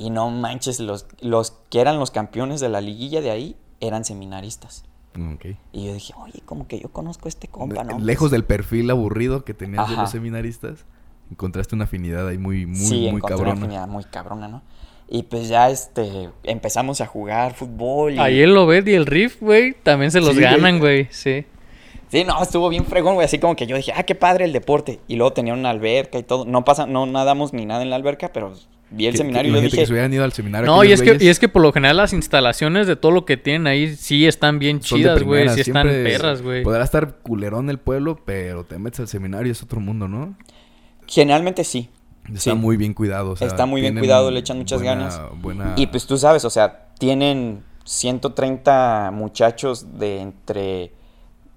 Y 0.00 0.08
no 0.08 0.30
manches, 0.30 0.80
los, 0.80 1.06
los 1.20 1.52
que 1.68 1.78
eran 1.80 1.98
los 1.98 2.10
campeones 2.10 2.58
de 2.60 2.70
la 2.70 2.80
liguilla 2.80 3.20
de 3.20 3.30
ahí 3.30 3.56
eran 3.80 4.06
seminaristas. 4.06 4.84
Y 5.72 5.86
yo 5.86 5.92
dije, 5.92 6.14
oye, 6.16 6.40
como 6.46 6.66
que 6.66 6.80
yo 6.80 6.88
conozco 6.88 7.26
a 7.26 7.28
este 7.28 7.48
compa, 7.48 7.84
¿no? 7.84 7.98
Lejos 7.98 8.30
del 8.30 8.44
perfil 8.44 8.88
aburrido 8.90 9.44
que 9.44 9.52
tenías 9.52 9.86
de 9.88 9.92
Ajá. 9.92 10.02
los 10.02 10.10
seminaristas, 10.10 10.86
encontraste 11.30 11.74
una 11.74 11.84
afinidad 11.84 12.26
ahí 12.28 12.38
muy, 12.38 12.64
muy, 12.64 12.76
sí, 12.76 12.94
muy 12.94 13.06
encontré 13.08 13.34
una 13.36 13.44
cabrona. 13.44 13.52
afinidad 13.52 13.88
muy 13.88 14.04
cabrona, 14.04 14.48
¿no? 14.48 14.62
Y 15.06 15.24
pues 15.24 15.48
ya 15.48 15.68
este, 15.68 16.30
empezamos 16.44 17.02
a 17.02 17.06
jugar 17.06 17.52
fútbol. 17.52 18.14
Y... 18.14 18.18
Ahí 18.20 18.40
el 18.40 18.56
Obed 18.56 18.86
y 18.86 18.94
el 18.94 19.04
Riff, 19.04 19.42
güey, 19.42 19.74
también 19.82 20.10
se 20.12 20.20
los 20.20 20.34
Sí, 20.34 20.40
ganan, 20.40 20.78
güey. 20.78 21.08
Sí. 21.10 21.44
Sí, 22.08 22.24
no, 22.24 22.42
estuvo 22.42 22.70
bien 22.70 22.86
fregón, 22.86 23.14
güey. 23.16 23.26
Así 23.26 23.38
como 23.38 23.54
que 23.54 23.66
yo 23.66 23.76
dije, 23.76 23.92
ah, 23.94 24.04
qué 24.04 24.14
padre 24.14 24.46
el 24.46 24.52
deporte. 24.52 25.00
Y 25.08 25.16
luego 25.16 25.32
tenía 25.34 25.52
una 25.52 25.68
alberca 25.70 26.18
y 26.18 26.22
todo. 26.22 26.44
No 26.46 26.64
pasa, 26.64 26.86
no 26.86 27.04
nadamos 27.06 27.52
ni 27.52 27.66
nada 27.66 27.82
en 27.82 27.90
la 27.90 27.96
alberca, 27.96 28.32
pero 28.32 28.54
vi 28.90 29.06
el 29.06 29.12
Que- 29.12 29.18
seminario 29.18 29.52
que 29.52 29.58
y 29.58 29.60
yo 29.62 29.64
dije, 29.66 29.76
que 29.78 29.86
se 29.86 29.92
hubieran 29.92 30.12
ido 30.12 30.24
al 30.24 30.32
seminario. 30.32 30.66
No, 30.66 30.82
y 30.84 30.92
es, 30.92 31.00
que, 31.02 31.16
y 31.20 31.28
es 31.28 31.38
que 31.38 31.48
por 31.48 31.62
lo 31.62 31.72
general 31.72 31.96
las 31.98 32.12
instalaciones 32.12 32.86
de 32.86 32.96
todo 32.96 33.12
lo 33.12 33.24
que 33.24 33.36
tienen 33.36 33.66
ahí 33.66 33.94
sí 33.96 34.26
están 34.26 34.58
bien 34.58 34.82
son 34.82 34.98
chidas, 34.98 35.22
güey. 35.22 35.48
Sí 35.50 35.60
están 35.60 35.86
perras, 35.86 36.42
güey. 36.42 36.62
Podrá 36.62 36.82
estar 36.84 37.18
culerón 37.22 37.70
el 37.70 37.78
pueblo, 37.78 38.18
pero 38.24 38.64
te 38.64 38.78
metes 38.78 39.00
al 39.00 39.08
seminario 39.08 39.48
y 39.48 39.50
es 39.52 39.62
otro 39.62 39.80
mundo, 39.80 40.08
¿no? 40.08 40.36
generalmente 41.06 41.64
sí. 41.64 41.88
Está 42.28 42.52
Sí. 42.52 42.54
muy 42.54 42.76
bien 42.76 42.94
cuidado. 42.94 43.30
o 43.32 43.36
sea, 43.36 43.48
Está 43.48 43.66
muy 43.66 43.80
bien 43.80 43.98
cuidado, 43.98 44.30
le 44.30 44.38
echan 44.38 44.58
muchas 44.58 44.80
buena- 44.80 44.94
ganas. 45.08 45.20
Buena... 45.40 45.72
Y 45.76 45.88
pues 45.88 46.06
tú 46.06 46.16
sabes, 46.18 46.44
o 46.44 46.50
sea, 46.50 46.86
tienen 46.98 47.64
130 47.84 49.10
muchachos 49.12 49.98
de 49.98 50.20
entre 50.20 50.92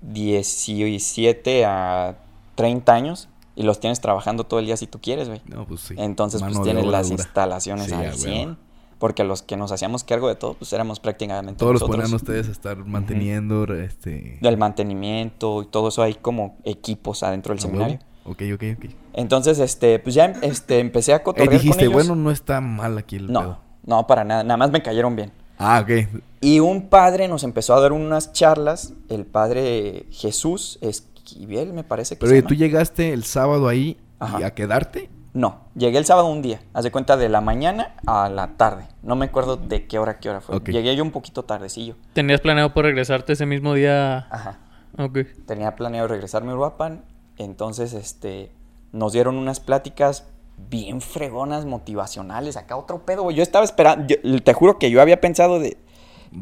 17 0.01 1.65
a 1.65 2.15
30 2.55 2.93
años 2.93 3.29
y 3.55 3.63
los 3.63 3.79
tienes 3.79 4.01
trabajando 4.01 4.43
todo 4.45 4.59
el 4.59 4.65
día 4.65 4.77
si 4.77 4.87
tú 4.87 4.99
quieres, 5.01 5.27
güey. 5.27 5.41
No, 5.45 5.65
pues 5.67 5.81
sí. 5.81 5.95
Entonces, 5.97 6.41
Mano 6.41 6.53
pues 6.55 6.63
tienes 6.65 6.85
las 6.85 7.09
dura. 7.09 7.21
instalaciones 7.23 7.85
Sí, 7.87 7.93
al 7.93 8.01
huevo. 8.05 8.15
100. 8.17 8.57
Porque 8.99 9.23
los 9.25 9.41
que 9.41 9.57
nos 9.57 9.71
hacíamos 9.73 10.03
cargo 10.05 10.29
de 10.29 10.35
todo, 10.35 10.53
pues 10.53 10.71
éramos 10.71 10.99
prácticamente 11.01 11.59
Todos 11.59 11.73
los 11.73 11.81
nosotros. 11.81 12.03
ponían 12.03 12.15
ustedes 12.15 12.47
a 12.47 12.51
estar 12.51 12.77
manteniendo, 12.85 13.65
este... 13.73 14.37
Del 14.41 14.57
mantenimiento 14.57 15.61
y 15.61 15.65
todo 15.65 15.89
eso 15.89 16.01
hay 16.03 16.13
como 16.15 16.57
equipos 16.63 17.21
adentro 17.23 17.53
del 17.53 17.59
seminario. 17.61 17.99
Ok, 18.25 18.41
ok, 18.53 18.63
ok. 18.77 18.85
Entonces, 19.13 19.59
este, 19.59 19.99
pues 19.99 20.15
ya 20.15 20.27
este, 20.41 20.79
empecé 20.79 21.11
a 21.13 21.17
Eh, 21.17 21.23
cotorrear 21.23 21.49
dijiste, 21.51 21.85
con 21.85 21.95
ellos. 21.95 22.07
bueno, 22.07 22.15
no 22.23 22.31
está 22.31 22.61
mal 22.61 22.97
aquí 22.97 23.17
el 23.17 23.29
no, 23.31 23.39
pedo. 23.41 23.59
no, 23.85 24.07
para 24.07 24.23
nada. 24.23 24.43
Nada 24.43 24.55
más 24.57 24.71
me 24.71 24.81
cayeron 24.81 25.17
bien. 25.17 25.33
Ah, 25.57 25.81
ok. 25.83 26.07
Y 26.39 26.59
un 26.61 26.87
padre 26.87 27.27
nos 27.27 27.43
empezó 27.43 27.75
a 27.75 27.81
dar 27.81 27.91
unas 27.91 28.31
charlas, 28.31 28.93
el 29.09 29.25
padre 29.25 30.05
Jesús 30.11 30.79
Esquivel, 31.25 31.73
me 31.73 31.83
parece 31.83 32.15
que 32.15 32.19
Pero 32.19 32.29
se 32.29 32.33
oye, 32.33 32.41
llama. 32.41 32.49
tú 32.49 32.55
llegaste 32.55 33.13
el 33.13 33.23
sábado 33.23 33.67
ahí 33.67 33.97
y 34.39 34.43
a 34.43 34.53
quedarte. 34.53 35.09
No, 35.33 35.61
llegué 35.75 35.97
el 35.97 36.05
sábado 36.05 36.27
un 36.27 36.41
día, 36.43 36.61
haz 36.73 36.83
de 36.83 36.91
cuenta 36.91 37.17
de 37.17 37.27
la 37.27 37.41
mañana 37.41 37.95
a 38.05 38.29
la 38.29 38.55
tarde. 38.55 38.85
No 39.01 39.15
me 39.15 39.25
acuerdo 39.25 39.57
de 39.57 39.87
qué 39.87 39.97
hora 39.97 40.13
a 40.13 40.19
qué 40.19 40.29
hora 40.29 40.41
fue. 40.41 40.59
Llegué 40.59 40.95
yo 40.95 41.03
un 41.03 41.11
poquito 41.11 41.43
tardecillo. 41.43 41.95
¿Tenías 42.13 42.41
planeado 42.41 42.73
por 42.73 42.85
regresarte 42.85 43.33
ese 43.33 43.45
mismo 43.45 43.73
día? 43.73 44.27
Ajá. 44.29 44.59
Ok. 44.97 45.19
Tenía 45.47 45.75
planeado 45.75 46.07
regresarme 46.07 46.51
a 46.51 46.55
Uruapan, 46.55 47.03
entonces 47.37 47.93
este 47.93 48.51
nos 48.91 49.13
dieron 49.13 49.37
unas 49.37 49.59
pláticas 49.59 50.27
bien 50.69 51.01
fregonas, 51.01 51.65
motivacionales, 51.65 52.55
acá 52.57 52.75
otro 52.77 53.03
pedo, 53.05 53.23
güey. 53.23 53.35
Yo 53.35 53.41
estaba 53.41 53.65
esperando, 53.65 54.05
yo- 54.21 54.43
te 54.43 54.53
juro 54.53 54.77
que 54.77 54.91
yo 54.91 55.01
había 55.01 55.19
pensado 55.19 55.59
de 55.59 55.77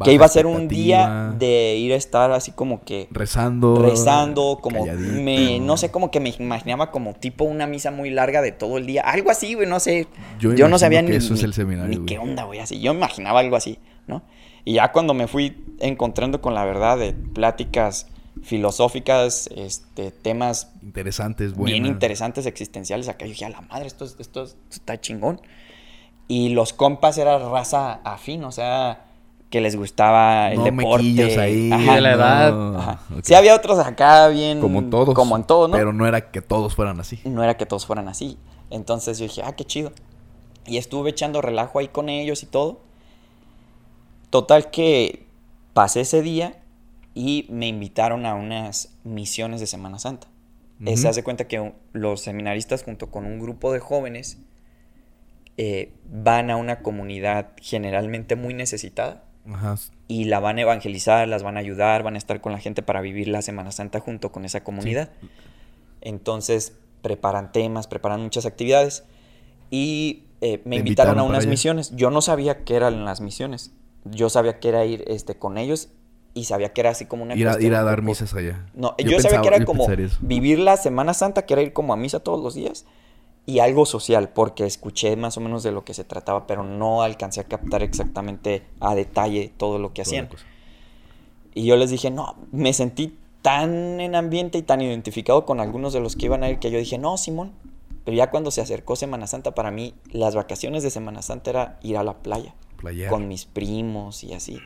que 0.04 0.14
iba 0.14 0.26
a 0.26 0.30
ser 0.30 0.46
un 0.46 0.68
día 0.68 1.34
de 1.38 1.76
ir 1.78 1.92
a 1.94 1.96
estar 1.96 2.32
así 2.32 2.52
como 2.52 2.84
que 2.84 3.08
Rezando. 3.12 3.82
rezando, 3.82 4.60
como 4.62 4.86
calladito. 4.86 5.22
me, 5.22 5.60
no 5.60 5.78
sé, 5.78 5.92
como 5.92 6.12
que 6.12 6.20
me 6.20 6.30
imaginaba 6.40 6.92
como 6.92 7.14
tipo 7.14 7.44
una 7.44 7.68
misa 7.68 7.92
muy 7.92 8.10
larga 8.10 8.42
de 8.42 8.52
todo 8.52 8.78
el 8.78 8.86
día, 8.86 9.02
algo 9.02 9.32
así, 9.32 9.54
güey, 9.54 9.68
no 9.68 9.80
sé. 9.80 10.08
Yo 10.40 10.68
no 10.68 10.80
sabía 10.80 11.02
ni, 11.02 11.16
eso 11.16 11.34
es 11.34 11.40
ni- 11.42 11.46
el 11.46 11.54
seminario, 11.54 11.90
ni 11.90 11.96
güey. 11.98 12.06
qué 12.06 12.18
onda, 12.20 12.44
güey, 12.46 12.60
así. 12.60 12.80
Yo 12.80 12.94
imaginaba 12.94 13.40
algo 13.42 13.56
así, 13.56 13.80
¿no? 14.08 14.22
Y 14.64 14.74
ya 14.74 14.92
cuando 14.92 15.14
me 15.14 15.28
fui 15.28 15.64
encontrando 15.80 16.40
con 16.42 16.54
la 16.54 16.64
verdad 16.66 16.98
de 16.98 17.14
pláticas 17.14 18.08
filosóficas, 18.62 19.50
este, 19.56 20.12
temas 20.12 20.72
Interesantes, 20.84 21.54
buenas. 21.56 21.72
bien 21.74 21.86
interesantes 21.86 22.46
existenciales, 22.46 23.10
acá 23.10 23.26
yo 23.26 23.32
dije, 23.32 23.46
a 23.46 23.50
la 23.50 23.62
madre, 23.62 23.88
esto, 23.88 24.06
es- 24.06 24.16
esto, 24.20 24.44
es- 24.44 24.56
está 24.72 25.02
chingón. 25.02 25.42
Y 26.28 26.50
los 26.50 26.74
compas 26.74 27.18
era 27.18 27.40
raza 27.40 27.94
afín, 28.06 28.44
o 28.44 28.52
sea, 28.52 29.06
que 29.52 29.62
les 29.62 29.76
gustaba 29.76 30.52
el 30.52 30.58
No 30.58 30.64
deporte. 30.64 31.40
ahí. 31.40 31.72
Ajá. 31.72 31.96
de 31.96 32.02
la 32.02 32.12
edad. 32.14 32.52
no. 32.54 32.80
Ajá. 32.80 33.00
Ok. 33.16 33.20
Sí 33.24 33.36
había 33.36 33.54
otros 33.54 33.78
acá 33.80 34.28
bien... 34.30 34.60
Como 34.62 34.80
en 34.80 34.90
todos. 34.90 35.14
Como 35.14 35.36
en 35.36 35.44
todo, 35.44 35.68
¿no? 35.68 35.74
Pero 35.78 35.94
no 35.94 36.08
era 36.08 36.32
que 36.32 36.42
todos 36.42 36.74
fueran 36.74 37.00
así. 37.00 37.20
no 37.26 37.44
era 37.44 37.58
que 37.58 37.68
todos 37.68 37.86
fueran 37.86 38.08
así. 38.08 38.40
Entonces 38.72 39.20
yo 39.20 39.26
dije, 39.26 39.44
ah, 39.46 39.54
qué 39.56 39.66
chido. 39.66 39.92
Y 40.66 40.78
estuve 40.78 41.10
echando 41.12 41.42
relajo 41.42 41.78
ahí 41.80 41.90
con 41.90 42.10
ellos 42.10 42.42
y 42.42 42.46
todo. 42.48 42.80
Total 44.30 44.72
que 44.72 45.26
pasé 45.74 46.02
ese 46.02 46.22
día 46.22 46.56
y 47.14 47.46
me 47.50 47.68
invitaron 47.68 48.26
a 48.26 48.34
unas 48.36 48.94
misiones 49.04 49.60
de 49.60 49.68
Semana 49.68 50.00
Santa. 50.00 50.28
Eh, 50.86 50.96
Se 50.98 51.08
hace 51.10 51.24
cuenta 51.24 51.48
que 51.48 51.74
los 51.92 52.22
seminaristas 52.22 52.84
junto 52.84 53.12
con 53.12 53.26
un 53.26 53.40
grupo 53.40 53.74
de 53.74 53.80
jóvenes 53.80 54.38
eh, 55.58 55.92
van 56.10 56.50
a 56.50 56.56
una 56.56 56.80
comunidad 56.80 57.50
generalmente 57.62 58.36
muy 58.38 58.54
necesitada 58.54 59.24
Ajá. 59.52 59.76
y 60.08 60.26
la 60.26 60.40
van 60.40 60.58
a 60.58 60.62
evangelizar, 60.62 61.28
las 61.28 61.42
van 61.44 61.58
a 61.58 61.62
ayudar, 61.62 62.04
van 62.04 62.16
a 62.16 62.18
estar 62.18 62.42
con 62.42 62.52
la 62.52 62.60
gente 62.60 62.84
para 62.84 63.02
vivir 63.02 63.28
la 63.28 63.42
Semana 63.42 63.72
Santa 63.72 64.00
junto 64.00 64.32
con 64.32 64.46
esa 64.46 64.64
comunidad. 64.64 65.10
Entonces 66.02 66.74
preparan 67.02 67.52
temas, 67.52 67.88
preparan 67.88 68.22
muchas 68.22 68.46
actividades 68.46 69.04
y 69.70 70.24
eh, 70.42 70.62
me 70.66 70.78
invitaron, 70.78 70.78
invitaron 70.78 71.20
a 71.20 71.24
unas 71.24 71.48
misiones. 71.48 71.96
Yo 71.96 72.12
no 72.12 72.22
sabía 72.22 72.64
qué 72.64 72.76
eran 72.76 73.06
las 73.06 73.22
misiones. 73.22 73.72
Yo 74.06 74.30
sabía 74.30 74.60
que 74.60 74.70
era 74.70 74.86
ir 74.86 75.04
este, 75.08 75.36
con 75.36 75.58
ellos 75.58 75.90
y 76.34 76.46
sabía 76.46 76.74
que 76.74 76.82
era 76.82 76.92
así 76.92 77.06
como 77.06 77.24
una 77.24 77.36
Ir 77.36 77.48
a, 77.48 77.62
ir 77.62 77.76
a 77.76 77.84
dar 77.84 78.02
misas 78.02 78.34
allá. 78.34 78.66
No, 78.74 78.96
yo, 78.98 79.06
sabía 79.06 79.18
pensaba- 79.18 79.42
que 79.42 79.48
era 79.56 79.66
como 79.66 79.88
vivir 80.22 80.60
la 80.60 80.78
Semana 80.78 81.14
Santa, 81.14 81.46
que 81.46 81.54
era 81.54 81.62
ir 81.62 81.74
como 81.74 81.94
a 81.94 81.98
misa 81.98 82.20
todos 82.20 82.42
los 82.44 82.56
días 82.56 82.86
y 83.52 83.60
algo 83.60 83.86
social, 83.86 84.30
porque 84.30 84.66
escuché 84.66 85.18
más 85.18 85.36
o 85.36 85.42
menos 85.42 85.62
de 85.62 85.74
lo 85.74 85.84
que 85.84 85.94
se 85.94 86.06
trataba, 86.06 86.48
pero 86.48 86.64
no 86.64 87.02
alcancé 87.02 87.42
a 87.42 87.44
captar 87.44 87.84
exactamente 87.84 88.64
a 88.80 88.96
detalle 88.96 89.52
todo 89.58 89.78
lo 89.78 89.92
que 89.92 90.04
hacían. 90.04 90.30
Y 91.54 91.66
yo 91.66 91.76
les 91.76 91.90
dije, 91.90 92.12
no, 92.12 92.38
me 92.54 92.72
sentí 92.72 93.14
tan 93.42 94.00
en 94.00 94.16
ambiente 94.16 94.58
y 94.58 94.62
tan 94.62 94.82
identificado 94.82 95.46
con 95.46 95.60
algunos 95.60 95.92
de 95.92 96.00
los 96.00 96.16
que 96.16 96.28
iban 96.28 96.46
a 96.46 96.50
ir 96.50 96.60
que 96.60 96.72
yo 96.72 96.80
dije, 96.80 96.98
no, 96.98 97.18
Simón. 97.18 97.52
Pero 98.06 98.16
ya 98.16 98.32
cuando 98.32 98.52
se 98.52 98.62
acercó 98.62 98.96
Semana 98.96 99.28
Santa, 99.28 99.54
para 99.54 99.70
mí 99.70 99.96
las 100.14 100.34
vacaciones 100.34 100.82
de 100.82 100.90
Semana 100.90 101.22
Santa 101.22 101.50
era 101.50 101.80
ir 101.84 101.98
a 101.98 102.06
la 102.06 102.20
playa 102.20 102.56
Playar. 102.78 103.10
con 103.10 103.28
mis 103.28 103.44
primos 103.44 104.24
y 104.24 104.34
así. 104.34 104.60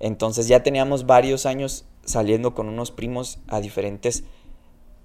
Entonces 0.00 0.48
ya 0.48 0.62
teníamos 0.62 1.04
varios 1.04 1.44
años 1.44 1.84
saliendo 2.06 2.54
con 2.54 2.70
unos 2.70 2.90
primos 2.90 3.38
a 3.48 3.60
diferentes 3.60 4.24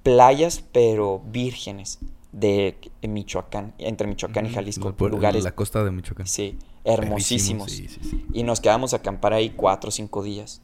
playas, 0.04 0.64
pero 0.72 1.22
vírgenes 1.26 2.00
de 2.32 2.78
Michoacán, 3.02 3.74
entre 3.80 4.08
Michoacán 4.08 4.46
y. 4.46 4.50
Jalisco, 4.50 4.94
por- 4.94 5.12
lugares, 5.12 5.44
La 5.44 5.56
costa 5.56 5.84
de 5.84 5.92
Michoacán. 5.92 6.28
sí, 6.28 6.58
hermosísimos 6.84 7.72
Sí, 7.72 7.88
sí, 7.88 8.00
sí. 8.04 8.26
y 8.34 8.44
nos 8.44 8.60
quedamos 8.60 8.94
a 8.94 8.98
acampar 8.98 9.34
ahí 9.34 9.50
cuatro 9.52 9.90
o 9.90 9.92
cinco 9.92 10.24
días. 10.24 10.62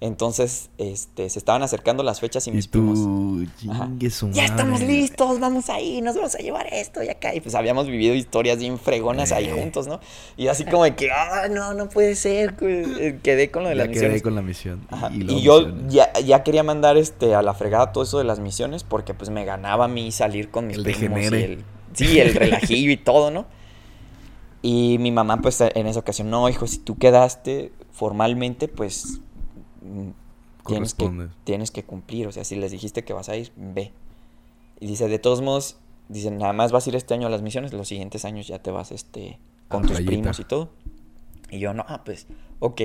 Entonces, 0.00 0.70
este, 0.78 1.28
se 1.28 1.40
estaban 1.40 1.62
acercando 1.64 2.04
las 2.04 2.20
fechas 2.20 2.46
y 2.46 2.52
mis 2.52 2.66
Y 2.66 2.68
primos. 2.68 3.00
tú, 3.00 3.44
su 4.10 4.30
Ya 4.30 4.44
estamos 4.44 4.80
listos, 4.80 5.40
vamos 5.40 5.68
ahí, 5.70 6.00
nos 6.02 6.14
vamos 6.14 6.36
a 6.36 6.38
llevar 6.38 6.68
esto 6.72 7.02
y 7.02 7.08
acá. 7.08 7.34
Y 7.34 7.40
pues 7.40 7.56
habíamos 7.56 7.88
vivido 7.88 8.14
historias 8.14 8.58
bien 8.58 8.78
fregonas 8.78 9.32
ahí 9.32 9.46
Eh. 9.46 9.52
juntos, 9.52 9.88
¿no? 9.88 9.98
Y 10.36 10.46
así 10.46 10.64
como 10.64 10.84
de 10.84 10.94
que, 10.94 11.10
ah, 11.10 11.48
no, 11.50 11.74
no 11.74 11.88
puede 11.88 12.14
ser. 12.14 12.54
pues, 12.54 12.86
eh, 13.00 13.18
Quedé 13.24 13.50
con 13.50 13.64
lo 13.64 13.70
de 13.70 13.74
Ya 13.74 13.78
las 13.78 13.88
quedé 13.88 13.96
misiones. 14.02 14.22
con 14.22 14.34
la 14.36 14.42
misión. 14.42 14.86
Ajá, 14.88 15.10
Y, 15.12 15.42
yo 15.42 15.74
ya, 15.88 16.12
ya 16.24 16.44
quería 16.44 16.62
mandar 16.62 16.96
este 16.96 17.34
a 17.34 17.42
la 17.42 17.52
fregada 17.54 17.90
todo 17.92 18.04
eso 18.04 18.18
de 18.18 18.24
las 18.24 18.38
misiones 18.38 18.84
porque 18.84 19.14
pues 19.14 19.30
me 19.30 19.44
ganaba 19.44 19.86
a 19.86 19.88
mí 19.88 20.12
salir 20.12 20.50
con 20.52 20.68
mis 20.68 20.76
El 20.76 20.84
primos 20.84 21.00
y 21.00 21.06
degenere. 21.24 21.52
el, 21.54 21.64
sí, 21.94 22.20
el 22.20 22.34
relajillo 22.36 22.92
y 22.92 22.96
todo, 23.04 23.32
¿no? 23.32 23.46
Y 24.62 24.98
mi 25.00 25.10
mamá 25.10 25.38
pues 25.40 25.60
en 25.60 25.86
esa 25.88 25.98
ocasión, 26.00 26.30
no, 26.30 26.48
hijo, 26.48 26.68
si 26.68 26.78
tú 26.78 26.96
quedaste 26.98 27.72
formalmente, 27.92 28.68
pues 28.68 29.20
tienes 30.66 30.94
que, 30.94 31.28
tienes 31.44 31.70
que 31.70 31.84
cumplir, 31.84 32.26
o 32.26 32.32
sea, 32.32 32.44
si 32.44 32.56
les 32.56 32.70
dijiste 32.70 33.04
que 33.04 33.12
vas 33.12 33.28
a 33.28 33.36
ir, 33.36 33.52
ve. 33.56 33.92
Y 34.80 34.86
dice, 34.86 35.08
de 35.08 35.18
todos 35.18 35.40
modos, 35.40 35.76
dice, 36.08 36.30
nada 36.30 36.52
más 36.52 36.72
vas 36.72 36.86
a 36.86 36.90
ir 36.90 36.96
este 36.96 37.14
año 37.14 37.26
a 37.26 37.30
las 37.30 37.42
misiones, 37.42 37.72
los 37.72 37.88
siguientes 37.88 38.24
años 38.24 38.46
ya 38.46 38.60
te 38.60 38.70
vas 38.70 38.92
este 38.92 39.38
con 39.68 39.82
tus 39.82 39.92
rayita. 39.92 40.10
primos 40.10 40.40
y 40.40 40.44
todo. 40.44 40.70
Y 41.50 41.58
yo, 41.58 41.74
no, 41.74 41.84
ah, 41.88 42.02
pues, 42.04 42.26
ok. 42.60 42.80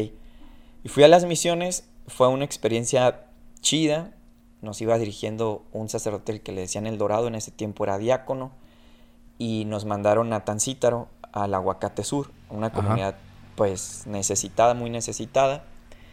Y 0.83 0.89
fui 0.89 1.03
a 1.03 1.07
las 1.07 1.25
misiones, 1.25 1.87
fue 2.07 2.27
una 2.27 2.45
experiencia 2.45 3.25
chida. 3.61 4.13
Nos 4.61 4.81
iba 4.81 4.97
dirigiendo 4.97 5.65
un 5.73 5.89
sacerdote 5.89 6.31
el 6.31 6.41
que 6.41 6.51
le 6.53 6.61
decían 6.61 6.87
El 6.87 6.97
Dorado, 6.97 7.27
en 7.27 7.35
ese 7.35 7.51
tiempo 7.51 7.83
era 7.83 7.97
diácono. 7.97 8.51
Y 9.37 9.65
nos 9.65 9.85
mandaron 9.85 10.31
a 10.31 10.45
Tancítaro, 10.45 11.09
al 11.33 11.53
Aguacate 11.53 12.03
Sur, 12.03 12.31
una 12.49 12.67
Ajá. 12.67 12.75
comunidad 12.75 13.15
pues 13.55 14.03
necesitada, 14.07 14.73
muy 14.73 14.89
necesitada, 14.89 15.65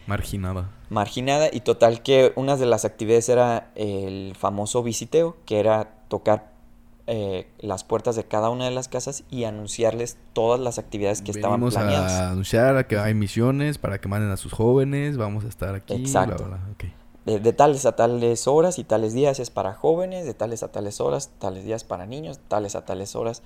Marginada. 0.07 0.69
marginada. 0.89 1.49
Y 1.51 1.61
total 1.61 2.01
que 2.03 2.33
una 2.35 2.57
de 2.57 2.65
las 2.65 2.85
actividades 2.85 3.29
era 3.29 3.71
el 3.75 4.35
famoso 4.37 4.83
visiteo, 4.83 5.37
que 5.45 5.59
era 5.59 5.93
tocar 6.07 6.51
eh, 7.07 7.47
las 7.59 7.83
puertas 7.83 8.15
de 8.15 8.23
cada 8.23 8.49
una 8.49 8.65
de 8.65 8.71
las 8.71 8.87
casas 8.87 9.23
y 9.29 9.43
anunciarles 9.43 10.17
todas 10.33 10.59
las 10.59 10.77
actividades 10.79 11.21
que 11.21 11.31
estaban 11.31 11.59
Venimos 11.59 11.73
planeadas. 11.75 12.11
a 12.11 12.29
anunciar 12.31 12.87
que 12.87 12.97
hay 12.97 13.13
misiones 13.13 13.77
para 13.77 13.99
que 13.99 14.07
manden 14.07 14.31
a 14.31 14.37
sus 14.37 14.53
jóvenes. 14.53 15.17
Vamos 15.17 15.43
a 15.45 15.47
estar 15.47 15.75
aquí. 15.75 15.93
Exacto. 15.95 16.43
bla, 16.45 16.47
bla, 16.47 16.57
bla. 16.57 16.73
Ok. 16.73 16.85
de, 17.25 17.39
de 17.39 17.53
tales 17.53 17.85
a 17.85 17.95
tales 17.95 18.47
horas 18.47 18.79
y 18.79 18.83
tales 18.83 19.13
días 19.13 19.39
es 19.39 19.49
para 19.49 19.73
jóvenes, 19.73 20.25
de 20.25 20.33
tales 20.33 20.63
a 20.63 20.71
tales 20.71 21.01
horas, 21.01 21.31
tales 21.39 21.65
días 21.65 21.83
para 21.83 22.05
niños, 22.05 22.39
tales 22.47 22.75
a 22.75 22.85
tales 22.85 23.15
horas 23.15 23.43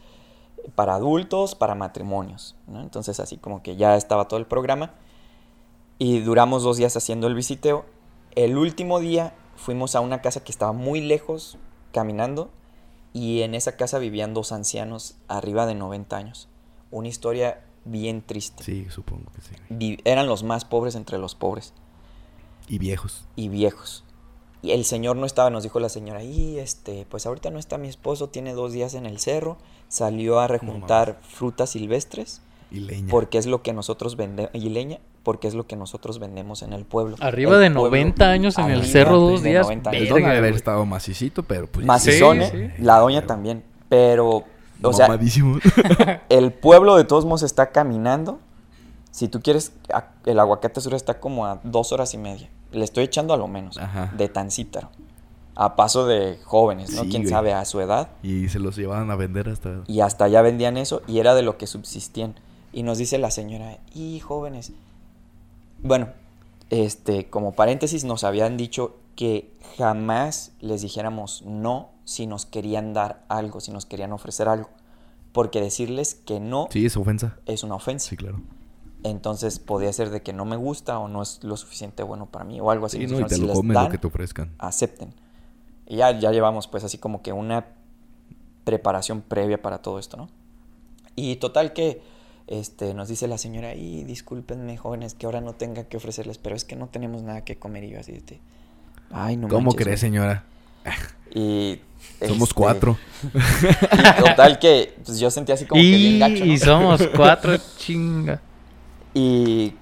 para 0.75 0.95
adultos, 0.95 1.55
para 1.55 1.75
matrimonios. 1.75 2.55
¿no? 2.67 2.81
Entonces 2.81 3.19
así 3.19 3.37
como 3.37 3.61
que 3.63 3.75
ya 3.75 3.95
estaba 3.95 4.27
todo 4.27 4.39
el 4.39 4.45
programa 4.45 4.91
y 5.97 6.19
duramos 6.19 6.63
dos 6.63 6.77
días 6.77 6.95
haciendo 6.97 7.27
el 7.27 7.35
visiteo. 7.35 7.85
El 8.35 8.57
último 8.57 8.99
día 8.99 9.33
fuimos 9.55 9.95
a 9.95 10.01
una 10.01 10.21
casa 10.21 10.43
que 10.43 10.51
estaba 10.51 10.73
muy 10.73 11.01
lejos 11.01 11.57
caminando 11.93 12.49
y 13.13 13.41
en 13.41 13.55
esa 13.55 13.77
casa 13.77 13.97
vivían 13.99 14.33
dos 14.33 14.51
ancianos 14.51 15.15
arriba 15.27 15.65
de 15.65 15.75
90 15.75 16.17
años. 16.17 16.49
Una 16.91 17.07
historia 17.07 17.63
bien 17.85 18.21
triste. 18.21 18.63
Sí, 18.63 18.87
supongo 18.89 19.31
que 19.33 19.41
sí. 19.41 19.55
Vi- 19.69 19.99
eran 20.03 20.27
los 20.27 20.43
más 20.43 20.65
pobres 20.65 20.95
entre 20.95 21.17
los 21.17 21.35
pobres 21.35 21.73
Y 22.67 22.77
viejos. 22.79 23.23
y 23.35 23.47
viejos. 23.47 24.03
Y 24.61 24.71
el 24.71 24.83
señor 24.83 25.15
no 25.15 25.27
estaba, 25.27 25.51
nos 25.51 25.61
dijo 25.63 25.79
la 25.79 25.89
señora, 25.89 26.23
y 26.23 26.57
este, 26.57 27.05
pues 27.07 27.27
ahorita 27.27 27.51
no 27.51 27.59
está 27.59 27.77
mi 27.77 27.87
esposo, 27.87 28.29
tiene 28.29 28.53
dos 28.53 28.73
días 28.73 28.95
en 28.95 29.05
el 29.05 29.19
cerro, 29.19 29.57
salió 29.89 30.39
a 30.39 30.47
rejuntar 30.47 31.19
frutas 31.21 31.69
silvestres, 31.69 32.41
Y 32.71 32.79
leña. 32.79 33.07
porque 33.11 33.37
es 33.37 33.45
lo 33.45 33.61
que 33.61 33.73
nosotros 33.73 34.15
vendemos, 34.15 34.51
y 34.53 34.69
leña, 34.69 34.99
porque 35.23 35.47
es 35.47 35.53
lo 35.55 35.65
que 35.67 35.75
nosotros 35.75 36.19
vendemos 36.19 36.61
en 36.61 36.73
el 36.73 36.85
pueblo. 36.85 37.15
Arriba 37.19 37.53
El 37.55 37.59
de 37.61 37.69
pueblo- 37.71 37.89
90 37.89 38.29
años 38.29 38.57
en 38.57 38.71
el 38.71 38.83
cerro 38.85 39.19
dos 39.19 39.43
días. 39.43 39.65
90 39.65 39.91
El 39.91 40.09
don 40.09 40.25
haber 40.25 40.53
estado 40.53 40.85
macicito, 40.85 41.43
pero 41.43 41.67
pues. 41.67 41.85
Macizón, 41.85 42.41
Sí, 42.41 42.47
sí. 42.51 42.67
La 42.83 42.97
doña 42.99 43.25
también. 43.25 43.63
Pero, 43.89 44.43
o 44.81 44.93
sea, 44.93 45.07
el 46.29 46.51
pueblo 46.53 46.95
de 46.95 47.03
todos 47.03 47.25
modos 47.25 47.43
está 47.43 47.71
caminando. 47.71 48.39
Si 49.11 49.27
tú 49.29 49.41
quieres, 49.41 49.71
el 50.25 50.39
aguacate 50.39 50.81
sur 50.81 50.93
está 50.93 51.19
como 51.19 51.45
a 51.45 51.59
dos 51.63 51.91
horas 51.93 52.13
y 52.13 52.17
media. 52.17 52.49
Le 52.71 52.83
estoy 52.83 53.05
echando 53.05 53.33
a 53.33 53.37
lo 53.37 53.47
menos. 53.47 53.77
Ajá. 53.77 54.11
De 54.17 54.27
Tancítaro. 54.27 54.89
A 55.55 55.77
paso 55.77 56.05
de 56.05 56.37
jóvenes, 56.43 56.91
¿no? 56.93 57.03
Sí, 57.03 57.09
Quién 57.09 57.21
güey. 57.21 57.31
sabe 57.31 57.53
a 57.53 57.63
su 57.63 57.79
edad. 57.79 58.09
y 58.21 58.49
se 58.49 58.59
los 58.59 58.75
llevaban 58.75 59.09
a 59.11 59.15
vender 59.15 59.47
hasta. 59.47 59.83
Y 59.87 60.01
hasta 60.01 60.25
allá 60.25 60.41
vendían 60.41 60.75
eso 60.75 61.01
y 61.07 61.19
era 61.19 61.33
de 61.33 61.43
lo 61.43 61.57
que 61.57 61.65
subsistían. 61.67 62.35
Y 62.75 62.83
nos 62.83 62.97
dice 62.97 63.17
la 63.17 63.31
señora, 63.31 63.79
y 63.93 64.19
jóvenes. 64.19 64.73
Bueno, 65.81 66.09
este, 66.69 67.29
como 67.29 67.53
paréntesis, 67.53 68.03
nos 68.03 68.25
habían 68.25 68.57
dicho 68.57 68.97
que 69.15 69.49
jamás 69.77 70.51
les 70.59 70.81
dijéramos 70.81 71.41
no 71.45 71.89
si 72.03 72.27
nos 72.27 72.45
querían 72.45 72.93
dar 72.93 73.23
algo, 73.29 73.61
si 73.61 73.71
nos 73.71 73.85
querían 73.85 74.11
ofrecer 74.11 74.49
algo. 74.49 74.69
Porque 75.31 75.61
decirles 75.61 76.15
que 76.15 76.41
no 76.41 76.67
Sí, 76.69 76.85
es 76.85 76.97
ofensa. 76.97 77.37
es 77.45 77.63
una 77.63 77.75
ofensa. 77.75 78.09
Sí, 78.09 78.17
claro. 78.17 78.41
Entonces 79.03 79.59
podía 79.59 79.93
ser 79.93 80.09
de 80.09 80.21
que 80.21 80.33
no 80.33 80.43
me 80.43 80.57
gusta 80.57 80.99
o 80.99 81.07
no 81.07 81.21
es 81.21 81.43
lo 81.45 81.55
suficiente 81.55 82.03
bueno 82.03 82.25
para 82.25 82.43
mí 82.43 82.59
o 82.59 82.71
algo 82.71 82.87
así. 82.87 82.97
Sí, 82.97 83.07
no, 83.07 83.21
y 83.21 83.23
te 83.25 83.35
si 83.35 83.41
lo 83.41 83.47
les 83.47 83.55
comes 83.55 83.73
dan, 83.73 83.85
lo 83.85 83.89
que 83.91 83.97
te 83.99 84.07
ofrezcan. 84.07 84.51
acepten. 84.57 85.13
Y 85.87 85.97
ya, 85.97 86.11
ya 86.19 86.31
llevamos 86.31 86.67
pues 86.67 86.83
así 86.83 86.97
como 86.97 87.21
que 87.21 87.31
una 87.31 87.67
preparación 88.65 89.21
previa 89.21 89.61
para 89.61 89.77
todo 89.81 89.97
esto, 89.99 90.17
¿no? 90.17 90.27
Y 91.15 91.35
total 91.37 91.71
que 91.71 92.01
este, 92.47 92.93
nos 92.93 93.07
dice 93.07 93.27
la 93.27 93.37
señora, 93.37 93.75
y 93.75 94.03
discúlpenme 94.03 94.77
jóvenes 94.77 95.13
que 95.13 95.25
ahora 95.25 95.41
no 95.41 95.53
tenga 95.53 95.85
que 95.85 95.97
ofrecerles, 95.97 96.37
pero 96.37 96.55
es 96.55 96.63
que 96.63 96.75
no 96.75 96.87
tenemos 96.87 97.23
nada 97.23 97.43
que 97.43 97.57
comer 97.57 97.83
y 97.83 97.91
yo 97.91 97.99
así 97.99 98.11
de, 98.11 98.39
ay, 99.11 99.37
no 99.37 99.47
¿Cómo 99.47 99.73
crees, 99.73 100.01
güey". 100.01 100.11
señora? 100.11 100.43
Y 101.33 101.79
Somos 102.27 102.49
este, 102.49 102.55
cuatro. 102.55 102.97
Y 103.33 104.23
total 104.23 104.59
que 104.59 104.93
pues, 105.03 105.19
yo 105.19 105.29
sentí 105.31 105.51
así 105.51 105.65
como 105.65 105.81
que 105.81 105.87
bien 105.87 106.19
gacho, 106.19 106.45
¿no? 106.45 106.51
y 106.51 106.57
somos 106.57 107.07
cuatro, 107.15 107.55
chinga. 107.77 108.41
Y 109.13 109.73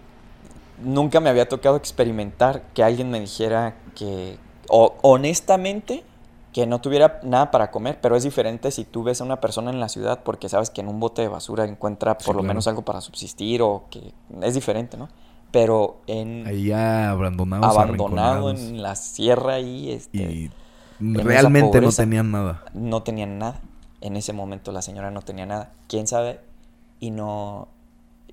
nunca 0.82 1.20
me 1.20 1.30
había 1.30 1.48
tocado 1.48 1.76
experimentar 1.78 2.64
que 2.74 2.84
alguien 2.84 3.10
me 3.10 3.20
dijera 3.20 3.76
que, 3.96 4.38
o 4.70 4.96
honestamente, 5.02 6.04
que 6.54 6.66
no 6.68 6.80
tuviera 6.80 7.20
nada 7.24 7.52
para 7.52 7.72
comer, 7.72 8.00
pero 8.00 8.16
es 8.16 8.24
diferente 8.24 8.72
si 8.72 8.86
tú 8.86 9.04
ves 9.04 9.20
a 9.20 9.24
una 9.26 9.42
persona 9.42 9.72
en 9.72 9.80
la 9.80 9.90
ciudad 9.90 10.22
porque 10.24 10.48
sabes 10.50 10.70
que 10.70 10.82
en 10.82 10.88
un 10.88 11.00
bote 11.00 11.22
de 11.24 11.28
basura 11.28 11.66
encuentra 11.66 12.14
por 12.18 12.24
Sí, 12.26 12.32
lo 12.32 12.40
claro. 12.40 12.48
menos 12.48 12.68
algo 12.68 12.84
para 12.84 13.02
subsistir 13.02 13.62
o 13.64 13.86
que 13.90 14.14
es 14.42 14.54
diferente, 14.54 14.96
¿no? 14.98 15.10
pero 15.52 16.02
en 16.08 16.48
Ahí 16.48 16.66
ya 16.70 17.12
abandonados. 17.12 17.78
abandonado 17.78 18.50
en 18.50 18.82
la 18.82 18.96
sierra 18.96 19.54
ahí, 19.56 19.92
este, 19.92 20.18
Y 20.18 20.52
realmente 21.00 21.80
no 21.82 21.92
tenían 21.92 22.32
nada. 22.32 22.64
no 22.74 23.04
tenían 23.04 23.38
nada. 23.38 23.60
En 24.02 24.16
ese 24.18 24.34
momento 24.34 24.72
la 24.72 24.82
señora 24.82 25.12
no 25.12 25.22
tenía 25.22 25.46
nada. 25.46 25.72
¿Quién 25.88 26.08
sabe? 26.08 26.40
Y 27.00 27.12
no 27.12 27.68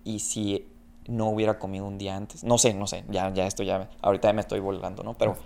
y 0.02 0.20
si 0.20 0.66
no 1.08 1.28
hubiera 1.28 1.58
comido 1.58 1.84
un 1.84 1.98
día 1.98 2.16
antes. 2.16 2.42
No 2.42 2.56
sé, 2.56 2.72
no 2.72 2.86
sé. 2.86 3.04
Ya 3.10 3.30
ya 3.34 3.46
esto 3.46 3.62
ya 3.62 3.90
ahorita 4.00 4.28
ya 4.28 4.32
me 4.32 4.40
estoy 4.40 4.60
volando, 4.60 5.02
¿no? 5.02 5.12
Pero 5.14 5.36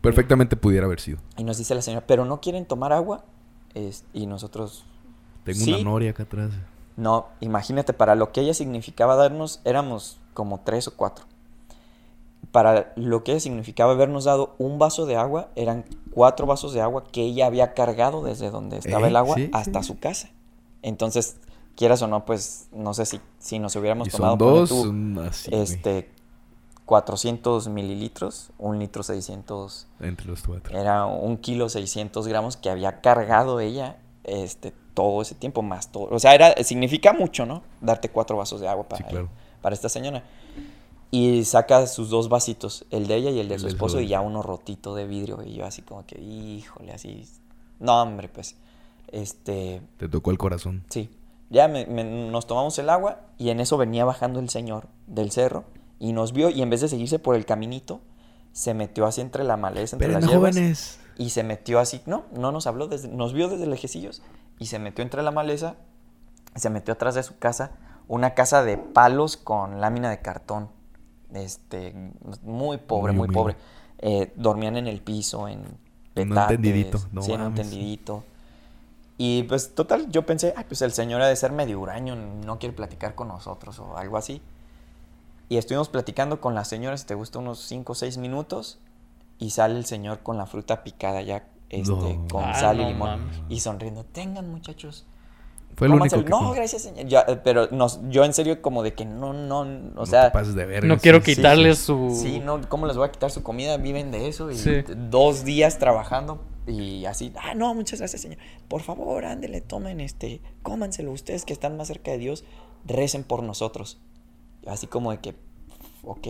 Perfectamente 0.00 0.56
pudiera 0.56 0.86
haber 0.86 1.00
sido. 1.00 1.18
y 1.36 1.44
nos 1.44 1.58
dice 1.58 1.74
la 1.74 1.82
señora, 1.82 2.06
"¿Pero 2.06 2.24
no 2.24 2.40
quieren 2.40 2.64
tomar 2.66 2.92
agua?" 2.92 3.24
Es- 3.74 4.04
y 4.12 4.26
nosotros 4.26 4.84
Tengo 5.44 5.60
Sí. 5.64 5.72
una 5.72 5.82
noria 5.84 6.10
acá 6.10 6.24
atrás. 6.24 6.50
No, 6.96 7.28
imagínate, 7.40 7.94
para 7.94 8.14
lo 8.16 8.32
que 8.32 8.42
ella 8.42 8.52
significaba 8.52 9.16
darnos, 9.16 9.60
éramos 9.64 10.20
como 10.34 10.60
tres 10.60 10.88
o 10.88 10.94
cuatro. 10.94 11.24
Para 12.52 12.92
lo 12.96 13.24
que 13.24 13.32
ella 13.32 13.40
significaba 13.40 13.92
habernos 13.92 14.24
dado 14.24 14.54
un 14.58 14.78
vaso 14.78 15.06
de 15.06 15.16
agua, 15.16 15.48
eran 15.54 15.84
cuatro 16.12 16.46
vasos 16.46 16.72
de 16.72 16.80
agua 16.80 17.04
que 17.04 17.22
ella 17.22 17.46
había 17.46 17.72
cargado 17.74 18.22
desde 18.22 18.50
donde 18.50 18.78
estaba 18.78 19.06
Eh, 19.06 19.10
el 19.10 19.16
agua 19.16 19.36
sí, 19.36 19.50
hasta 19.52 19.82
sí. 19.82 19.88
su 19.88 19.98
casa. 19.98 20.28
Entonces, 20.82 21.36
quieras 21.76 22.00
o 22.02 22.06
no, 22.08 22.24
pues 22.24 22.68
no 22.72 22.92
sé 22.94 23.06
si, 23.06 23.20
si 23.38 23.58
nos 23.58 23.74
hubiéramos 23.76 24.08
Y 24.08 24.10
tomado 24.10 24.32
son 24.32 24.38
ponle 24.38 24.60
dos, 24.60 24.68
tú, 24.68 24.84
son 24.84 25.18
así, 25.20 25.50
güey, 25.50 25.62
este, 25.62 26.10
400 26.88 27.68
mililitros, 27.68 28.50
un 28.58 28.78
litro 28.78 29.02
600 29.02 29.86
entre 30.00 30.26
los 30.26 30.42
cuatro. 30.42 30.76
era 30.76 31.04
un 31.04 31.36
kilo 31.36 31.68
600 31.68 32.26
gramos 32.26 32.56
que 32.56 32.70
había 32.70 33.00
cargado 33.02 33.60
ella 33.60 33.98
este, 34.24 34.72
todo 34.94 35.20
ese 35.22 35.34
tiempo, 35.34 35.60
más 35.62 35.92
todo. 35.92 36.08
O 36.10 36.18
sea, 36.18 36.34
era, 36.34 36.54
significa 36.64 37.12
mucho, 37.12 37.44
¿no? 37.46 37.62
Darte 37.82 38.08
cuatro 38.08 38.36
vasos 38.38 38.60
de 38.60 38.68
agua 38.68 38.88
para, 38.88 39.04
Sí, 39.04 39.10
claro. 39.10 39.28
para 39.60 39.74
esta 39.74 39.88
señora. 39.90 40.24
Y 41.10 41.44
saca 41.44 41.86
sus 41.86 42.08
dos 42.10 42.28
vasitos, 42.30 42.84
el 42.90 43.06
de 43.06 43.16
ella 43.16 43.30
y 43.30 43.38
el 43.40 43.48
de 43.48 43.54
El 43.56 43.60
su 43.60 43.68
esposo, 43.68 44.00
y 44.00 44.08
ya 44.08 44.20
uno 44.22 44.42
rotito 44.42 44.94
de 44.94 45.06
vidrio. 45.06 45.42
Y 45.42 45.54
yo 45.54 45.64
así 45.66 45.82
como 45.82 46.04
que, 46.06 46.18
híjole, 46.20 46.92
así. 46.92 47.26
No, 47.80 48.00
hombre, 48.02 48.28
pues. 48.28 48.56
Este. 49.12 49.80
Te 49.98 50.08
tocó 50.08 50.30
el 50.30 50.38
corazón. 50.38 50.84
Sí. 50.90 51.10
Ya 51.50 51.66
me- 51.68 51.86
me- 51.86 52.04
nos 52.30 52.46
tomamos 52.46 52.78
el 52.78 52.90
agua 52.90 53.20
y 53.38 53.48
en 53.50 53.60
eso 53.60 53.78
venía 53.78 54.04
bajando 54.04 54.38
el 54.40 54.50
señor 54.50 54.86
del 55.06 55.30
cerro 55.30 55.64
y 55.98 56.12
nos 56.12 56.32
vio 56.32 56.50
y 56.50 56.62
en 56.62 56.70
vez 56.70 56.80
de 56.80 56.88
seguirse 56.88 57.18
por 57.18 57.34
el 57.34 57.44
caminito, 57.44 58.00
se 58.52 58.74
metió 58.74 59.06
así 59.06 59.20
entre 59.20 59.44
la 59.44 59.56
maleza, 59.56 59.96
entre 59.96 60.12
las 60.12 60.24
hierbas. 60.24 60.54
jóvenes. 60.54 61.00
Y 61.16 61.30
se 61.30 61.42
metió 61.42 61.80
así, 61.80 62.00
no, 62.06 62.24
no 62.32 62.52
nos 62.52 62.66
habló, 62.66 62.86
desde, 62.86 63.08
nos 63.08 63.32
vio 63.32 63.48
desde 63.48 63.66
lejecillos 63.66 64.22
y 64.58 64.66
se 64.66 64.78
metió 64.78 65.02
entre 65.02 65.22
la 65.22 65.30
maleza, 65.32 65.74
se 66.54 66.70
metió 66.70 66.94
atrás 66.94 67.14
de 67.16 67.22
su 67.24 67.38
casa, 67.38 67.72
una 68.06 68.34
casa 68.34 68.62
de 68.62 68.78
palos 68.78 69.36
con 69.36 69.80
lámina 69.80 70.10
de 70.10 70.20
cartón, 70.20 70.70
este, 71.34 71.94
muy 72.42 72.78
pobre, 72.78 73.12
Muy 73.12 73.28
pobre. 73.28 73.56
Eh, 73.98 74.32
dormían 74.36 74.76
en 74.76 74.86
el 74.86 75.00
piso, 75.00 75.48
en 75.48 75.58
En 76.14 76.28
un 76.28 76.28
petates, 76.30 76.48
tendidito, 76.48 76.98
no 77.12 77.22
sí, 77.22 77.32
en 77.32 77.40
un 77.40 77.48
mames. 77.48 77.68
tendidito. 77.68 78.24
Y 79.18 79.42
pues 79.42 79.74
total, 79.74 80.08
yo 80.10 80.24
pensé, 80.24 80.54
ay, 80.56 80.64
pues 80.68 80.80
el 80.82 80.92
señor 80.92 81.20
ha 81.20 81.26
de 81.26 81.34
ser 81.34 81.50
medio 81.50 81.80
huraño, 81.80 82.14
no 82.14 82.58
quiere 82.60 82.74
platicar 82.74 83.16
con 83.16 83.26
nosotros 83.28 83.78
o 83.80 83.96
algo 83.96 84.16
así. 84.16 84.40
Y 85.48 85.56
estuvimos 85.56 85.88
platicando 85.88 86.40
con 86.40 86.54
la 86.54 86.64
señora, 86.64 86.96
si 86.96 87.06
te 87.06 87.14
gusta, 87.14 87.38
unos 87.38 87.60
5 87.60 87.92
o 87.92 87.94
6 87.94 88.18
minutos. 88.18 88.78
Y 89.38 89.50
sale 89.50 89.76
el 89.78 89.84
señor 89.84 90.20
con 90.20 90.36
la 90.36 90.46
fruta 90.46 90.82
picada 90.82 91.22
ya, 91.22 91.48
este, 91.70 91.90
No. 91.92 92.26
con 92.30 92.44
Ah, 92.44 92.54
sal 92.54 92.80
y 92.80 92.82
no 92.82 92.88
limón. 92.88 93.30
Y 93.48 93.60
sonriendo, 93.60 94.04
tengan 94.04 94.50
muchachos. 94.50 95.06
Fue 95.76 95.86
el 95.86 95.92
único 95.92 96.16
cómanselo". 96.16 96.24
que... 96.24 96.30
No, 96.44 96.52
gracias, 96.52 96.82
señor. 96.82 97.06
Ya, 97.06 97.20
eh, 97.28 97.36
pero 97.44 97.68
nos, 97.70 98.00
yo 98.10 98.24
en 98.24 98.32
serio 98.34 98.60
como 98.60 98.82
de 98.82 98.94
que 98.94 99.04
no, 99.04 99.32
no, 99.32 99.60
o 99.60 99.64
no 99.64 100.06
sea... 100.06 100.24
te 100.24 100.30
pases 100.32 100.56
de 100.56 100.66
verga, 100.66 100.88
No 100.88 100.94
sí, 100.94 101.00
quiero 101.02 101.18
sí, 101.20 101.36
quitarles 101.36 101.78
sí. 101.78 101.84
su... 101.84 102.18
Sí, 102.20 102.40
no, 102.40 102.60
¿cómo 102.68 102.86
les 102.86 102.96
voy 102.96 103.06
a 103.06 103.12
quitar 103.12 103.30
su 103.30 103.44
comida? 103.44 103.76
Viven 103.76 104.10
de 104.10 104.26
eso 104.26 104.50
y 104.50 104.56
Sí. 104.56 104.82
t- 104.82 104.94
dos 104.96 105.44
días 105.44 105.78
trabajando 105.78 106.42
y 106.66 107.04
así, 107.04 107.32
ah, 107.40 107.54
no, 107.54 107.72
muchas 107.74 108.00
gracias, 108.00 108.22
señor. 108.22 108.38
Por 108.66 108.82
favor, 108.82 109.24
ándele, 109.24 109.60
tomen 109.60 110.00
este, 110.00 110.42
cómanselo 110.62 111.12
ustedes 111.12 111.44
que 111.44 111.52
están 111.52 111.76
más 111.76 111.86
cerca 111.86 112.10
de 112.10 112.18
Dios, 112.18 112.44
recen 112.84 113.22
por 113.22 113.44
nosotros. 113.44 114.00
Así 114.68 114.86
como 114.86 115.10
de 115.10 115.18
que, 115.18 115.34
ok. 116.02 116.26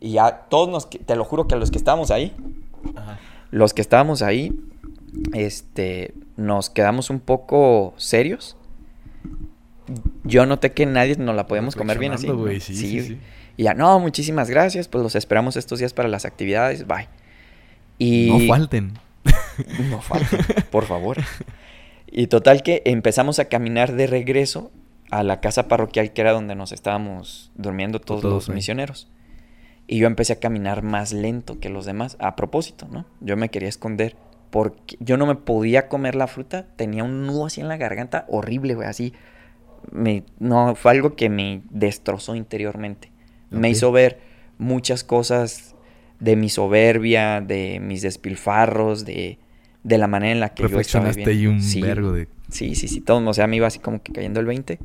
Y 0.00 0.12
ya 0.12 0.46
todos 0.48 0.68
nos, 0.68 0.88
te 0.90 1.14
lo 1.16 1.24
juro 1.24 1.46
que 1.46 1.56
los 1.56 1.70
que 1.70 1.78
estábamos 1.78 2.10
ahí, 2.10 2.34
los 3.50 3.74
que 3.74 3.82
estábamos 3.82 4.22
ahí, 4.22 4.58
este, 5.34 6.14
nos 6.36 6.70
quedamos 6.70 7.10
un 7.10 7.20
poco 7.20 7.94
serios. 7.96 8.56
Yo 10.24 10.46
noté 10.46 10.72
que 10.72 10.86
nadie 10.86 11.16
nos 11.16 11.34
la 11.34 11.46
podíamos 11.46 11.76
comer 11.76 11.98
bien 11.98 12.12
así. 12.12 12.28
Sí, 12.60 12.74
sí. 13.02 13.18
Y 13.56 13.64
ya, 13.64 13.74
no, 13.74 13.98
muchísimas 14.00 14.48
gracias, 14.48 14.88
pues 14.88 15.02
los 15.02 15.14
esperamos 15.14 15.56
estos 15.56 15.80
días 15.80 15.92
para 15.92 16.08
las 16.08 16.24
actividades, 16.24 16.86
bye. 16.86 17.08
Y 17.98 18.30
No 18.30 18.54
falten. 18.54 18.94
no 19.90 20.00
falten, 20.00 20.40
por 20.70 20.86
favor. 20.86 21.18
Y 22.06 22.28
total 22.28 22.62
que 22.62 22.82
empezamos 22.86 23.38
a 23.38 23.46
caminar 23.46 23.92
de 23.92 24.06
regreso 24.06 24.70
a 25.10 25.22
la 25.22 25.40
casa 25.40 25.68
parroquial 25.68 26.12
que 26.12 26.20
era 26.20 26.32
donde 26.32 26.54
nos 26.54 26.72
estábamos 26.72 27.50
durmiendo 27.54 28.00
todos, 28.00 28.22
Todos 28.22 28.48
los 28.48 28.54
misioneros. 28.54 29.08
Y 29.86 29.98
yo 29.98 30.06
empecé 30.06 30.34
a 30.34 30.40
caminar 30.40 30.82
más 30.82 31.12
lento 31.12 31.58
que 31.58 31.68
los 31.68 31.84
demás, 31.84 32.16
a 32.20 32.36
propósito, 32.36 32.86
¿no? 32.90 33.06
Yo 33.20 33.36
me 33.36 33.48
quería 33.48 33.68
esconder 33.68 34.16
porque 34.50 34.96
yo 35.00 35.16
no 35.16 35.26
me 35.26 35.36
podía 35.36 35.88
comer 35.88 36.14
la 36.14 36.26
fruta, 36.26 36.66
tenía 36.76 37.04
un 37.04 37.26
nudo 37.26 37.46
así 37.46 37.60
en 37.60 37.68
la 37.68 37.76
garganta 37.76 38.24
horrible, 38.28 38.74
güey, 38.74 38.88
así. 38.88 39.12
Me, 39.90 40.24
no, 40.38 40.74
fue 40.74 40.92
algo 40.92 41.16
que 41.16 41.28
me 41.28 41.62
destrozó 41.70 42.34
interiormente. 42.34 43.10
Me 43.50 43.70
hizo 43.70 43.90
ver 43.90 44.20
muchas 44.58 45.02
cosas 45.02 45.74
de 46.20 46.36
mi 46.36 46.48
soberbia, 46.50 47.40
de 47.40 47.80
mis 47.80 48.02
despilfarros, 48.02 49.04
de, 49.04 49.38
de 49.82 49.98
la 49.98 50.06
manera 50.06 50.32
en 50.32 50.40
la 50.40 50.50
que 50.50 50.62
yo 50.62 50.66
estaba 50.78 51.06
Reflexionaste 51.06 51.30
viviendo. 51.30 51.56
un 51.56 51.62
Sí, 51.62 51.80
vergo 51.80 52.12
de... 52.12 52.28
Sí, 52.50 52.74
sí, 52.74 52.88
sí, 52.88 53.00
todo, 53.00 53.26
o 53.26 53.34
sea, 53.34 53.46
me 53.46 53.56
iba 53.56 53.66
así 53.66 53.78
como 53.78 54.02
que 54.02 54.12
cayendo 54.12 54.38
el 54.40 54.46
20. 54.46 54.78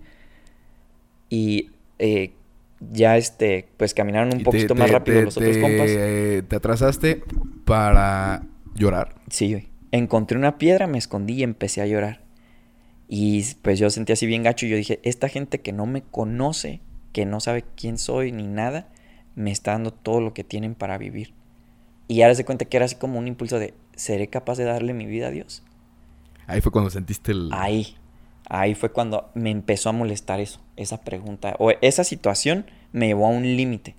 Y 1.29 1.71
eh, 1.99 2.33
ya, 2.91 3.17
este, 3.17 3.67
pues 3.77 3.93
caminaron 3.93 4.33
un 4.33 4.41
y 4.41 4.43
poquito 4.43 4.73
te- 4.73 4.79
más 4.79 4.91
rápido 4.91 5.19
te- 5.19 5.25
los 5.25 5.37
otros 5.37 5.57
compas. 5.57 5.89
Te 6.47 6.55
atrasaste 6.55 7.23
para 7.65 8.43
llorar. 8.75 9.15
Sí, 9.29 9.51
güey. 9.51 9.67
Encontré 9.91 10.37
una 10.37 10.57
piedra, 10.57 10.87
me 10.87 10.97
escondí 10.97 11.33
y 11.35 11.43
empecé 11.43 11.81
a 11.81 11.87
llorar. 11.87 12.21
Y 13.07 13.43
pues 13.61 13.79
yo 13.79 13.89
sentí 13.89 14.13
así 14.13 14.25
bien 14.25 14.43
gacho 14.43 14.65
y 14.65 14.69
yo 14.69 14.77
dije, 14.77 14.99
esta 15.03 15.29
gente 15.29 15.61
que 15.61 15.71
no 15.71 15.85
me 15.85 16.01
conoce, 16.01 16.81
que 17.13 17.25
no 17.25 17.39
sabe 17.39 17.63
quién 17.75 17.97
soy 17.97 18.31
ni 18.31 18.43
nada, 18.47 18.89
me 19.35 19.51
está 19.51 19.71
dando 19.71 19.91
todo 19.91 20.21
lo 20.21 20.33
que 20.33 20.43
tienen 20.43 20.75
para 20.75 20.97
vivir. 20.97 21.33
Y 22.07 22.21
ahora 22.23 22.35
se 22.35 22.45
cuenta 22.45 22.65
que 22.65 22.77
era 22.77 22.85
así 22.85 22.95
como 22.95 23.19
un 23.19 23.27
impulso 23.27 23.57
de, 23.59 23.73
¿seré 23.95 24.27
capaz 24.27 24.57
de 24.57 24.63
darle 24.65 24.93
mi 24.93 25.05
vida 25.05 25.27
a 25.27 25.31
Dios? 25.31 25.63
Ahí 26.47 26.61
fue 26.61 26.71
cuando 26.71 26.89
sentiste 26.89 27.31
el... 27.31 27.49
Ahí, 27.51 27.95
ahí 28.49 28.75
fue 28.75 28.91
cuando 28.91 29.29
me 29.33 29.49
empezó 29.51 29.89
a 29.89 29.93
molestar 29.93 30.39
eso, 30.39 30.59
esa 30.75 31.01
pregunta, 31.01 31.55
o 31.59 31.71
esa 31.81 32.03
situación 32.03 32.65
me 32.91 33.07
llevó 33.07 33.27
a 33.27 33.29
un 33.29 33.43
límite. 33.43 33.95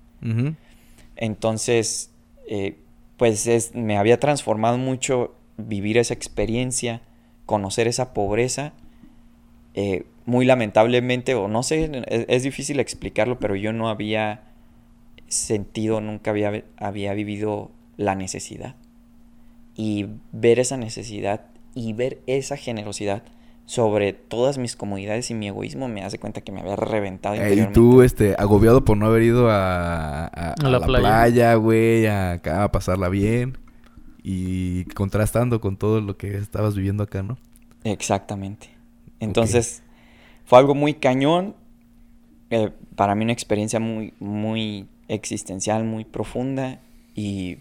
Entonces, 1.15 2.11
eh, 2.47 2.77
pues 3.17 3.47
es- 3.47 3.73
me 3.75 3.97
había 3.97 4.19
transformado 4.19 4.77
mucho 4.77 5.35
vivir 5.57 5.97
esa 5.97 6.13
experiencia, 6.13 7.01
conocer 7.45 7.87
esa 7.87 8.13
pobreza. 8.13 8.73
eh, 9.79 10.05
muy 10.25 10.43
lamentablemente, 10.45 11.35
o 11.35 11.47
no 11.47 11.61
sé, 11.61 12.03
es, 12.07 12.25
es 12.27 12.41
difícil 12.43 12.79
explicarlo, 12.79 13.37
pero 13.39 13.55
yo 13.55 13.73
no 13.73 13.89
había 13.89 14.41
sentido, 15.27 16.01
nunca 16.01 16.31
había, 16.31 16.63
había 16.77 17.13
vivido 17.13 17.69
la 17.95 18.15
necesidad. 18.15 18.75
Y 19.75 20.07
ver 20.31 20.57
esa 20.59 20.77
necesidad 20.77 21.45
y 21.75 21.93
ver 21.93 22.21
esa 22.25 22.57
generosidad 22.57 23.21
sobre 23.67 24.13
todas 24.13 24.57
mis 24.57 24.75
comodidades 24.75 25.29
y 25.29 25.35
mi 25.35 25.47
egoísmo 25.49 25.87
me 25.89 26.03
hace 26.03 26.17
cuenta 26.17 26.41
que 26.41 26.51
me 26.51 26.61
había 26.61 26.75
reventado 26.77 27.35
Eh, 27.35 27.53
y 27.69 27.73
tú, 27.73 28.01
este, 28.01 28.33
agobiado 28.39 28.83
por 28.83 28.97
no 28.97 29.05
haber 29.05 29.21
ido 29.23 29.49
a, 29.51 30.25
a- 30.25 30.53
a 30.53 30.69
la 30.69 30.79
la, 30.79 30.85
playa. 30.87 31.01
playa, 31.03 31.55
güey, 31.55 32.07
a 32.07 32.31
acá 32.33 32.63
a 32.63 32.71
pasarla 32.71 33.09
bien. 33.09 33.57
Y 34.23 34.85
contrastando 34.95 35.61
con 35.61 35.77
todo 35.77 36.01
lo 36.01 36.17
que 36.17 36.37
estabas 36.37 36.75
viviendo 36.75 37.03
acá, 37.03 37.23
¿no? 37.23 37.37
Exactamente. 37.83 38.69
Entonces, 39.19 39.83
fue 40.45 40.59
algo 40.59 40.75
muy 40.75 40.93
cañón. 40.95 41.55
eh, 42.49 42.71
para 42.95 43.13
mí 43.15 43.25
una 43.25 43.33
experiencia 43.33 43.79
muy, 43.79 44.13
muy 44.19 44.87
existencial, 45.09 45.83
muy 45.83 46.05
profunda. 46.05 46.79
Y 47.15 47.57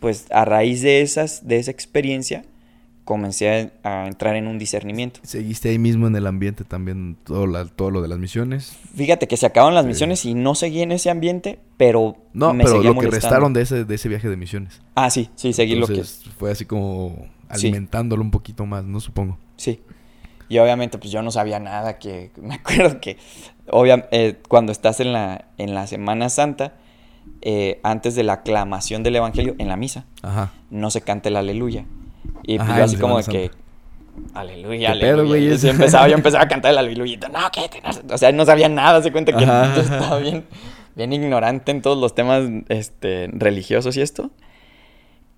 pues 0.00 0.26
a 0.30 0.44
raíz 0.44 0.82
de 0.82 1.00
esas, 1.02 1.46
de 1.48 1.58
esa 1.58 1.70
experiencia, 1.72 2.44
comencé 3.08 3.72
a, 3.82 4.02
a 4.02 4.06
entrar 4.06 4.36
en 4.36 4.46
un 4.46 4.58
discernimiento. 4.58 5.20
Seguiste 5.22 5.70
ahí 5.70 5.78
mismo 5.78 6.06
en 6.08 6.14
el 6.14 6.26
ambiente 6.26 6.64
también 6.64 7.16
todo, 7.24 7.46
la- 7.46 7.64
todo 7.64 7.90
lo 7.90 8.02
de 8.02 8.08
las 8.08 8.18
misiones. 8.18 8.76
Fíjate 8.94 9.26
que 9.26 9.38
se 9.38 9.46
acabaron 9.46 9.74
las 9.74 9.84
Sí. 9.84 9.88
misiones 9.88 10.24
y 10.26 10.34
no 10.34 10.54
seguí 10.54 10.82
en 10.82 10.92
ese 10.92 11.08
ambiente, 11.08 11.58
pero 11.78 12.18
No, 12.34 12.52
me 12.52 12.64
pero 12.64 12.76
seguía 12.76 12.92
lo 12.92 13.00
que 13.00 13.06
restaron 13.08 13.54
de 13.54 13.62
ese, 13.62 13.86
de 13.86 13.94
ese 13.94 14.10
viaje 14.10 14.28
de 14.28 14.36
misiones. 14.36 14.82
Ah, 14.94 15.08
sí, 15.08 15.30
sí, 15.36 15.54
seguí 15.54 15.74
lo 15.74 15.86
que... 15.86 16.04
Fue 16.38 16.50
así 16.50 16.66
como 16.66 17.16
Sí. 17.54 17.68
alimentándolo 17.68 18.20
un 18.22 18.30
poquito 18.30 18.66
más, 18.66 18.84
¿no? 18.84 19.00
Supongo. 19.00 19.38
Sí. 19.56 19.80
Y 20.50 20.58
obviamente, 20.58 20.98
pues 20.98 21.10
yo 21.10 21.22
no 21.22 21.30
sabía 21.30 21.58
nada, 21.60 21.98
que 21.98 22.30
me 22.42 22.56
acuerdo 22.56 23.00
que 23.00 23.16
obvia- 23.68 24.06
eh, 24.12 24.36
cuando 24.50 24.70
estás 24.70 25.00
en 25.00 25.14
la, 25.14 25.46
en 25.56 25.74
la 25.74 25.86
Semana 25.86 26.28
Santa, 26.28 26.74
eh, 27.40 27.80
antes 27.82 28.14
de 28.14 28.22
la 28.22 28.34
aclamación 28.34 29.02
del 29.02 29.16
Evangelio, 29.16 29.54
en 29.58 29.68
la 29.68 29.76
misa, 29.78 30.04
Ajá. 30.20 30.52
no 30.70 30.90
se 30.90 31.00
canta 31.00 31.30
el 31.30 31.36
aleluya. 31.36 31.86
Y 32.44 32.56
pues 32.58 32.68
Ajá, 32.68 32.78
yo 32.78 32.84
así 32.84 32.96
como 32.96 33.18
de 33.18 33.24
que, 33.24 33.50
aleluya, 34.34 34.92
¿Qué 34.94 35.00
pedo, 35.00 35.12
aleluya. 35.20 35.28
güey? 35.28 35.52
Y 35.54 35.58
sí 35.58 35.68
empezaba, 35.68 36.08
yo 36.08 36.14
empezaba 36.14 36.44
a 36.44 36.48
cantar 36.48 36.72
el 36.72 36.78
aleluya. 36.78 37.18
No, 37.30 37.38
no- 37.40 38.14
O 38.14 38.18
sea, 38.18 38.32
no 38.32 38.44
sabía 38.44 38.68
nada, 38.68 39.02
se 39.02 39.12
cuenta 39.12 39.36
que 39.36 39.44
Ajá. 39.44 39.72
yo 39.76 39.82
estaba 39.82 40.18
bien, 40.18 40.44
bien 40.96 41.12
ignorante 41.12 41.70
en 41.70 41.82
todos 41.82 41.98
los 41.98 42.14
temas 42.14 42.44
este, 42.68 43.28
religiosos 43.32 43.96
y 43.96 44.00
esto. 44.00 44.30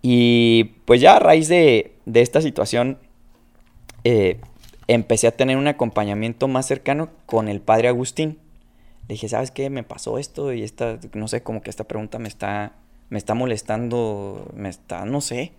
Y 0.03 0.65
pues 0.87 1.01
ya 1.01 1.17
a 1.17 1.19
raíz 1.19 1.49
de, 1.49 1.95
de 2.07 2.21
esta 2.23 2.41
situación, 2.41 2.99
eh, 4.05 4.41
empecé 4.89 5.27
a 5.27 5.33
tener 5.37 5.57
un 5.57 5.69
acompañamiento 5.69 6.49
más 6.49 6.67
cercano 6.67 7.11
con 7.27 7.49
el 7.49 7.61
padre 7.61 7.89
Agustín. 7.89 8.39
Le 9.09 9.15
dije, 9.15 9.29
¿sabes 9.29 9.51
qué? 9.51 9.69
Me 9.71 9.83
pasó 9.83 10.19
esto 10.19 10.53
y 10.53 10.63
esta, 10.63 10.99
no 11.15 11.29
sé, 11.29 11.43
como 11.43 11.63
que 11.63 11.69
esta 11.71 11.85
pregunta 11.85 12.19
me 12.19 12.29
está, 12.29 12.73
me 13.11 13.19
está 13.19 13.35
molestando, 13.35 14.49
me 14.55 14.69
está, 14.69 15.05
no 15.05 15.21
sé. 15.21 15.53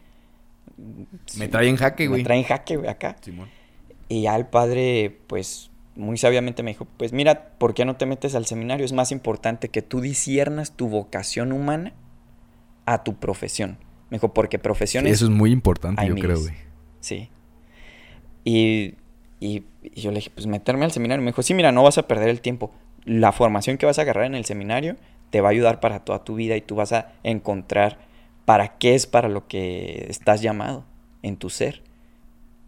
Me 1.38 1.48
trae 1.48 1.68
en 1.68 1.76
jaque, 1.76 2.08
güey. 2.08 2.22
Me 2.22 2.26
trae 2.26 2.38
en 2.40 2.44
jaque, 2.44 2.78
güey, 2.78 2.90
acá. 2.90 3.16
Simón. 3.22 3.50
Y 4.10 4.24
ya 4.24 4.36
el 4.36 4.46
padre, 4.48 5.18
pues, 5.28 5.70
muy 5.96 6.18
sabiamente 6.18 6.64
me 6.64 6.72
dijo, 6.72 6.88
pues 6.98 7.14
mira, 7.14 7.50
¿por 7.58 7.74
qué 7.74 7.86
no 7.86 7.96
te 7.98 8.06
metes 8.06 8.36
al 8.36 8.46
seminario? 8.46 8.86
Es 8.86 8.94
más 8.94 9.12
importante 9.12 9.70
que 9.70 9.82
tú 9.82 10.02
disiernas 10.02 10.72
tu 10.76 10.88
vocación 10.90 11.52
humana 11.52 11.94
a 12.86 13.04
tu 13.04 13.16
profesión. 13.16 13.78
Me 14.10 14.16
dijo, 14.18 14.34
porque 14.34 14.58
Sí, 14.58 14.62
profesiones... 14.64 15.14
eso 15.14 15.26
es 15.26 15.32
muy 15.32 15.52
importante, 15.52 16.06
yo 16.06 16.16
creo, 16.16 16.40
güey. 16.40 16.54
Sí. 17.00 17.30
Y, 18.44 18.96
y- 19.40 19.64
y 19.84 20.02
yo 20.02 20.12
le 20.12 20.16
dije, 20.18 20.30
pues 20.34 20.48
meterme 20.48 20.86
al 20.86 20.92
seminario. 20.92 21.24
Me 21.24 21.32
dijo, 21.32 21.42
sí, 21.44 21.54
mira, 21.54 21.72
no 21.72 21.84
vas 21.84 21.98
a 21.98 22.08
perder 22.08 22.30
el 22.30 22.42
tiempo. 22.42 22.72
La 23.06 23.32
formación 23.32 23.78
que 23.78 23.86
vas 23.86 23.98
a 24.00 24.04
agarrar 24.04 24.26
en 24.26 24.36
el 24.36 24.46
seminario 24.46 24.96
te 25.30 25.42
va 25.42 25.50
a 25.50 25.52
ayudar 25.52 25.80
para 25.80 26.00
toda 26.04 26.24
tu 26.24 26.36
vida 26.36 26.56
y 26.58 26.62
tú 26.62 26.76
vas 26.76 26.92
a 26.92 27.14
encontrar 27.24 28.00
para 28.46 28.78
qué 28.78 28.96
es 28.96 29.08
para 29.08 29.30
lo 29.30 29.48
que 29.48 30.06
estás 30.10 30.42
llamado 30.42 30.84
en 31.22 31.38
tu 31.38 31.50
ser. 31.50 31.84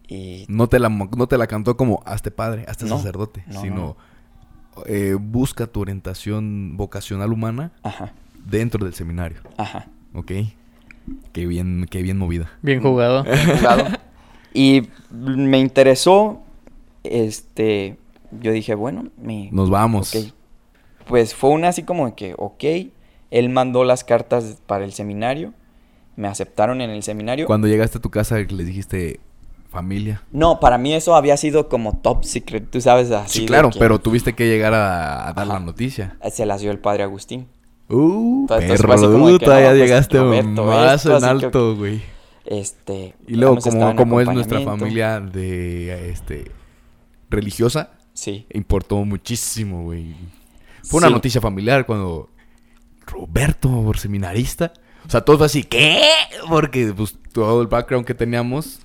Y 0.08 0.46
No 0.48 0.68
te 0.68 0.80
la, 0.80 0.90
no 0.90 1.28
te 1.28 1.38
la 1.38 1.48
cantó 1.48 1.78
como 1.78 2.02
hazte 2.06 2.32
padre, 2.32 2.66
hazte 2.68 2.86
No, 2.86 2.98
sacerdote, 2.98 3.44
no, 3.48 3.62
sino 3.62 3.98
eh, 4.86 5.16
busca 5.20 5.68
tu 5.68 5.82
orientación 5.82 6.76
vocacional 6.78 7.32
humana 7.32 7.72
Ajá, 7.84 8.14
dentro 8.46 8.84
del 8.84 8.94
seminario, 8.94 9.42
ajá. 9.58 9.88
¿ok? 10.14 10.32
Qué 11.32 11.46
bien, 11.48 11.86
qué 11.90 12.02
bien 12.02 12.18
movida. 12.18 12.52
Bien 12.62 12.82
jugado. 12.82 13.24
jugado. 13.26 13.86
y 14.54 14.88
me 15.12 15.60
interesó, 15.60 16.42
este, 17.04 17.98
yo 18.42 18.52
dije, 18.52 18.76
bueno, 18.76 19.06
mi, 19.18 19.50
Nos 19.52 19.70
vamos. 19.70 20.34
Pues 21.08 21.36
fue 21.36 21.50
una 21.50 21.70
así 21.70 21.84
como 21.84 22.06
de 22.06 22.14
que, 22.14 22.36
ok, 22.38 22.64
él 23.32 23.50
mandó 23.50 23.84
las 23.84 24.04
cartas 24.04 24.62
para 24.66 24.86
el 24.86 24.94
seminario, 24.94 25.54
me 26.16 26.28
aceptaron 26.28 26.82
en 26.82 26.90
el 26.90 27.04
seminario. 27.04 27.46
Cuando 27.48 27.68
llegaste 27.68 27.98
a 27.98 28.02
tu 28.02 28.10
casa 28.10 28.38
les 28.38 28.66
dijiste 28.66 29.20
familia. 29.70 30.22
No, 30.32 30.60
para 30.60 30.78
mí 30.78 30.94
eso 30.94 31.16
había 31.16 31.36
sido 31.38 31.68
como 31.68 31.98
top 31.98 32.24
secret, 32.24 32.70
tú 32.70 32.80
sabes, 32.80 33.10
así. 33.12 33.40
Sí, 33.40 33.46
claro, 33.46 33.72
que 33.72 33.80
pero 33.80 34.00
tuviste 34.00 34.34
que 34.34 34.48
llegar 34.48 34.74
a, 34.76 35.28
a 35.30 35.34
dar 35.34 35.46
Ajá. 35.46 35.54
la 35.54 35.60
noticia. 35.60 36.18
Se 36.32 36.46
las 36.46 36.62
dio 36.62 36.70
el 36.72 36.78
padre 36.80 37.04
Agustín. 37.04 37.48
Uh, 37.90 38.42
Entonces, 38.42 38.82
perro, 38.82 38.90
que, 38.96 39.08
puta, 39.08 39.60
no, 39.60 39.68
pues, 39.68 39.76
llegaste 39.78 40.18
Roberto, 40.20 40.66
más 40.66 40.96
esto, 41.06 41.18
en 41.18 41.24
alto, 41.24 41.76
güey. 41.76 42.02
Este. 42.46 43.16
Y 43.28 43.36
luego, 43.36 43.58
como, 43.58 43.96
como 43.96 44.22
es 44.22 44.28
nuestra 44.28 44.62
familia 44.62 45.20
de, 45.20 46.10
este, 46.10 46.52
religiosa, 47.30 47.92
Sí. 48.14 48.46
importó 48.54 49.04
muchísimo, 49.06 49.84
güey. 49.84 50.16
Fue 50.84 51.00
una 51.00 51.08
Sí. 51.08 51.14
noticia 51.14 51.42
familiar 51.42 51.86
cuando 51.86 52.30
Roberto, 53.08 53.70
por 53.84 53.98
seminarista. 53.98 54.72
O 55.06 55.10
sea, 55.10 55.22
todo 55.22 55.38
fue 55.38 55.46
así, 55.48 55.64
¿qué? 55.64 56.02
Porque 56.50 56.94
pues 56.96 57.16
todo 57.32 57.62
el 57.62 57.68
background 57.68 58.06
que 58.06 58.14
teníamos. 58.14 58.80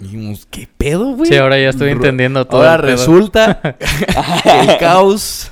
Dijimos, 0.00 0.46
¿qué 0.50 0.68
pedo, 0.78 1.14
güey? 1.16 1.28
Sí, 1.30 1.36
ahora 1.36 1.58
ya 1.58 1.70
estoy 1.70 1.90
entendiendo 1.90 2.44
todo 2.46 2.60
Ahora 2.62 2.74
el 2.74 2.80
pedo. 2.82 2.90
resulta 2.96 3.60
que 4.42 4.60
el 4.60 4.78
caos 4.78 5.50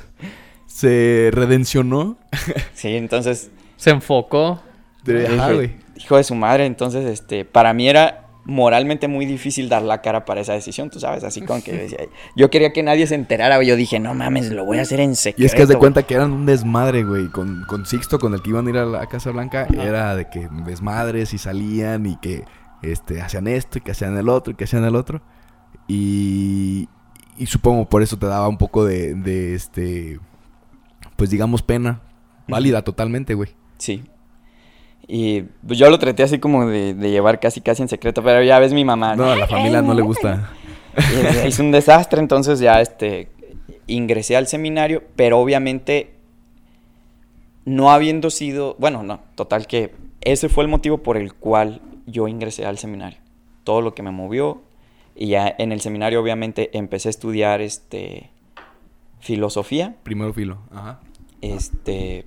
se 0.67 1.31
redencionó. 1.33 2.17
Sí, 2.75 2.95
entonces. 2.97 3.51
Se 3.77 3.91
enfocó. 3.91 4.63
De- 5.05 5.27
ajá, 5.27 5.53
güey. 5.53 5.73
hijo 5.97 6.17
de 6.17 6.25
su 6.25 6.35
madre, 6.35 6.67
entonces, 6.67 7.05
este, 7.07 7.45
para 7.45 7.73
mí 7.73 7.89
era 7.89 8.26
moralmente 8.47 9.09
muy 9.09 9.27
difícil 9.27 9.69
dar 9.69 9.83
la 9.83 10.01
cara 10.01 10.25
para 10.25 10.41
esa 10.41 10.53
decisión, 10.53 10.89
tú 10.89 11.01
sabes, 11.01 11.25
así 11.25 11.43
como 11.43 11.63
que 11.63 11.73
yo 11.73 11.79
decía, 11.83 11.99
yo 12.37 12.49
quería 12.49 12.73
que 12.73 12.83
nadie 12.83 13.07
se 13.07 13.17
enterara, 13.17 13.63
yo 13.63 13.77
dije, 13.77 13.99
no 13.99 14.15
mames, 14.15 14.51
lo 14.51 14.65
voy 14.65 14.79
a 14.79 14.83
hacer 14.83 15.01
en 15.01 15.17
secreto. 15.17 15.43
Y 15.43 15.47
es 15.47 15.55
que 15.55 15.63
haz 15.63 15.69
de 15.69 15.75
güey". 15.75 15.81
cuenta 15.81 16.05
que 16.05 16.15
eran 16.15 16.33
un 16.33 16.47
desmadre, 16.47 17.03
güey. 17.05 17.27
Con, 17.29 17.65
con 17.67 17.87
Sixto, 17.87 18.19
con 18.19 18.35
el 18.35 18.43
que 18.43 18.51
iban 18.51 18.67
a 18.67 18.71
ir 18.71 18.79
a 18.79 18.87
la 18.87 19.07
Casa 19.07 19.31
Blanca, 19.33 19.67
era 19.79 20.15
de 20.15 20.29
que 20.31 20.49
desmadres 20.65 21.35
y 21.35 21.39
salían 21.39 22.07
y 22.07 22.17
que 22.19 22.45
este, 22.83 23.21
hacían 23.21 23.49
esto 23.49 23.79
y 23.79 23.81
que 23.81 23.91
hacían 23.91 24.17
el 24.17 24.29
otro 24.29 24.53
y 24.53 24.57
que 24.57 24.65
hacían 24.65 24.85
el 24.85 24.95
otro. 24.95 25.23
Y, 25.89 26.89
y 27.37 27.47
supongo 27.47 27.89
por 27.89 28.03
eso 28.03 28.19
te 28.19 28.27
daba 28.27 28.49
un 28.49 28.59
poco 28.59 28.85
de, 28.85 29.15
de 29.15 29.55
este, 29.55 30.21
pues 31.17 31.31
digamos, 31.31 31.63
pena. 31.63 32.01
Válida 32.49 32.83
totalmente, 32.83 33.35
güey. 33.35 33.51
Sí. 33.79 34.05
Y 35.09 35.43
pues 35.67 35.79
yo 35.79 35.89
lo 35.89 35.99
traté 35.99 36.25
así 36.25 36.39
como 36.39 36.67
de, 36.67 36.95
de 36.95 37.11
llevar 37.11 37.39
casi 37.39 37.61
casi 37.61 37.83
en 37.83 37.89
secreto, 37.89 38.23
pero 38.23 38.43
ya 38.43 38.59
ves 38.59 38.73
mi 38.73 38.85
mamá. 38.85 39.15
No, 39.15 39.31
a 39.31 39.37
la 39.37 39.47
familia 39.47 39.83
no 39.83 39.95
le 39.95 40.03
gusta. 40.03 40.51
Y 40.97 41.49
hizo 41.49 41.63
un 41.63 41.71
desastre, 41.71 42.21
entonces 42.21 42.59
ya 42.59 42.81
este 42.81 43.29
ingresé 43.87 44.37
al 44.37 44.47
seminario, 44.47 45.05
pero 45.15 45.39
obviamente 45.39 46.15
no 47.65 47.91
habiendo 47.91 48.31
sido, 48.31 48.77
bueno, 48.79 49.03
no, 49.03 49.21
total 49.35 49.67
que 49.67 49.93
ese 50.23 50.49
fue 50.49 50.65
el 50.65 50.69
motivo 50.69 50.99
por 50.99 51.17
el 51.17 51.35
cual 51.35 51.81
yo 52.07 52.29
ingresé 52.29 52.67
al 52.67 52.79
seminario. 52.79 53.19
Todo 53.65 53.81
lo 53.81 53.95
que 53.95 54.03
me 54.03 54.11
movió 54.11 54.63
y 55.15 55.29
ya 55.29 55.55
en 55.59 55.73
el 55.73 55.81
seminario 55.81 56.21
obviamente 56.21 56.77
empecé 56.77 57.09
a 57.09 57.11
estudiar 57.11 57.61
este 57.61 58.31
filosofía, 59.21 59.97
Primero 60.03 60.33
filo. 60.33 60.59
Ajá. 60.71 61.01
este 61.41 62.27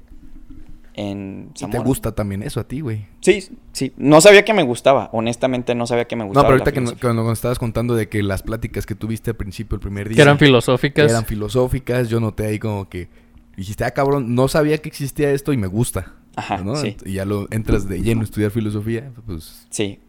en 0.99 1.51
Y 1.57 1.65
te 1.69 1.79
gusta 1.79 2.13
también 2.13 2.43
eso 2.43 2.59
a 2.59 2.67
ti, 2.67 2.81
güey. 2.81 3.05
Sí, 3.21 3.47
sí, 3.71 3.93
no 3.95 4.19
sabía 4.19 4.43
que 4.43 4.53
me 4.53 4.63
gustaba, 4.63 5.09
honestamente 5.13 5.73
no 5.73 5.87
sabía 5.87 6.05
que 6.05 6.15
me 6.17 6.23
No, 6.23 6.27
gustaba. 6.27 6.47
pero 6.47 6.57
la 6.57 6.63
ahorita 6.63 6.71
que 6.73 6.81
no- 6.81 6.91
cuando 6.99 7.23
nos 7.23 7.33
estabas 7.37 7.57
contando 7.57 7.95
de 7.95 8.09
que 8.09 8.21
las 8.21 8.43
pláticas 8.43 8.85
que 8.85 8.95
tuviste 8.95 9.29
al 9.31 9.37
principio, 9.37 9.75
el 9.75 9.79
primer 9.81 10.09
día. 10.09 10.17
Que 10.17 10.21
eran 10.23 10.37
que 10.37 10.45
filosóficas. 10.45 11.09
eran 11.09 11.25
filosóficas, 11.25 12.09
yo 12.09 12.19
noté 12.19 12.47
ahí 12.47 12.59
como 12.59 12.89
que 12.89 13.07
dijiste, 13.55 13.85
ah, 13.85 13.91
cabrón, 13.91 14.35
no 14.35 14.47
sabía 14.49 14.77
que 14.79 14.89
existía 14.89 15.31
esto 15.31 15.53
y 15.53 15.57
me 15.57 15.67
gusta. 15.67 16.15
Ajá, 16.35 16.57
¿no? 16.57 16.75
sí. 16.75 16.95
Y 17.05 17.13
ya 17.13 17.25
lo 17.25 17.47
entras 17.51 17.87
de 17.87 18.01
lleno 18.01 18.21
a 18.21 18.23
estudiar 18.25 18.51
filosofía, 18.51 19.11
pues 19.25 19.65
Sí, 19.69 19.99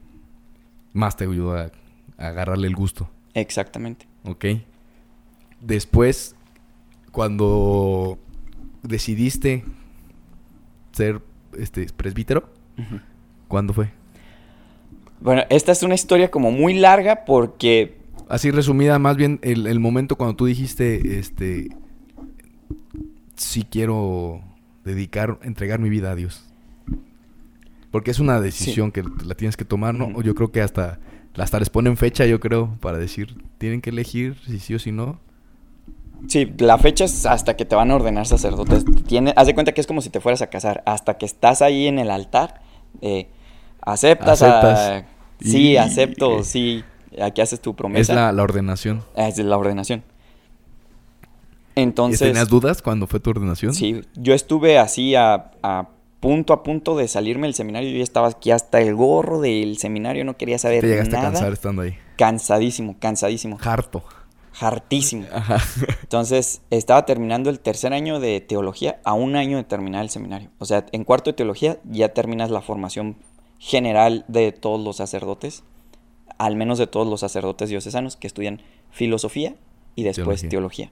más 0.92 1.16
te 1.16 1.24
ayudó 1.24 1.56
a, 1.56 1.70
a 2.18 2.26
agarrarle 2.28 2.66
el 2.66 2.74
gusto, 2.74 3.08
exactamente. 3.34 4.06
¿ok? 4.24 4.44
Después, 5.60 6.34
cuando 7.12 8.18
decidiste 8.82 9.64
ser 11.00 11.20
este 11.58 11.86
presbítero, 11.96 12.50
Ujú. 12.78 13.00
¿cuándo 13.48 13.72
fue? 13.72 13.90
Bueno, 15.20 15.42
esta 15.50 15.72
es 15.72 15.82
una 15.82 15.94
historia 15.94 16.30
como 16.30 16.50
muy 16.50 16.74
larga 16.74 17.24
porque 17.24 18.00
Así 18.28 18.52
resumida, 18.52 18.98
más 19.00 19.16
bien 19.16 19.40
el, 19.42 19.66
el 19.66 19.80
momento 19.80 20.14
cuando 20.14 20.36
tú 20.36 20.46
dijiste, 20.46 21.18
este, 21.18 21.70
sí 23.34 23.66
quiero 23.68 24.40
dedicar, 24.84 25.40
entregar 25.42 25.80
mi 25.80 25.88
vida 25.88 26.12
a 26.12 26.14
Dios. 26.14 26.44
Porque 27.90 28.12
es 28.12 28.20
una 28.20 28.40
decisión 28.40 28.92
que 28.92 29.02
la 29.02 29.34
tienes 29.34 29.56
que 29.56 29.64
tomar, 29.64 29.94
¿no? 29.96 30.06
Ujú. 30.06 30.22
Yo 30.22 30.36
creo 30.36 30.52
que 30.52 30.60
hasta, 30.62 31.00
hasta 31.36 31.58
les 31.58 31.70
ponen 31.70 31.96
fecha, 31.96 32.24
yo 32.24 32.38
creo, 32.38 32.76
para 32.80 32.98
decir, 32.98 33.36
tienen 33.58 33.80
que 33.80 33.90
elegir 33.90 34.36
si 34.46 34.60
sí 34.60 34.74
o 34.74 34.78
si 34.78 34.92
no. 34.92 35.18
Sí, 36.28 36.52
la 36.58 36.78
fecha 36.78 37.04
es 37.04 37.26
hasta 37.26 37.56
que 37.56 37.64
te 37.64 37.74
van 37.74 37.90
a 37.90 37.96
ordenar 37.96 38.26
sacerdotes. 38.26 38.84
Tiene, 39.06 39.32
haz 39.36 39.46
de 39.46 39.54
cuenta 39.54 39.72
que 39.72 39.80
es 39.80 39.86
como 39.86 40.00
si 40.00 40.10
te 40.10 40.20
fueras 40.20 40.42
a 40.42 40.48
casar. 40.48 40.82
Hasta 40.86 41.18
que 41.18 41.26
estás 41.26 41.62
ahí 41.62 41.86
en 41.86 41.98
el 41.98 42.10
altar, 42.10 42.60
eh, 43.00 43.28
aceptas, 43.80 44.42
a- 44.42 45.04
sí, 45.40 45.76
acepto, 45.76 46.42
sí. 46.44 46.84
Aquí 47.20 47.40
haces 47.40 47.60
tu 47.60 47.74
promesa. 47.74 48.12
Es 48.12 48.16
la, 48.16 48.30
la 48.32 48.42
ordenación. 48.42 49.02
Es 49.16 49.38
la 49.38 49.56
ordenación. 49.58 50.04
¿Y 51.74 51.80
Entonces, 51.82 52.20
¿Tenías 52.20 52.48
dudas 52.48 52.82
cuando 52.82 53.06
fue 53.06 53.20
tu 53.20 53.30
ordenación? 53.30 53.72
sí, 53.74 54.02
yo 54.14 54.34
estuve 54.34 54.78
así 54.78 55.14
a, 55.14 55.50
a 55.62 55.88
punto 56.20 56.52
a 56.52 56.62
punto 56.62 56.96
de 56.96 57.08
salirme 57.08 57.46
del 57.46 57.54
seminario. 57.54 57.90
Yo 57.90 58.02
estaba 58.02 58.28
aquí 58.28 58.50
hasta 58.50 58.80
el 58.80 58.94
gorro 58.94 59.40
del 59.40 59.78
seminario, 59.78 60.24
no 60.24 60.36
quería 60.36 60.58
saber 60.58 60.82
Te 60.82 60.88
llegaste 60.88 61.14
nada. 61.16 61.28
a 61.28 61.32
cansar 61.32 61.52
estando 61.52 61.82
ahí. 61.82 61.96
Cansadísimo, 62.16 62.96
cansadísimo, 62.98 63.58
Harto. 63.62 64.04
Hartísimo. 64.58 65.26
Ajá. 65.32 65.58
Entonces, 66.02 66.62
estaba 66.70 67.06
terminando 67.06 67.50
el 67.50 67.60
tercer 67.60 67.92
año 67.92 68.20
de 68.20 68.40
teología 68.40 69.00
a 69.04 69.12
un 69.14 69.36
año 69.36 69.56
de 69.56 69.64
terminar 69.64 70.02
el 70.02 70.10
seminario. 70.10 70.50
O 70.58 70.64
sea, 70.64 70.86
en 70.92 71.04
cuarto 71.04 71.30
de 71.30 71.34
teología 71.34 71.78
ya 71.84 72.10
terminas 72.10 72.50
la 72.50 72.60
formación 72.60 73.16
general 73.58 74.24
de 74.28 74.52
todos 74.52 74.80
los 74.82 74.96
sacerdotes, 74.96 75.62
al 76.38 76.56
menos 76.56 76.78
de 76.78 76.86
todos 76.86 77.06
los 77.06 77.20
sacerdotes 77.20 77.68
diocesanos 77.68 78.16
que 78.16 78.26
estudian 78.26 78.62
filosofía 78.90 79.54
y 79.94 80.02
después 80.04 80.40
Teología. 80.48 80.88
teología. 80.88 80.90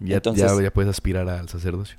Ya, 0.00 0.16
Entonces- 0.16 0.50
ya, 0.56 0.62
ya 0.62 0.70
puedes 0.70 0.90
aspirar 0.90 1.28
al 1.28 1.48
sacerdocio. 1.48 1.96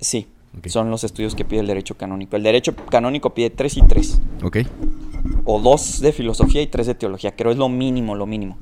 Sí, 0.00 0.28
son 0.66 0.90
los 0.90 1.02
estudios 1.02 1.34
que 1.34 1.44
pide 1.44 1.60
el 1.60 1.66
derecho 1.66 1.96
canónico. 1.96 2.36
El 2.36 2.44
derecho 2.44 2.74
canónico 2.76 3.34
pide 3.34 3.50
tres 3.50 3.76
y 3.76 3.82
tres. 3.82 4.20
Ok. 4.42 4.58
o 5.46 5.58
dos 5.60 6.00
de 6.00 6.12
filosofía 6.12 6.62
y 6.62 6.66
tres 6.68 6.86
de 6.86 6.94
teología. 6.94 7.34
Creo 7.34 7.50
es 7.50 7.56
lo 7.58 7.68
mínimo, 7.68 8.14
lo 8.14 8.26
mínimo. 8.26 8.56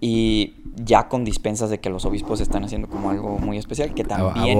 Y 0.00 0.54
ya 0.76 1.08
con 1.08 1.24
dispensas 1.24 1.68
de 1.70 1.78
que 1.78 1.90
los 1.90 2.04
obispos 2.06 2.40
están 2.40 2.64
haciendo 2.64 2.88
como 2.88 3.10
algo 3.10 3.38
muy 3.38 3.58
especial, 3.58 3.92
que 3.94 4.02
también, 4.04 4.58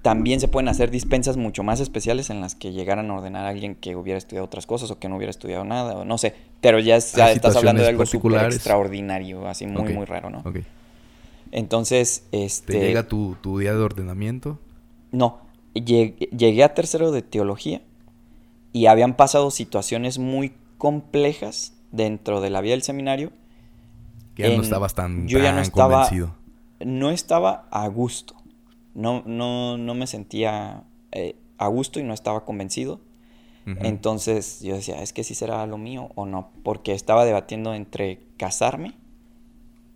también 0.00 0.40
se 0.40 0.48
pueden 0.48 0.68
hacer 0.68 0.90
dispensas 0.90 1.36
mucho 1.36 1.62
más 1.62 1.80
especiales 1.80 2.30
en 2.30 2.40
las 2.40 2.54
que 2.54 2.72
llegaran 2.72 3.10
a 3.10 3.14
ordenar 3.14 3.44
a 3.44 3.50
alguien 3.50 3.74
que 3.74 3.96
hubiera 3.96 4.16
estudiado 4.16 4.46
otras 4.46 4.66
cosas 4.66 4.90
o 4.90 4.98
que 4.98 5.08
no 5.10 5.16
hubiera 5.16 5.30
estudiado 5.30 5.64
nada, 5.64 5.94
o 5.98 6.04
no 6.06 6.16
sé. 6.16 6.34
Pero 6.62 6.78
ya, 6.78 6.96
es- 6.96 7.12
ya 7.12 7.30
estás 7.30 7.54
hablando 7.56 7.82
de 7.82 7.88
algo 7.88 8.06
súper 8.06 8.44
extraordinario, 8.44 9.46
así 9.46 9.66
muy, 9.66 9.92
muy 9.92 10.06
raro, 10.06 10.30
¿no? 10.30 10.38
Ok. 10.44 10.58
Entonces, 11.52 12.24
Te 12.30 12.44
este... 12.44 12.80
llega 12.80 13.08
tu, 13.08 13.36
tu 13.40 13.58
día 13.58 13.74
de 13.74 13.80
ordenamiento. 13.80 14.58
No, 15.12 15.40
llegué, 15.74 16.16
llegué 16.36 16.62
a 16.64 16.74
tercero 16.74 17.10
de 17.10 17.22
teología 17.22 17.80
y 18.72 18.86
habían 18.86 19.16
pasado 19.16 19.50
situaciones 19.50 20.18
muy 20.18 20.52
complejas 20.76 21.72
dentro 21.90 22.40
de 22.40 22.50
la 22.50 22.60
vida 22.60 22.72
del 22.72 22.82
seminario. 22.82 23.32
Que 24.44 24.50
ya 24.50 24.56
no 24.56 24.62
estabas 24.62 24.94
tan, 24.94 25.28
yo 25.28 25.38
ya 25.38 25.52
no 25.52 25.60
estaba- 25.60 26.02
convencido. 26.04 26.34
No 26.84 27.10
estaba 27.10 27.66
a 27.70 27.86
gusto. 27.88 28.34
No, 28.94 29.22
no, 29.26 29.76
no 29.78 29.94
me 29.94 30.06
sentía 30.06 30.84
eh, 31.12 31.36
a 31.58 31.66
gusto 31.68 32.00
y 32.00 32.04
no 32.04 32.14
estaba 32.14 32.44
convencido. 32.44 33.00
Entonces 33.80 34.62
yo 34.62 34.74
decía, 34.76 35.02
es 35.02 35.12
que 35.12 35.22
si 35.24 35.34
será 35.34 35.66
lo 35.66 35.76
mío 35.76 36.10
o 36.14 36.24
no. 36.24 36.50
Porque 36.62 36.94
estaba 36.94 37.26
debatiendo 37.26 37.74
entre 37.74 38.20
casarme 38.38 38.94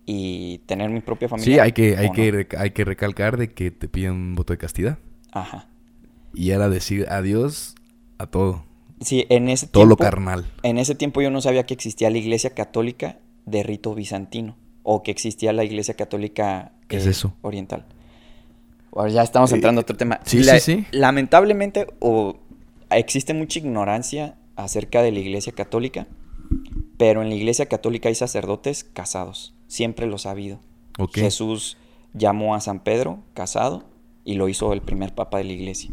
y 0.05 0.59
tener 0.67 0.89
mi 0.91 0.99
propia 0.99 1.27
familia. 1.29 1.55
Sí, 1.55 1.59
hay 1.59 1.71
que, 1.71 1.97
hay, 1.97 2.11
que, 2.11 2.47
hay 2.57 2.71
que 2.71 2.85
recalcar 2.85 3.37
de 3.37 3.51
que 3.53 3.71
te 3.71 3.87
piden 3.87 4.11
un 4.11 4.35
voto 4.35 4.53
de 4.53 4.57
castidad. 4.59 4.99
Ajá. 5.31 5.67
Y 6.35 6.51
era 6.51 6.69
decir 6.69 7.07
adiós 7.09 7.73
a 8.19 8.27
todo. 8.27 8.63
Sí, 9.01 9.25
en 9.29 9.49
ese 9.49 9.67
Todo 9.67 9.85
lo 9.85 9.95
tiempo- 9.95 10.03
carnal. 10.03 10.45
En 10.63 10.77
ese 10.77 10.93
tiempo 10.95 11.21
yo 11.21 11.31
no 11.31 11.41
sabía 11.41 11.65
que 11.65 11.73
existía 11.73 12.09
la 12.09 12.17
iglesia 12.19 12.51
católica 12.51 13.17
de 13.45 13.63
rito 13.63 13.93
bizantino 13.95 14.55
o 14.83 15.03
que 15.03 15.11
existía 15.11 15.53
la 15.53 15.63
iglesia 15.63 15.93
católica 15.95 16.71
¿Qué 16.87 16.97
es 16.97 17.05
eso? 17.05 17.33
oriental. 17.41 17.85
Ahora 18.95 19.09
ya 19.09 19.23
estamos 19.23 19.51
Eh, 19.51 19.55
entrando 19.55 19.79
a 19.79 19.83
otro 19.83 19.97
tema. 19.97 20.19
sí, 20.23 20.43
La- 20.43 20.59
sí, 20.59 20.75
sí. 20.77 20.85
Lamentablemente 20.91 21.87
o, 21.99 22.37
existe 22.89 23.33
mucha 23.33 23.59
ignorancia 23.59 24.35
acerca 24.55 25.01
de 25.01 25.11
la 25.11 25.19
iglesia 25.19 25.53
católica, 25.53 26.07
pero 26.97 27.21
en 27.23 27.29
la 27.29 27.35
iglesia 27.35 27.65
católica 27.67 28.09
hay 28.09 28.15
sacerdotes 28.15 28.83
casados. 28.83 29.53
Siempre 29.67 30.05
los 30.05 30.25
ha 30.25 30.31
habido. 30.31 30.59
Ok. 30.99 31.15
Jesús 31.15 31.77
llamó 32.13 32.53
a 32.53 32.61
San 32.61 32.79
Pedro 32.83 33.19
casado 33.33 33.83
y 34.23 34.35
lo 34.35 34.47
hizo 34.47 34.71
el 34.73 34.81
primer 34.81 35.15
papa 35.15 35.39
de 35.39 35.45
la 35.45 35.53
iglesia. 35.53 35.89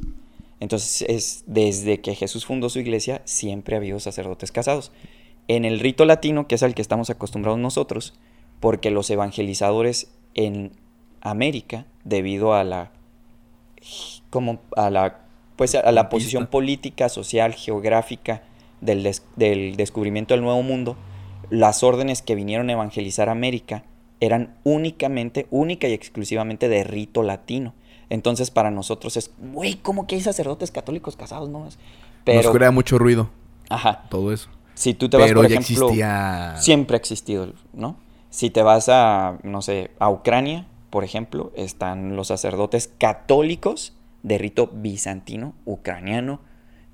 Entonces, 0.61 1.03
es 1.09 1.45
desde 1.47 2.03
que 2.03 2.15
Jesús 2.15 2.45
fundó 2.45 2.69
su 2.69 2.81
iglesia, 2.81 3.23
siempre 3.25 3.77
ha 3.77 3.79
habido 3.79 3.99
sacerdotes 3.99 4.53
casados. 4.53 4.93
En 5.53 5.65
el 5.65 5.81
rito 5.81 6.05
latino, 6.05 6.47
que 6.47 6.55
es 6.55 6.63
al 6.63 6.75
que 6.75 6.83
estamos 6.83 7.11
acostumbrados 7.11 7.59
nosotros, 7.59 8.15
porque 8.61 8.91
los 8.91 9.11
evangelizadores 9.11 10.13
en 10.35 10.71
América, 11.23 11.87
debido 12.05 12.55
a 12.55 12.63
la 12.63 12.93
como 14.31 14.61
a 14.77 14.91
la 14.91 15.21
pues 15.57 15.75
a 15.75 15.91
la 15.93 16.09
posición 16.09 16.47
política, 16.47 17.09
social, 17.09 17.53
geográfica 17.55 18.43
del, 18.81 19.03
des- 19.03 19.25
del 19.37 19.77
descubrimiento 19.77 20.33
del 20.35 20.43
Nuevo 20.43 20.63
Mundo, 20.63 20.97
las 21.51 21.83
órdenes 21.83 22.23
que 22.23 22.35
vinieron 22.35 22.71
a 22.71 22.75
evangelizar 22.75 23.29
América 23.29 23.83
eran 24.21 24.57
únicamente, 24.65 25.47
única 25.51 25.89
y 25.89 25.93
exclusivamente 25.93 26.69
de 26.69 26.85
rito 26.85 27.23
latino. 27.23 27.75
Entonces 28.09 28.51
para 28.51 28.71
nosotros 28.71 29.17
es, 29.17 29.33
güey, 29.39 29.75
¿cómo 29.77 30.07
que 30.07 30.15
hay 30.15 30.21
sacerdotes 30.23 30.71
católicos 30.71 31.17
casados? 31.17 31.49
No, 31.51 31.67
Es- 31.67 31.77
Nos 31.77 31.83
pero, 32.25 32.53
crea 32.53 32.71
mucho 32.71 32.99
ruido 32.99 33.29
ajá, 33.69 34.05
todo 34.11 34.33
eso. 34.33 34.49
Si 34.81 34.94
tú 34.94 35.09
te 35.11 35.16
vas, 35.19 35.27
Pero 35.27 35.40
por 35.43 35.48
ya 35.51 35.57
ejemplo, 35.59 35.86
existía... 35.86 36.55
siempre 36.57 36.97
ha 36.97 36.98
existido, 36.98 37.52
¿no? 37.74 37.97
Si 38.31 38.48
te 38.51 38.62
vas 38.62 38.89
a, 38.89 39.39
no 39.43 39.61
sé, 39.61 39.90
a 39.98 40.09
Ucrania, 40.09 40.66
por 40.89 41.05
ejemplo, 41.05 41.52
están 41.55 42.16
los 42.16 42.28
sacerdotes 42.28 42.90
católicos 42.98 43.93
de 44.23 44.39
rito 44.39 44.70
bizantino, 44.73 45.55
ucraniano, 45.66 46.40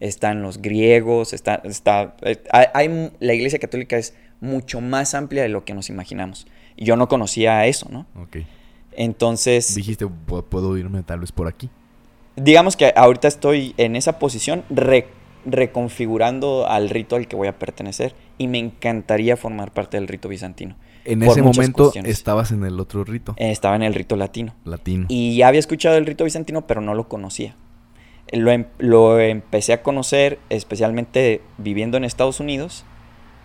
están 0.01 0.43
los 0.43 0.59
griegos, 0.61 1.33
está, 1.33 1.61
está, 1.65 2.17
eh, 2.23 2.43
hay, 2.53 3.13
la 3.21 3.35
iglesia 3.35 3.59
católica 3.59 3.97
es 3.97 4.15
mucho 4.41 4.81
más 4.81 5.15
amplia 5.15 5.43
de 5.43 5.49
lo 5.49 5.65
que 5.65 5.73
nos 5.75 5.89
imaginamos. 5.89 6.47
Y 6.77 6.85
Yo 6.87 6.97
no 6.97 7.07
conocía 7.09 7.67
eso, 7.67 7.89
¿no? 7.91 8.07
Ok. 8.21 8.39
Entonces, 8.93 9.75
Dijiste, 9.75 10.07
"Pu- 10.07 10.43
puedo 10.45 10.77
irme 10.77 11.03
tal 11.03 11.21
vez 11.21 11.33
por 11.33 11.47
aquí. 11.47 11.69
digamos 12.37 12.77
que 12.77 12.93
ahorita 12.97 13.29
estoy 13.29 13.75
en 13.79 13.97
esa 13.97 14.19
posición 14.19 14.63
re- 14.69 15.09
reconfigurando 15.47 16.67
al 16.69 16.91
rito 16.91 17.17
al 17.17 17.29
que 17.29 17.37
voy 17.37 17.49
a 17.49 17.59
pertenecer 17.59 18.15
y 18.39 18.49
me 18.49 18.59
encantaría 18.59 19.37
formar 19.37 19.73
parte 19.73 19.97
del 19.97 20.09
rito 20.09 20.29
bizantino. 20.29 20.77
En 21.05 21.23
ese 21.23 21.41
momento 21.43 21.85
cuestiones. 21.85 22.11
estabas 22.13 22.51
en 22.51 22.65
el 22.65 22.81
otro 22.81 23.05
rito, 23.05 23.35
Eh, 23.39 23.51
Estaba 23.53 23.77
en 23.77 23.83
el 23.83 23.95
rito 23.95 24.17
latino. 24.17 24.55
latino. 24.65 25.07
Y 25.09 25.37
ya 25.37 25.49
había 25.49 25.61
escuchado 25.61 25.97
el 25.97 26.07
rito 26.07 26.25
bizantino, 26.25 26.67
pero 26.67 26.81
no 26.81 26.95
lo 26.95 27.09
conocía. 27.09 27.55
Lo, 28.33 28.51
em- 28.51 28.67
lo 28.79 29.21
empecé 29.21 29.73
a 29.73 29.83
conocer 29.85 30.41
especialmente 30.51 31.43
viviendo 31.59 31.97
en 31.97 32.05
Estados 32.05 32.41
Unidos. 32.41 32.85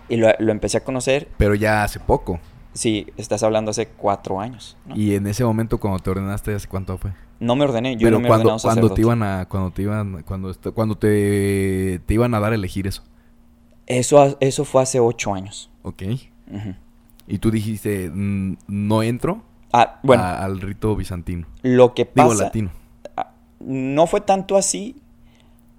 Y 0.10 0.18
lo, 0.18 0.28
lo 0.40 0.52
empecé 0.52 0.78
a 0.78 0.84
conocer, 0.84 1.28
Pero 1.38 1.56
ya 1.56 1.84
hace 1.84 1.99
poco. 1.99 2.40
Sí, 2.73 3.07
estás 3.18 3.43
hablando 3.43 3.72
hace 3.72 3.88
cuatro 3.88 4.39
años. 4.39 4.77
¿no? 4.85 4.95
Y 4.95 5.15
en 5.15 5.27
ese 5.27 5.43
momento 5.43 5.77
cuando 5.80 5.99
te 5.99 6.10
ordenaste, 6.10 6.53
¿hace 6.53 6.68
cuánto 6.68 6.98
fue? 6.98 7.11
No 7.39 7.56
me 7.56 7.64
ordené, 7.65 7.93
yo 7.95 8.06
Pero 8.06 8.18
no 8.18 8.22
me 8.22 8.27
cuando, 8.27 8.49
ordenado 8.53 8.61
cuando 8.61 8.93
te 8.93 9.02
iban 9.02 9.23
a, 9.23 9.45
cuando 9.49 9.72
te 9.72 9.81
iban, 9.81 10.23
cuando, 10.23 10.56
cuando 10.73 10.95
te, 10.98 11.99
te 12.06 12.14
iban 12.14 12.34
a 12.35 12.39
dar 12.39 12.52
a 12.52 12.56
elegir 12.56 12.85
eso. 12.88 13.03
Eso, 13.88 14.38
eso 14.39 14.64
fue 14.65 14.84
hace 14.84 14.99
ocho 14.99 15.34
años. 15.34 15.69
Ok. 15.84 16.03
Y 17.27 17.38
tú 17.39 17.49
dijiste, 17.52 18.10
"Mm, 18.14 18.57
no 18.68 19.03
entro 19.03 19.43
Ah, 19.73 19.99
bueno, 20.03 20.22
a- 20.23 20.43
al 20.43 20.60
rito 20.61 20.95
bizantino. 20.95 21.48
lo 21.64 21.93
que 21.93 22.03
Digo 22.03 22.30
pasa... 22.30 22.43
latino. 22.45 22.72
ah, 23.18 23.31
no 23.60 24.06
fue 24.06 24.22
tanto 24.22 24.57
así, 24.57 24.98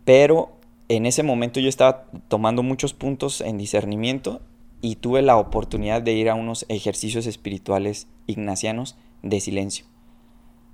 pero 0.05 0.56
en 0.89 1.06
ese 1.06 1.23
momento 1.23 1.60
yo 1.60 1.69
estaba 1.69 2.05
tomando 2.28 2.62
muchos 2.62 2.93
puntos 2.94 3.40
en 3.40 3.56
discernimiento 3.59 4.40
y 4.83 4.97
tuve 4.97 5.23
la 5.23 5.39
oportunidad 5.39 6.03
de 6.03 6.13
ir 6.13 6.29
a 6.29 6.35
unos 6.35 6.67
ejercicios 6.69 7.27
espirituales 7.27 8.09
ignacianos 8.27 8.97
de 9.23 9.41
silencio, 9.41 9.87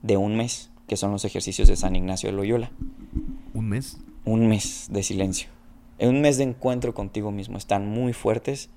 de 0.03 0.17
un 0.17 0.37
mes, 0.37 0.71
que 0.89 0.97
son 0.97 1.13
los 1.13 1.25
ejercicios 1.25 1.69
de 1.69 1.77
San 1.77 1.95
Ignacio 1.95 2.31
de 2.31 2.37
Loyola. 2.37 2.73
¿Un 3.55 3.69
mes? 3.69 3.99
Un 4.25 4.49
mes 4.49 4.89
de 4.91 5.03
silencio. 5.03 5.51
Un 6.01 6.21
mes 6.23 6.39
de 6.39 6.45
encuentro 6.45 6.95
contigo 6.95 7.31
mismo. 7.31 7.59
Están 7.59 7.87
muy 7.87 8.13
fuertes. 8.15 8.71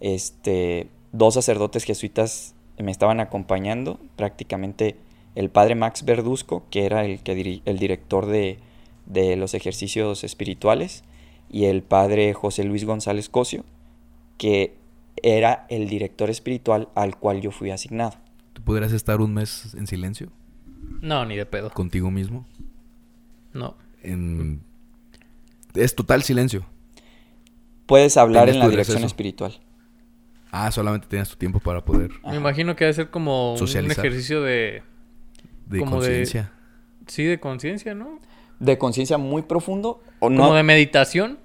Este, 0.00 0.88
dos 1.12 1.34
sacerdotes 1.34 1.84
jesuitas 1.84 2.54
me 2.78 2.90
estaban 2.90 3.20
acompañando. 3.20 4.00
Prácticamente 4.16 4.96
el 5.36 5.50
padre 5.50 5.76
Max 5.76 6.04
Verduzco, 6.04 6.64
que 6.70 6.84
era 6.84 7.04
el, 7.04 7.22
que 7.22 7.36
diri- 7.36 7.62
el 7.64 7.78
director 7.78 8.26
de, 8.26 8.58
de 9.06 9.36
los 9.36 9.54
ejercicios 9.54 10.24
espirituales, 10.24 11.04
y 11.48 11.66
el 11.66 11.82
padre 11.82 12.32
José 12.32 12.64
Luis 12.64 12.84
González 12.84 13.28
Cosio, 13.28 13.64
que 14.42 14.74
era 15.22 15.66
el 15.68 15.88
director 15.88 16.28
espiritual 16.28 16.88
al 16.96 17.16
cual 17.16 17.40
yo 17.40 17.52
fui 17.52 17.70
asignado. 17.70 18.14
¿Tú 18.54 18.62
podrías 18.62 18.90
estar 18.92 19.20
un 19.20 19.32
mes 19.32 19.72
en 19.78 19.86
silencio 19.86 20.30
No, 21.00 21.24
ni 21.24 21.36
de 21.36 21.46
pedo. 21.46 21.70
contigo 21.70 22.10
mismo? 22.10 22.44
No. 23.52 23.76
En... 24.02 24.60
Es 25.74 25.94
total 25.94 26.24
silencio. 26.24 26.66
Puedes 27.86 28.16
hablar 28.16 28.46
Tenías 28.46 28.56
en 28.56 28.60
la 28.62 28.68
dirección 28.70 28.96
receso. 28.96 29.06
espiritual. 29.06 29.60
Ah, 30.50 30.72
solamente 30.72 31.06
tienes 31.06 31.28
tu 31.28 31.36
tiempo 31.36 31.60
para 31.60 31.84
poder 31.84 32.10
Me 32.28 32.34
imagino 32.36 32.74
que 32.74 32.84
debe 32.84 32.94
ser 32.94 33.10
como 33.10 33.54
un 33.54 33.62
ejercicio 33.90 34.42
de... 34.42 34.82
de 35.66 35.78
Como 35.78 36.00
de- 36.00 36.08
conciencia. 36.08 36.52
Sí, 37.06 37.22
de 37.24 37.38
conciencia, 37.38 37.94
¿no? 37.94 38.18
De 38.58 38.76
conciencia 38.76 39.18
muy 39.18 39.42
profundo. 39.42 40.02
O 40.18 40.30
no, 40.30 40.42
Como 40.42 40.54
de 40.56 40.62
meditación. 40.64 41.38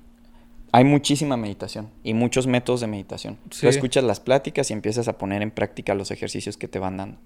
Hay 0.71 0.83
muchísima 0.83 1.37
meditación 1.37 1.89
y 2.03 2.13
muchos 2.13 2.47
métodos 2.47 2.81
de 2.81 2.87
meditación. 2.87 3.37
Sí. 3.51 3.61
Tú 3.61 3.67
escuchas 3.67 4.03
las 4.03 4.19
pláticas 4.19 4.69
y 4.69 4.73
empiezas 4.73 5.07
a 5.07 5.17
poner 5.17 5.41
en 5.41 5.51
práctica 5.51 5.95
los 5.95 6.11
ejercicios 6.11 6.57
que 6.57 6.67
te 6.67 6.79
van 6.79 6.97
dando. 6.97 7.17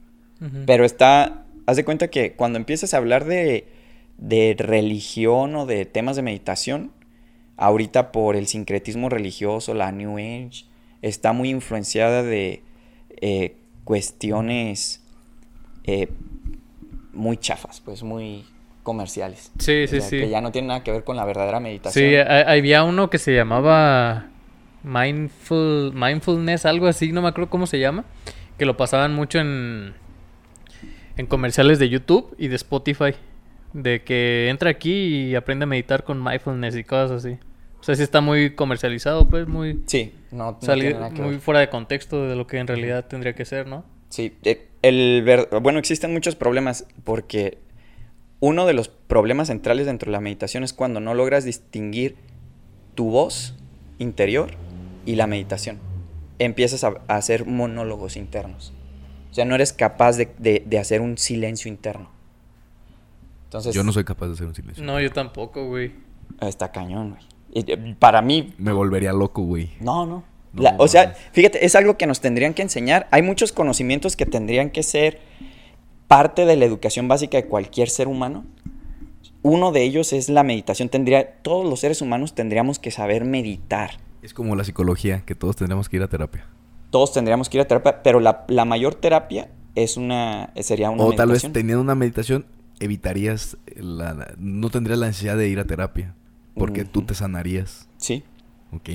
Pero 0.65 0.85
está, 0.85 1.45
haz 1.68 1.77
de 1.77 1.85
cuenta 1.85 2.09
que 2.09 2.34
cuando 2.34 2.57
empiezas 2.57 2.95
a 2.95 2.97
hablar 2.97 3.26
de, 3.26 3.68
de 4.18 4.55
religión 4.57 5.55
o 5.55 5.68
de 5.68 5.85
temas 5.85 6.15
de 6.15 6.23
meditación, 6.23 6.91
ahorita 7.57 8.11
por 8.11 8.35
el 8.35 8.47
sincretismo 8.47 9.07
religioso, 9.09 9.76
la 9.76 9.91
New 9.91 10.18
Age, 10.18 10.65
está 11.03 11.31
muy 11.31 11.49
influenciada 11.49 12.23
de 12.23 12.63
eh, 13.22 13.55
cuestiones 13.84 15.03
eh, 15.84 16.07
muy 17.13 17.38
chafas, 17.38 17.81
pues 17.81 18.01
muy 18.03 18.45
comerciales. 18.84 19.52
Sí, 19.60 19.84
O 19.84 19.88
sí, 19.88 19.99
sea, 19.99 20.10
sí. 20.10 20.18
Que 20.20 20.30
ya 20.30 20.41
no 20.41 20.52
tienen 20.52 20.70
nada 20.70 20.84
que 20.84 20.91
ver 20.91 21.03
con 21.03 21.16
la 21.16 21.26
verdadera 21.26 21.60
meditación. 21.60 22.10
Sí, 22.10 22.16
ha- 22.16 22.49
había 22.52 22.84
uno 22.84 23.10
que 23.10 23.18
se 23.18 23.34
llamaba 23.36 24.28
Mindful, 24.84 25.94
Mindfulness, 25.94 26.66
algo 26.66 26.88
así, 26.88 27.12
no 27.12 27.22
me 27.22 27.30
acuerdo 27.30 27.49
cómo 27.49 27.68
se 27.68 27.80
llama, 27.80 28.06
que 28.58 28.66
lo 28.66 28.78
pasaban 28.78 29.14
mucho 29.14 29.40
en, 29.40 29.94
en 31.18 31.26
comerciales 31.28 31.80
de 31.80 31.90
YouTube 31.90 32.36
y 32.38 32.48
de 32.48 32.56
Spotify. 32.56 33.14
De 33.74 34.03
que 34.03 34.49
entra 34.49 34.70
aquí 34.70 34.91
y 35.30 35.36
aprende 35.36 35.64
a 35.64 35.66
meditar 35.66 36.03
con 36.03 36.22
mindfulness 36.22 36.76
y 36.76 36.84
cosas 36.84 37.24
así. 37.24 37.38
O 37.80 37.84
sea, 37.84 37.95
sí 37.95 38.03
está 38.03 38.20
muy 38.20 38.53
comercializado, 38.53 39.30
pues, 39.30 39.48
muy, 39.48 39.82
Sí, 39.88 40.14
no, 40.32 40.52
no 40.52 40.58
salir 40.62 40.88
tiene 40.90 40.99
nada 40.99 41.14
que 41.14 41.22
muy 41.22 41.32
ver. 41.32 41.40
fuera 41.40 41.62
de 41.62 41.70
contexto 41.70 42.28
de 42.28 42.36
lo 42.36 42.45
que 42.48 42.58
en 42.58 42.68
realidad 42.68 43.06
tendría 43.08 43.34
que 43.34 43.45
ser, 43.45 43.68
¿no? 43.68 43.86
Sí, 44.10 44.36
eh, 44.44 44.68
el 44.82 45.24
bueno, 45.62 45.80
existen 45.80 46.12
muchos 46.12 46.36
problemas 46.36 46.86
porque 47.06 47.60
uno 48.41 48.65
de 48.65 48.73
los 48.73 48.89
problemas 48.89 49.47
centrales 49.47 49.85
dentro 49.85 50.07
de 50.07 50.11
la 50.11 50.19
meditación 50.19 50.63
es 50.65 50.73
cuando 50.73 50.99
no 50.99 51.13
logras 51.13 51.45
distinguir 51.45 52.18
tu 52.95 53.09
voz 53.09 53.55
interior 53.99 54.51
y 55.05 55.15
la 55.15 55.27
meditación. 55.27 55.80
Empiezas 56.39 56.84
a, 56.84 56.95
a 57.07 57.15
hacer 57.15 57.45
monólogos 57.45 58.18
internos. 58.18 58.73
O 59.31 59.34
sea, 59.34 59.45
no 59.45 59.55
eres 59.55 59.72
capaz 59.72 60.18
de, 60.18 60.30
de- 60.39 60.63
de 60.65 60.77
hacer 60.80 60.99
un 60.99 61.18
silencio 61.18 61.69
interno. 61.69 62.09
Entonces, 63.45 63.73
Yo 63.76 63.84
no 63.84 63.91
soy 63.91 64.03
capaz 64.03 64.27
de 64.27 64.34
hacer 64.34 64.47
un 64.47 64.55
silencio. 64.55 64.84
No, 64.84 64.99
yo 64.99 65.11
tampoco, 65.11 65.65
güey. 65.68 65.91
está 66.41 66.72
cañón, 66.72 67.11
güey. 67.11 67.22
Y, 67.53 67.72
eh, 67.72 67.95
Para 67.99 68.22
mí, 68.22 68.53
Me 68.57 68.72
volvería 68.72 69.13
loco, 69.13 69.41
güey. 69.43 69.69
no, 69.80 70.05
no. 70.05 70.23
No, 70.53 70.63
La- 70.63 70.76
o 70.80 70.88
sea, 70.89 71.13
fíjate, 71.31 71.65
es 71.65 71.76
algo 71.76 71.97
que 71.97 72.05
nos 72.07 72.19
tendrían 72.19 72.53
que 72.53 72.61
enseñar. 72.61 73.07
Hay 73.11 73.22
muchos 73.22 73.53
conocimientos 73.53 74.18
que 74.18 74.26
tendrían 74.26 74.69
que 74.69 74.84
ser 74.84 75.19
parte 76.12 76.46
de 76.46 76.58
la 76.58 76.66
educación 76.66 77.08
básica 77.08 77.38
de 77.38 77.46
cualquier 77.46 77.90
ser 77.90 78.10
humano. 78.10 78.44
Uno 79.44 79.72
de 79.72 79.84
ellos 79.84 80.12
es 80.12 80.28
la 80.28 80.44
meditación. 80.44 80.90
Tendría, 80.90 81.36
todos 81.42 81.66
los 81.66 81.80
seres 81.80 82.02
humanos 82.02 82.36
tendríamos 82.36 82.80
que 82.80 82.92
saber 82.92 83.24
meditar. 83.24 83.92
Es 84.22 84.34
como 84.34 84.58
la 84.58 84.66
psicología, 84.66 85.24
que 85.26 85.36
todos 85.36 85.56
tendremos 85.56 85.88
que 85.88 85.96
ir 85.96 86.04
a 86.04 86.10
terapia. 86.10 86.46
Todos 86.90 87.14
tendríamos 87.14 87.48
que 87.48 87.60
ir 87.60 87.62
a 87.62 87.66
terapia, 87.66 88.04
pero 88.04 88.20
la, 88.20 88.44
la 88.50 88.66
mayor 88.66 88.96
terapia 88.96 89.52
es 89.74 89.96
una, 89.96 90.52
sería 90.60 90.90
una 90.90 91.02
o 91.02 91.14
tal 91.14 91.30
vez 91.30 91.44
meditación. 91.44 91.54
teniendo 91.54 91.82
una 91.82 91.96
meditación 91.96 92.46
evitarías 92.82 93.56
la, 93.78 94.34
no 94.38 94.70
tendrías 94.70 95.00
la 95.00 95.08
necesidad 95.08 95.38
de 95.38 95.48
ir 95.48 95.60
a 95.60 95.64
terapia 95.64 96.14
porque 96.56 96.84
tú 96.84 97.04
te 97.04 97.14
sanarías. 97.14 97.88
Sí. 97.96 98.24
Ok. 98.74 98.90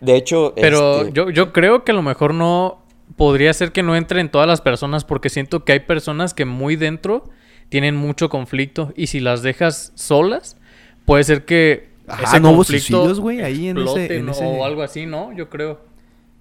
De 0.00 0.16
hecho, 0.16 0.54
Pero 0.56 1.02
este, 1.02 1.12
yo, 1.12 1.28
yo 1.28 1.52
creo 1.52 1.84
que 1.84 1.92
a 1.92 1.94
lo 1.94 2.02
mejor 2.02 2.32
no 2.32 2.83
podría 3.16 3.52
ser 3.52 3.72
que 3.72 3.82
no 3.82 3.96
entre 3.96 4.20
en 4.20 4.30
todas 4.30 4.46
las 4.48 4.60
personas 4.60 5.04
porque 5.04 5.28
siento 5.30 5.64
que 5.64 5.72
hay 5.72 5.80
personas 5.80 6.34
que 6.34 6.44
muy 6.44 6.76
dentro 6.76 7.28
tienen 7.68 7.96
mucho 7.96 8.28
conflicto 8.28 8.92
y 8.96 9.06
si 9.08 9.20
las 9.20 9.42
dejas 9.42 9.92
solas 9.94 10.56
puede 11.06 11.24
ser 11.24 11.44
que 11.44 11.88
Ajá, 12.06 12.38
no 12.38 12.50
hubo 12.50 12.64
suicidios, 12.64 13.20
güey, 13.20 13.40
ahí 13.42 13.68
en 13.68 13.78
ese- 13.78 14.16
en 14.18 14.26
¿no? 14.26 14.32
ese- 14.32 14.44
o 14.44 14.64
algo 14.64 14.82
así, 14.82 15.06
¿no? 15.06 15.32
Yo 15.32 15.48
creo. 15.48 15.80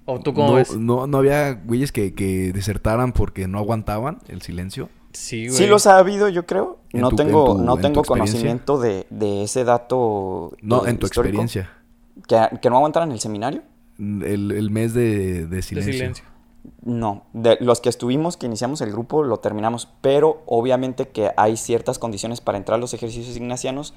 ¿O 0.06 0.20
tú 0.20 0.34
cómo 0.34 0.48
no, 0.50 0.54
ves? 0.56 0.76
no, 0.76 1.08
no 1.08 1.18
había 1.20 1.54
güeyes 1.54 1.94
que, 1.94 2.14
que 2.14 2.52
desertaran 2.52 3.14
porque 3.14 3.48
no 3.48 3.60
aguantaban 3.60 4.20
el 4.28 4.42
silencio. 4.42 4.90
Sí, 5.14 5.46
güey. 5.48 5.58
Sí 5.58 5.68
los 5.68 5.88
ha 5.88 5.98
habido, 5.98 6.28
yo 6.28 6.46
creo. 6.46 6.80
No 6.92 7.10
tu- 7.10 7.16
tengo, 7.16 7.56
tu- 7.56 7.62
no 7.62 7.78
tengo 7.78 8.04
conocimiento 8.04 8.78
de, 8.80 9.06
de 9.10 9.44
ese 9.44 9.64
dato. 9.64 10.52
No, 10.62 10.86
eh, 10.86 10.90
en 10.90 10.98
tu 10.98 11.08
experiencia. 11.08 11.70
¿Que, 12.28 12.42
que 12.62 12.70
no 12.70 12.76
aguantaran 12.78 13.12
el 13.14 13.20
seminario? 13.22 13.62
El, 13.98 14.52
el 14.52 14.70
mes 14.72 14.94
de, 14.94 15.46
de 15.46 15.46
de 15.48 15.62
silencio. 15.62 16.26
No. 16.84 17.24
De 17.34 17.58
los 17.60 17.82
que 17.82 17.90
estuvimos, 17.90 18.38
que 18.38 18.46
iniciamos 18.46 18.82
el 18.82 18.92
grupo, 18.92 19.24
lo 19.24 19.38
terminamos. 19.38 19.90
Pero 20.02 20.44
obviamente 20.46 21.10
que 21.10 21.32
hay 21.38 21.58
ciertas 21.58 22.00
condiciones 22.00 22.42
para 22.42 22.58
entrar 22.58 22.78
a 22.78 22.82
los 22.82 22.94
ejercicios 22.94 23.36
ignacianos. 23.36 23.94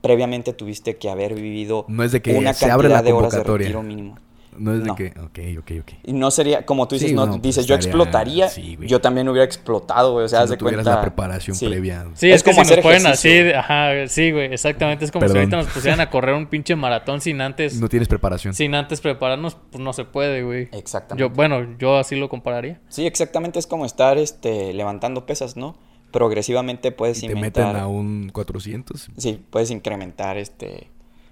Previamente 0.00 0.52
tuviste 0.52 0.96
que 0.96 1.10
haber 1.10 1.34
vivido 1.34 1.84
No 1.88 2.02
es 2.02 2.12
de 2.12 2.22
que 2.22 2.32
una 2.32 2.54
se 2.54 2.60
cantidad 2.60 2.74
abre 2.74 2.88
la 2.88 3.02
de 3.02 3.12
horas 3.12 3.32
de 3.32 3.42
retiro 3.42 3.82
mínimo. 3.82 4.16
No 4.56 4.74
es 4.74 4.80
de 4.80 4.86
No. 4.86 4.94
que. 4.94 5.06
Ok, 5.20 5.38
ok, 5.60 5.70
ok. 5.82 5.92
Y 6.04 6.12
no 6.12 6.30
sería, 6.30 6.66
como 6.66 6.86
tú 6.88 6.96
dices, 6.96 7.10
Sí, 7.10 7.14
no, 7.14 7.24
no, 7.26 7.32
pues 7.32 7.42
dices, 7.42 7.66
yo 7.66 7.74
estaría- 7.74 7.88
explotaría. 8.02 8.48
sí, 8.48 8.76
güey. 8.76 8.88
yo 8.88 9.00
también 9.00 9.28
hubiera 9.28 9.44
explotado, 9.44 10.12
güey. 10.12 10.24
O 10.24 10.28
sea, 10.28 10.40
si 10.40 10.42
haz 10.44 10.48
no 10.50 10.52
de 10.52 10.58
tuvieras 10.58 10.84
cuenta. 10.84 10.96
la 10.96 11.02
preparación 11.02 11.56
sí. 11.56 11.66
previa. 11.68 12.06
Sí, 12.14 12.28
Es 12.30 12.36
es, 12.36 12.42
que 12.42 12.50
como 12.50 12.64
si 12.64 12.70
nos 12.70 12.70
hacer 12.72 12.82
ponen 12.82 13.06
así, 13.06 13.38
ajá, 13.52 14.08
sí, 14.08 14.30
güey, 14.32 14.52
exactamente. 14.52 15.04
Es 15.04 15.10
como 15.12 15.28
si 15.28 15.36
ahorita 15.36 15.56
nos 15.56 15.66
pusieran 15.68 16.00
a 16.00 16.10
correr 16.10 16.34
un 16.34 16.46
pinche 16.46 16.74
maratón 16.76 17.20
sin 17.20 17.40
antes, 17.40 17.80
No 17.80 17.88
tienes 17.88 18.08
preparación. 18.08 18.52
sin 18.54 18.74
antes 18.74 19.00
prepararnos, 19.00 19.56
pues 19.70 19.82
no 19.82 19.92
se 19.92 20.04
puede, 20.04 20.42
güey. 20.42 20.68
Exactamente. 20.72 21.20
Yo, 21.20 21.30
bueno, 21.30 21.76
yo 21.78 21.96
así 21.96 22.16
lo 22.16 22.28
compararía. 22.28 22.80
Sí, 22.88 23.06
exactamente 23.06 23.58
es 23.58 23.66
como 23.66 23.86
estar 23.86 24.18
este, 24.18 24.72
levantando 24.74 25.26
pesas, 25.26 25.56
¿no? 25.56 25.76
Progresivamente 26.20 26.92
puedes 26.92 27.22
Y 27.22 27.28
te 27.28 27.34
meten 27.36 27.76
a 27.76 27.86
un 27.86 28.30
400. 28.32 29.10
Sí, 29.16 29.40
puedes 29.48 29.70
incrementar 29.70 30.36
este 30.38 30.88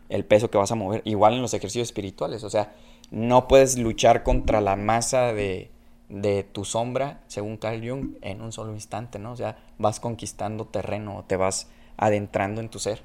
el 0.09 0.25
peso 0.25 0.51
que 0.51 0.57
vas 0.57 0.71
a 0.73 0.75
mover. 0.75 1.03
Igual 1.05 1.35
en 1.35 1.43
los 1.43 1.53
ejercicios 1.53 1.89
espirituales. 1.89 2.43
O 2.45 2.49
sea, 2.49 2.73
no 3.11 3.49
puedes 3.49 3.79
luchar 3.79 4.23
contra 4.23 4.61
la 4.61 4.77
masa 4.77 5.33
de, 5.33 5.71
de 6.09 6.43
tu 6.45 6.65
sombra, 6.65 7.21
según 7.27 7.57
Carl 7.57 7.81
Jung, 7.89 8.17
en 8.23 8.41
un 8.43 8.53
solo 8.53 8.73
instante, 8.73 9.19
¿no? 9.19 9.33
O 9.33 9.37
sea, 9.37 9.57
vas 9.79 10.01
conquistando 10.01 10.67
terreno, 10.67 11.25
te 11.27 11.37
vas 11.37 11.71
adentrando 11.97 12.61
en 12.61 12.69
tu 12.69 12.79
ser. 12.79 13.03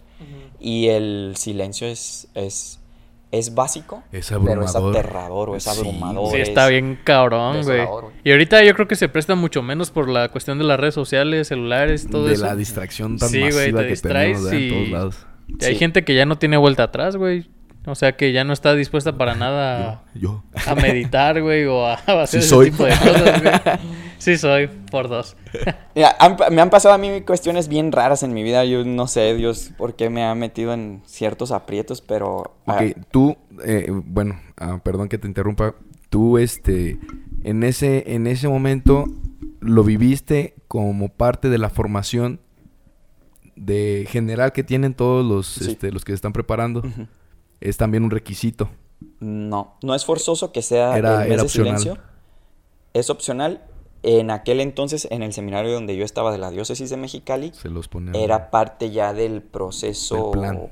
Y 0.60 0.88
el 0.88 1.34
silencio 1.36 1.88
es, 1.88 2.28
es, 2.34 2.80
es 3.32 3.56
básico, 3.56 4.04
Es 4.12 4.32
pero 4.46 4.64
es 4.64 4.76
aterrador 4.76 5.50
o 5.50 5.56
es 5.56 5.64
Sí, 5.64 5.70
abrumador. 5.72 6.32
Sí, 6.32 6.38
es- 6.38 6.50
está 6.50 6.68
bien 6.68 6.98
cabrón, 7.04 7.64
güey. 7.64 7.82
Y 8.24 8.32
ahorita 8.32 8.64
yo 8.64 8.74
creo 8.76 8.88
que 8.88 8.96
se 8.96 9.10
presta 9.10 9.36
mucho 9.36 9.62
menos 9.64 9.90
por 9.92 10.08
la 10.08 10.30
cuestión 10.30 10.60
de 10.60 10.64
las 10.64 10.80
redes 10.80 10.94
sociales, 10.94 11.48
celulares, 11.50 12.08
todo 12.10 12.26
de 12.28 12.34
eso. 12.36 12.46
la 12.46 12.56
distracción 12.56 13.18
tan 13.18 13.30
Sí, 13.30 13.40
güey, 13.40 13.52
masiva 13.54 13.80
te 13.80 13.86
que 13.86 13.90
distraes 13.92 14.38
tenemos 14.38 14.44
¿verdad? 14.52 14.60
en 14.60 14.64
y- 14.66 14.70
todos 14.70 14.90
lados. 14.90 15.28
Y 15.48 15.66
Hay 15.66 15.74
Sí. 15.74 15.80
gente 15.80 16.06
que 16.06 16.16
ya 16.16 16.26
no 16.26 16.38
tiene 16.38 16.56
vuelta 16.58 16.84
atrás, 16.84 17.18
güey. 17.18 17.50
O 17.86 17.96
sea, 17.96 18.16
que 18.16 18.32
ya 18.32 18.44
no 18.46 18.54
está 18.54 18.74
dispuesta 18.76 19.18
para 19.18 19.36
nada 19.36 20.04
Yo. 20.16 20.44
a 20.68 20.74
meditar, 20.76 21.42
güey, 21.42 21.66
o 21.66 21.86
a 21.86 21.96
hacer 21.96 22.28
Sí 22.28 22.38
ese 22.38 22.48
soy. 22.48 22.72
tipo 22.72 22.86
de 22.86 22.92
cosas, 22.92 23.42
güey. 23.42 23.54
Sí 24.20 24.38
soy, 24.38 24.68
por 24.90 25.10
dos. 25.10 25.36
Mira, 25.96 26.16
han- 26.18 26.38
me 26.50 26.62
han 26.62 26.70
pasado 26.70 26.96
a 26.96 26.98
mí 26.98 27.22
cuestiones 27.28 27.68
bien 27.68 27.92
raras 27.92 28.24
en 28.24 28.34
mi 28.34 28.42
vida. 28.42 28.64
Yo 28.64 28.86
no 28.86 29.06
sé, 29.08 29.36
Dios, 29.36 29.72
por 29.78 29.98
qué 29.98 30.10
me 30.10 30.24
ha 30.24 30.34
metido 30.34 30.74
en 30.74 31.02
ciertos 31.06 31.52
aprietos, 31.52 32.00
pero... 32.02 32.56
ah, 32.66 32.76
Ok, 32.82 32.98
tú, 33.12 33.36
eh, 33.66 33.88
bueno, 33.92 34.40
ah, 34.56 34.80
perdón 34.82 35.10
que 35.10 35.18
te 35.18 35.28
interrumpa. 35.28 35.76
Tú, 36.10 36.38
este, 36.38 37.00
en 37.44 37.64
ese, 37.64 38.14
en 38.14 38.26
ese 38.28 38.48
momento 38.48 39.08
lo 39.60 39.84
viviste 39.84 40.56
como 40.70 41.10
parte 41.10 41.50
de 41.50 41.58
la 41.58 41.70
formación 41.70 42.40
de 43.58 44.06
general 44.10 44.54
que 44.54 44.64
tienen 44.64 44.94
todos 44.94 45.26
los, 45.26 45.48
Sí. 45.48 45.72
este, 45.72 45.92
los 45.92 46.06
que 46.06 46.12
se 46.14 46.16
están 46.16 46.32
preparando. 46.34 46.82
Es 47.64 47.78
también 47.78 48.04
un 48.04 48.12
requisito. 48.12 48.70
No, 49.20 49.76
no 49.82 49.96
es 49.96 50.04
forzoso 50.06 50.52
que 50.52 50.62
sea 50.62 50.98
Era- 50.98 51.14
el 51.14 51.18
mes 51.20 51.28
era 51.28 51.36
de 51.38 51.42
opcional. 51.44 51.80
silencio. 51.80 52.04
Es 52.94 53.10
opcional. 53.10 53.64
En 54.04 54.32
aquel 54.32 54.60
entonces, 54.60 55.08
en 55.12 55.24
el 55.24 55.32
seminario 55.32 55.72
donde 55.74 55.96
yo 55.96 56.04
estaba 56.04 56.32
de 56.34 56.38
la 56.38 56.52
diócesis 56.52 56.90
de 56.90 56.98
Mexicali, 56.98 57.52
Se 57.54 57.70
los 57.70 57.88
pone. 57.88 58.22
era 58.22 58.52
parte 58.52 58.92
ya 58.92 59.14
del 59.14 59.42
proceso, 59.42 60.32
plan. 60.32 60.68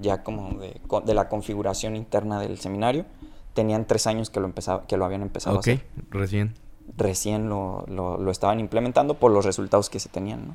ya 0.00 0.22
como 0.22 0.58
de, 0.58 0.80
de 1.04 1.14
la 1.14 1.28
configuración 1.28 1.96
interna 1.96 2.40
del 2.40 2.58
seminario. 2.58 3.04
Tenían 3.52 3.84
tres 3.86 4.06
años 4.06 4.30
que 4.30 4.40
lo, 4.40 4.46
empezaba, 4.46 4.86
que 4.86 4.96
lo 4.96 5.04
habían 5.04 5.20
empezado 5.22 5.58
Ok, 5.58 5.68
a 5.68 5.72
hacer. 5.72 5.86
recién. 6.08 6.54
recién 6.96 7.48
lo, 7.50 7.84
lo- 7.88 8.16
lo 8.16 8.30
estaban 8.30 8.58
implementando 8.58 9.14
por 9.14 9.32
los 9.32 9.44
resultados 9.44 9.90
que 9.90 10.00
se 10.00 10.08
tenían, 10.08 10.48
¿no? 10.48 10.54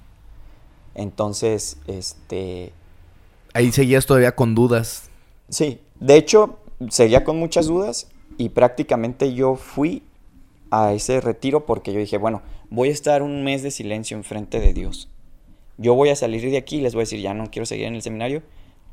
Entonces, 0.96 1.78
este, 1.88 2.72
Ahí 3.54 3.72
seguías 3.72 4.06
todavía 4.06 4.36
con 4.36 4.56
dudas. 4.56 5.10
Sí, 5.50 5.80
de 6.00 6.16
hecho, 6.18 6.60
seguía 6.90 7.24
con 7.24 7.38
muchas 7.40 7.68
dudas 7.68 8.10
y 8.38 8.50
prácticamente 8.50 9.34
yo 9.34 9.56
fui 9.56 10.04
a 10.72 10.94
ese 10.94 11.22
retiro 11.22 11.66
porque 11.66 11.94
yo 11.94 12.00
dije, 12.00 12.18
bueno, 12.18 12.42
voy 12.70 12.90
a 12.90 12.92
estar 12.94 13.22
un 13.22 13.44
mes 13.44 13.64
de 13.64 13.72
silencio 13.72 14.18
enfrente 14.18 14.60
de 14.60 14.74
Dios. 14.74 15.10
Yo 15.78 15.94
voy 15.96 16.10
a 16.10 16.16
salir 16.16 16.42
de 16.50 16.58
aquí 16.58 16.78
y 16.78 16.82
les 16.82 16.94
voy 16.94 17.02
a 17.02 17.04
decir, 17.04 17.20
ya 17.22 17.34
no 17.34 17.50
quiero 17.52 17.66
seguir 17.66 17.86
en 17.86 17.96
el 17.96 18.02
seminario. 18.02 18.44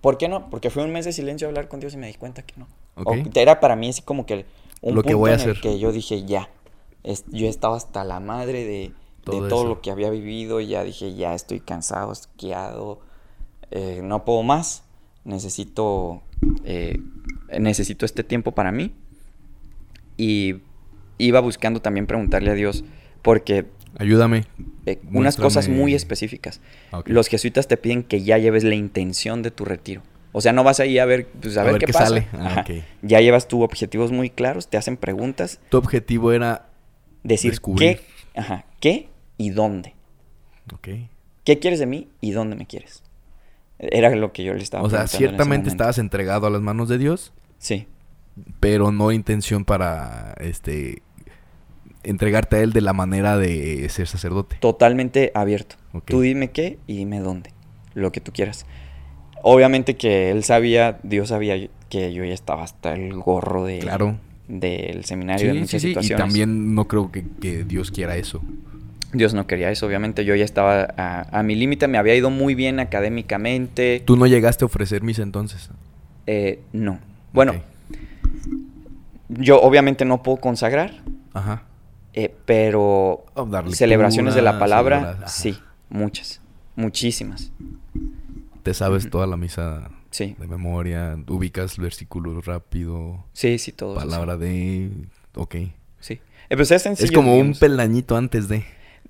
¿Por 0.00 0.18
qué 0.18 0.28
no? 0.28 0.50
Porque 0.50 0.68
fue 0.70 0.82
un 0.84 0.90
mes 0.92 1.04
de 1.04 1.12
silencio 1.12 1.46
a 1.46 1.50
hablar 1.50 1.68
con 1.68 1.78
Dios 1.80 1.94
y 1.94 1.96
me 1.96 2.08
di 2.08 2.14
cuenta 2.14 2.42
que 2.42 2.54
no. 2.56 2.66
Ok. 2.96 3.06
O- 3.08 3.38
era 3.38 3.60
para 3.60 3.76
mí 3.76 3.88
así 3.88 4.02
como 4.02 4.26
que 4.26 4.46
un 4.80 4.94
Lo 4.96 5.02
que 5.02 5.10
punto 5.10 5.18
voy 5.18 5.30
a 5.30 5.34
en 5.34 5.40
el 5.40 5.60
que 5.60 5.78
yo 5.78 5.92
dije, 5.92 6.24
ya. 6.24 6.50
Es- 7.04 7.24
yo 7.30 7.46
estaba 7.48 7.76
hasta 7.76 8.02
la 8.04 8.18
madre 8.20 8.64
de, 8.64 8.68
de 8.80 8.92
Todo 9.24 9.48
todo, 9.48 9.60
eso. 9.60 9.68
lo 9.68 9.80
que 9.80 9.92
había 9.92 10.10
vivido. 10.10 10.60
Y 10.60 10.66
ya 10.68 10.82
dije, 10.82 11.14
ya 11.14 11.34
estoy 11.34 11.60
cansado, 11.60 12.12
esquiado. 12.12 12.98
eh, 13.70 14.00
no 14.02 14.24
puedo 14.24 14.42
más. 14.42 14.82
Necesito, 15.24 16.22
eh, 16.64 16.98
necesito 17.58 18.04
este 18.04 18.24
tiempo 18.24 18.52
para 18.52 18.72
mí. 18.72 18.92
Y 20.16 20.56
iba 21.18 21.40
buscando 21.40 21.80
también 21.80 22.06
preguntarle 22.06 22.50
a 22.50 22.54
Dios, 22.54 22.84
porque 23.22 23.66
Ayúdame. 23.98 24.44
eh, 24.86 25.00
unas 25.12 25.36
cosas 25.36 25.68
muy 25.68 25.94
específicas. 25.94 26.60
Los 27.06 27.28
jesuitas 27.28 27.68
te 27.68 27.76
piden 27.76 28.02
que 28.02 28.22
ya 28.22 28.38
lleves 28.38 28.64
la 28.64 28.74
intención 28.74 29.42
de 29.42 29.50
tu 29.50 29.64
retiro. 29.64 30.02
O 30.32 30.40
sea, 30.40 30.52
no 30.52 30.64
vas 30.64 30.80
ahí 30.80 30.98
a 30.98 31.04
ver, 31.04 31.26
pues, 31.28 31.56
a, 31.58 31.62
ver, 31.62 31.78
qué, 31.78 31.92
pasa. 31.92 32.06
sale. 32.06 32.26
Ah. 32.32 32.64
Ya 33.02 33.20
llevas 33.20 33.48
tus 33.48 33.62
objetivos 33.62 34.12
muy 34.12 34.30
claros, 34.30 34.68
te 34.68 34.78
hacen 34.78 34.96
preguntas, 34.96 35.60
Tu 35.68 35.76
objetivo 35.76 36.32
era. 36.32 36.66
decir 37.22 37.50
Descubrir. 37.50 37.98
qué, 37.98 38.40
ajá, 38.40 38.64
qué 38.80 39.08
y 39.36 39.50
dónde. 39.50 39.94
¿Qué 41.44 41.58
quieres 41.58 41.80
de 41.80 41.86
mí 41.86 42.08
y 42.20 42.30
dónde 42.30 42.56
me 42.56 42.66
quieres? 42.66 43.02
Era 43.82 44.14
lo 44.14 44.32
que 44.32 44.44
yo 44.44 44.54
le 44.54 44.62
estaba 44.62 44.84
O 44.84 44.90
sea, 44.90 45.02
en 45.02 45.08
ciertamente 45.08 45.68
estabas 45.68 45.98
entregado 45.98 46.46
a 46.46 46.50
las 46.50 46.62
manos 46.62 46.88
de 46.88 46.98
Dios, 46.98 47.32
Sí, 47.58 47.86
pero 48.60 48.90
no 48.92 49.12
intención 49.12 49.64
para 49.64 50.34
este 50.40 51.02
entregarte 52.04 52.56
a 52.56 52.60
él 52.60 52.72
de 52.72 52.80
la 52.80 52.92
manera 52.92 53.36
de 53.36 53.88
ser 53.88 54.06
sacerdote. 54.08 54.56
Totalmente 54.60 55.30
abierto. 55.34 55.76
Ok. 55.92 56.04
Tú 56.06 56.20
dime 56.20 56.50
qué 56.50 56.78
y 56.86 56.96
dime 56.96 57.20
dónde. 57.20 57.52
Lo 57.94 58.10
que 58.12 58.20
tú 58.20 58.32
quieras. 58.32 58.66
Obviamente 59.42 59.96
que 59.96 60.30
él 60.30 60.44
sabía, 60.44 60.98
Dios 61.02 61.28
sabía 61.28 61.68
que 61.88 62.12
yo 62.12 62.24
ya 62.24 62.34
estaba 62.34 62.62
hasta 62.62 62.92
el 62.94 63.14
gorro 63.14 63.64
de, 63.64 63.80
Claro. 63.80 64.16
del 64.48 65.04
seminario, 65.04 65.48
de 65.48 65.52
Sí, 65.52 65.56
sí, 65.56 65.60
muchas 65.60 65.82
sí. 65.82 65.86
Y 65.88 65.90
situaciones. 65.90 66.24
también 66.26 66.74
no 66.74 66.88
creo 66.88 67.10
que, 67.12 67.24
que 67.40 67.64
Dios 67.64 67.90
quiera 67.90 68.16
eso. 68.16 68.40
Dios 69.12 69.34
no 69.34 69.46
quería 69.46 69.70
eso, 69.70 69.86
obviamente 69.86 70.24
yo 70.24 70.34
ya 70.34 70.44
estaba 70.44 70.88
a, 70.96 71.38
a 71.38 71.42
mi 71.42 71.54
límite, 71.54 71.86
me 71.88 71.98
había 71.98 72.14
ido 72.14 72.30
muy 72.30 72.54
bien 72.54 72.80
académicamente. 72.80 74.02
Tú 74.04 74.16
no 74.16 74.26
llegaste 74.26 74.64
a 74.64 74.66
ofrecer 74.66 75.02
misa 75.02 75.22
entonces. 75.22 75.68
Eh, 76.26 76.60
no. 76.72 76.98
Bueno, 77.32 77.54
yo 79.28 79.60
obviamente 79.60 80.04
no 80.04 80.22
puedo 80.22 80.38
consagrar, 80.38 81.02
Ajá. 81.32 81.62
eh, 82.12 82.34
pero 82.44 83.24
Oh, 83.34 83.48
celebraciones 83.72 84.34
de 84.34 84.42
la 84.42 84.58
palabra, 84.58 85.26
sí, 85.28 85.58
muchas, 85.88 86.40
muchísimas. 86.76 87.52
Te 88.62 88.74
sabes 88.74 89.10
toda 89.10 89.26
la 89.26 89.36
misa 89.36 89.90
Sí, 90.10 90.36
de 90.38 90.46
memoria, 90.46 91.16
ubicas 91.28 91.78
versículos 91.78 92.44
rápido, 92.44 93.24
sí, 93.32 93.58
sí, 93.58 93.72
todo 93.72 93.96
eso, 93.96 94.06
palabra 94.06 94.36
de... 94.36 94.90
Ok. 95.34 95.54
Sí. 96.00 96.20
Eh, 96.50 96.56
pues 96.56 96.70
es 96.70 96.82
sencillo, 96.82 97.06
es 97.06 97.12
como 97.12 97.36
un 97.36 97.54
peldañito 97.54 98.16
antes 98.16 98.46
de... 98.48 98.64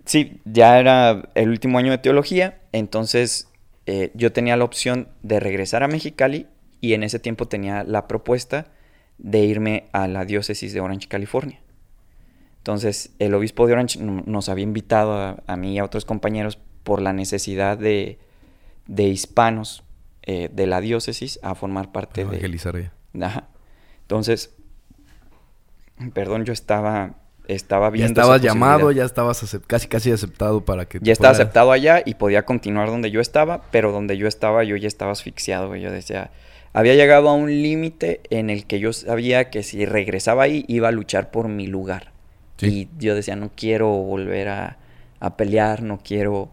Sí, 0.04 0.40
ya 0.44 0.78
era 0.80 1.28
el 1.34 1.48
último 1.50 1.78
año 1.78 1.90
de 1.92 1.98
teología, 1.98 2.60
entonces 2.72 3.48
eh, 3.86 4.10
yo 4.14 4.32
tenía 4.32 4.56
la 4.56 4.64
opción 4.64 5.08
de 5.22 5.38
regresar 5.40 5.82
a 5.82 5.88
Mexicali 5.88 6.46
y 6.80 6.94
en 6.94 7.02
ese 7.04 7.18
tiempo 7.18 7.46
tenía 7.46 7.84
la 7.84 8.08
propuesta 8.08 8.66
de 9.18 9.40
irme 9.44 9.84
a 9.92 10.08
la 10.08 10.24
diócesis 10.24 10.72
de 10.72 10.80
Orange, 10.80 11.06
California. 11.08 11.60
Entonces 12.58 13.10
el 13.18 13.34
obispo 13.34 13.66
de 13.66 13.74
Orange 13.74 14.00
no- 14.00 14.22
nos 14.26 14.48
había 14.48 14.64
invitado 14.64 15.12
a, 15.14 15.42
a 15.46 15.56
mí 15.56 15.74
y 15.74 15.78
a 15.78 15.84
otros 15.84 16.04
compañeros 16.04 16.58
por 16.82 17.00
la 17.00 17.12
necesidad 17.12 17.78
de, 17.78 18.18
de 18.86 19.04
hispanos 19.04 19.84
eh, 20.22 20.48
de 20.52 20.66
la 20.66 20.80
diócesis 20.80 21.38
a 21.42 21.54
formar 21.54 21.92
parte 21.92 22.22
de, 22.24 22.28
Evangelizar 22.28 22.76
ya. 22.80 22.92
Ajá. 23.26 23.48
Entonces, 24.02 24.54
perdón, 26.14 26.44
yo 26.44 26.52
estaba, 26.52 27.14
estaba 27.48 27.86
Ya 27.86 27.90
viendo. 27.90 28.20
esa 28.20 28.22
estabas 28.22 28.42
llamado, 28.42 28.92
ya 28.92 29.04
estabas 29.04 29.58
casi 29.66 29.88
casi 29.88 30.10
aceptado 30.12 30.64
para 30.64 30.86
que... 30.86 30.98
Ya 31.02 31.12
estaba 31.12 31.34
fueras. 31.34 31.40
aceptado 31.48 31.72
allá 31.72 32.02
y 32.04 32.14
podía 32.14 32.44
continuar 32.44 32.88
donde 32.88 33.10
yo 33.10 33.20
estaba, 33.20 33.62
pero 33.70 33.92
donde 33.92 34.16
yo 34.16 34.28
estaba 34.28 34.64
yo 34.64 34.76
ya 34.76 34.88
estaba 34.88 35.12
asfixiado, 35.12 35.68
güey. 35.68 35.80
Yo 35.82 35.90
decía, 35.90 36.30
había 36.72 36.94
llegado 36.94 37.28
a 37.28 37.34
un 37.34 37.50
límite 37.50 38.20
en 38.30 38.48
el 38.50 38.66
que 38.66 38.78
yo 38.80 38.92
sabía 38.92 39.50
que 39.50 39.62
si 39.62 39.84
regresaba 39.86 40.44
ahí 40.44 40.64
iba 40.68 40.88
a 40.88 40.92
luchar 40.92 41.30
por 41.30 41.48
mi 41.48 41.66
lugar. 41.66 42.12
Sí. 42.58 42.88
Y 42.92 43.04
yo 43.04 43.14
decía, 43.14 43.34
no 43.36 43.50
quiero 43.54 43.88
volver 43.88 44.48
a, 44.48 44.78
a 45.20 45.36
pelear, 45.36 45.82
no 45.82 45.98
quiero... 46.02 46.50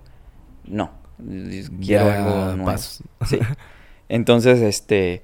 No, 0.65 0.91
quiero 1.17 1.69
Ya, 1.79 2.15
algo 2.25 2.55
nuevo. 2.55 2.77
Sí. 2.77 3.39
Entonces, 4.09 4.59
este, 4.61 5.21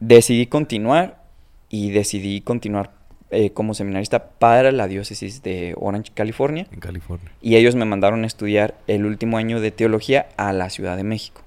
decidí 0.00 0.46
continuar 0.46 1.22
y 1.68 1.90
decidí 1.90 2.40
continuar 2.40 2.92
eh, 3.30 3.50
como 3.50 3.74
seminarista 3.74 4.30
para 4.30 4.72
la 4.72 4.88
diócesis 4.88 5.42
de 5.42 5.74
Orange, 5.78 6.12
California. 6.14 6.66
En 6.72 6.80
California. 6.80 7.30
Y 7.42 7.56
ellos 7.56 7.74
me 7.74 7.84
mandaron 7.84 8.24
a 8.24 8.26
estudiar 8.26 8.78
el 8.86 9.04
último 9.06 9.36
año 9.38 9.60
de 9.60 9.70
teología 9.70 10.28
a 10.36 10.52
la 10.52 10.70
Ciudad 10.70 10.96
de 10.96 11.04
México. 11.04 11.42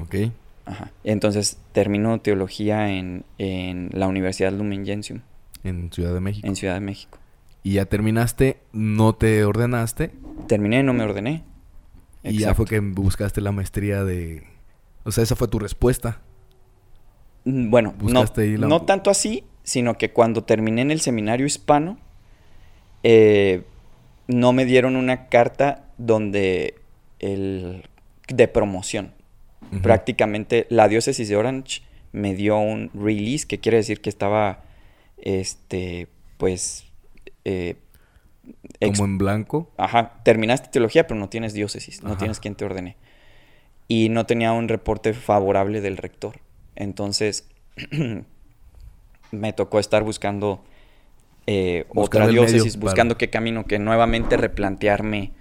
Ok. 0.00 0.14
Ajá. 0.66 0.90
Entonces 1.04 1.58
termino 1.72 2.18
teología 2.20 2.90
en, 2.90 3.24
en 3.38 3.90
la 3.92 4.08
Universidad 4.08 4.52
Lumen 4.52 4.84
Gentium, 4.86 5.20
En 5.62 5.92
Ciudad 5.92 6.14
de 6.14 6.20
México. 6.20 6.46
en 6.46 6.56
Ciudad 6.56 6.74
de 6.74 6.80
México. 6.80 7.18
Y 7.62 7.74
ya 7.74 7.84
terminaste, 7.86 8.58
no 8.72 9.14
te 9.14 9.44
ordenaste. 9.44 10.10
Terminé, 10.48 10.82
no 10.82 10.92
me 10.94 11.04
ordené. 11.04 11.44
Y 12.22 12.38
ya 12.38 12.54
fue 12.54 12.64
que 12.66 12.80
buscaste 12.80 13.40
la 13.40 13.52
maestría 13.52 14.04
de... 14.04 14.44
O 15.04 15.12
sea, 15.12 15.22
esa 15.24 15.36
fue 15.36 15.48
tu 15.48 15.58
respuesta. 15.58 16.20
Mm, 17.44 17.70
Bueno, 17.70 17.94
no, 18.00 18.24
la- 18.36 18.66
no 18.66 18.82
tanto 18.82 19.10
así, 19.10 19.44
sino 19.64 19.98
que 19.98 20.12
cuando 20.12 20.44
terminé 20.44 20.82
en 20.82 20.90
el 20.90 21.00
seminario 21.00 21.46
hispano, 21.46 21.98
eh, 23.02 23.64
no 24.28 24.52
me 24.52 24.64
dieron 24.64 24.94
una 24.94 25.28
carta 25.28 25.86
donde 25.98 26.76
el 27.18 27.88
de 28.28 28.48
promoción. 28.48 29.12
Prácticamente 29.82 30.66
la 30.70 30.86
diócesis 30.86 31.28
de 31.28 31.36
Orange 31.36 31.82
me 32.12 32.34
dio 32.34 32.58
un 32.58 32.90
release, 32.94 33.46
que 33.46 33.58
quiere 33.58 33.78
decir 33.78 34.00
que 34.00 34.08
estaba, 34.08 34.62
este, 35.18 36.06
pues, 36.36 36.84
eh, 37.44 37.76
Como 38.80 39.04
en 39.04 39.18
blanco. 39.18 39.72
Ajá, 39.76 40.20
terminaste 40.22 40.68
teología, 40.68 41.08
pero 41.08 41.18
no 41.18 41.28
tienes 41.28 41.54
diócesis, 41.54 42.02
no 42.02 42.10
Ajá. 42.10 42.18
tienes 42.18 42.38
quien 42.38 42.54
te 42.54 42.64
ordene. 42.64 42.96
Y 43.88 44.10
no 44.10 44.26
tenía 44.26 44.52
un 44.52 44.68
reporte 44.68 45.12
favorable 45.12 45.80
del 45.80 45.96
rector. 45.96 46.36
Entonces, 46.76 47.48
me 49.40 49.52
tocó 49.52 49.78
estar 49.78 50.02
buscando 50.02 50.62
eh, 51.46 51.84
otra 51.94 52.26
medio 52.26 52.42
diócesis, 52.42 52.76
para- 52.76 52.84
buscando 52.86 53.18
qué 53.18 53.28
camino, 53.30 53.66
que 53.66 53.78
nuevamente 53.78 54.36
replantearme. 54.36 55.32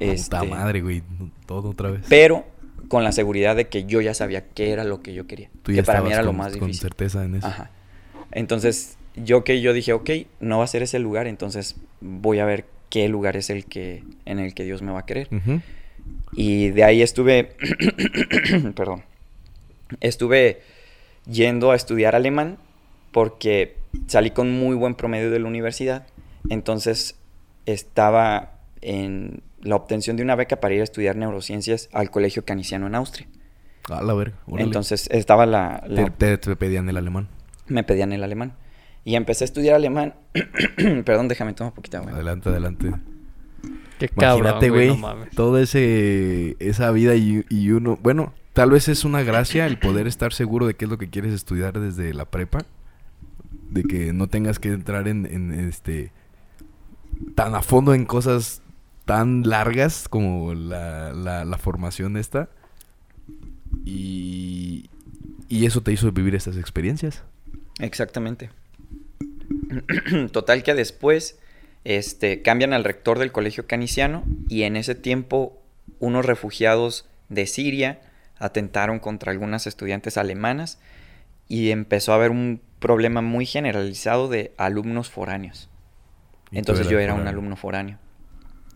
Este, 0.00 0.36
Puta 0.36 0.44
madre, 0.48 0.80
güey. 0.80 1.02
Todo 1.46 1.70
otra 1.70 1.90
vez. 1.90 2.02
pero 2.08 2.44
con 2.88 3.04
la 3.04 3.12
seguridad 3.12 3.56
de 3.56 3.68
que 3.68 3.84
yo 3.84 4.00
ya 4.00 4.12
sabía 4.14 4.44
qué 4.48 4.70
era 4.70 4.84
lo 4.84 5.00
que 5.02 5.14
yo 5.14 5.26
quería. 5.26 5.48
Tú 5.62 5.72
que 5.72 5.82
para 5.82 6.02
mí 6.02 6.12
era 6.12 6.22
lo 6.22 6.28
con- 6.28 6.36
más 6.36 6.52
Con 6.52 6.68
difícil. 6.68 6.82
certeza 6.82 7.24
en 7.24 7.36
eso. 7.36 7.46
Ajá. 7.46 7.70
Entonces, 8.32 8.96
yo 9.16 9.44
que 9.44 9.60
yo 9.60 9.72
dije, 9.72 9.92
ok, 9.92 10.10
no 10.40 10.58
va 10.58 10.64
a 10.64 10.66
ser 10.66 10.82
ese 10.82 10.98
lugar, 10.98 11.26
entonces 11.26 11.76
voy 12.00 12.38
a 12.38 12.44
ver 12.44 12.64
qué 12.90 13.08
lugar 13.08 13.36
es 13.36 13.48
el 13.50 13.64
que 13.66 14.04
en 14.26 14.38
el 14.38 14.52
que 14.54 14.64
Dios 14.64 14.82
me 14.82 14.92
va 14.92 15.00
a 15.00 15.06
querer. 15.06 15.28
Y 16.34 16.68
de 16.70 16.84
ahí 16.84 17.00
estuve, 17.02 17.52
perdón, 18.74 19.02
estuve 20.00 20.60
yendo 21.30 21.70
a 21.70 21.76
estudiar 21.76 22.14
alemán 22.14 22.58
porque 23.12 23.76
salí 24.06 24.30
con 24.30 24.50
muy 24.50 24.74
buen 24.74 24.94
promedio 24.94 25.30
de 25.30 25.38
la 25.38 25.46
universidad. 25.48 26.06
Entonces 26.48 27.16
estaba 27.66 28.54
en 28.80 29.42
la 29.60 29.76
obtención 29.76 30.16
de 30.16 30.22
una 30.24 30.34
beca 30.34 30.56
para 30.60 30.74
ir 30.74 30.80
a 30.80 30.84
estudiar 30.84 31.14
neurociencias 31.16 31.88
al 31.92 32.10
Colegio 32.10 32.44
Canisiano 32.44 32.86
en 32.86 32.94
Austria. 32.96 33.28
A 33.88 34.02
la 34.02 34.14
verga. 34.14 34.36
órale. 34.46 34.64
Entonces 34.64 35.08
estaba 35.12 35.46
la... 35.46 35.82
la- 35.86 36.04
Te, 36.06 36.10
te- 36.10 36.38
te 36.38 36.56
pedían 36.56 36.88
el 36.88 36.96
alemán. 36.96 37.28
me 37.68 37.84
pedían 37.84 38.12
el 38.12 38.22
alemán. 38.24 38.54
Y 39.04 39.16
empecé 39.16 39.44
a 39.44 39.46
estudiar 39.46 39.74
alemán. 39.76 40.14
perdón, 41.04 41.28
déjame 41.28 41.52
tomar 41.54 41.72
un 41.72 41.76
poquito 41.76 41.98
agua. 41.98 42.12
Adelante, 42.12 42.48
adelante. 42.48 42.92
Qué 43.98 44.08
cabrón, 44.08 44.40
Imagínate, 44.40 44.70
güey, 44.70 44.86
güey. 44.88 45.00
no 45.00 45.06
mames. 45.06 45.30
toda 45.30 45.60
ese, 45.60 46.56
esa 46.60 46.90
vida 46.90 47.14
y, 47.14 47.44
y 47.48 47.70
uno... 47.70 47.98
Bueno, 48.02 48.32
tal 48.52 48.70
vez 48.70 48.88
es 48.88 49.04
una 49.04 49.22
gracia 49.22 49.66
el 49.66 49.78
poder 49.78 50.06
estar 50.08 50.32
seguro 50.32 50.66
de 50.66 50.74
qué 50.74 50.84
es 50.86 50.90
lo 50.90 50.98
que 50.98 51.08
quieres 51.10 51.32
estudiar 51.32 51.78
desde 51.78 52.12
la 52.14 52.24
prepa. 52.24 52.60
De 53.72 53.82
que 53.84 54.12
no 54.12 54.28
tengas 54.28 54.58
que 54.58 54.68
entrar 54.68 55.08
en, 55.08 55.52
este... 55.52 56.12
Tan 57.34 57.54
a 57.54 57.62
fondo 57.62 57.94
en 57.94 58.04
cosas 58.04 58.62
tan 59.04 59.42
largas 59.48 60.08
como 60.08 60.54
la, 60.54 61.12
la, 61.12 61.44
la 61.44 61.58
formación 61.58 62.16
esta. 62.16 62.48
Y... 63.84 64.88
Y 65.48 65.66
eso 65.66 65.82
te 65.82 65.92
hizo 65.92 66.10
vivir 66.12 66.34
estas 66.34 66.56
experiencias. 66.56 67.24
Exactamente. 67.78 68.50
Total 70.32 70.62
que 70.62 70.74
después 70.74 71.38
este, 71.84 72.42
cambian 72.42 72.72
al 72.72 72.84
rector 72.84 73.18
del 73.18 73.32
colegio 73.32 73.66
canisiano 73.66 74.24
y 74.48 74.62
en 74.62 74.76
ese 74.76 74.94
tiempo 74.94 75.60
unos 75.98 76.24
refugiados 76.24 77.06
de 77.28 77.46
Siria 77.46 78.00
atentaron 78.38 78.98
contra 78.98 79.32
algunas 79.32 79.66
estudiantes 79.66 80.16
alemanas 80.16 80.78
y 81.48 81.70
empezó 81.70 82.12
a 82.12 82.16
haber 82.16 82.30
un 82.30 82.60
problema 82.82 83.22
muy 83.22 83.46
generalizado 83.46 84.28
de 84.28 84.52
alumnos 84.58 85.08
foráneos. 85.08 85.70
Entonces 86.50 86.88
yo 86.88 86.98
era 86.98 87.14
un 87.14 87.26
alumno 87.26 87.56
foráneo. 87.56 87.96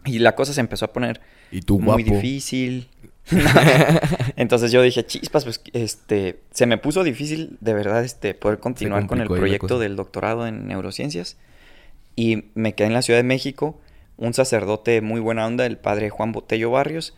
Y 0.07 0.21
la 0.21 0.35
cosa 0.35 0.55
se 0.55 0.61
empezó 0.61 0.87
a 0.87 0.93
poner 0.93 1.21
Y 1.51 1.61
tú 1.61 1.79
muy 1.79 2.05
guapo. 2.05 2.17
difícil. 2.17 2.89
Entonces 4.37 4.73
yo 4.73 4.81
dije, 4.81 5.05
chispas, 5.05 5.45
pues 5.45 5.61
este, 5.75 6.41
se 6.53 6.65
me 6.65 6.79
puso 6.79 7.05
difícil 7.05 7.59
de 7.61 7.75
verdad 7.75 8.03
este, 8.05 8.33
poder 8.33 8.61
continuar 8.61 9.07
con 9.07 9.21
el 9.21 9.27
proyecto 9.27 9.79
del 9.79 9.97
doctorado 9.97 10.47
en 10.47 10.69
neurociencias. 10.69 11.37
Y 12.15 12.45
me 12.55 12.75
quedé 12.75 12.87
en 12.87 12.95
la 12.95 13.03
Ciudad 13.03 13.19
de 13.19 13.25
México, 13.25 13.79
un 14.17 14.33
sacerdote 14.33 15.03
muy 15.03 15.21
buena 15.21 15.47
onda, 15.47 15.67
el 15.67 15.77
padre 15.77 16.09
Juan 16.09 16.33
Botello 16.33 16.71
Barrios, 16.71 17.15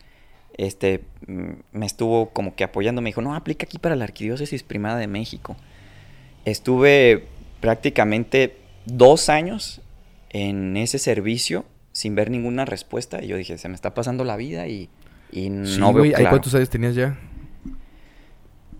este, 0.57 1.05
mm, 1.25 1.51
me 1.71 1.85
estuvo 1.85 2.31
como 2.31 2.53
que 2.53 2.65
apoyando, 2.65 3.01
me 3.01 3.09
dijo, 3.09 3.21
no, 3.21 3.33
aplica 3.33 3.65
aquí 3.65 3.79
para 3.79 3.95
la 3.95 4.03
Arquidiócesis 4.03 4.63
Primada 4.63 4.97
de 4.97 5.07
México. 5.07 5.55
Estuve 6.45 7.27
prácticamente 7.59 8.57
dos 8.85 9.29
años 9.29 9.81
en 10.29 10.77
ese 10.77 10.99
servicio 10.99 11.65
sin 11.91 12.15
ver 12.15 12.29
ninguna 12.29 12.65
respuesta. 12.65 13.23
Y 13.23 13.27
yo 13.27 13.37
dije, 13.37 13.57
se 13.57 13.69
me 13.69 13.75
está 13.75 13.93
pasando 13.93 14.23
la 14.23 14.35
vida 14.35 14.67
y, 14.67 14.89
y 15.31 15.43
Sí, 15.65 15.79
no 15.79 15.93
veo 15.93 16.03
güey, 16.03 16.11
¿ahí 16.11 16.21
claro. 16.21 16.29
¿Cuántos 16.31 16.55
años 16.55 16.69
tenías 16.69 16.95
ya? 16.95 17.17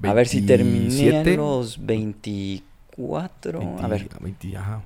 A 0.03 0.14
ver 0.14 0.27
si 0.27 0.41
terminé 0.41 1.10
a 1.10 1.23
27, 1.23 1.36
los 1.36 1.86
24. 1.86 3.61
a 3.61 3.88
20, 3.88 3.88
ver, 3.88 4.07
20, 4.22 4.57
ajá. 4.57 4.81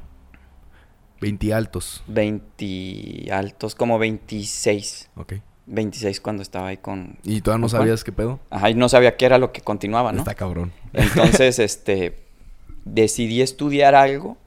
20 1.22 1.54
altos. 1.54 2.04
20 2.08 3.32
altos, 3.32 3.76
como 3.76 4.00
26. 4.00 5.10
Ok. 5.16 5.34
26 5.66 6.20
cuando 6.20 6.42
estaba 6.42 6.68
ahí 6.68 6.78
con... 6.78 7.18
¿Y 7.24 7.40
todavía 7.42 7.62
no 7.62 7.70
sabías 7.70 8.04
qué 8.04 8.12
pedo? 8.12 8.40
Ajá, 8.50 8.70
y 8.70 8.74
no 8.76 8.90
sabía 8.90 9.16
qué 9.16 9.26
era 9.26 9.38
lo 9.38 9.54
que 9.54 9.62
continuaba, 9.62 10.12
¿no? 10.12 10.20
Está 10.20 10.36
cabrón. 10.36 10.74
Entonces, 10.92 11.60
este, 11.60 12.23
decidí 12.86 13.42
estudiar 13.42 13.96
algo 13.96 14.38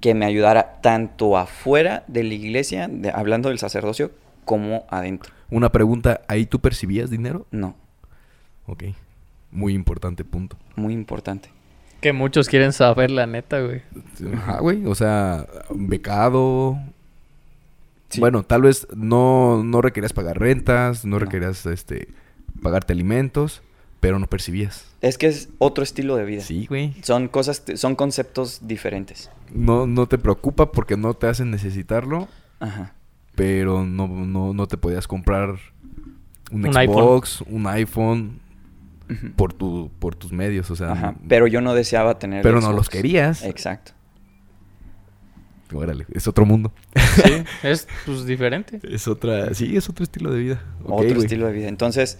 que 0.00 0.14
me 0.14 0.26
ayudara 0.26 0.78
tanto 0.82 1.36
afuera 1.38 2.04
de 2.06 2.22
la 2.24 2.34
iglesia, 2.34 2.88
de- 2.88 3.10
hablando 3.10 3.48
del 3.48 3.58
sacerdocio, 3.58 4.10
como 4.44 4.84
adentro. 4.90 5.32
Una 5.50 5.70
pregunta, 5.72 6.20
¿ahí 6.28 6.46
tú 6.46 6.60
percibías 6.60 7.10
dinero? 7.10 7.46
No, 7.50 7.74
Ok. 8.66 8.84
Muy 9.52 9.74
importante 9.74 10.24
punto. 10.24 10.56
muy 10.74 10.92
importante. 10.92 11.48
Que 12.00 12.12
muchos 12.12 12.48
quieren 12.48 12.72
saber 12.72 13.10
la 13.10 13.26
neta, 13.26 13.60
güey. 13.60 13.80
Ajá, 14.34 14.58
güey. 14.60 14.84
O 14.86 14.94
sea, 14.94 15.46
becado. 15.70 16.76
Sí. 18.10 18.20
Bueno, 18.20 18.42
tal 18.42 18.62
vez 18.62 18.86
no, 18.94 19.62
no 19.64 19.80
requerías 19.80 20.12
pagar 20.12 20.38
rentas, 20.38 21.04
no 21.04 21.12
No. 21.18 21.18
requerías 21.24 21.64
este, 21.66 22.08
pagarte 22.62 22.92
alimentos, 22.92 23.62
pero 24.00 24.18
no 24.18 24.26
percibías. 24.26 24.86
Es 25.00 25.18
que 25.18 25.26
es 25.26 25.48
otro 25.58 25.84
estilo 25.84 26.16
de 26.16 26.24
vida. 26.24 26.42
Sí, 26.42 26.66
güey. 26.66 26.94
Son 27.02 27.28
cosas, 27.28 27.62
son 27.76 27.96
conceptos 27.96 28.60
diferentes. 28.66 29.30
No, 29.52 29.86
no 29.86 30.06
te 30.06 30.18
preocupa 30.18 30.72
porque 30.72 30.96
no 30.96 31.14
te 31.14 31.26
hacen 31.26 31.50
necesitarlo, 31.50 32.28
Ajá. 32.60 32.94
pero 33.34 33.84
no, 33.84 34.08
no, 34.08 34.52
no 34.52 34.66
te 34.66 34.76
podías 34.76 35.06
comprar 35.06 35.56
un, 36.50 36.66
Un 36.66 36.72
Xbox, 36.72 37.40
un 37.42 37.66
iPhone 37.66 38.40
por, 39.36 39.52
tu, 39.52 39.90
por 39.98 40.14
tus 40.14 40.32
medios. 40.32 40.70
O 40.70 40.76
sea, 40.76 40.92
Ajá. 40.92 41.14
Pero 41.28 41.46
yo 41.46 41.60
no 41.60 41.74
deseaba 41.74 42.18
tener. 42.18 42.42
pero 42.42 42.60
no 42.60 42.72
los 42.72 42.88
querías. 42.88 43.42
Exacto. 43.44 43.92
Órale, 45.72 46.06
es 46.12 46.28
otro 46.28 46.46
mundo. 46.46 46.72
Sí, 46.94 47.44
es 47.64 47.88
pues 48.04 48.24
diferente. 48.24 48.80
Es 48.88 49.08
otra, 49.08 49.52
sí, 49.54 49.76
es 49.76 49.88
otro 49.88 50.04
estilo 50.04 50.30
de 50.30 50.38
vida. 50.38 50.64
Otro 50.84 51.20
estilo 51.20 51.46
de 51.46 51.52
vida. 51.52 51.68
Entonces, 51.68 52.18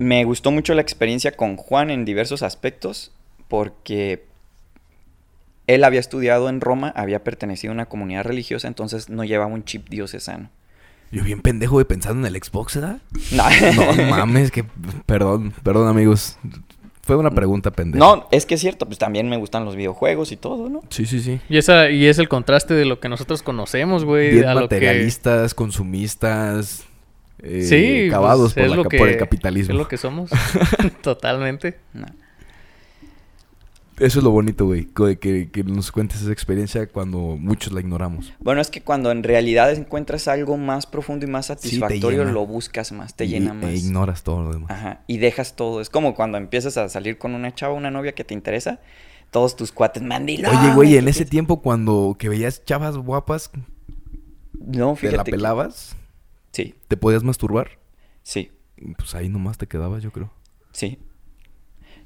me 0.00 0.24
gustó 0.24 0.50
mucho 0.50 0.72
la 0.72 0.80
experiencia 0.80 1.32
con 1.32 1.56
Juan 1.58 1.90
en 1.90 2.06
diversos 2.06 2.42
aspectos 2.42 3.12
porque 3.48 4.24
él 5.66 5.84
había 5.84 6.00
estudiado 6.00 6.48
en 6.48 6.62
Roma, 6.62 6.90
había 6.96 7.22
pertenecido 7.22 7.70
a 7.70 7.74
una 7.74 7.86
comunidad 7.86 8.24
religiosa, 8.24 8.66
entonces 8.66 9.10
no 9.10 9.24
llevaba 9.24 9.52
un 9.52 9.62
chip 9.64 9.90
diocesano. 9.90 10.48
Yo 11.12 11.22
bien 11.22 11.42
pendejo 11.42 11.78
de 11.78 11.84
pensando 11.84 12.26
en 12.26 12.34
el 12.34 12.42
Xbox, 12.42 12.76
¿verdad? 12.76 13.02
No, 13.32 13.44
No 13.92 14.10
mames, 14.10 14.50
que 14.50 14.64
perdón, 15.04 15.52
perdón 15.62 15.86
amigos. 15.86 16.38
Fue 17.02 17.16
una 17.16 17.32
pregunta 17.32 17.70
pendeja. 17.70 18.02
No, 18.02 18.26
es 18.30 18.46
que 18.46 18.54
es 18.54 18.60
cierto, 18.62 18.86
pues 18.86 18.98
también 18.98 19.28
me 19.28 19.36
gustan 19.36 19.66
los 19.66 19.76
videojuegos 19.76 20.32
y 20.32 20.36
todo, 20.36 20.70
¿no? 20.70 20.82
Sí, 20.88 21.04
sí, 21.04 21.20
sí. 21.20 21.40
Y 21.50 21.58
esa 21.58 21.90
y 21.90 22.06
es 22.06 22.18
el 22.18 22.28
contraste 22.28 22.72
de 22.72 22.86
lo 22.86 23.00
que 23.00 23.10
nosotros 23.10 23.42
conocemos, 23.42 24.04
güey, 24.06 24.40
lo 24.40 24.46
que 24.46 24.54
materialistas, 24.54 25.52
consumistas, 25.52 26.86
eh, 27.42 27.62
Sí, 27.62 28.08
pues, 28.10 28.52
por, 28.54 28.62
es 28.62 28.70
la 28.70 28.76
lo 28.76 28.82
ca- 28.84 28.88
que- 28.88 28.98
por 28.98 29.08
el 29.08 29.16
capitalismo. 29.16 29.72
Es 29.72 29.78
lo 29.78 29.88
que 29.88 29.96
somos. 29.96 30.30
Totalmente. 31.02 31.78
No. 31.92 32.06
Eso 33.98 34.20
es 34.20 34.24
lo 34.24 34.30
bonito, 34.30 34.64
güey, 34.64 34.86
que, 35.18 35.50
que 35.52 35.62
nos 35.62 35.92
cuentes 35.92 36.22
esa 36.22 36.32
experiencia 36.32 36.86
cuando 36.86 37.18
muchos 37.38 37.70
la 37.74 37.80
ignoramos. 37.80 38.32
Bueno, 38.40 38.62
es 38.62 38.70
que 38.70 38.80
cuando 38.80 39.10
en 39.10 39.22
realidad 39.22 39.70
encuentras 39.74 40.26
algo 40.26 40.56
más 40.56 40.86
profundo 40.86 41.26
y 41.26 41.28
más 41.28 41.46
satisfactorio, 41.46 42.24
lo 42.24 42.46
buscas 42.46 42.92
más, 42.92 43.14
te 43.14 43.26
Y- 43.26 43.28
llena 43.28 43.50
E 43.50 43.54
más. 43.54 43.74
ignoras 43.74 44.22
todo 44.22 44.42
lo 44.42 44.52
demás. 44.54 44.70
Ajá, 44.70 45.00
y 45.06 45.18
dejas 45.18 45.54
todo. 45.54 45.82
Es 45.82 45.90
como 45.90 46.14
cuando 46.14 46.38
empiezas 46.38 46.78
a 46.78 46.88
salir 46.88 47.18
con 47.18 47.34
una 47.34 47.54
chava, 47.54 47.74
una 47.74 47.90
novia 47.90 48.12
que 48.12 48.24
te 48.24 48.32
interesa, 48.32 48.80
todos 49.30 49.54
tus 49.54 49.70
cuates, 49.70 50.02
mandilón. 50.02 50.56
Oye, 50.56 50.72
güey, 50.74 50.96
en 50.96 51.06
ese 51.06 51.26
tiempo 51.26 51.60
cuando 51.60 52.16
que 52.18 52.30
veías 52.30 52.64
chavas 52.64 52.96
guapas, 52.96 53.50
No, 54.58 54.96
te 54.98 55.12
la 55.12 55.24
pelabas, 55.24 55.94
Sí, 56.52 56.74
te 56.88 56.96
podías 56.96 57.22
masturbar. 57.22 57.78
sí, 58.22 58.50
Pues 58.96 59.14
ahí 59.14 59.28
nomás 59.28 59.58
te 59.58 59.66
quedabas, 59.66 60.02
yo 60.02 60.10
creo. 60.12 60.32
sí. 60.72 60.98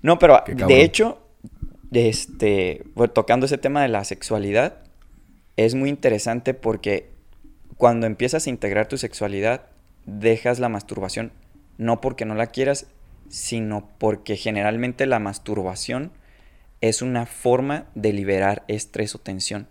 No, 0.02 0.18
pero 0.18 0.42
de 0.46 0.82
hecho, 0.82 1.22
este, 1.90 2.84
bueno, 2.94 3.10
tocando 3.14 3.46
ese 3.46 3.56
tema 3.56 3.80
de 3.80 3.88
la 3.88 4.04
sexualidad, 4.04 4.82
es 5.56 5.74
muy 5.74 5.88
interesante 5.88 6.52
porque 6.52 7.10
cuando 7.78 8.06
empiezas 8.06 8.46
a 8.46 8.50
integrar 8.50 8.86
tu 8.86 8.98
sexualidad, 8.98 9.66
dejas 10.04 10.58
la 10.58 10.68
masturbación, 10.68 11.32
no 11.78 12.02
porque 12.02 12.26
no 12.26 12.34
la 12.34 12.48
quieras, 12.48 12.86
sino 13.28 13.88
porque 13.98 14.36
generalmente 14.36 15.06
la 15.06 15.20
masturbación 15.20 16.12
es 16.80 17.00
una 17.00 17.24
forma 17.24 17.86
de 17.94 18.12
liberar 18.12 18.64
estrés 18.68 19.14
o 19.14 19.18
tensión. 19.18 19.68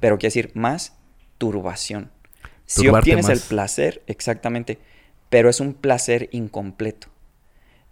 Pero 0.00 0.16
quiere 0.16 0.28
decir 0.28 0.52
más 0.54 0.96
turbación. 1.38 2.12
Si 2.66 2.88
obtienes 2.88 3.28
el 3.28 3.40
placer, 3.40 4.02
exactamente, 4.06 4.78
pero 5.30 5.48
es 5.48 5.60
un 5.60 5.72
placer 5.74 6.28
incompleto. 6.32 7.08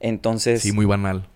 Entonces, 0.01 0.63
Sí, 0.63 0.73
muy 0.73 0.85
banal. 0.87 1.29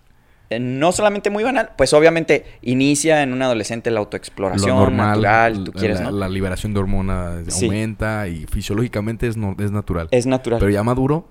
eh, 0.49 0.59
no 0.59 0.91
solamente 0.91 1.29
muy 1.29 1.43
banal, 1.43 1.71
pues 1.77 1.93
obviamente 1.93 2.43
inicia 2.61 3.21
en 3.23 3.33
un 3.33 3.41
adolescente 3.41 3.91
la 3.91 3.99
autoexploración 3.99 4.69
lo 4.71 4.75
normal, 4.81 5.07
natural, 5.21 5.63
tú 5.63 5.71
la- 5.73 5.79
quieres, 5.79 5.99
la, 6.01 6.11
¿no? 6.11 6.17
la 6.17 6.29
liberación 6.29 6.73
de 6.73 6.79
hormonas 6.79 7.53
Sí. 7.53 7.65
aumenta 7.65 8.27
y 8.27 8.45
fisiológicamente 8.47 9.27
es, 9.27 9.37
no- 9.37 9.55
es 9.59 9.71
natural. 9.71 10.07
Es 10.11 10.25
natural. 10.25 10.59
Pero 10.59 10.71
ya 10.71 10.83
maduro, 10.83 11.27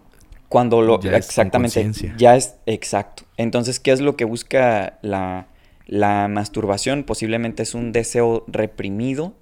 Cuando 0.48 0.80
lo 0.80 0.98
Ya 1.00 1.14
exactamente 1.14 1.92
ya 2.16 2.34
es 2.34 2.54
exacto. 2.64 3.24
Entonces, 3.36 3.78
¿qué 3.80 3.92
es 3.92 4.00
lo 4.00 4.16
que 4.16 4.24
busca 4.24 4.98
la, 5.02 5.46
la 5.86 6.26
masturbación? 6.28 7.04
Posiblemente 7.04 7.62
es 7.64 7.74
un 7.74 7.92
deseo 7.92 8.44
reprimido 8.46 9.34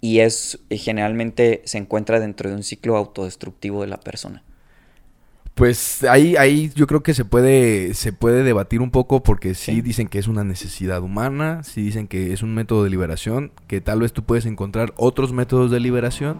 y 0.00 0.20
es 0.20 0.60
y 0.70 0.78
generalmente 0.78 1.62
se 1.64 1.78
encuentra 1.78 2.20
dentro 2.20 2.48
de 2.50 2.56
un 2.56 2.62
ciclo 2.62 2.96
autodestructivo 2.96 3.82
de 3.82 3.88
la 3.88 3.98
persona. 4.00 4.44
pues 5.54 6.04
ahí, 6.04 6.36
ahí 6.36 6.70
yo 6.76 6.86
creo 6.86 7.02
que 7.02 7.14
se 7.14 7.24
puede, 7.24 7.92
se 7.94 8.12
puede 8.12 8.44
debatir 8.44 8.80
un 8.80 8.92
poco 8.92 9.24
porque 9.24 9.54
sí, 9.56 9.76
Sí. 9.76 9.80
dicen 9.82 10.06
que 10.08 10.20
es 10.20 10.28
una 10.28 10.44
necesidad 10.44 11.02
humana, 11.02 11.64
sí 11.64 11.82
dicen 11.82 12.06
que 12.06 12.32
es 12.32 12.42
un 12.44 12.54
método 12.54 12.84
de 12.84 12.90
liberación, 12.90 13.50
que 13.66 13.80
tal 13.80 14.00
vez 14.00 14.12
tú 14.12 14.22
puedes 14.24 14.46
encontrar 14.46 14.92
otros 14.96 15.32
métodos 15.32 15.72
de 15.72 15.80
liberación 15.80 16.38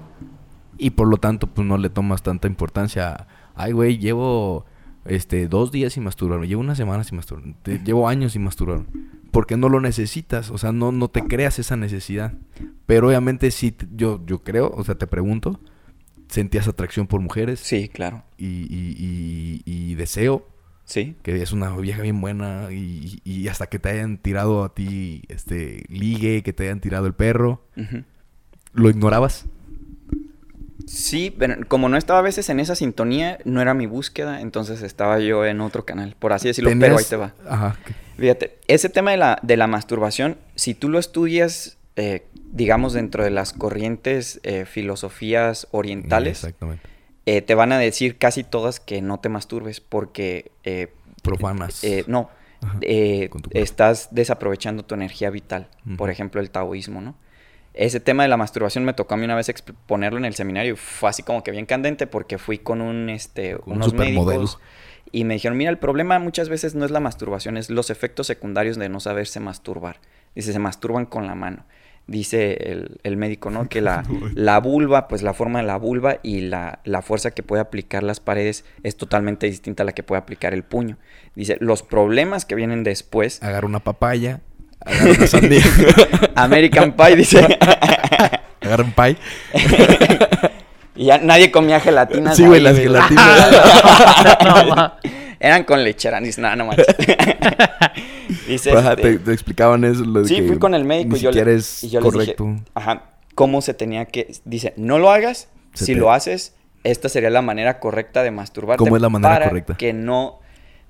y 0.78 0.90
por 0.90 1.08
lo 1.08 1.16
tanto 1.16 1.48
pues 1.48 1.66
no 1.66 1.78
le 1.78 1.90
tomas 1.90 2.22
tanta 2.22 2.46
importancia. 2.46 3.26
Ay, 3.56 3.72
güey, 3.72 3.98
llevo 3.98 4.66
este 5.08 5.48
dos 5.48 5.72
días 5.72 5.92
sin 5.94 6.04
masturbarme, 6.04 6.46
llevo 6.48 6.60
una 6.60 6.74
semana 6.74 7.04
sin 7.04 7.16
masturbarme, 7.16 7.54
te- 7.62 7.78
llevo 7.78 8.08
años 8.08 8.32
sin 8.32 8.42
masturbarme. 8.44 8.86
Porque 9.30 9.56
no 9.56 9.68
lo 9.68 9.80
necesitas, 9.80 10.50
o 10.50 10.58
sea, 10.58 10.72
no, 10.72 10.90
no 10.92 11.08
te 11.08 11.22
creas 11.24 11.58
esa 11.58 11.76
necesidad. 11.76 12.32
Pero 12.86 13.08
obviamente 13.08 13.50
sí, 13.50 13.74
yo, 13.94 14.20
yo 14.26 14.42
creo, 14.42 14.70
o 14.74 14.82
sea, 14.84 14.94
te 14.96 15.06
pregunto, 15.06 15.60
¿sentías 16.28 16.66
atracción 16.68 17.06
por 17.06 17.20
mujeres? 17.20 17.60
Sí, 17.60 17.88
claro. 17.88 18.24
y, 18.38 18.46
y- 18.46 18.94
y- 18.98 19.62
y 19.90 19.94
deseo 19.96 20.48
Sí. 20.84 21.16
que 21.22 21.42
es 21.42 21.52
una 21.52 21.76
vieja 21.76 22.00
bien 22.00 22.18
buena 22.22 22.68
y, 22.72 23.20
y 23.24 23.48
hasta 23.48 23.66
que 23.66 23.78
te 23.78 23.90
hayan 23.90 24.16
tirado 24.16 24.64
a 24.64 24.74
ti 24.74 25.22
este 25.28 25.84
ligue, 25.90 26.42
que 26.42 26.54
te 26.54 26.62
hayan 26.64 26.80
tirado 26.80 27.06
el 27.06 27.12
perro, 27.14 27.62
lo 28.72 28.88
ignorabas. 28.88 29.46
Sí, 30.86 31.34
pero 31.36 31.56
como 31.66 31.88
no 31.88 31.96
estaba 31.96 32.20
a 32.20 32.22
veces 32.22 32.48
en 32.48 32.60
esa 32.60 32.74
sintonía, 32.74 33.38
no 33.44 33.60
era 33.60 33.74
mi 33.74 33.86
búsqueda, 33.86 34.40
entonces 34.40 34.82
estaba 34.82 35.18
yo 35.18 35.44
en 35.44 35.60
otro 35.60 35.84
canal, 35.84 36.14
por 36.18 36.32
así 36.32 36.48
decirlo, 36.48 36.70
pero 36.78 36.96
ahí 36.96 37.04
te 37.04 37.16
va. 37.16 37.34
Ajá. 37.48 37.76
Fíjate, 38.16 38.58
ese 38.68 38.88
tema 38.88 39.10
de 39.10 39.16
la, 39.16 39.38
de 39.42 39.56
la 39.56 39.66
masturbación, 39.66 40.38
si 40.54 40.74
tú 40.74 40.88
lo 40.88 40.98
estudias, 40.98 41.76
eh, 41.96 42.26
digamos, 42.52 42.92
dentro 42.92 43.22
de 43.24 43.30
las 43.30 43.52
corrientes 43.52 44.40
eh, 44.44 44.64
filosofías 44.66 45.68
orientales, 45.72 46.38
Exactamente. 46.44 46.88
eh, 47.26 47.42
te 47.42 47.54
van 47.54 47.72
a 47.72 47.78
decir 47.78 48.16
casi 48.18 48.42
todas 48.44 48.80
que 48.80 49.02
no 49.02 49.20
te 49.20 49.28
masturbes 49.28 49.80
porque, 49.80 50.52
eh, 50.64 50.88
Profanas. 51.22 51.82
eh, 51.84 52.04
no, 52.06 52.30
eh, 52.80 53.30
estás 53.50 54.08
desaprovechando 54.12 54.84
tu 54.84 54.94
energía 54.94 55.30
vital. 55.30 55.68
Por 55.96 56.10
ejemplo, 56.10 56.40
el 56.40 56.50
taoísmo, 56.50 57.00
¿no? 57.00 57.14
Ese 57.78 58.00
tema 58.00 58.24
de 58.24 58.28
la 58.28 58.36
masturbación 58.36 58.84
me 58.84 58.92
tocó 58.92 59.14
a 59.14 59.16
mí 59.16 59.24
una 59.24 59.36
vez 59.36 59.48
exp- 59.48 59.72
ponerlo 59.86 60.18
en 60.18 60.24
el 60.24 60.34
seminario 60.34 60.76
fue 60.76 61.08
así 61.10 61.22
como 61.22 61.44
que 61.44 61.52
bien 61.52 61.64
candente 61.64 62.06
porque 62.08 62.36
fui 62.36 62.58
con 62.58 62.80
un, 62.80 63.08
este, 63.08 63.56
Con 63.56 63.74
unos 63.74 63.86
médicos 63.94 64.58
y 65.12 65.24
me 65.24 65.34
dijeron, 65.34 65.56
mira, 65.56 65.70
el 65.70 65.78
problema 65.78 66.18
muchas 66.18 66.48
veces 66.48 66.74
no 66.74 66.84
es 66.84 66.90
la 66.90 66.98
masturbación, 67.00 67.56
es 67.56 67.70
los 67.70 67.88
efectos 67.90 68.26
secundarios 68.26 68.76
de 68.78 68.88
no 68.88 68.98
saberse 69.00 69.38
masturbar. 69.40 70.00
Dice, 70.34 70.52
se 70.52 70.58
masturban 70.58 71.06
con 71.06 71.26
la 71.26 71.34
mano. 71.34 71.64
Dice 72.08 72.54
el, 72.72 73.00
el 73.02 73.16
médico, 73.16 73.50
¿no? 73.50 73.68
Que 73.68 73.80
la, 73.80 74.02
la 74.34 74.58
vulva, 74.60 75.08
pues 75.08 75.22
la 75.22 75.32
forma 75.34 75.60
de 75.60 75.66
la 75.66 75.76
vulva 75.76 76.18
y 76.22 76.40
la, 76.40 76.80
la 76.84 77.00
fuerza 77.02 77.30
que 77.30 77.42
puede 77.42 77.60
aplicar 77.62 78.02
las 78.02 78.18
paredes 78.18 78.64
es 78.82 78.96
totalmente 78.96 79.46
distinta 79.46 79.82
a 79.82 79.86
la 79.86 79.92
que 79.92 80.02
puede 80.02 80.20
aplicar 80.20 80.52
el 80.52 80.62
puño. 80.64 80.96
Dice, 81.34 81.58
los 81.60 81.82
problemas 81.82 82.44
que 82.44 82.54
vienen 82.54 82.82
después, 82.82 83.42
Agarra 83.42 83.66
una 83.66 83.80
papaya, 83.80 84.40
agarra 84.84 85.10
una 85.10 85.26
sandía, 85.26 85.62
American 86.34 86.92
Pie, 86.92 87.16
dice, 87.16 87.38
agarra 88.60 88.84
un 88.84 88.92
pie. 88.92 89.16
y 90.96 91.04
ya 91.06 91.18
nadie 91.18 91.50
comía 91.50 91.80
gelatinas. 91.80 92.36
Sí, 92.36 92.44
güey, 92.46 92.58
ahí, 92.58 92.62
las 92.64 92.72
güey. 92.74 92.84
gelatinas. 92.86 93.50
No, 94.44 94.74
ma. 94.74 94.98
Eran 95.40 95.62
con 95.64 95.84
lechera, 95.84 96.20
dice, 96.20 96.40
no, 96.40 96.54
no 96.56 96.66
manches. 96.66 96.86
dice, 98.48 98.72
Ajá, 98.72 98.94
este, 98.94 99.02
te, 99.02 99.18
te 99.20 99.32
explicaban 99.32 99.84
eso. 99.84 100.04
Lo 100.04 100.22
de 100.22 100.28
Sí, 100.28 100.36
que 100.36 100.42
fui 100.48 100.58
con 100.58 100.74
el 100.74 100.84
médico 100.84 101.12
Ni 101.12 101.18
y 101.18 101.22
yo, 101.22 101.30
le- 101.30 101.38
y 101.40 101.44
yo 101.44 101.52
les 101.52 101.80
dije, 101.80 102.00
correcto. 102.00 102.56
ajá, 102.74 103.02
cómo 103.36 103.60
se 103.62 103.72
tenía 103.74 104.06
que... 104.06 104.32
Dice, 104.44 104.74
no 104.76 104.98
lo 104.98 105.12
hagas, 105.12 105.48
Se 105.74 105.84
si 105.86 105.94
te- 105.94 106.00
lo 106.00 106.12
haces, 106.12 106.54
esta 106.82 107.08
sería 107.08 107.30
la 107.30 107.40
manera 107.42 107.78
correcta 107.78 108.24
de 108.24 108.32
masturbarte. 108.32 108.78
¿Cómo 108.78 108.96
es 108.96 109.02
la 109.02 109.08
manera 109.10 109.34
para 109.34 109.48
correcta? 109.48 109.76
Que 109.76 109.92
no... 109.92 110.40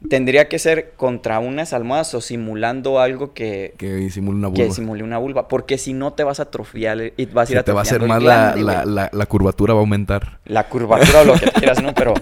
Tendría 0.09 0.49
que 0.49 0.61
ser 0.61 0.93
contra 0.97 1.41
unas 1.41 1.73
almohadas 1.73 2.15
o 2.15 2.21
simulando 2.21 3.01
algo 3.01 3.33
que, 3.35 3.75
Que 3.79 3.95
disimula 3.97 4.47
una 4.49 4.53
que 4.55 4.63
vulva. 4.63 4.75
simule 4.75 5.03
una 5.03 5.19
vulva. 5.19 5.49
Porque 5.49 5.77
si 5.77 5.93
no 5.93 6.13
te 6.13 6.23
vas 6.23 6.39
a 6.39 6.45
atrofiar 6.45 7.13
y 7.17 7.27
vas 7.27 7.51
a 7.51 7.53
ir 7.55 7.63
te 7.65 7.73
va 7.73 7.81
a 7.81 7.83
hacer 7.83 8.01
más 8.07 8.23
la, 8.23 8.55
la, 8.55 8.85
la, 8.85 9.11
la 9.13 9.27
curvatura 9.27 9.75
va 9.75 9.81
a 9.81 9.83
aumentar. 9.83 10.39
La 10.45 10.69
curvatura 10.69 11.23
o 11.23 11.25
lo 11.25 11.35
que 11.35 11.47
quieras, 11.55 11.83
¿no? 11.83 11.95
Pero, 11.95 12.15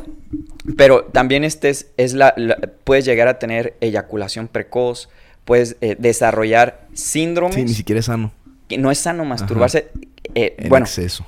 pero 0.78 1.05
también 1.05 1.44
este 1.44 1.69
es, 1.69 1.89
es 1.98 2.15
la, 2.15 2.32
la- 2.39 2.57
Puedes 2.85 3.05
llegar 3.05 3.28
a 3.28 3.39
tener 3.39 3.77
eyaculación 3.82 4.48
precoz, 4.48 5.11
puedes 5.44 5.77
eh, 5.82 5.97
desarrollar 5.98 6.86
síndromes. 6.94 7.57
Sí, 7.57 7.62
ni 7.65 7.74
siquiera 7.74 7.98
es 8.01 8.07
sano. 8.07 8.32
que 8.69 8.78
no 8.78 8.90
es 8.90 8.98
sano 8.98 9.24
masturbarse. 9.27 9.89
eh, 10.35 10.55
En 10.59 10.70
bueno, 10.70 10.86
exceso. 10.86 11.27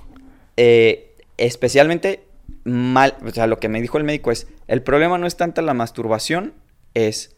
eh, 0.56 1.14
especialmente 1.36 2.20
mal, 2.68 3.14
o 3.26 3.30
sea, 3.30 3.46
lo 3.46 3.58
que 3.58 3.68
me 3.68 3.80
dijo 3.80 3.98
el 3.98 4.04
médico 4.04 4.30
es, 4.30 4.46
el 4.66 4.82
problema 4.82 5.18
no 5.18 5.26
es 5.26 5.36
tanto 5.36 5.62
la 5.62 5.74
masturbación, 5.74 6.54
es 6.94 7.34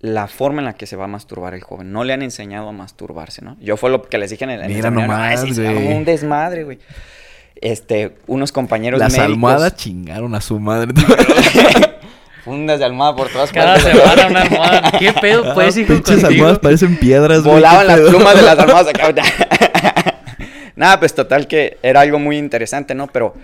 la 0.00 0.26
forma 0.28 0.60
en 0.60 0.66
la 0.66 0.74
que 0.74 0.86
se 0.86 0.94
va 0.96 1.04
a 1.04 1.08
masturbar 1.08 1.54
el 1.54 1.62
joven. 1.62 1.90
No 1.92 2.04
le 2.04 2.12
han 2.12 2.22
enseñado 2.22 2.68
a 2.68 2.72
masturbarse, 2.72 3.42
¿no? 3.42 3.56
Yo 3.60 3.76
fue 3.76 3.90
lo 3.90 4.02
que 4.02 4.18
les 4.18 4.30
dije 4.30 4.44
en 4.44 4.50
el, 4.50 4.60
en 4.62 4.68
Mira 4.74 4.90
nomás, 4.90 5.40
"Ay, 5.42 5.48
sí, 5.48 5.54
se 5.54 5.62
güey. 5.64 5.76
armó 5.76 5.96
un 5.96 6.04
desmadre, 6.04 6.64
güey. 6.64 6.78
Este, 7.56 8.16
unos 8.26 8.52
compañeros 8.52 9.00
Las 9.00 9.12
médicos, 9.12 9.32
almohadas 9.32 9.74
chingaron 9.76 10.34
a 10.34 10.40
su 10.42 10.60
madre. 10.60 10.92
fundas 12.44 12.78
de 12.78 12.84
almohada 12.84 13.16
por 13.16 13.28
todas 13.28 13.50
Cada 13.50 13.74
partes. 13.74 13.92
semana 13.96 14.26
una 14.28 14.42
almohada. 14.42 14.92
¿Qué 14.98 15.12
pedo? 15.14 15.54
Pues, 15.54 15.76
Ah, 15.76 15.80
hijo, 15.80 15.94
pinches 15.94 16.14
contigo? 16.20 16.28
almohadas 16.28 16.58
parecen 16.60 16.96
piedras, 16.98 17.42
güey. 17.42 17.54
Volaban 17.56 17.86
¿qué 17.86 17.92
las 17.96 18.00
plumas 18.10 18.36
de 18.36 18.42
las 18.42 18.58
almohadas 18.58 18.88
acá. 18.94 19.14
Nada, 20.76 20.98
pues 21.00 21.14
total 21.14 21.46
que 21.48 21.78
era 21.82 22.00
algo 22.02 22.18
muy 22.18 22.36
interesante, 22.36 22.94
¿no? 22.94 23.06
Pero 23.06 23.34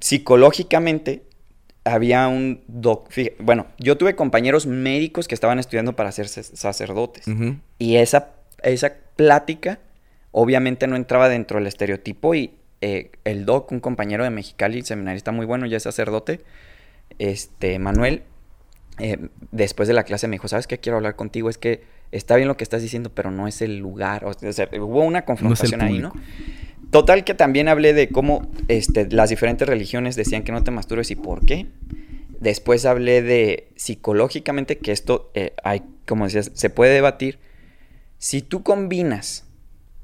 psicológicamente 0.00 1.22
había 1.84 2.26
un 2.28 2.62
doc... 2.66 3.10
Bueno, 3.38 3.66
yo 3.78 3.96
tuve 3.96 4.16
compañeros 4.16 4.66
médicos 4.66 5.28
que 5.28 5.34
estaban 5.34 5.58
estudiando 5.58 5.94
para 5.94 6.10
ser 6.12 6.26
sac- 6.26 6.54
sacerdotes. 6.54 7.26
Y 7.78 7.96
esa, 7.96 8.30
esa 8.62 8.92
plática 9.16 9.78
obviamente 10.32 10.86
no 10.86 10.96
entraba 10.96 11.28
dentro 11.28 11.58
del 11.58 11.66
estereotipo 11.66 12.34
y 12.34 12.52
eh, 12.80 13.10
el 13.24 13.46
doc, 13.46 13.72
un 13.72 13.80
compañero 13.80 14.24
de 14.24 14.30
Mexicali, 14.30 14.82
seminarista 14.82 15.32
muy 15.32 15.46
bueno, 15.46 15.64
ya 15.66 15.78
es 15.78 15.84
sacerdote, 15.84 16.40
este, 17.18 17.78
Manuel, 17.78 18.22
eh, 18.98 19.28
después 19.50 19.88
de 19.88 19.94
la 19.94 20.04
clase 20.04 20.28
me 20.28 20.34
dijo, 20.34 20.48
¿sabes 20.48 20.66
qué 20.66 20.78
quiero 20.78 20.96
hablar 20.96 21.16
contigo? 21.16 21.48
Es 21.48 21.56
que 21.56 21.84
está 22.12 22.36
bien 22.36 22.48
lo 22.48 22.56
que 22.56 22.64
estás 22.64 22.82
diciendo, 22.82 23.10
pero 23.14 23.30
no 23.30 23.46
es 23.48 23.62
el 23.62 23.78
lugar. 23.78 24.24
O 24.24 24.34
sea, 24.52 24.68
hubo 24.78 25.04
una 25.04 25.24
confrontación 25.24 25.80
ahí, 25.80 25.98
¿no? 26.02 26.12
Total 26.90 27.24
que 27.24 27.34
también 27.34 27.68
hablé 27.68 27.92
de 27.92 28.08
cómo 28.08 28.50
este, 28.68 29.08
las 29.10 29.30
diferentes 29.30 29.68
religiones 29.68 30.16
decían 30.16 30.42
que 30.42 30.52
no 30.52 30.62
te 30.62 30.70
masturbes 30.70 31.10
y 31.10 31.16
por 31.16 31.44
qué. 31.44 31.66
Después 32.40 32.84
hablé 32.84 33.22
de 33.22 33.68
psicológicamente 33.76 34.78
que 34.78 34.92
esto, 34.92 35.30
eh, 35.34 35.54
hay, 35.64 35.82
como 36.06 36.24
decías, 36.24 36.50
se 36.54 36.70
puede 36.70 36.94
debatir. 36.94 37.38
Si 38.18 38.42
tú 38.42 38.62
combinas 38.62 39.44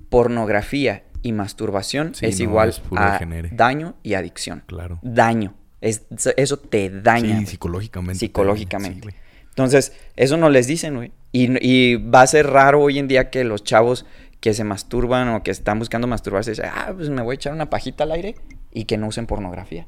pornografía 0.09 1.05
y 1.23 1.33
masturbación, 1.33 2.15
Sí, 2.15 2.27
es 2.27 2.39
no, 2.39 2.45
igual 2.45 2.69
es 2.71 2.83
a 2.97 3.21
daño 3.53 3.95
y 4.03 4.15
adicción. 4.15 4.65
Claro. 4.67 4.99
Daño. 5.03 5.55
Es, 5.81 6.03
eso 6.37 6.59
te 6.59 6.91
daña. 6.91 7.41
Sí, 7.41 7.47
psicológicamente. 7.47 8.19
Psicológicamente. 8.19 9.11
Sí. 9.11 9.17
Entonces, 9.51 9.93
eso 10.17 10.37
no 10.37 10.49
les 10.49 10.67
dicen, 10.67 10.97
güey. 10.97 11.13
Y, 11.33 11.67
y 11.67 11.97
va 11.97 12.23
a 12.23 12.27
ser 12.27 12.49
raro 12.49 12.81
hoy 12.81 12.99
en 12.99 13.09
día 13.09 13.31
que 13.31 13.45
los 13.45 13.65
chavos 13.65 14.07
que 14.43 14.53
se 14.55 14.65
masturban 14.65 15.29
o 15.29 15.43
que 15.45 15.53
están 15.53 15.79
buscando 15.79 16.09
masturbarse 16.09 16.51
dicen, 16.51 16.67
ah, 16.75 16.93
pues 16.97 17.09
me 17.11 17.23
voy 17.23 17.35
a 17.35 17.37
echar 17.37 17.53
una 17.53 17.71
pajita 17.71 18.03
al 18.05 18.11
aire 18.11 18.35
y 18.73 18.87
que 18.87 18.99
no 18.99 19.07
usen 19.07 19.27
pornografía. 19.27 19.87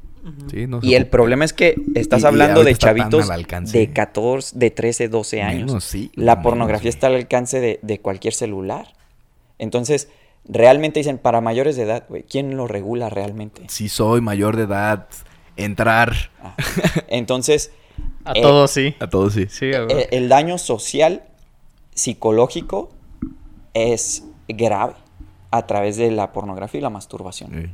Sí, 0.49 0.65
no 0.65 0.79
Y 0.81 0.95
el 0.95 1.07
problema 1.07 1.43
es 1.43 1.51
que 1.51 1.75
estás 1.93 2.23
Y- 2.23 2.25
hablando 2.25 2.63
de 2.63 2.73
chavitos 2.73 3.27
de 3.71 3.91
14, 3.91 4.57
de 4.57 4.71
13, 4.71 5.09
12 5.09 5.41
años. 5.41 5.67
Menos, 5.67 5.83
sí, 5.83 6.09
La 6.15 6.35
menos, 6.35 6.43
pornografía 6.43 6.89
está 6.89 7.07
al 7.07 7.15
alcance 7.15 7.59
de, 7.59 7.79
de 7.81 7.99
cualquier 7.99 8.33
celular. 8.33 8.87
Entonces, 9.59 10.07
realmente 10.47 11.01
dicen, 11.01 11.17
para 11.17 11.41
mayores 11.41 11.75
de 11.75 11.83
edad, 11.83 12.05
güey, 12.07 12.23
¿quién 12.23 12.55
lo 12.55 12.65
regula 12.65 13.09
realmente? 13.09 13.63
Si 13.67 13.89
soy 13.89 14.21
mayor 14.21 14.55
de 14.55 14.63
edad, 14.63 15.07
entrar. 15.57 16.13
Ah. 16.41 16.55
Entonces, 17.09 17.71
A 18.23 18.31
Eh, 18.33 18.41
todos 18.41 18.71
sí. 18.71 18.95
A 19.01 19.07
todos 19.09 19.33
sí. 19.33 19.47
Sí, 19.49 19.73
a 19.73 19.83
eh, 19.83 20.07
el 20.11 20.29
daño 20.29 20.57
social, 20.57 21.23
psicológico, 21.93 22.89
es 23.73 24.23
grave 24.47 24.93
a 25.51 25.65
través 25.67 25.97
de 25.97 26.11
la 26.11 26.33
pornografía 26.33 26.79
y 26.79 26.81
la 26.81 26.89
masturbación. 26.89 27.51
Sí. 27.51 27.69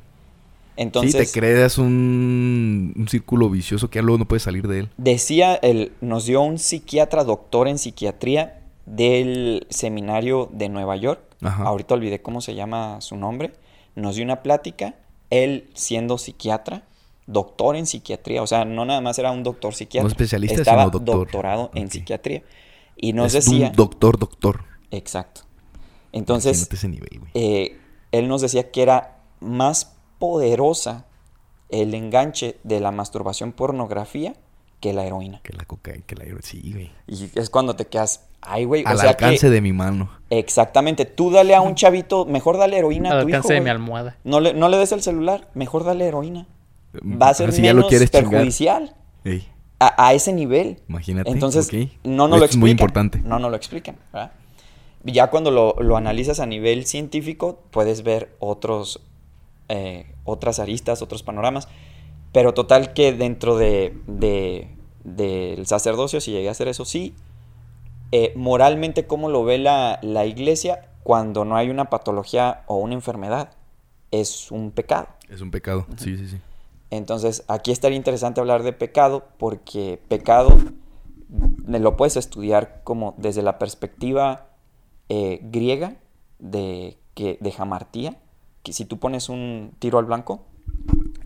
Entonces, 0.77 1.11
sí, 1.11 1.33
te 1.33 1.39
creas 1.39 1.77
un, 1.77 2.93
un 2.95 3.07
círculo 3.07 3.49
vicioso 3.49 3.89
que 3.89 3.99
ya 3.99 4.03
luego 4.03 4.17
no 4.19 4.27
puedes 4.27 4.43
salir 4.43 4.67
de 4.67 4.79
él. 4.79 4.89
decía, 4.97 5.55
el, 5.55 5.91
nos 6.01 6.25
dio 6.25 6.41
un 6.41 6.57
psiquiatra, 6.57 7.23
doctor 7.23 7.67
en 7.67 7.77
psiquiatría 7.77 8.61
del 8.85 9.67
seminario 9.69 10.49
de 10.51 10.69
Nueva 10.69 10.95
York. 10.95 11.21
Ajá. 11.41 11.63
Ahorita 11.63 11.93
olvidé 11.93 12.21
cómo 12.21 12.41
se 12.41 12.55
llama 12.55 13.01
su 13.01 13.17
nombre. 13.17 13.53
Nos 13.95 14.15
dio 14.15 14.23
una 14.23 14.41
plática, 14.43 14.95
él 15.29 15.69
siendo 15.73 16.17
psiquiatra, 16.17 16.83
doctor 17.27 17.75
en 17.75 17.85
psiquiatría, 17.85 18.41
o 18.41 18.47
sea, 18.47 18.65
no 18.65 18.85
nada 18.85 19.01
más 19.01 19.19
era 19.19 19.31
un 19.31 19.43
doctor 19.43 19.73
psiquiatra. 19.73 20.03
No 20.03 20.09
especialista, 20.09 20.55
estaba 20.61 20.83
sino 20.83 20.91
doctor. 20.91 21.17
doctorado 21.17 21.71
en 21.73 21.91
psiquiatría. 21.91 22.43
Y 22.95 23.13
nos 23.13 23.33
es 23.33 23.45
decía... 23.45 23.67
un 23.67 23.75
doctor, 23.75 24.17
doctor. 24.17 24.63
Exacto. 24.89 25.41
Entonces, 26.11 26.57
Imagínate 26.57 26.75
ese 26.75 26.87
nivel, 26.89 27.19
güey. 27.19 27.31
eh, 27.33 27.77
él 28.11 28.27
nos 28.27 28.41
decía 28.41 28.71
que 28.71 28.81
era 28.83 29.17
más 29.39 29.95
poderosa 30.19 31.05
el 31.69 31.93
enganche 31.93 32.57
de 32.63 32.79
la 32.79 32.91
masturbación 32.91 33.53
pornografía 33.53 34.33
que 34.81 34.93
la 34.93 35.05
heroína. 35.05 35.39
Que 35.43 35.53
la 35.53 35.63
cocaína, 35.65 36.03
que 36.05 36.15
la 36.15 36.25
sí, 36.41 36.71
güey. 36.73 36.91
Y 37.07 37.29
es 37.39 37.49
cuando 37.49 37.75
te 37.75 37.85
quedas, 37.85 38.27
ay, 38.41 38.65
güey, 38.65 38.83
o 38.83 38.87
Al 38.87 38.97
sea 38.97 39.11
alcance 39.11 39.47
que- 39.47 39.49
de 39.51 39.61
mi 39.61 39.71
mano. 39.73 40.09
Exactamente, 40.29 41.05
tú 41.05 41.29
dale 41.31 41.53
a 41.55 41.61
un 41.61 41.75
chavito, 41.75 42.25
mejor 42.25 42.57
dale 42.57 42.77
heroína 42.79 43.11
Al 43.11 43.19
a 43.19 43.21
tu 43.21 43.29
hijo, 43.29 43.35
alcance 43.37 43.53
de 43.53 43.61
mi 43.61 43.69
almohada. 43.69 44.17
No 44.23 44.39
le, 44.39 44.53
no 44.53 44.69
le 44.69 44.77
des 44.77 44.91
el 44.91 45.01
celular, 45.03 45.49
mejor 45.53 45.83
dale 45.83 46.05
heroína. 46.07 46.47
Va 46.95 47.29
a 47.29 47.33
ser 47.33 47.51
ya 47.51 47.69
lo 47.73 47.75
menos 47.77 47.89
quieres 47.89 48.09
perjudicial 48.09 48.95
Ey, 49.23 49.47
a, 49.79 50.07
a 50.07 50.13
ese 50.13 50.33
nivel. 50.33 50.81
imagínate. 50.89 51.29
Entonces, 51.29 51.67
ok. 51.67 51.89
no 52.03 52.27
nos 52.27 52.39
lo 52.39 52.45
es 52.45 52.57
muy 52.57 52.71
explican. 52.71 52.71
importante. 52.71 53.21
No 53.23 53.39
nos 53.39 53.49
lo 53.51 53.55
explican. 53.57 53.95
¿verdad? 54.11 54.31
Ya 55.03 55.29
cuando 55.31 55.51
lo, 55.51 55.75
lo 55.79 55.97
analizas 55.97 56.39
a 56.39 56.45
nivel 56.45 56.85
científico, 56.85 57.59
puedes 57.71 58.03
ver 58.03 58.35
otros, 58.39 59.01
eh, 59.69 60.13
otras 60.25 60.59
aristas, 60.59 61.01
otros 61.01 61.23
panoramas. 61.23 61.67
Pero 62.31 62.53
total 62.53 62.93
que 62.93 63.11
dentro 63.13 63.57
de, 63.57 63.97
de- 64.07 64.67
del 65.03 65.65
sacerdocio, 65.65 66.21
si 66.21 66.31
llegué 66.31 66.47
a 66.47 66.51
hacer 66.51 66.67
eso, 66.67 66.85
sí. 66.85 67.15
eh, 68.11 68.31
moralmente, 68.35 69.07
¿cómo 69.07 69.29
lo 69.29 69.43
ve 69.43 69.57
la, 69.57 69.99
la 70.01 70.25
iglesia 70.25 70.89
cuando 71.03 71.45
no 71.45 71.55
hay 71.55 71.69
una 71.69 71.89
patología 71.89 72.63
o 72.67 72.75
una 72.77 72.93
enfermedad? 72.93 73.51
Es 74.11 74.51
un 74.51 74.71
pecado. 74.71 75.07
Es 75.29 75.41
un 75.41 75.49
pecado. 75.51 75.87
Sí, 75.97 76.17
sí, 76.17 76.27
sí. 76.27 76.37
Entonces, 76.89 77.43
aquí 77.47 77.71
estaría 77.71 77.95
interesante 77.97 78.41
hablar 78.41 78.63
de 78.63 78.73
pecado 78.73 79.25
porque 79.37 79.99
pecado 80.09 80.57
lo 81.65 81.95
puedes 81.97 82.17
estudiar 82.17 82.81
como 82.83 83.15
desde 83.17 83.41
la 83.41 83.57
perspectiva 83.57 84.47
eh, 85.13 85.39
griega 85.43 85.97
de, 86.39 86.97
que, 87.15 87.37
de 87.41 87.51
jamartía, 87.51 88.17
que 88.63 88.71
si 88.71 88.85
tú 88.85 88.97
pones 88.97 89.27
un 89.27 89.73
tiro 89.77 89.99
al 89.99 90.05
blanco 90.05 90.47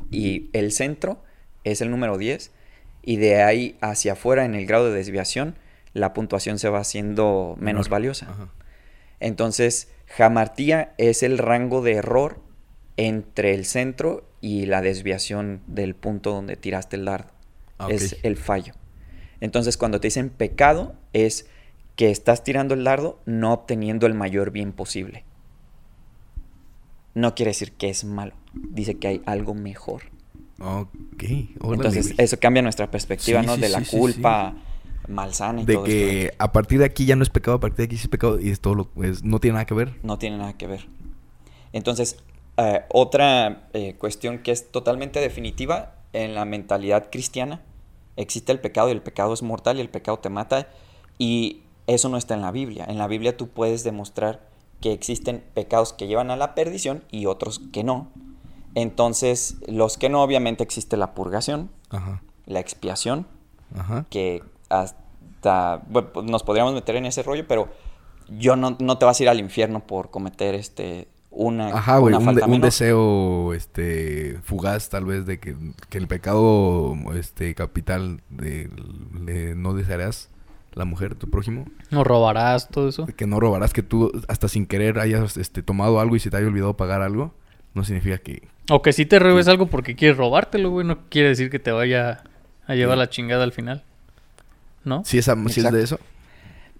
y 0.10 0.49
el 0.53 0.72
centro 0.72 1.22
es 1.64 1.82
el 1.82 1.91
número 1.91 2.18
10 2.18 2.52
y 3.03 3.18
de 3.18 3.44
ahí 3.44 3.78
hacia 3.82 4.14
afuera 4.14 4.44
en 4.44 4.56
el 4.56 4.66
grado 4.66 4.86
de 4.90 4.98
desviación 4.98 5.53
la 5.94 6.14
puntuación 6.14 6.57
se 6.57 6.68
va 6.68 6.80
haciendo 6.80 7.57
menos 7.60 7.86
Menor. 7.86 7.90
valiosa. 7.90 8.32
Ajá. 8.32 8.49
Entonces, 9.20 9.90
jamartía 10.07 10.95
es 10.98 11.22
el 11.22 11.38
rango 11.38 11.84
de 11.84 11.94
error 11.94 12.40
entre 12.98 13.53
el 13.53 13.66
centro 13.66 14.28
y 14.41 14.66
la 14.66 14.82
desviación 14.82 15.62
del 15.68 15.94
punto 15.94 16.32
donde 16.32 16.56
tiraste 16.56 16.95
el 16.95 17.06
dardo. 17.06 17.30
Ah, 17.78 17.90
Es 17.91 18.18
el 18.24 18.36
fallo. 18.36 18.74
Entonces, 19.41 19.78
cuando 19.78 19.99
te 19.99 20.07
dicen 20.07 20.32
pecado, 20.32 20.95
es 21.14 21.48
que 21.95 22.11
estás 22.11 22.43
tirando 22.43 22.73
el 22.73 22.84
dardo 22.84 23.19
no 23.26 23.53
obteniendo 23.53 24.05
el 24.05 24.13
mayor 24.13 24.51
bien 24.51 24.73
posible. 24.73 25.23
No 27.13 27.35
quiere 27.35 27.51
decir 27.51 27.72
que 27.73 27.89
es 27.89 28.03
malo. 28.03 28.34
Dice 28.53 28.95
que 28.97 29.07
hay 29.07 29.22
algo 29.26 29.53
mejor. 29.53 30.03
Ok. 30.59 31.23
órale, 31.61 31.76
Entonces, 31.88 32.13
eso 32.17 32.39
cambia 32.39 32.61
nuestra 32.61 32.89
perspectiva, 32.91 33.41
Sí, 33.41 33.47
¿no? 33.47 33.55
sí, 33.55 33.61
de 33.61 33.69
la 33.69 33.84
sí, 33.84 33.97
culpa 33.97 34.55
malsana 35.07 35.61
y 35.61 35.65
De 35.65 35.73
todo 35.73 35.85
esto. 35.85 35.97
que 35.97 36.34
a 36.38 36.51
partir 36.51 36.80
de 36.80 36.85
aquí 36.85 37.05
ya 37.05 37.15
no 37.15 37.23
es 37.23 37.30
pecado, 37.30 37.57
a 37.57 37.59
partir 37.59 37.77
de 37.77 37.84
aquí 37.85 37.97
sí 37.97 38.03
es 38.03 38.07
pecado 38.09 38.39
y 38.39 38.49
es 38.49 38.59
todo 38.59 38.76
lo, 38.76 38.89
es- 39.03 39.23
no 39.23 39.39
tiene 39.39 39.53
nada 39.53 39.65
que 39.65 39.73
ver. 39.73 39.93
no 40.03 40.17
tiene 40.17 40.38
nada 40.38 40.53
que 40.57 40.67
ver. 40.67 40.88
Entonces, 41.73 42.17
eh, 42.57 42.81
otra 42.89 43.67
eh, 43.73 43.95
cuestión 43.97 44.39
que 44.39 44.51
es 44.51 44.72
totalmente 44.72 45.19
definitiva 45.19 45.95
en 46.13 46.34
la 46.35 46.45
mentalidad 46.45 47.09
cristiana, 47.11 47.61
existe 48.15 48.51
el 48.51 48.59
pecado 48.59 48.88
y 48.89 48.93
el 48.93 49.01
pecado 49.01 49.34
es 49.34 49.43
mortal 49.43 49.77
y 49.77 49.81
el 49.81 49.89
pecado 49.89 50.19
te 50.19 50.30
mata 50.30 50.69
y 51.17 51.61
eso 51.88 52.10
no 52.10 52.18
está 52.18 52.34
en 52.34 52.41
la 52.41 52.52
Biblia. 52.52 52.86
En 52.88 52.98
la 52.98 53.07
Biblia 53.07 53.38
tú 53.38 53.48
puedes 53.49 53.84
demostrar 53.84 54.48
que 54.82 54.91
existen 54.91 55.44
pecados 55.53 55.94
que 55.94 56.07
llevan 56.07 56.32
a 56.32 56.36
la 56.36 56.56
perdición 56.56 57.03
y 57.12 57.26
otros 57.28 57.60
que 57.72 57.84
no. 57.84 58.10
Entonces, 58.76 59.56
los 59.68 59.98
que 59.98 60.10
no, 60.10 60.22
obviamente 60.22 60.64
existe 60.64 60.98
la 60.98 61.14
purgación, 61.14 61.70
Ajá. 61.90 62.22
la 62.45 62.60
expiación, 62.60 63.26
Ajá. 63.78 64.06
que 64.10 64.44
hasta 64.70 65.82
bueno, 65.90 66.10
pues 66.14 66.26
nos 66.30 66.44
podríamos 66.44 66.74
meter 66.74 66.95
en 66.98 67.06
ese 67.06 67.24
rollo, 67.24 67.45
pero 67.48 67.70
yo 68.28 68.56
no, 68.56 68.76
no 68.80 68.98
te 68.98 69.06
vas 69.06 69.20
a 69.20 69.24
ir 69.24 69.30
al 69.30 69.40
infierno 69.40 69.80
por 69.86 70.10
cometer 70.12 70.56
este 70.56 71.07
una, 71.32 71.68
Ajá, 71.68 71.98
güey, 71.98 72.14
una 72.14 72.20
un, 72.20 72.26
falta 72.26 72.45
de- 72.48 72.52
un 72.53 72.62
deseo 72.62 73.53
este 73.53 74.40
fugaz 74.44 74.90
tal 74.90 75.03
vez 75.06 75.26
de 75.26 75.40
que, 75.40 75.56
que 75.90 75.98
el 75.98 76.07
pecado 76.07 76.95
este 77.14 77.53
capital 77.56 78.22
de, 78.30 78.70
no 79.56 79.74
desearás 79.74 80.30
la 80.76 80.85
mujer, 80.85 81.15
tu 81.15 81.30
prójimo, 81.30 81.65
No 81.89 82.03
robarás, 82.03 82.68
todo 82.69 82.89
eso. 82.89 83.06
que 83.15 83.26
no 83.27 83.39
robarás, 83.39 83.73
que 83.73 83.81
tú 83.84 84.11
hasta 84.27 84.47
sin 84.47 84.65
querer 84.65 84.99
hayas 84.99 85.38
este 85.38 85.64
tomado 85.64 85.99
algo 85.99 86.15
y 86.15 86.19
se 86.19 86.30
te 86.30 86.38
haya 86.38 86.47
olvidado 86.47 86.76
pagar 86.77 87.02
algo, 87.02 87.34
no 87.73 87.84
significa 87.84 88.18
que 88.18 88.47
O 88.69 88.81
que 88.81 88.93
si 88.93 89.06
te 89.06 89.19
robes 89.19 89.47
algo 89.47 89.68
porque 89.68 89.95
quieres 89.95 90.18
robártelo, 90.18 90.69
güey. 90.72 90.85
No 90.88 90.99
quiere 91.10 91.30
decir 91.30 91.49
que 91.49 91.60
te 91.60 91.72
vaya 91.72 92.23
a 92.68 92.76
llevar 92.76 92.95
Sí. 92.95 92.99
la 92.99 93.10
chingada 93.10 93.43
al 93.43 93.52
final. 93.52 93.84
¿No? 94.84 95.03
si 95.03 95.18
es, 95.18 95.26
si 95.49 95.60
es 95.61 95.72
de 95.72 95.84
eso. 95.84 95.99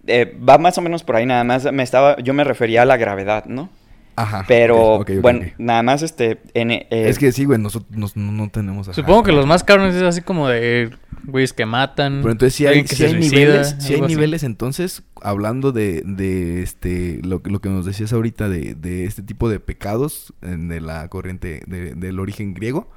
Eh, 0.08 0.38
va 0.48 0.58
más 0.60 0.78
o 0.78 0.82
menos 0.82 1.04
por 1.04 1.16
ahí, 1.16 1.26
nada 1.26 1.44
más 1.44 1.72
me 1.74 1.82
estaba, 1.82 2.18
yo 2.22 2.34
me 2.36 2.44
refería 2.44 2.84
a 2.84 2.86
la 2.86 2.98
gravedad, 2.98 3.46
¿no? 3.46 3.70
Ajá. 4.18 4.46
Pero, 4.48 5.04
bueno, 5.22 5.42
nada 5.58 5.84
más 5.84 6.02
este, 6.02 6.40
en, 6.54 6.72
eh, 6.72 6.88
es 6.90 7.20
que 7.20 7.32
sí, 7.34 7.44
güey, 7.44 7.60
nosotros 7.60 7.98
nos- 7.98 8.16
no, 8.16 8.32
no 8.32 8.50
tenemos. 8.50 8.88
ajá. 8.88 8.96
Supongo 8.96 9.24
que 9.24 9.34
los 9.34 9.46
más 9.46 9.64
cabrones 9.66 9.94
es 9.96 10.04
así 10.04 10.22
como 10.22 10.48
de 10.48 10.90
güeyes 11.26 11.52
que 11.52 11.66
matan. 11.66 12.20
Pero 12.22 12.32
entonces 12.32 12.56
si 12.56 12.66
hay, 12.66 12.88
se 12.88 13.08
hay 13.08 13.12
suicida, 13.14 13.40
niveles, 13.40 13.76
si 13.80 13.94
hay 13.94 14.00
así. 14.00 14.08
niveles 14.16 14.44
entonces, 14.44 15.04
hablando 15.22 15.72
de, 15.74 16.02
de 16.06 16.64
este 16.64 17.20
lo, 17.24 17.42
que- 17.42 17.50
lo 17.52 17.60
que 17.60 17.68
nos 17.70 17.86
decías 17.86 18.14
ahorita 18.14 18.48
de, 18.48 18.74
de 18.76 19.04
este 19.06 19.22
tipo 19.22 19.50
de 19.50 19.60
pecados 19.60 20.34
en- 20.42 20.70
de 20.70 20.80
la 20.80 21.10
corriente 21.10 21.62
de- 21.68 21.94
del 21.96 22.20
origen 22.22 22.54
griego, 22.54 22.90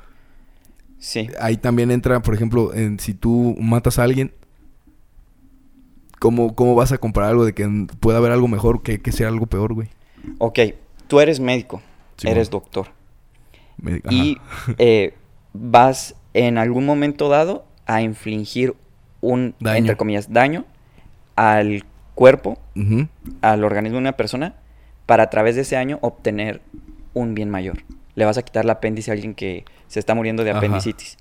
sí. 0.98 1.28
ahí 1.40 1.56
también 1.56 1.90
entra, 1.90 2.22
por 2.22 2.34
ejemplo, 2.34 2.72
en 2.74 3.00
si 3.00 3.14
tú 3.14 3.56
matas 3.60 3.98
a 3.98 4.04
alguien, 4.04 4.32
¿cómo, 6.20 6.54
cómo 6.54 6.74
vas 6.74 6.92
a 6.92 6.98
comparar 6.98 7.30
algo 7.30 7.44
de 7.44 7.54
que 7.54 7.68
pueda 8.00 8.18
haber 8.18 8.32
algo 8.32 8.46
mejor 8.48 8.82
que, 8.82 9.00
que 9.00 9.10
sea 9.12 9.28
algo 9.28 9.46
peor, 9.46 9.74
güey? 9.74 9.88
Ok, 10.38 10.58
tú 11.08 11.20
eres 11.20 11.40
médico, 11.40 11.82
Sí, 12.16 12.28
eres 12.28 12.48
bueno. 12.50 12.62
doctor. 12.64 12.88
Ajá. 13.84 14.00
y 14.10 14.36
eh, 14.78 15.14
vas 15.52 16.14
en 16.34 16.58
algún 16.58 16.84
momento 16.86 17.28
dado 17.28 17.64
a 17.86 18.02
infligir 18.02 18.74
un, 19.20 19.54
Daño. 19.60 19.76
entre 19.78 19.96
comillas, 19.96 20.32
daño 20.32 20.64
al 21.36 21.84
cuerpo, 22.14 22.58
al 23.42 23.64
organismo 23.64 23.96
de 23.96 24.02
una 24.02 24.16
persona, 24.16 24.54
para 25.06 25.24
a 25.24 25.30
través 25.30 25.54
de 25.56 25.62
ese 25.62 25.76
año 25.76 25.98
obtener 26.02 26.60
un 27.14 27.34
bien 27.34 27.48
mayor. 27.50 27.78
Le 28.14 28.24
vas 28.24 28.36
a 28.38 28.42
quitar 28.42 28.64
el 28.64 28.70
apéndice 28.70 29.10
a 29.10 29.14
alguien 29.14 29.34
que 29.34 29.64
se 29.86 30.00
está 30.00 30.14
muriendo 30.14 30.42
de 30.44 30.50
Ajá. 30.50 30.58
apendicitis. 30.58 31.16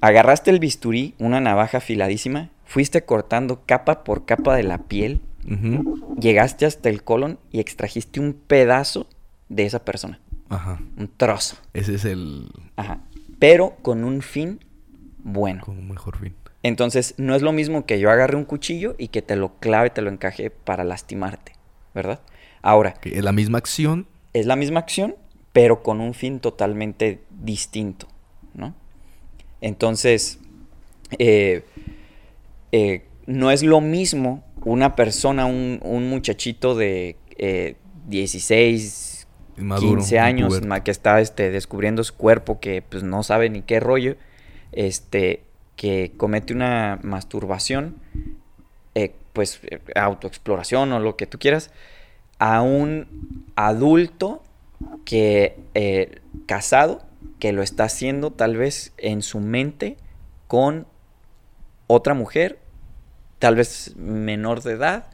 Agarraste 0.00 0.50
el 0.50 0.58
bisturí, 0.60 1.14
una 1.18 1.40
navaja 1.40 1.78
afiladísima, 1.78 2.50
fuiste 2.64 3.04
cortando 3.04 3.62
capa 3.66 4.02
por 4.04 4.24
capa 4.24 4.56
de 4.56 4.62
la 4.62 4.78
piel, 4.78 5.20
Llegaste 6.20 6.66
hasta 6.66 6.88
el 6.88 7.02
colon 7.02 7.38
y 7.50 7.60
extrajiste 7.60 8.20
un 8.20 8.32
pedazo 8.34 9.08
de 9.48 9.64
esa 9.66 9.84
persona, 9.84 10.20
Ajá. 10.48 10.80
un 10.96 11.08
trozo. 11.16 11.56
Ese 11.72 11.94
es 11.96 12.04
el 12.04 12.48
Ajá. 12.76 13.00
Pero 13.38 13.76
con 13.82 14.04
un 14.04 14.22
fin 14.22 14.60
bueno. 15.24 15.62
como 15.64 15.82
mejor 15.82 16.16
fin. 16.18 16.34
Entonces, 16.62 17.14
no 17.18 17.34
es 17.34 17.42
lo 17.42 17.52
mismo 17.52 17.86
que 17.86 17.98
yo 17.98 18.10
agarre 18.10 18.36
un 18.36 18.44
cuchillo 18.44 18.94
y 18.98 19.08
que 19.08 19.20
te 19.20 19.34
lo 19.34 19.58
clave, 19.58 19.90
te 19.90 20.00
lo 20.00 20.10
encaje 20.10 20.50
para 20.50 20.84
lastimarte, 20.84 21.52
¿verdad? 21.92 22.20
Ahora, 22.62 22.94
Que 22.94 23.18
es 23.18 23.24
la 23.24 23.32
misma 23.32 23.58
acción, 23.58 24.06
es 24.32 24.46
la 24.46 24.54
misma 24.54 24.78
acción, 24.78 25.16
pero 25.52 25.82
con 25.82 26.00
un 26.00 26.14
fin 26.14 26.38
totalmente 26.38 27.20
distinto, 27.30 28.06
¿no? 28.54 28.74
Entonces, 29.60 30.38
eh, 31.18 31.64
eh, 32.70 33.04
no 33.26 33.50
es 33.50 33.64
lo 33.64 33.80
mismo 33.80 34.44
una 34.64 34.96
persona, 34.96 35.46
un, 35.46 35.80
un 35.82 36.08
muchachito 36.08 36.74
de 36.74 37.16
eh, 37.38 37.76
16, 38.08 39.26
Inmaduro, 39.58 39.98
15 39.98 40.18
años 40.18 40.60
que 40.84 40.90
está 40.90 41.20
este, 41.20 41.50
descubriendo 41.50 42.02
su 42.04 42.14
cuerpo, 42.14 42.60
que 42.60 42.82
pues 42.82 43.02
no 43.02 43.22
sabe 43.22 43.50
ni 43.50 43.62
qué 43.62 43.80
rollo, 43.80 44.16
este, 44.72 45.44
que 45.76 46.12
comete 46.16 46.54
una 46.54 46.98
masturbación, 47.02 47.96
eh, 48.94 49.14
pues 49.32 49.60
eh, 49.64 49.80
autoexploración 49.94 50.92
o 50.92 51.00
lo 51.00 51.16
que 51.16 51.26
tú 51.26 51.38
quieras, 51.38 51.70
a 52.38 52.62
un 52.62 53.06
adulto 53.56 54.42
que 55.04 55.58
eh, 55.74 56.20
casado 56.46 57.02
que 57.38 57.52
lo 57.52 57.62
está 57.62 57.84
haciendo 57.84 58.30
tal 58.30 58.56
vez 58.56 58.92
en 58.98 59.22
su 59.22 59.40
mente 59.40 59.96
con 60.46 60.86
otra 61.86 62.14
mujer, 62.14 62.58
tal 63.42 63.56
vez 63.56 63.92
menor 63.96 64.62
de 64.62 64.74
edad 64.74 65.06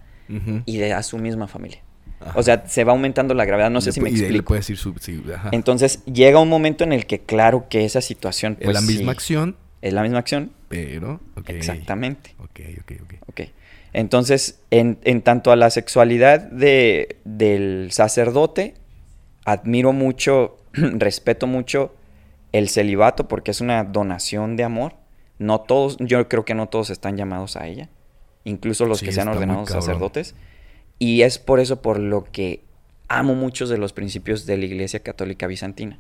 y 0.67 0.77
de 0.77 0.93
a 0.93 1.03
su 1.03 1.17
misma 1.17 1.49
familia. 1.49 1.81
Ajá. 2.21 2.39
O 2.39 2.43
sea, 2.43 2.69
se 2.69 2.85
va 2.85 2.93
aumentando 2.93 3.33
la 3.33 3.47
gravedad, 3.47 3.71
no 3.71 3.81
sé 3.81 3.89
Le 3.89 3.93
si 3.95 4.01
me 4.03 4.11
y 4.11 4.17
le 4.17 4.19
explico. 4.25 4.45
puedes 4.49 4.69
ir 4.69 4.77
sub- 4.77 4.99
sí, 5.01 5.25
ajá. 5.35 5.49
Entonces 5.53 6.05
llega 6.05 6.39
un 6.39 6.51
momento 6.51 6.85
en 6.85 6.93
el 6.93 7.07
que 7.07 7.21
claro 7.21 7.67
que 7.71 7.87
esa 7.87 8.03
situación 8.03 8.59
es 8.61 8.67
pues, 8.67 8.75
la 8.75 8.83
misma 8.83 9.13
sí, 9.13 9.17
acción, 9.17 9.57
es 9.81 9.93
la 9.95 10.03
misma 10.03 10.19
acción, 10.19 10.53
pero... 10.69 11.21
exactamente. 11.47 12.35
Ok, 12.39 12.61
ok, 12.83 12.93
ok. 13.05 13.15
Ok. 13.29 13.41
Entonces, 13.95 14.61
en, 14.71 14.99
en 15.05 15.23
tanto 15.23 15.51
a 15.53 15.57
la 15.57 15.71
sexualidad 15.71 16.41
de, 16.41 17.17
del 17.25 17.89
sacerdote, 17.93 18.75
admiro 19.47 19.95
mucho, 19.95 20.59
respeto 20.75 21.47
mucho 21.47 21.95
el 22.53 22.69
celibato 22.69 23.27
porque 23.29 23.53
es 23.53 23.63
una 23.63 23.85
donación 23.85 24.57
de 24.57 24.65
amor. 24.65 24.95
No 25.39 25.61
todos, 25.61 25.97
yo 26.01 26.29
creo 26.29 26.45
que 26.45 26.55
no 26.55 26.67
todos 26.69 26.91
están 26.91 27.17
llamados 27.17 27.57
a 27.57 27.67
ella, 27.69 27.89
incluso 28.49 28.87
los 28.87 28.99
Sí, 28.99 29.07
que 29.07 29.13
sean 29.13 29.29
ordenados 29.29 29.69
sacerdotes. 29.71 30.35
Y 30.99 31.23
es 31.23 31.39
por 31.39 31.61
eso 31.61 31.81
por 31.83 31.99
lo 31.99 32.25
que 32.25 32.63
amo 33.09 33.35
muchos 33.35 33.69
de 33.69 33.79
los 33.79 33.93
principios 33.93 34.47
de 34.47 34.57
la 34.57 34.65
Iglesia 34.65 35.01
Católica 35.01 35.47
Bizantina. 35.47 35.99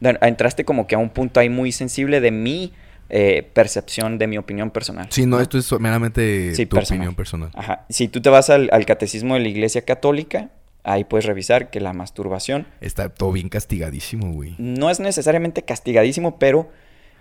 Entraste 0.00 0.64
como 0.64 0.86
que 0.86 0.96
a 0.96 0.98
un 0.98 1.10
punto 1.10 1.38
ahí 1.38 1.48
muy 1.48 1.70
sensible 1.70 2.20
de 2.20 2.30
mi 2.32 2.72
eh, 3.08 3.48
percepción, 3.54 4.18
de 4.18 4.26
mi 4.26 4.36
opinión 4.38 4.70
personal. 4.70 5.06
Sí, 5.10 5.26
no, 5.26 5.38
esto 5.40 5.58
es 5.58 5.70
meramente 5.80 6.54
Sí, 6.56 6.66
tu 6.66 6.76
personal. 6.76 7.00
opinión 7.00 7.14
personal. 7.14 7.50
Ajá. 7.54 7.84
Si 7.88 8.08
tú 8.08 8.20
te 8.20 8.28
vas 8.30 8.50
al, 8.50 8.68
al 8.72 8.84
catecismo 8.84 9.34
de 9.34 9.40
la 9.40 9.48
Iglesia 9.48 9.84
Católica, 9.84 10.50
ahí 10.82 11.04
puedes 11.04 11.26
revisar 11.26 11.70
que 11.70 11.78
la 11.80 11.92
masturbación 11.92 12.66
Está 12.80 13.08
todo 13.10 13.30
bien 13.32 13.48
castigadísimo, 13.48 14.32
güey. 14.32 14.56
no 14.58 14.90
es 14.90 14.98
necesariamente 14.98 15.62
castigadísimo, 15.62 16.38
pero 16.38 16.68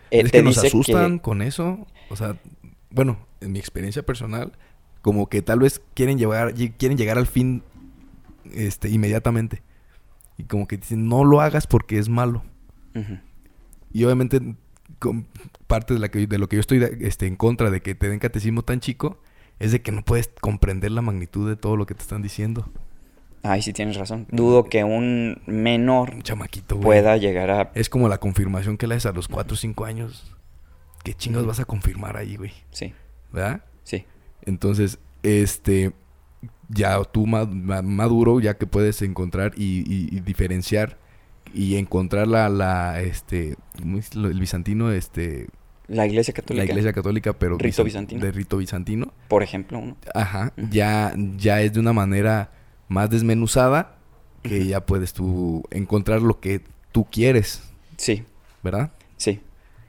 eh, 0.10 0.22
es 0.22 0.32
te 0.32 0.40
que 0.40 0.44
nos 0.44 0.56
dice 0.56 0.68
asustan 0.68 1.20
que 1.20 1.22
con 1.24 1.42
eso. 1.44 1.86
O 2.10 2.16
sea, 2.16 2.36
bueno, 2.90 3.20
en 3.42 3.52
mi 3.52 3.60
experiencia 3.60 4.04
personal, 4.04 4.54
como 5.02 5.28
que 5.28 5.42
tal 5.42 5.60
vez 5.60 5.82
quieren 5.94 6.18
llegar, 6.18 6.54
lle- 6.54 6.74
quieren 6.78 6.98
llegar 6.98 7.18
al 7.18 7.28
fin 7.28 7.64
este, 8.54 8.90
inmediatamente. 8.90 9.62
Y 10.38 10.44
como 10.44 10.68
que 10.68 10.78
dicen, 10.78 11.08
no 11.08 11.24
lo 11.24 11.42
hagas 11.42 11.68
porque 11.68 11.98
es 12.00 12.08
malo. 12.10 12.44
Y 13.94 14.04
obviamente, 14.04 14.56
con- 15.00 15.28
parte 15.68 15.94
de, 15.94 16.00
la 16.00 16.10
que, 16.10 16.26
de 16.28 16.38
lo 16.38 16.48
que 16.50 16.58
yo 16.58 16.60
estoy 16.62 16.80
de- 16.80 16.98
este, 17.08 17.28
en 17.28 17.36
contra 17.36 17.70
de 17.70 17.82
que 17.82 17.96
te 17.96 18.10
den 18.10 18.20
catecismo 18.20 18.62
tan 18.64 18.80
chico, 18.80 19.20
es 19.60 19.72
de 19.72 19.82
que 19.82 19.92
no 19.92 20.04
puedes 20.04 20.30
comprender 20.42 20.92
la 20.92 21.02
magnitud 21.02 21.48
de 21.50 21.56
todo 21.56 21.76
lo 21.78 21.86
que 21.86 21.94
te 21.94 22.02
están 22.02 22.22
diciendo. 22.22 22.72
Ahí 23.44 23.62
sí 23.62 23.74
tienes 23.74 23.98
razón. 23.98 24.28
Dudo 24.32 24.66
que 24.66 24.84
un 24.84 25.42
menor 25.48 26.14
Un 26.14 26.22
chamaquito, 26.22 26.76
güey. 26.76 26.86
pueda 26.86 27.18
llegar 27.18 27.50
a... 27.50 27.72
Es 27.74 27.90
como 27.90 28.08
la 28.08 28.20
confirmación 28.20 28.78
que 28.78 28.86
le 28.88 28.96
haces 28.96 29.08
a 29.08 29.14
los 29.14 29.28
4 29.28 29.54
o 29.56 29.58
5 29.58 29.86
años. 29.86 30.36
¿Qué 31.04 31.14
chingados 31.16 31.44
Ujú. 31.46 31.50
vas 31.50 31.60
a 31.60 31.66
confirmar 31.66 32.18
ahí, 32.18 32.36
güey? 32.36 32.52
Sí, 32.70 32.94
¿Verdad? 33.32 33.64
sí. 33.84 34.06
Entonces, 34.44 34.98
este, 35.24 35.92
ya 36.70 37.04
tú 37.04 37.28
ma- 37.28 37.46
ma- 37.46 37.82
maduro, 37.84 38.40
ya 38.40 38.56
que 38.58 38.66
puedes 38.66 39.02
encontrar 39.02 39.54
y, 39.56 39.80
y- 39.82 40.10
y 40.16 40.20
diferenciar 40.22 40.98
y 41.54 41.76
encontrar 41.76 42.28
la, 42.28 42.50
la, 42.50 43.02
este, 43.02 43.56
¿cómo 43.80 43.98
es 44.00 44.16
lo- 44.16 44.30
el 44.30 44.40
bizantino, 44.40 44.92
este, 44.92 45.48
La 45.88 46.08
Iglesia 46.08 46.34
Católica, 46.34 46.64
la 46.66 46.72
iglesia 46.72 46.94
católica, 46.94 47.34
pero 47.34 47.58
Rito 47.58 47.84
bizan- 47.84 47.86
bizantino. 47.86 48.22
de 48.26 48.32
rito 48.32 48.58
bizantino, 48.58 49.14
por 49.28 49.44
ejemplo, 49.44 49.78
uno. 49.80 49.98
ajá, 50.16 50.54
ya, 50.72 51.14
ya 51.38 51.62
es 51.62 51.74
de 51.74 51.80
una 51.82 51.92
manera 51.94 52.50
más 52.88 53.10
desmenuzada 53.10 53.96
que 54.42 54.66
ya 54.66 54.86
puedes 54.86 55.14
tú 55.14 55.64
encontrar 55.70 56.22
lo 56.22 56.40
que 56.40 56.62
tú 56.94 57.06
quieres, 57.12 57.62
Sí, 57.98 58.24
¿verdad? 58.64 58.92
sí. 59.18 59.40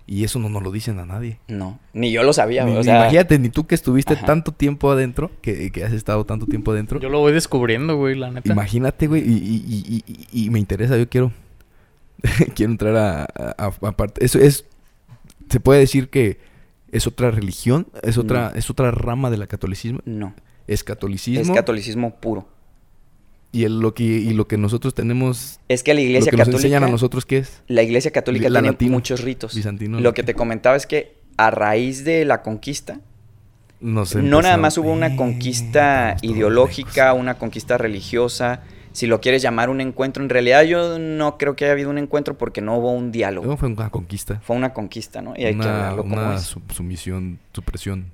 Y 0.07 0.25
eso 0.25 0.39
no 0.39 0.49
nos 0.49 0.63
lo 0.63 0.73
dicen 0.73 0.99
a 0.99 1.07
nadie. 1.07 1.39
No, 1.49 1.79
ni 1.93 2.11
yo 2.13 2.23
lo 2.25 2.33
sabía. 2.33 2.65
Ni- 2.65 2.73
o 2.73 2.79
ni 2.79 2.85
sea, 2.85 2.97
imagínate, 3.03 3.39
ni 3.39 3.49
tú 3.51 3.67
que 3.67 3.75
estuviste 3.75 4.15
Ajá. 4.15 4.27
tanto 4.27 4.53
tiempo 4.53 4.91
adentro, 4.91 5.31
que, 5.43 5.71
que 5.71 5.85
has 5.85 5.93
estado 5.93 6.25
tanto 6.27 6.47
tiempo 6.47 6.73
adentro. 6.73 6.99
Yo 7.01 7.09
lo 7.09 7.21
voy 7.21 7.33
descubriendo, 7.33 7.97
güey, 7.97 8.17
la 8.17 8.31
neta. 8.31 8.53
Imagínate, 8.53 9.07
güey, 9.07 9.23
y, 9.23 9.33
y- 9.33 9.85
y- 9.89 10.05
y- 10.33 10.47
y 10.47 10.51
me 10.51 10.59
interesa, 10.59 10.97
yo 10.99 11.09
quiero, 11.09 11.33
quiero 12.55 12.73
entrar 12.73 12.97
a, 12.97 13.23
a- 13.23 13.55
a- 13.59 13.89
aparte. 13.89 14.25
Eso 14.25 14.39
es, 14.39 14.65
se 15.49 15.61
puede 15.61 15.81
decir 15.81 16.09
que 16.11 16.39
es 16.91 17.07
otra 17.07 17.31
religión, 17.31 17.87
es 18.03 18.19
otra, 18.19 18.51
No. 18.51 18.57
es 18.59 18.69
otra 18.71 18.91
rama 18.91 19.31
de 19.31 19.37
la 19.39 19.47
catolicismo, 19.47 20.01
no. 20.05 20.35
es 20.67 20.85
catolicismo. 20.85 21.43
Es 21.43 21.51
catolicismo 21.51 22.17
puro. 22.17 22.49
Y, 23.53 23.65
el, 23.65 23.81
lo 23.81 23.93
que, 23.95 24.03
y 24.05 24.33
lo 24.33 24.49
que 24.49 24.57
nosotros 24.57 24.95
tenemos, 24.95 25.61
Es 25.69 25.83
que 25.83 25.93
la 25.93 26.01
lo 26.01 26.07
iglesia 26.07 26.31
que 26.31 26.37
nos 26.39 26.47
católica... 26.47 26.67
enseñan 26.69 26.85
a 26.85 26.89
nosotros, 26.89 27.27
¿qué 27.27 27.39
es? 27.39 27.63
La 27.69 27.83
iglesia 27.83 28.11
católica 28.11 28.49
La 28.49 28.61
tiene 28.61 28.73
latina. 28.73 28.93
muchos 28.93 29.21
ritos. 29.21 29.55
Bizantino. 29.55 30.01
Lo 30.01 30.15
que 30.15 30.23
te 30.23 30.33
comentaba 30.35 30.75
es 30.77 30.87
que 30.87 31.19
a 31.37 31.51
raíz 31.51 32.05
de 32.05 32.25
la 32.25 32.41
conquista, 32.43 33.01
No, 33.81 34.07
sé, 34.07 34.23
no 34.23 34.41
nada 34.41 34.57
más 34.57 34.79
hubo 34.79 34.91
una 34.91 35.09
Eh, 35.09 35.17
conquista 35.17 36.17
ideológica, 36.23 37.13
una 37.13 37.35
conquista 37.39 37.77
religiosa, 37.79 38.63
si 38.93 39.07
lo 39.07 39.21
quieres 39.21 39.43
llamar 39.43 39.69
un 39.71 39.81
encuentro, 39.81 40.23
en 40.23 40.29
realidad 40.31 40.63
yo 40.65 40.99
no 40.99 41.37
creo 41.39 41.55
que 41.57 41.65
haya 41.65 41.73
habido 41.73 41.91
un 41.91 41.99
encuentro 41.99 42.39
porque 42.39 42.61
no 42.61 42.77
hubo 42.79 42.91
un 42.93 43.11
diálogo. 43.13 43.47
No, 43.47 43.57
fue 43.57 43.69
una 43.69 43.91
conquista. 43.91 44.41
Fue 44.45 44.55
una 44.57 44.73
conquista, 44.73 45.21
¿no? 45.23 45.35
Y 45.37 45.45
hay 45.45 45.57
que 45.59 45.63
hablarlo 45.69 46.03
como 46.05 46.15
una 46.17 46.37
es. 46.37 46.43
su- 46.43 46.61
sumisión, 46.75 47.39
supresión. 47.53 48.13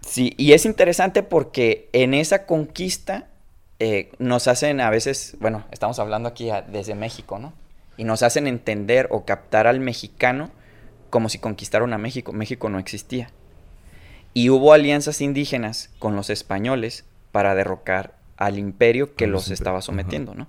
Sí, 0.00 0.32
y 0.36 0.52
es 0.52 0.64
interesante 0.64 1.22
porque 1.24 1.88
en 1.92 2.14
esa 2.14 2.46
conquista 2.46 3.28
eh, 3.78 4.12
nos 4.18 4.48
hacen 4.48 4.80
a 4.80 4.90
veces, 4.90 5.36
bueno, 5.40 5.64
estamos 5.70 5.98
hablando 5.98 6.28
aquí 6.28 6.50
a- 6.50 6.62
desde 6.62 6.94
México, 6.94 7.38
¿no? 7.38 7.52
Y 7.96 8.04
nos 8.04 8.22
hacen 8.22 8.46
entender 8.46 9.08
o 9.10 9.24
captar 9.24 9.66
al 9.66 9.80
mexicano 9.80 10.50
como 11.10 11.28
si 11.28 11.38
conquistaron 11.38 11.92
a 11.92 11.98
México. 11.98 12.32
México 12.32 12.68
no 12.68 12.78
existía. 12.78 13.30
Y 14.34 14.50
hubo 14.50 14.72
alianzas 14.72 15.20
indígenas 15.20 15.90
con 15.98 16.14
los 16.14 16.28
españoles 16.28 17.04
para 17.32 17.54
derrocar 17.54 18.14
al 18.36 18.58
imperio 18.58 19.14
que 19.14 19.26
los 19.26 19.50
estaba 19.50 19.78
ajá. 19.78 19.86
sometiendo, 19.86 20.34
¿no? 20.34 20.48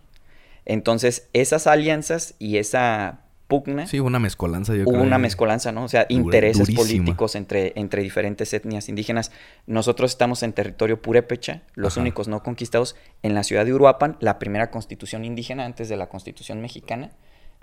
Entonces, 0.66 1.30
esas 1.32 1.68
alianzas 1.68 2.36
y 2.40 2.58
esa 2.58 3.22
pugna 3.48 3.88
Sí, 3.88 4.00
una 4.00 4.20
mezcolanza, 4.20 4.76
yo 4.76 4.84
hubo 4.86 5.02
una 5.02 5.18
mezcolanza, 5.18 5.72
¿no? 5.72 5.84
O 5.86 5.88
sea, 5.88 6.06
intereses 6.10 6.60
durísima. 6.68 6.82
políticos 7.06 7.36
entre, 7.36 7.72
entre 7.76 8.02
diferentes 8.04 8.54
etnias 8.54 8.90
indígenas. 8.90 9.32
Nosotros 9.68 10.12
estamos 10.12 10.44
en 10.44 10.52
territorio 10.54 11.02
purépecha, 11.02 11.62
los 11.76 11.94
Ajá. 11.94 12.02
únicos 12.02 12.28
no 12.28 12.44
conquistados, 12.44 12.96
en 13.24 13.34
la 13.34 13.44
ciudad 13.44 13.64
de 13.66 13.74
Uruapan, 13.74 14.18
la 14.20 14.38
primera 14.40 14.70
constitución 14.70 15.24
indígena 15.24 15.66
antes 15.66 15.88
de 15.90 15.96
la 15.98 16.08
constitución 16.10 16.62
mexicana. 16.62 17.12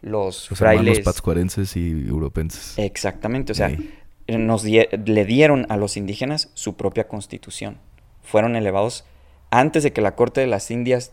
Los, 0.00 0.50
Los 0.50 0.58
frailes... 0.58 1.00
patzcuarenses 1.00 1.76
y 1.76 1.90
europenses. 2.08 2.78
Exactamente, 2.78 3.52
o 3.52 3.54
sea, 3.54 3.68
Sí. 3.70 3.90
nos 4.28 4.62
die- 4.62 4.88
le 5.06 5.24
dieron 5.24 5.66
a 5.68 5.76
los 5.76 5.96
indígenas 5.96 6.50
su 6.54 6.76
propia 6.76 7.08
constitución. 7.08 7.78
Fueron 8.22 8.56
elevados 8.56 9.04
antes 9.50 9.82
de 9.82 9.92
que 9.92 10.00
la 10.00 10.14
corte 10.14 10.40
de 10.40 10.46
las 10.46 10.70
Indias 10.70 11.12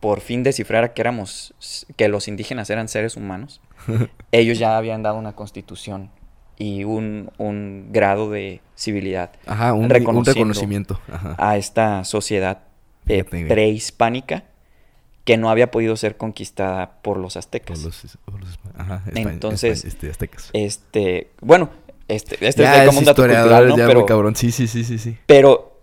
por 0.00 0.20
fin 0.20 0.42
descifrara 0.42 0.92
que 0.94 1.02
éramos 1.02 1.54
que 1.96 2.08
los 2.08 2.26
indígenas 2.28 2.70
eran 2.70 2.88
seres 2.88 3.16
humanos. 3.16 3.60
ellos 4.32 4.58
ya 4.58 4.76
habían 4.76 5.02
dado 5.02 5.16
una 5.18 5.32
constitución 5.34 6.10
y 6.56 6.84
un, 6.84 7.30
un 7.38 7.88
grado 7.90 8.30
de 8.30 8.60
civilidad 8.76 9.30
Ajá, 9.46 9.72
un, 9.72 9.84
un 9.84 9.90
reconocimiento. 9.90 11.00
Ajá. 11.10 11.34
a 11.38 11.56
esta 11.56 12.04
sociedad 12.04 12.64
eh, 13.08 13.24
prehispánica 13.24 14.44
que 15.24 15.36
no 15.36 15.48
había 15.50 15.70
podido 15.70 15.96
ser 15.96 16.16
conquistada 16.16 17.00
por 17.02 17.16
los 17.18 17.34
Por 17.34 17.38
aztecas. 17.38 17.82
los, 17.82 18.18
por 18.24 18.40
los- 18.40 18.58
ajá, 18.76 19.02
espa- 19.06 19.30
Entonces, 19.30 19.84
espa- 19.84 19.88
este, 19.88 20.10
aztecas. 20.10 20.50
Este, 20.52 21.30
bueno, 21.40 21.70
este, 22.08 22.36
este 22.46 22.62
ya 22.62 22.82
es 22.82 22.86
como 22.88 22.98
un 23.00 23.04
dato 23.04 23.22
cultural, 23.22 23.68
¿no? 23.68 23.76
ya 23.76 23.86
Pero, 23.86 24.06
cabrón. 24.06 24.34
Sí, 24.36 24.50
sí, 24.50 24.66
sí, 24.66 24.82
sí, 24.84 24.98
sí. 24.98 25.16
pero, 25.26 25.79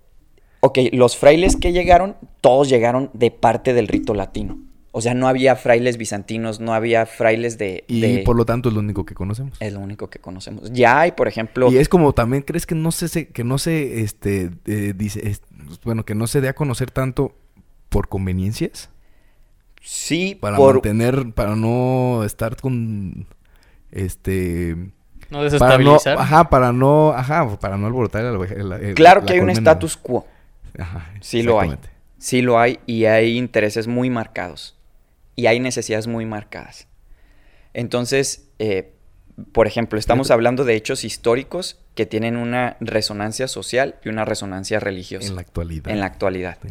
ok, 0.62 0.80
los 0.94 1.18
frailes 1.18 1.56
que 1.56 1.72
llegaron, 1.72 2.16
todos 2.42 2.70
llegaron 2.70 3.10
de 3.14 3.32
parte 3.32 3.74
del 3.74 3.88
rito 3.88 4.14
latino. 4.14 4.58
O 4.92 5.02
sea, 5.02 5.14
no 5.14 5.28
había 5.28 5.56
frailes 5.56 5.98
bizantinos, 5.98 6.60
no 6.60 6.74
había 6.74 7.06
frailes 7.06 7.60
de... 7.60 7.84
Y 7.88 8.02
de- 8.02 8.24
por 8.24 8.36
lo 8.36 8.46
tanto 8.46 8.70
es 8.70 8.74
lo 8.74 8.80
único 8.80 9.06
que 9.06 9.14
conocemos. 9.14 9.56
Es 9.60 9.72
lo 9.72 9.80
único 9.80 10.10
que 10.10 10.18
conocemos. 10.18 10.72
Ya 10.74 11.00
hay, 11.02 11.12
por 11.12 11.28
ejemplo... 11.28 11.72
Y 11.72 11.78
es 11.78 11.88
como 11.88 12.14
también 12.14 12.42
crees 12.42 12.66
que 12.66 12.74
no 12.74 12.92
se, 12.92 13.08
se- 13.08 13.28
que 13.28 13.44
no 13.44 13.60
se 13.60 14.02
este 14.02 14.50
eh, 14.66 14.94
dice 14.96 15.28
es- 15.28 15.44
bueno 15.84 16.04
que 16.04 16.16
no 16.16 16.26
se 16.26 16.42
dé 16.42 16.48
a 16.50 16.56
conocer 16.56 16.90
tanto 16.90 17.36
por 17.90 18.08
conveniencias 18.08 18.90
Sí, 19.82 20.36
para 20.40 20.58
por... 20.58 20.76
mantener 20.76 21.32
para 21.34 21.56
no 21.56 22.24
estar 22.24 22.56
con 22.56 23.28
este 23.92 24.76
No 24.76 24.90
para 25.30 25.38
no 25.38 25.44
desestabilizar. 25.44 26.18
ajá 26.18 26.50
para 26.50 26.74
no 26.74 27.12
ajá 27.12 27.58
para 27.60 27.78
no 27.78 27.88
alborotar 27.88 28.26
el, 28.26 28.36
el- 28.42 28.72
el- 28.72 28.96
Claro 28.96 29.22
la 29.22 29.26
que 29.28 29.34
hay 29.34 29.40
un 29.42 29.50
status 29.50 29.96
quo. 29.98 30.26
Ajá, 30.78 31.14
Sí 31.22 31.44
lo 31.44 31.60
hay. 31.60 31.76
Sí 32.18 32.42
lo 32.42 32.60
hay 32.60 32.80
y 32.86 33.06
hay 33.06 33.38
intereses 33.38 33.88
muy 33.88 34.10
marcados. 34.10 34.76
Y 35.36 35.46
hay 35.46 35.60
necesidades 35.60 36.08
muy 36.08 36.26
marcadas. 36.26 36.88
Entonces, 37.74 38.50
eh, 38.60 38.94
por 39.52 39.68
ejemplo, 39.68 40.00
estamos 40.00 40.32
hablando 40.32 40.66
de 40.66 40.76
hechos 40.76 41.04
históricos 41.04 41.80
que 41.94 42.06
tienen 42.06 42.38
una 42.38 42.76
resonancia 42.80 43.48
social 43.48 43.96
y 44.04 44.10
una 44.10 44.26
resonancia 44.26 44.80
religiosa 44.80 45.28
en 45.28 45.36
la 45.36 45.42
actualidad. 45.42 45.92
en 45.92 46.00
la 46.00 46.06
actualidad. 46.08 46.58
Sí. 46.64 46.70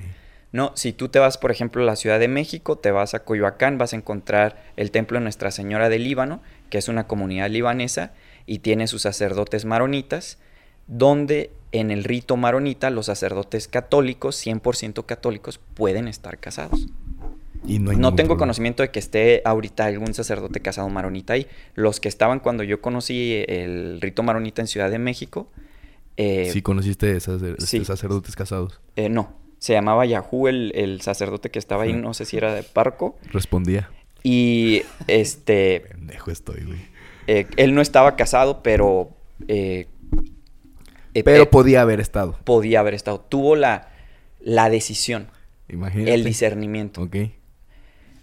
No, 0.53 0.73
si 0.75 0.93
tú 0.93 1.09
te 1.09 1.19
vas, 1.19 1.39
por 1.39 1.51
ejemplo, 1.51 1.83
a 1.83 1.85
la 1.87 1.97
Ciudad 1.97 2.19
de 2.19 2.29
México, 2.29 2.79
te 2.79 2.91
vas 2.91 3.15
a 3.15 3.25
Coyoacán, 3.25 3.79
vas 3.79 3.93
a 3.93 3.97
encontrar 3.97 4.65
el 4.77 4.91
templo 4.91 5.19
de 5.19 5.23
Nuestra 5.23 5.51
Señora 5.51 5.89
del 5.89 6.05
Líbano, 6.05 6.41
que 6.71 6.79
es 6.79 6.89
una 6.89 7.07
comunidad 7.07 7.51
libanesa 7.51 8.13
y 8.47 8.61
tiene 8.61 8.87
sus 8.87 9.03
sacerdotes 9.03 9.65
maronitas, 9.65 10.39
donde 10.87 11.51
en 11.79 11.91
el 11.91 12.05
rito 12.05 12.37
maronita 12.37 12.91
los 12.91 13.07
sacerdotes 13.07 13.69
católicos, 13.69 14.45
100% 14.45 15.05
católicos, 15.07 15.61
pueden 15.75 16.09
estar 16.09 16.39
casados. 16.39 16.87
Y 17.67 17.79
no, 17.81 17.91
tengo 17.91 18.15
problema. 18.15 18.37
conocimiento 18.39 18.83
de 18.83 18.91
que 18.91 19.01
esté 19.01 19.43
ahorita 19.45 19.87
algún 19.87 20.15
sacerdote 20.15 20.61
casado 20.61 20.89
maronita 20.89 21.33
ahí. 21.33 21.49
Los 21.75 21.99
que 21.99 22.09
estaban 22.09 22.39
cuando 22.39 22.63
yo 22.63 22.81
conocí 22.81 23.45
el 23.49 24.01
rito 24.01 24.23
maronita 24.23 24.63
en 24.63 24.69
Ciudad 24.69 24.91
de 24.91 24.99
México, 25.01 25.49
eh, 26.17 26.49
Sí 26.53 26.63
conociste 26.63 27.19
sí. 27.59 27.85
sacerdotes 27.85 28.37
casados. 28.37 28.81
eh, 28.95 29.09
no, 29.09 29.35
se 29.59 29.73
llamaba 29.73 30.07
Yahú 30.07 30.47
el, 30.49 30.73
el 30.77 31.01
sacerdote 31.01 31.51
que 31.51 31.59
estaba 31.59 31.83
ahí, 31.85 31.93
no 31.93 32.15
sé 32.15 32.25
si 32.25 32.37
era 32.37 32.55
de 32.55 32.63
Parco. 32.63 33.17
Respondía. 33.33 33.91
Y 34.23 34.83
este, 35.09 35.81
Pendejo 35.91 36.31
estoy, 36.31 36.63
güey. 36.65 36.79
eh, 37.27 37.47
él 37.57 37.75
no 37.75 37.81
estaba 37.83 38.15
casado, 38.17 38.63
pero, 38.63 39.11
eh, 39.49 39.87
eh, 39.89 39.89
Pero 41.25 41.45
eh, 41.45 41.47
podía 41.47 41.83
haber 41.83 42.01
estado. 42.01 42.39
podía 42.45 42.81
haber 42.81 42.95
estado. 42.95 43.21
Tuvo 43.21 43.57
la, 43.57 43.89
la 44.41 44.69
decisión, 44.71 45.29
Imagínate. 45.69 46.15
el 46.15 46.25
discernimiento. 46.25 47.03
Ok. 47.03 47.17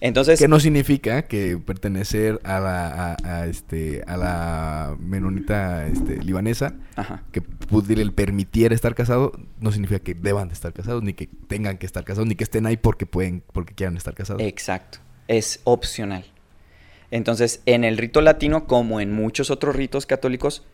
Entonces, 0.01 0.37
Que 0.37 0.49
no 0.49 0.59
significa 0.59 1.21
que 1.27 1.57
pertenecer 1.57 2.41
a 2.43 2.59
la, 2.59 2.87
a, 3.13 3.17
a, 3.23 3.47
este, 3.47 4.03
a 4.05 4.17
la 4.17 4.97
menonita 4.99 5.87
este, 5.87 6.21
libanesa, 6.21 6.75
ajá, 6.97 7.23
que 7.31 7.41
pudiera 7.41 8.03
permitiera 8.11 8.75
estar 8.75 8.95
casado, 8.95 9.31
no 9.61 9.71
significa 9.71 9.99
que 9.99 10.13
deban 10.13 10.49
de 10.49 10.55
estar 10.55 10.73
casados, 10.73 11.03
ni 11.03 11.13
que 11.13 11.29
tengan 11.47 11.77
que 11.77 11.85
estar 11.85 12.03
casados, 12.03 12.27
ni 12.27 12.35
que 12.35 12.43
estén 12.43 12.65
ahí 12.65 12.75
porque 12.75 13.05
pueden, 13.05 13.43
porque 13.53 13.73
quieran 13.75 13.95
estar 13.95 14.13
casados. 14.13 14.41
exacto, 14.41 14.99
es 15.29 15.61
opcional. 15.63 16.25
Entonces, 17.09 17.61
en 17.65 17.85
el 17.85 17.97
rito 17.97 18.19
latino, 18.19 18.67
como 18.67 18.99
en 18.99 19.13
muchos 19.13 19.51
otros 19.51 19.73
ritos 19.73 20.05
católicos, 20.05 20.65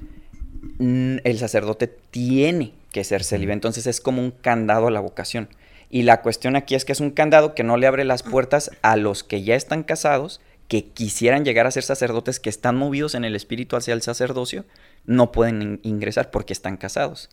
el 0.79 1.37
sacerdote 1.39 1.87
tiene 1.87 2.73
que 2.91 3.03
ser 3.03 3.23
célibe. 3.23 3.53
Entonces, 3.53 3.87
es 3.87 4.01
como 4.01 4.21
un 4.21 4.31
candado 4.31 4.87
a 4.87 4.91
la 4.91 4.99
vocación. 4.99 5.49
Y 5.89 6.03
la 6.03 6.21
cuestión 6.21 6.55
aquí 6.55 6.75
es 6.75 6.85
que 6.85 6.91
es 6.91 6.99
un 6.99 7.11
candado 7.11 7.55
que 7.55 7.63
no 7.63 7.77
le 7.77 7.87
abre 7.87 8.03
las 8.05 8.23
puertas 8.23 8.71
a 8.81 8.95
los 8.95 9.23
que 9.23 9.43
ya 9.43 9.55
están 9.55 9.83
casados, 9.83 10.39
que 10.67 10.85
quisieran 10.85 11.45
llegar 11.45 11.65
a 11.65 11.71
ser 11.71 11.83
sacerdotes, 11.83 12.39
que 12.39 12.49
están 12.49 12.75
movidos 12.77 13.15
en 13.15 13.25
el 13.25 13.35
espíritu 13.35 13.75
hacia 13.75 13.93
el 13.95 14.03
sacerdocio, 14.03 14.65
no 15.05 15.31
pueden 15.31 15.61
in- 15.63 15.79
ingresar 15.81 16.29
porque 16.29 16.53
están 16.53 16.77
casados. 16.77 17.29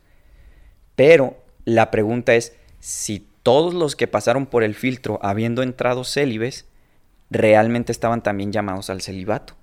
Pero 0.95 1.37
la 1.67 1.91
pregunta 1.91 2.35
es 2.35 2.55
si 2.81 3.27
todos 3.43 3.75
los 3.75 3.95
que 3.95 4.09
pasaron 4.09 4.47
por 4.47 4.65
el 4.65 4.75
filtro 4.75 5.19
habiendo 5.23 5.63
entrado 5.63 6.05
célibes, 6.05 6.65
realmente 7.29 7.93
estaban 7.93 8.23
también 8.23 8.53
llamados 8.53 8.89
al 8.89 9.03
celibato. 9.03 9.55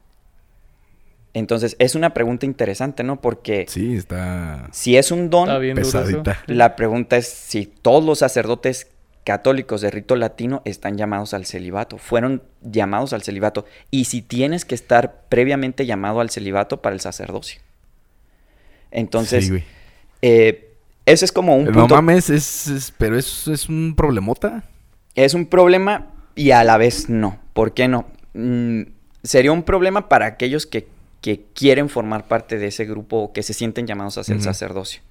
Entonces, 1.35 1.75
es 1.79 1.95
una 1.95 2.13
pregunta 2.13 2.45
interesante, 2.45 3.03
¿no? 3.03 3.19
Porque 3.19 3.65
Sí, 3.67 3.95
está 3.95 4.67
si 4.71 4.97
es 4.97 5.11
un 5.11 5.29
don, 5.31 5.49
Está 5.49 5.57
bien 5.59 5.75
pesadita. 5.75 6.39
la 6.47 6.75
pregunta 6.75 7.17
es 7.17 7.27
si 7.27 7.65
todos 7.65 8.03
los 8.05 8.19
sacerdotes 8.19 8.87
católicos 9.23 9.81
de 9.81 9.89
rito 9.89 10.15
latino 10.15 10.61
están 10.65 10.97
llamados 10.97 11.33
al 11.33 11.45
celibato, 11.45 11.97
fueron 11.97 12.43
llamados 12.61 13.13
al 13.13 13.23
celibato, 13.23 13.65
y 13.89 14.05
si 14.05 14.21
tienes 14.21 14.65
que 14.65 14.75
estar 14.75 15.23
previamente 15.29 15.85
llamado 15.85 16.19
al 16.19 16.29
celibato 16.29 16.81
para 16.81 16.93
el 16.93 16.99
sacerdocio. 16.99 17.61
Entonces, 18.91 19.45
Sí, 19.45 19.49
güey. 19.49 19.63
eh, 20.21 20.69
ese 21.05 21.25
es 21.25 21.31
como 21.31 21.55
un 21.55 21.65
No 21.65 21.71
punto, 21.71 21.95
mames, 21.95 22.29
es, 22.29 22.67
es- 22.67 22.93
pero 22.97 23.17
es, 23.17 23.47
es 23.47 23.69
un 23.69 23.95
problemota. 23.95 24.63
es 25.15 25.33
un 25.33 25.45
problema 25.47 26.07
y 26.35 26.51
a 26.51 26.63
la 26.63 26.77
vez 26.77 27.09
no. 27.09 27.39
¿Por 27.53 27.73
qué 27.73 27.87
no? 27.87 28.05
Mm, 28.33 28.83
sería 29.23 29.51
un 29.51 29.63
problema 29.63 30.09
para 30.09 30.25
aquellos 30.25 30.65
que, 30.65 30.87
que 31.23 31.45
quieren 31.55 31.87
formar 31.89 32.27
parte 32.27 32.59
de 32.59 32.67
ese 32.67 32.83
grupo 32.85 33.17
o 33.17 33.33
que 33.33 33.41
se 33.43 33.53
sienten 33.53 33.87
llamados 33.87 34.17
hacia 34.19 34.33
el 34.33 34.39
Ujú. 34.39 34.43
sacerdocio. 34.45 35.01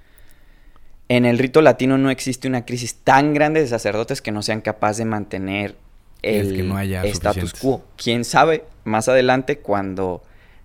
En 1.08 1.24
el 1.24 1.38
rito 1.38 1.62
latino 1.62 1.96
no 1.96 2.10
existe 2.10 2.46
una 2.46 2.64
crisis 2.66 2.96
tan 2.96 3.32
grande 3.34 3.60
de 3.62 3.66
sacerdotes 3.66 4.20
que 4.22 4.30
no 4.30 4.42
sean 4.42 4.60
capaces 4.60 4.98
de 4.98 5.04
mantener 5.06 5.74
el 6.22 6.54
que 6.54 6.62
no 6.62 6.76
haya 6.76 7.02
status 7.06 7.54
quo. 7.54 7.82
Quién 7.96 8.24
sabe 8.26 8.64
más 8.84 9.08
adelante 9.08 9.58
cuando 9.58 10.22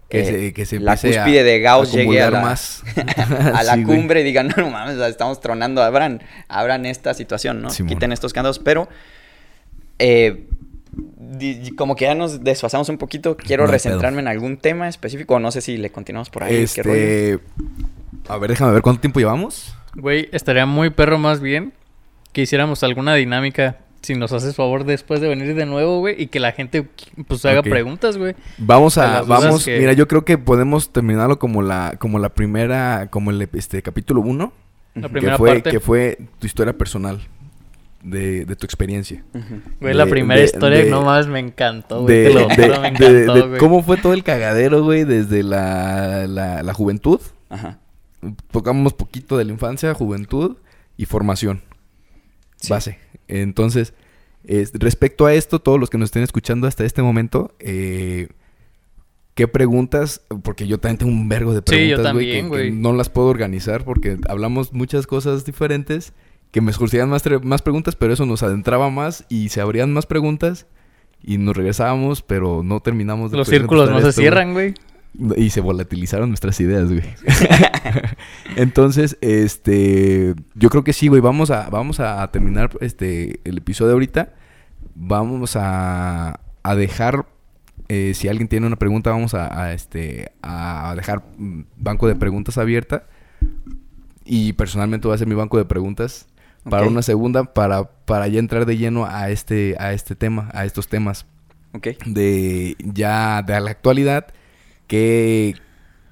Que, 0.10 0.20
eh, 0.20 0.26
se, 0.26 0.54
que 0.54 0.66
se 0.66 0.80
la 0.82 0.92
a- 0.92 0.96
cúspide 0.98 1.44
de 1.44 1.60
Gauss 1.62 1.94
llegue 1.94 2.22
a 2.22 2.30
la, 2.30 2.42
más. 2.42 2.84
a 3.54 3.64
la 3.64 3.74
Sí, 3.76 3.84
güey. 3.84 3.98
cumbre 3.98 4.22
y 4.22 4.24
digan, 4.26 4.50
no, 4.50 4.64
no 4.64 4.70
mames, 4.70 4.98
estamos 5.00 5.40
tronando, 5.40 5.82
abran, 5.82 6.22
abran 6.50 6.86
esta 6.86 7.14
situación, 7.14 7.62
¿no? 7.62 7.70
Simón. 7.70 7.94
Quiten 7.94 8.12
estos 8.12 8.34
candados, 8.34 8.60
pero 8.60 8.90
eh, 10.00 10.46
como 11.76 11.96
que 11.96 12.06
ya 12.06 12.16
nos 12.16 12.44
desfasamos 12.44 12.90
un 12.90 12.98
poquito, 12.98 13.36
quiero 13.38 13.66
No 13.66 13.72
recentrarme 13.72 14.20
en 14.22 14.28
algún 14.28 14.58
tema 14.58 14.88
específico, 14.88 15.36
o 15.36 15.40
no 15.40 15.52
sé 15.52 15.62
si 15.62 15.78
le 15.78 15.90
continuamos 15.90 16.30
por 16.30 16.44
ahí. 16.44 16.66
qué 16.74 16.84
rollo. 16.84 16.96
Este. 16.98 17.40
A 18.30 18.38
ver, 18.38 18.50
déjame 18.52 18.72
ver 18.74 18.82
cuánto 18.82 19.02
tiempo 19.02 19.20
llevamos. 19.20 19.76
Güey, 19.96 20.30
estaría 20.32 20.66
muy 20.66 20.90
perro 20.90 21.18
más 21.18 21.40
bien 21.40 21.74
que 22.34 22.42
hiciéramos 22.42 22.84
alguna 22.84 23.16
dinámica. 23.16 23.78
Si 24.02 24.14
nos 24.16 24.32
haces 24.32 24.56
favor 24.56 24.86
después 24.86 25.20
de 25.22 25.28
venir 25.28 25.56
de 25.56 25.66
nuevo, 25.66 26.00
güey, 26.00 26.22
y 26.22 26.28
que 26.28 26.40
la 26.40 26.52
gente 26.52 26.88
pues 27.28 27.44
haga 27.46 27.64
preguntas, 27.64 28.18
güey. 28.18 28.36
Vamos 28.60 28.98
a, 28.98 29.24
vamos, 29.24 29.66
que- 29.66 29.80
mira, 29.80 29.94
yo 29.94 30.08
creo 30.08 30.24
que 30.24 30.38
podemos 30.38 30.92
terminarlo 30.94 31.40
como 31.40 31.62
la, 31.64 31.96
como 31.98 32.20
la 32.20 32.30
primera, 32.30 33.08
como 33.10 33.32
el 33.32 33.42
este 33.54 33.82
capítulo 33.82 34.22
1, 34.22 34.54
La 34.96 35.10
primera 35.10 35.34
que 35.34 35.38
fue, 35.38 35.50
parte. 35.54 35.72
que 35.72 35.80
fue 35.80 36.20
tu 36.40 36.46
historia 36.46 36.78
personal 36.78 37.20
de, 38.10 38.46
de 38.46 38.56
tu 38.56 38.66
experiencia. 38.66 39.24
Güey, 39.80 39.94
la 39.94 40.06
primera 40.06 40.40
de- 40.40 40.46
historia 40.46 40.86
no 40.86 41.02
más 41.04 41.28
me 41.28 41.40
encantó, 41.40 42.02
güey. 42.04 42.16
de, 42.16 42.24
Te 42.30 42.34
lo 42.34 42.50
juro, 42.50 42.82
me 42.82 42.88
encantó, 42.90 43.48
güey. 43.50 43.60
cómo 43.60 43.84
fue 43.84 43.98
todo 43.98 44.14
el 44.14 44.24
cagadero, 44.24 44.84
güey, 44.84 45.04
desde 45.04 45.44
la, 45.44 46.26
la, 46.28 46.64
la 46.64 46.74
juventud. 46.74 47.20
Ajá. 47.50 47.80
Tocamos 48.52 48.94
poquito 48.94 49.38
de 49.38 49.46
la 49.46 49.52
infancia, 49.52 49.94
juventud 49.94 50.58
y 50.98 51.06
formación. 51.06 51.62
Sí. 52.58 52.70
Base. 52.70 52.98
Entonces, 53.28 53.94
es- 54.44 54.72
respecto 54.74 55.26
a 55.26 55.34
esto, 55.34 55.60
todos 55.60 55.80
los 55.80 55.90
que 55.90 55.98
nos 55.98 56.08
estén 56.08 56.24
escuchando 56.24 56.68
hasta 56.68 56.84
este 56.86 57.02
momento, 57.04 57.54
eh, 57.60 58.30
¿qué 59.36 59.48
preguntas? 59.48 60.22
Porque 60.44 60.66
yo 60.68 60.80
también 60.80 60.98
tengo 60.98 61.12
un 61.12 61.30
vergo 61.30 61.54
de 61.54 61.60
Sí, 61.60 61.88
yo 61.90 61.98
preguntas, 61.98 62.14
güey, 62.14 62.26
también, 62.26 62.46
que- 62.46 62.50
güey. 62.50 62.70
que 62.72 62.76
no 62.76 62.94
las 62.94 63.10
puedo 63.10 63.28
organizar 63.28 63.84
porque 63.84 64.18
hablamos 64.28 64.74
muchas 64.74 65.06
cosas 65.06 65.46
diferentes 65.46 66.14
que 66.52 66.62
me 66.62 66.74
surgían 66.74 67.10
más, 67.10 67.24
más 67.44 67.62
preguntas, 67.62 67.96
pero 67.96 68.14
eso 68.14 68.26
nos 68.26 68.44
adentraba 68.44 68.90
más 68.90 69.26
y 69.30 69.50
se 69.50 69.62
abrían 69.62 69.94
más 69.94 70.06
preguntas 70.06 70.68
y 71.24 71.38
nos 71.38 71.56
regresábamos, 71.58 72.22
pero 72.22 72.64
no 72.64 72.80
terminamos 72.80 73.32
de 73.32 73.38
Los 73.38 73.48
círculos 73.48 73.90
no 73.90 74.00
se 74.02 74.14
cierran, 74.14 74.54
güey. 74.54 74.74
Y 75.36 75.50
se 75.50 75.62
volatilizaron 75.62 76.30
nuestras 76.30 76.60
ideas, 76.60 76.90
güey. 76.90 77.04
Entonces, 78.56 79.18
este, 79.22 80.36
yo 80.54 80.70
creo 80.70 80.84
que 80.84 80.94
sí, 80.94 81.08
güey. 81.08 81.22
Vamos 81.22 81.50
a, 81.50 81.70
vamos 81.70 82.00
a 82.00 82.30
terminar 82.32 82.70
este 82.82 83.40
el 83.44 83.58
episodio 83.58 83.94
ahorita. 83.94 84.34
Vamos 84.94 85.56
a, 85.56 86.40
a 86.64 86.76
dejar, 86.76 87.26
eh, 87.88 88.14
si 88.14 88.28
alguien 88.28 88.48
tiene 88.48 88.68
una 88.68 88.76
pregunta, 88.76 89.10
vamos 89.10 89.34
a, 89.34 89.64
a, 89.64 89.74
este, 89.74 90.32
a 90.42 90.94
dejar 90.96 91.24
mm, 91.38 91.62
banco 91.78 92.08
de 92.08 92.16
preguntas 92.16 92.58
abierta. 92.58 93.08
Y 94.24 94.54
personalmente 94.54 95.08
voy 95.08 95.14
a 95.14 95.16
hacer 95.16 95.28
mi 95.28 95.36
banco 95.36 95.58
de 95.58 95.66
preguntas 95.66 96.28
para 96.70 96.88
una 96.88 97.02
segunda, 97.02 97.44
para, 97.54 97.84
para 98.06 98.28
ya 98.28 98.40
entrar 98.40 98.66
de 98.66 98.78
lleno 98.78 99.06
a 99.06 99.30
este, 99.30 99.76
a 99.80 99.94
este 99.94 100.16
tema, 100.16 100.50
a 100.54 100.66
estos 100.66 100.88
temas 100.88 101.26
Ok. 101.74 101.88
de 102.06 102.76
ya 102.80 103.42
de 103.44 103.60
la 103.60 103.72
actualidad 103.72 104.28
que 104.88 105.56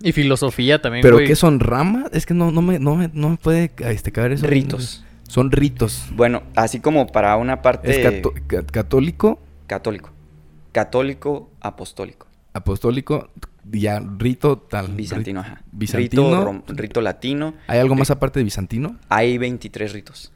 Y 0.02 0.12
filosofía 0.12 0.82
también, 0.82 1.02
pero 1.02 1.16
güey. 1.18 1.28
qué 1.28 1.36
son 1.36 1.60
ramas 1.60 2.10
es 2.14 2.26
que 2.26 2.34
no 2.34 2.52
no 2.52 2.62
me 2.62 2.80
no 2.80 2.96
me, 2.96 3.10
no 3.14 3.30
me 3.30 3.38
puede 3.38 3.72
este 3.80 4.12
caber 4.12 4.34
eso 4.34 4.46
Ritos. 4.48 5.04
son 5.28 5.52
ritos 5.52 6.08
Bueno, 6.14 6.44
así 6.56 6.80
como 6.80 7.08
para 7.08 7.36
una 7.38 7.62
parte 7.62 7.92
es 7.92 8.06
cató- 8.06 8.34
ca- 8.48 8.66
católico 8.66 9.40
católico. 9.68 10.12
Católico 10.72 11.50
apostólico. 11.62 12.28
apostólico 12.54 13.30
ya 13.72 14.00
rito 14.00 14.58
tal 14.60 14.90
Bizantino, 14.90 15.40
ajá. 15.40 15.62
bizantino 15.72 16.24
Rito, 16.30 16.46
rom- 16.46 16.64
rito 16.68 17.02
latino. 17.02 17.54
hay 17.68 17.80
algo 17.80 17.96
más 17.96 18.12
aparte 18.12 18.40
de 18.40 18.44
bizantino 18.44 18.98
Hay 19.10 19.38
23 19.38 19.94
ritos 19.94 20.32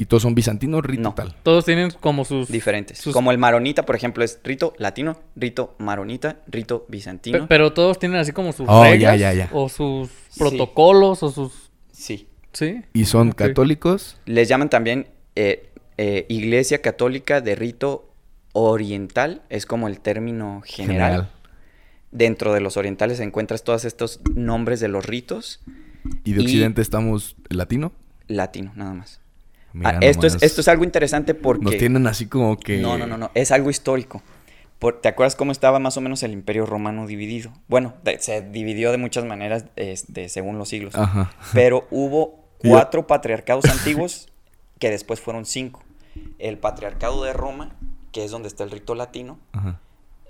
y 0.00 0.06
todos 0.06 0.22
son 0.22 0.34
bizantinos 0.34 0.82
rito 0.82 1.02
No. 1.02 1.14
tal 1.14 1.34
Todos 1.42 1.66
tienen 1.66 1.90
como 2.00 2.24
sus... 2.24 2.48
diferentes. 2.48 2.96
sus- 2.98 3.12
Como 3.12 3.30
el 3.32 3.38
maronita, 3.38 3.84
por 3.84 3.94
ejemplo, 3.96 4.24
es 4.24 4.40
rito 4.42 4.72
latino, 4.78 5.18
rito 5.36 5.74
maronita, 5.78 6.38
rito 6.46 6.86
bizantino. 6.88 7.46
pero 7.48 7.72
todos 7.74 7.98
tienen 7.98 8.18
así 8.18 8.32
como 8.32 8.52
sus 8.52 8.66
Oh, 8.68 8.82
reglas. 8.82 9.20
ya, 9.20 9.34
ya. 9.34 9.50
O 9.52 9.68
sus 9.68 10.08
Sí. 10.30 10.38
protocolos, 10.40 11.22
o 11.22 11.30
sus... 11.30 11.70
Sí. 11.92 12.26
¿Sí? 12.52 12.82
y 12.94 13.04
son 13.04 13.30
católicos 13.30 14.16
Les 14.26 14.48
llaman 14.48 14.70
también 14.70 15.06
eh, 15.36 15.70
eh, 15.98 16.26
Iglesia 16.28 16.80
Católica 16.82 17.40
de 17.40 17.54
Rito 17.54 18.10
Oriental, 18.52 19.42
es 19.50 19.66
como 19.66 19.86
el 19.86 20.00
término 20.00 20.60
general. 20.64 20.96
general 21.10 21.30
Dentro 22.10 22.52
de 22.52 22.60
los 22.60 22.76
orientales 22.76 23.20
encuentras 23.20 23.62
todos 23.62 23.84
estos 23.84 24.20
nombres 24.34 24.80
de 24.80 24.88
los 24.88 25.06
ritos 25.06 25.60
y 26.24 26.32
de 26.32 26.40
Y- 26.40 26.44
occidente 26.44 26.82
estamos 26.82 27.36
latino 27.50 27.92
latino, 28.26 28.72
nada 28.74 28.94
más. 28.94 29.19
Mira 29.72 29.90
Ah, 29.90 29.98
esto, 30.00 30.26
es, 30.26 30.42
esto 30.42 30.60
es 30.60 30.68
algo 30.68 30.84
interesante 30.84 31.34
porque... 31.34 31.64
nos 31.64 31.76
tienen 31.76 32.06
así 32.06 32.26
como 32.26 32.58
que 32.58 32.78
No, 32.78 32.98
no, 32.98 33.06
no, 33.06 33.16
no. 33.16 33.30
Es 33.34 33.50
algo 33.52 33.70
histórico. 33.70 34.22
Por- 34.78 35.00
¿Te 35.00 35.08
acuerdas 35.08 35.36
cómo 35.36 35.52
estaba 35.52 35.78
más 35.78 35.96
o 35.96 36.00
menos 36.00 36.22
el 36.22 36.32
Imperio 36.32 36.66
Romano 36.66 37.06
dividido? 37.06 37.52
Bueno, 37.68 37.94
de- 38.02 38.18
se 38.20 38.40
dividió 38.42 38.90
de 38.92 38.98
muchas 38.98 39.24
maneras 39.24 39.66
este, 39.76 40.28
según 40.28 40.58
los 40.58 40.68
siglos. 40.68 40.94
ajá 40.94 41.30
Pero 41.52 41.86
hubo 41.90 42.44
cuatro 42.58 43.06
patriarcados 43.06 43.64
antiguos 43.66 44.28
que 44.78 44.90
después 44.90 45.20
fueron 45.20 45.44
cinco. 45.46 45.82
El 46.38 46.58
patriarcado 46.58 47.22
de 47.22 47.32
Roma, 47.32 47.76
que 48.12 48.24
es 48.24 48.30
donde 48.30 48.48
está 48.48 48.64
el 48.64 48.70
rito 48.70 48.94
latino. 48.94 49.38
ajá 49.52 49.78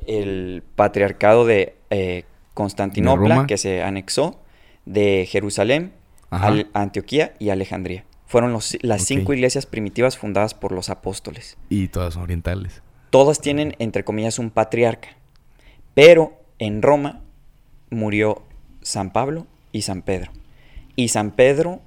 El 0.07 0.63
patriarcado 0.77 1.47
de 1.47 1.77
eh, 1.91 2.25
Constantinopla, 2.55 3.43
De 3.43 3.47
que 3.47 3.57
se 3.57 3.83
anexó. 3.83 4.41
De 4.85 5.27
Jerusalén. 5.31 5.93
Al- 6.31 6.69
Antioquía 6.75 7.35
y 7.39 7.51
Alejandría. 7.51 8.05
Fueron 8.31 8.53
los- 8.53 8.79
las 8.83 9.03
cinco 9.03 9.33
iglesias 9.35 9.67
primitivas 9.67 10.17
fundadas 10.17 10.55
por 10.55 10.71
los 10.71 10.89
apóstoles 10.89 11.59
y 11.69 11.89
todas 11.89 12.15
son 12.15 12.23
orientales 12.23 12.81
todas 13.11 13.41
tienen, 13.41 13.75
entre 13.79 14.05
comillas, 14.05 14.39
un 14.39 14.51
patriarca. 14.51 15.09
Pero 15.95 16.41
en 16.59 16.81
Roma 16.81 17.23
murió 17.91 18.43
San 18.83 19.13
Pablo 19.13 19.47
y 19.73 19.83
San 19.83 20.03
Pedro. 20.03 20.31
Y 20.97 21.09
San 21.09 21.33
Pedro 21.33 21.81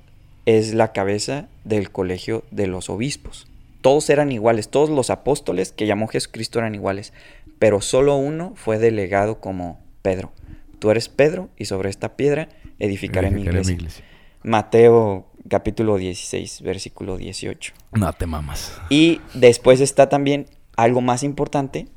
es 0.45 0.73
la 0.73 0.91
cabeza 0.91 1.47
del 1.63 1.91
colegio 1.91 2.43
de 2.51 2.67
los 2.67 2.89
obispos. 2.89 3.47
Todos 3.81 4.09
eran 4.09 4.31
iguales, 4.31 4.69
todos 4.69 4.89
los 4.89 5.09
apóstoles 5.09 5.71
que 5.71 5.87
llamó 5.87 6.07
Jesucristo 6.07 6.59
eran 6.59 6.75
iguales, 6.75 7.13
pero 7.59 7.81
solo 7.81 8.15
uno 8.15 8.53
fue 8.55 8.77
delegado 8.77 9.39
como 9.39 9.79
Pedro. 10.01 10.33
Tú 10.79 10.91
eres 10.91 11.07
Pedro 11.07 11.49
y 11.57 11.65
sobre 11.65 11.89
esta 11.89 12.17
piedra 12.17 12.49
edificaré, 12.79 13.31
mi, 13.31 13.41
iglesia. 13.43 13.77
Mateo 14.43 15.27
capítulo 15.47 15.97
16, 15.97 16.61
versículo 16.61 17.17
18. 17.17 17.73
No 17.93 18.13
te 18.13 18.25
mamas. 18.25 18.79
Y 18.89 19.21
después 19.33 19.81
está 19.81 20.09
también 20.09 20.47
algo 20.75 21.01
más 21.01 21.23
importante 21.23 21.87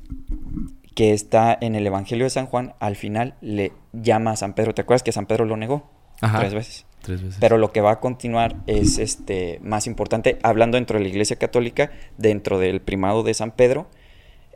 que 0.95 1.13
está 1.13 1.57
en 1.59 1.75
el 1.75 1.85
Evangelio 1.85 2.25
de 2.25 2.29
San 2.29 2.47
Juan. 2.47 2.73
Al 2.79 2.95
final 2.95 3.35
le 3.41 3.71
llama 3.93 4.31
a 4.31 4.35
San 4.35 4.53
Pedro. 4.53 4.73
¿Te 4.73 4.81
acuerdas 4.81 5.03
que 5.03 5.11
San 5.11 5.27
Pedro 5.27 5.45
lo 5.45 5.57
negó? 5.57 5.89
Ajá. 6.21 6.39
Tres 6.39 6.53
veces. 6.53 6.85
Tres 7.01 7.21
veces. 7.21 7.37
Pero 7.39 7.57
lo 7.57 7.71
que 7.71 7.81
va 7.81 7.91
a 7.91 7.99
continuar 7.99 8.55
es 8.65 8.97
este 8.97 9.59
más 9.61 9.85
importante, 9.85 10.39
hablando 10.41 10.77
dentro 10.77 10.97
de 10.97 11.03
la 11.03 11.09
Iglesia 11.09 11.35
Católica, 11.35 11.91
dentro 12.17 12.57
del 12.57 12.81
primado 12.81 13.21
de 13.21 13.35
San 13.35 13.51
Pedro 13.51 13.87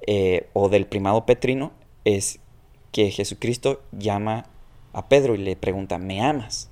eh, 0.08 0.50
o 0.54 0.70
del 0.70 0.88
primado 0.88 1.26
petrino, 1.28 1.74
es 2.04 2.40
que 2.92 3.12
Jesucristo 3.12 3.84
llama 3.92 4.46
a 4.94 5.08
Pedro 5.08 5.36
y 5.36 5.38
le 5.38 5.56
pregunta, 5.56 6.00
¿me 6.00 6.22
amas? 6.24 6.71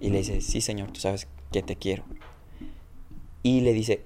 Y 0.00 0.10
le 0.10 0.18
dice, 0.18 0.40
sí, 0.40 0.60
Señor, 0.60 0.90
tú 0.92 1.00
sabes 1.00 1.26
que 1.52 1.62
te 1.62 1.76
quiero. 1.76 2.04
Y 3.42 3.60
le 3.62 3.72
dice, 3.72 4.04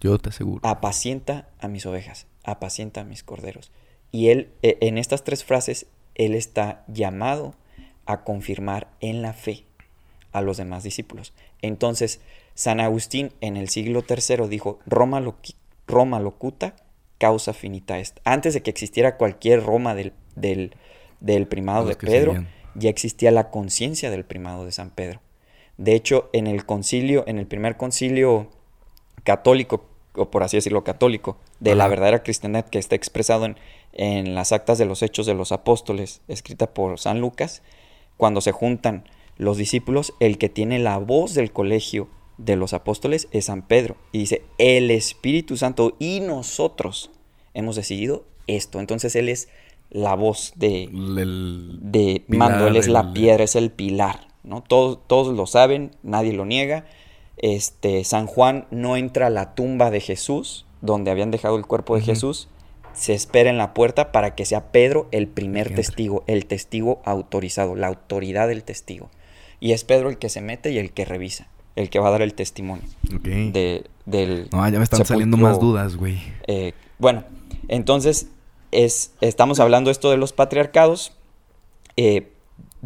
Yo 0.00 0.18
te 0.18 0.28
aseguro. 0.30 0.60
apacienta 0.66 1.48
a 1.60 1.68
mis 1.68 1.86
ovejas, 1.86 2.26
apacienta 2.44 3.02
a 3.02 3.04
mis 3.04 3.22
corderos. 3.22 3.70
Y 4.12 4.28
él, 4.28 4.50
eh, 4.62 4.78
en 4.80 4.98
estas 4.98 5.24
tres 5.24 5.44
frases, 5.44 5.86
él 6.14 6.34
está 6.34 6.84
llamado 6.88 7.54
a 8.06 8.22
confirmar 8.22 8.88
en 9.00 9.22
la 9.22 9.32
fe 9.32 9.64
a 10.32 10.42
los 10.42 10.56
demás 10.56 10.82
discípulos. 10.84 11.32
Entonces, 11.62 12.20
San 12.54 12.80
Agustín 12.80 13.32
en 13.40 13.56
el 13.56 13.68
siglo 13.68 14.04
III 14.08 14.48
dijo, 14.48 14.78
Roma, 14.86 15.20
loqui- 15.20 15.54
Roma 15.86 16.20
locuta, 16.20 16.76
causa 17.18 17.52
finita 17.52 17.98
est. 17.98 18.18
Antes 18.24 18.54
de 18.54 18.62
que 18.62 18.70
existiera 18.70 19.16
cualquier 19.16 19.62
Roma 19.64 19.94
del, 19.94 20.12
del, 20.36 20.74
del 21.20 21.46
primado 21.46 21.86
de 21.86 21.96
Pedro. 22.18 22.32
Ya 22.74 22.90
existía 22.90 23.30
la 23.30 23.50
conciencia 23.50 24.10
del 24.10 24.24
primado 24.24 24.64
de 24.64 24.72
San 24.72 24.90
Pedro. 24.90 25.20
De 25.76 25.94
hecho, 25.94 26.30
en 26.32 26.46
el 26.46 26.64
concilio, 26.64 27.24
en 27.26 27.38
el 27.38 27.46
primer 27.46 27.76
concilio 27.76 28.48
católico, 29.24 29.86
o 30.14 30.30
por 30.30 30.42
así 30.42 30.56
decirlo, 30.56 30.84
católico, 30.84 31.36
de 31.60 31.74
la 31.74 31.88
verdadera 31.88 32.22
cristiandad 32.22 32.64
que 32.66 32.78
está 32.78 32.94
expresado 32.94 33.44
en, 33.46 33.56
en 33.92 34.34
las 34.34 34.52
actas 34.52 34.78
de 34.78 34.84
los 34.84 35.02
hechos 35.02 35.26
de 35.26 35.34
los 35.34 35.52
apóstoles, 35.52 36.20
escrita 36.28 36.72
por 36.72 36.98
San 36.98 37.20
Lucas, 37.20 37.62
cuando 38.16 38.40
se 38.40 38.52
juntan 38.52 39.04
los 39.36 39.56
discípulos, 39.56 40.14
el 40.20 40.38
que 40.38 40.48
tiene 40.48 40.78
la 40.78 40.98
voz 40.98 41.34
del 41.34 41.52
colegio 41.52 42.08
de 42.38 42.56
los 42.56 42.72
apóstoles 42.72 43.28
es 43.32 43.46
San 43.46 43.62
Pedro. 43.62 43.96
Y 44.12 44.18
dice, 44.18 44.42
el 44.58 44.90
Espíritu 44.90 45.56
Santo 45.56 45.96
y 45.98 46.20
nosotros 46.20 47.10
hemos 47.52 47.76
decidido 47.76 48.24
esto. 48.46 48.80
Entonces 48.80 49.16
Él 49.16 49.28
es 49.28 49.48
la 49.94 50.14
voz 50.14 50.52
de, 50.56 50.84
El- 50.84 51.78
de 51.80 52.22
pilar, 52.28 52.50
mando, 52.50 52.66
él 52.66 52.76
es 52.76 52.88
la 52.88 53.00
el- 53.00 53.12
piedra, 53.12 53.44
es 53.44 53.56
el 53.56 53.70
pilar, 53.70 54.26
¿no? 54.42 54.62
Todos, 54.62 54.98
todos 55.06 55.34
lo 55.34 55.46
saben, 55.46 55.92
nadie 56.02 56.34
lo 56.34 56.44
niega. 56.44 56.84
Este, 57.38 58.04
San 58.04 58.26
Juan 58.26 58.66
no 58.70 58.96
entra 58.96 59.28
a 59.28 59.30
la 59.30 59.54
tumba 59.54 59.90
de 59.90 60.00
Jesús 60.00 60.66
donde 60.82 61.10
habían 61.10 61.30
dejado 61.30 61.56
el 61.56 61.64
cuerpo 61.66 61.96
de. 61.96 62.02
Jesús, 62.02 62.48
se 62.92 63.14
espera 63.14 63.50
en 63.50 63.56
la 63.58 63.72
puerta 63.74 64.12
para 64.12 64.34
que 64.34 64.44
sea 64.44 64.70
Pedro 64.70 65.08
el 65.12 65.26
primer 65.28 65.74
testigo, 65.74 66.22
el 66.26 66.46
testigo 66.46 67.00
autorizado, 67.04 67.74
la 67.74 67.86
autoridad 67.88 68.46
del 68.48 68.62
testigo. 68.62 69.10
Y 69.60 69.72
es 69.72 69.82
Pedro 69.84 70.10
el 70.10 70.18
que 70.18 70.28
se 70.28 70.40
mete 70.40 70.70
y 70.72 70.78
el 70.78 70.92
que 70.92 71.04
revisa, 71.04 71.48
el 71.74 71.88
que 71.90 71.98
va 71.98 72.08
a 72.08 72.10
dar 72.12 72.22
el 72.22 72.34
testimonio 72.34 72.84
de, 73.02 73.84
del... 74.06 74.48
no, 74.52 74.68
ya 74.68 74.78
me 74.78 74.84
están 74.84 75.04
saliendo 75.04 75.36
más 75.36 75.58
dudas, 75.58 75.96
güey. 75.96 76.18
eh, 76.46 76.72
bueno, 76.98 77.24
entonces 77.68 78.28
es, 78.74 79.12
estamos 79.20 79.60
hablando 79.60 79.90
esto 79.90 80.10
de 80.10 80.16
los 80.16 80.32
patriarcados. 80.32 81.12
eh, 81.96 82.28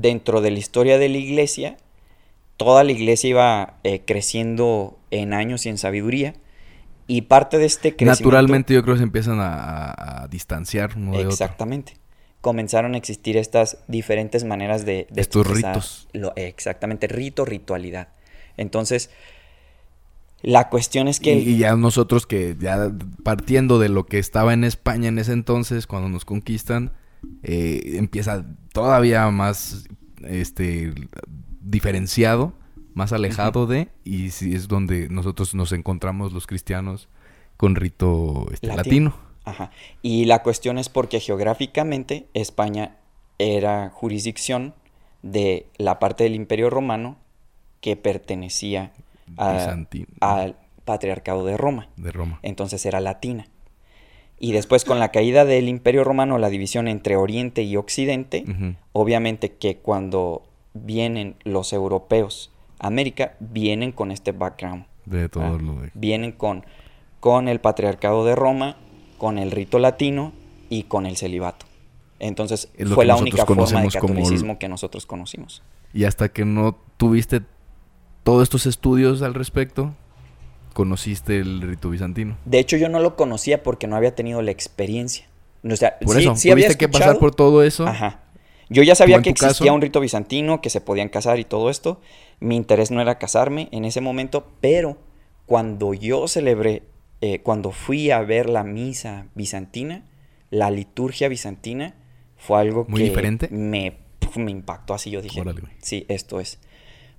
dentro 0.00 0.40
de 0.40 0.50
la 0.50 0.58
historia 0.58 0.98
de 0.98 1.08
la 1.08 1.18
iglesia, 1.18 1.76
toda 2.56 2.84
la 2.84 2.92
iglesia 2.92 3.30
iba 3.30 3.74
eh, 3.82 4.02
creciendo 4.04 4.98
en 5.10 5.34
años 5.34 5.66
y 5.66 5.68
en 5.68 5.78
sabiduría. 5.78 6.34
Y 7.06 7.22
parte 7.22 7.58
de 7.58 7.66
este 7.66 7.96
crecimiento... 7.96 8.24
Naturalmente 8.24 8.74
yo 8.74 8.82
creo 8.82 8.94
que 8.94 8.98
se 8.98 9.04
empiezan 9.04 9.38
a, 9.40 10.26
distanciar 10.30 10.92
uno 10.96 11.12
de 11.12 11.18
otro. 11.18 11.30
Exactamente. 11.30 11.96
Comenzaron 12.40 12.94
a 12.94 12.98
existir 12.98 13.36
estas 13.36 13.78
diferentes 13.88 14.44
maneras 14.44 14.84
de... 14.84 15.06
de 15.10 15.20
Estos 15.20 15.46
ritos. 15.46 16.08
lo- 16.12 16.34
exactamente, 16.36 17.06
rito, 17.08 17.44
ritualidad. 17.44 18.08
Entonces, 18.56 19.10
la 20.42 20.68
cuestión 20.68 21.08
es 21.08 21.20
que... 21.20 21.34
Y, 21.34 21.50
y 21.50 21.58
ya 21.58 21.76
nosotros 21.76 22.26
que 22.26 22.56
ya 22.58 22.92
partiendo 23.22 23.78
de 23.78 23.88
lo 23.88 24.06
que 24.06 24.18
estaba 24.18 24.54
en 24.54 24.64
España 24.64 25.08
en 25.08 25.18
ese 25.18 25.32
entonces, 25.32 25.86
cuando 25.86 26.08
nos 26.08 26.24
conquistan, 26.24 26.92
eh, 27.42 27.94
empieza 27.96 28.44
todavía 28.72 29.28
más 29.30 29.88
este 30.24 30.92
diferenciado, 31.60 32.52
más 32.94 33.12
alejado 33.12 33.66
de, 33.66 33.88
y 34.04 34.30
sí 34.30 34.54
es 34.54 34.68
donde 34.68 35.08
nosotros 35.08 35.54
nos 35.54 35.72
encontramos 35.72 36.32
los 36.32 36.46
cristianos 36.46 37.08
con 37.56 37.74
rito 37.74 38.46
este, 38.52 38.68
Latino. 38.68 39.10
latino. 39.10 39.14
Ajá. 39.44 39.70
Y 40.02 40.26
la 40.26 40.42
cuestión 40.42 40.78
es 40.78 40.88
porque 40.88 41.20
geográficamente 41.20 42.26
España 42.34 42.96
era 43.38 43.90
jurisdicción 43.90 44.74
de 45.22 45.66
la 45.78 45.98
parte 45.98 46.24
del 46.24 46.34
Imperio 46.34 46.70
Romano 46.70 47.16
que 47.80 47.96
pertenecía 47.96 48.92
a- 49.36 49.64
al 50.20 50.56
Patriarcado 50.84 51.44
de 51.44 51.56
Roma. 51.56 51.88
de 51.96 52.10
Roma. 52.12 52.38
Entonces 52.42 52.84
era 52.86 53.00
latina. 53.00 53.46
Y 54.40 54.52
después 54.52 54.84
con 54.84 54.98
la 55.00 55.10
caída 55.10 55.44
del 55.44 55.68
Imperio 55.68 56.04
Romano, 56.04 56.38
la 56.38 56.48
división 56.48 56.86
entre 56.88 57.16
Oriente 57.16 57.62
y 57.62 57.76
Occidente, 57.76 58.44
obviamente 58.92 59.52
que 59.54 59.78
cuando 59.78 60.42
vienen 60.74 61.34
los 61.44 61.72
europeos 61.72 62.52
a 62.78 62.86
América, 62.86 63.34
vienen 63.40 63.90
con 63.92 64.12
este 64.12 64.30
background. 64.32 64.86
De 65.06 65.28
todo 65.28 65.42
Ah, 65.42 65.58
lo 65.60 65.80
de... 65.80 65.90
Vienen 65.94 66.30
con, 66.32 66.64
con 67.20 67.48
el 67.48 67.60
patriarcado 67.60 68.24
de 68.24 68.36
Roma, 68.36 68.76
con 69.18 69.38
el 69.38 69.50
rito 69.50 69.78
latino 69.80 70.32
y 70.70 70.84
con 70.84 71.04
el 71.06 71.16
celibato. 71.16 71.66
Entonces 72.20 72.70
fue 72.94 73.04
la 73.06 73.16
única 73.16 73.44
forma 73.44 73.64
de 73.80 73.86
el- 73.86 73.92
catolicismo 73.92 74.58
que 74.58 74.68
nosotros 74.68 75.04
conocimos. 75.06 75.62
Y 75.92 76.04
hasta 76.04 76.28
que 76.28 76.44
no 76.44 76.76
tuviste 76.96 77.40
todos 78.28 78.42
estos 78.42 78.66
estudios 78.66 79.22
al 79.22 79.32
respecto, 79.32 79.94
conociste 80.74 81.38
el 81.38 81.62
rito 81.62 81.88
bizantino. 81.88 82.36
De 82.44 82.58
hecho, 82.58 82.76
yo 82.76 82.90
no 82.90 83.00
lo 83.00 83.16
conocía 83.16 83.62
porque 83.62 83.86
no 83.86 83.96
había 83.96 84.14
tenido 84.14 84.42
la 84.42 84.50
experiencia. 84.50 85.26
O 85.64 85.74
sea, 85.76 85.98
Por 85.98 86.16
sí- 86.16 86.22
eso, 86.22 86.36
sí 86.36 86.50
tuviste 86.50 86.76
que 86.76 86.90
pasar 86.90 87.18
por 87.18 87.34
todo 87.34 87.62
eso. 87.62 87.86
Ajá. 87.86 88.20
Yo 88.68 88.82
ya 88.82 88.94
sabía 88.94 89.22
que 89.22 89.30
existía 89.30 89.68
caso? 89.68 89.74
un 89.74 89.80
rito 89.80 89.98
bizantino, 90.00 90.60
que 90.60 90.68
se 90.68 90.82
podían 90.82 91.08
casar 91.08 91.38
y 91.38 91.44
todo 91.44 91.70
esto. 91.70 92.02
Mi 92.38 92.54
interés 92.54 92.90
no 92.90 93.00
era 93.00 93.16
casarme 93.16 93.70
en 93.72 93.86
ese 93.86 94.02
momento, 94.02 94.46
pero 94.60 94.98
cuando 95.46 95.94
yo 95.94 96.28
celebré, 96.28 96.82
eh, 97.22 97.40
cuando 97.40 97.72
fui 97.72 98.10
a 98.10 98.20
ver 98.20 98.50
la 98.50 98.62
misa 98.62 99.28
bizantina, 99.34 100.04
la 100.50 100.70
liturgia 100.70 101.28
bizantina, 101.28 101.94
fue 102.36 102.60
algo 102.60 102.84
¿Muy 102.90 103.00
que 103.00 103.08
diferente? 103.08 103.48
Me, 103.50 103.96
impactó 104.36 104.92
así. 104.92 105.10
Yo 105.10 105.22
dije, 105.22 105.40
Órale, 105.40 105.62
sí, 105.80 106.04
esto 106.08 106.40
es. 106.40 106.58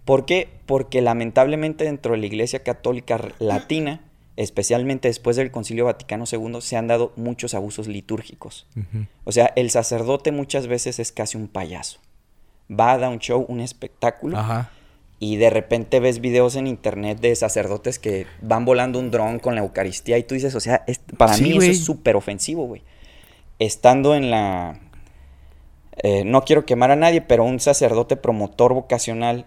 ¿Por 0.06 0.26
qué? 0.26 0.50
Porque 0.66 1.02
lamentablemente 1.02 1.84
dentro 1.84 2.14
de 2.14 2.18
la 2.20 2.26
Iglesia 2.26 2.64
Católica 2.64 3.20
Latina, 3.40 4.02
especialmente 4.38 5.08
después 5.08 5.36
del 5.36 5.52
Concilio 5.52 5.86
Vaticano 5.86 6.24
II, 6.32 6.62
se 6.62 6.78
han 6.78 6.88
dado 6.88 7.12
muchos 7.16 7.54
abusos 7.54 7.88
litúrgicos. 7.88 8.66
O 9.26 9.32
sea, 9.32 9.52
el 9.56 9.70
sacerdote 9.70 10.32
muchas 10.32 10.68
veces 10.68 11.00
es 11.00 11.12
casi 11.12 11.38
un 11.38 11.48
payaso. 11.48 12.00
Va 12.72 12.94
a 12.94 12.98
dar 12.98 13.10
un 13.12 13.20
show, 13.20 13.46
un 13.48 13.60
espectáculo, 13.60 14.38
Ajá. 14.38 14.72
y 15.20 15.36
de 15.38 15.50
repente 15.50 16.00
ves 16.00 16.22
videos 16.22 16.56
en 16.56 16.68
internet 16.68 17.20
de 17.20 17.36
sacerdotes 17.36 18.00
que 18.00 18.26
van 18.42 18.64
volando 18.66 18.98
un 19.00 19.12
dron 19.12 19.40
con 19.40 19.56
la 19.56 19.62
Eucaristía 19.62 20.18
y 20.18 20.24
tú 20.24 20.36
dices, 20.36 20.56
o 20.56 20.60
sea, 20.60 20.84
es- 20.88 21.00
para 21.18 21.34
Sí, 21.34 21.44
mí 21.44 21.58
eso 21.58 21.62
es 21.72 21.84
súper 21.84 22.16
ofensivo, 22.16 22.66
güey. 22.66 22.82
Estando 23.60 24.16
en 24.16 24.32
la... 24.32 24.80
eh, 26.02 26.24
no 26.24 26.44
quiero 26.46 26.66
quemar 26.66 26.92
a 26.92 26.96
nadie, 26.96 27.22
pero 27.22 27.44
un 27.44 27.60
sacerdote 27.60 28.16
promotor 28.16 28.74
vocacional 28.74 29.46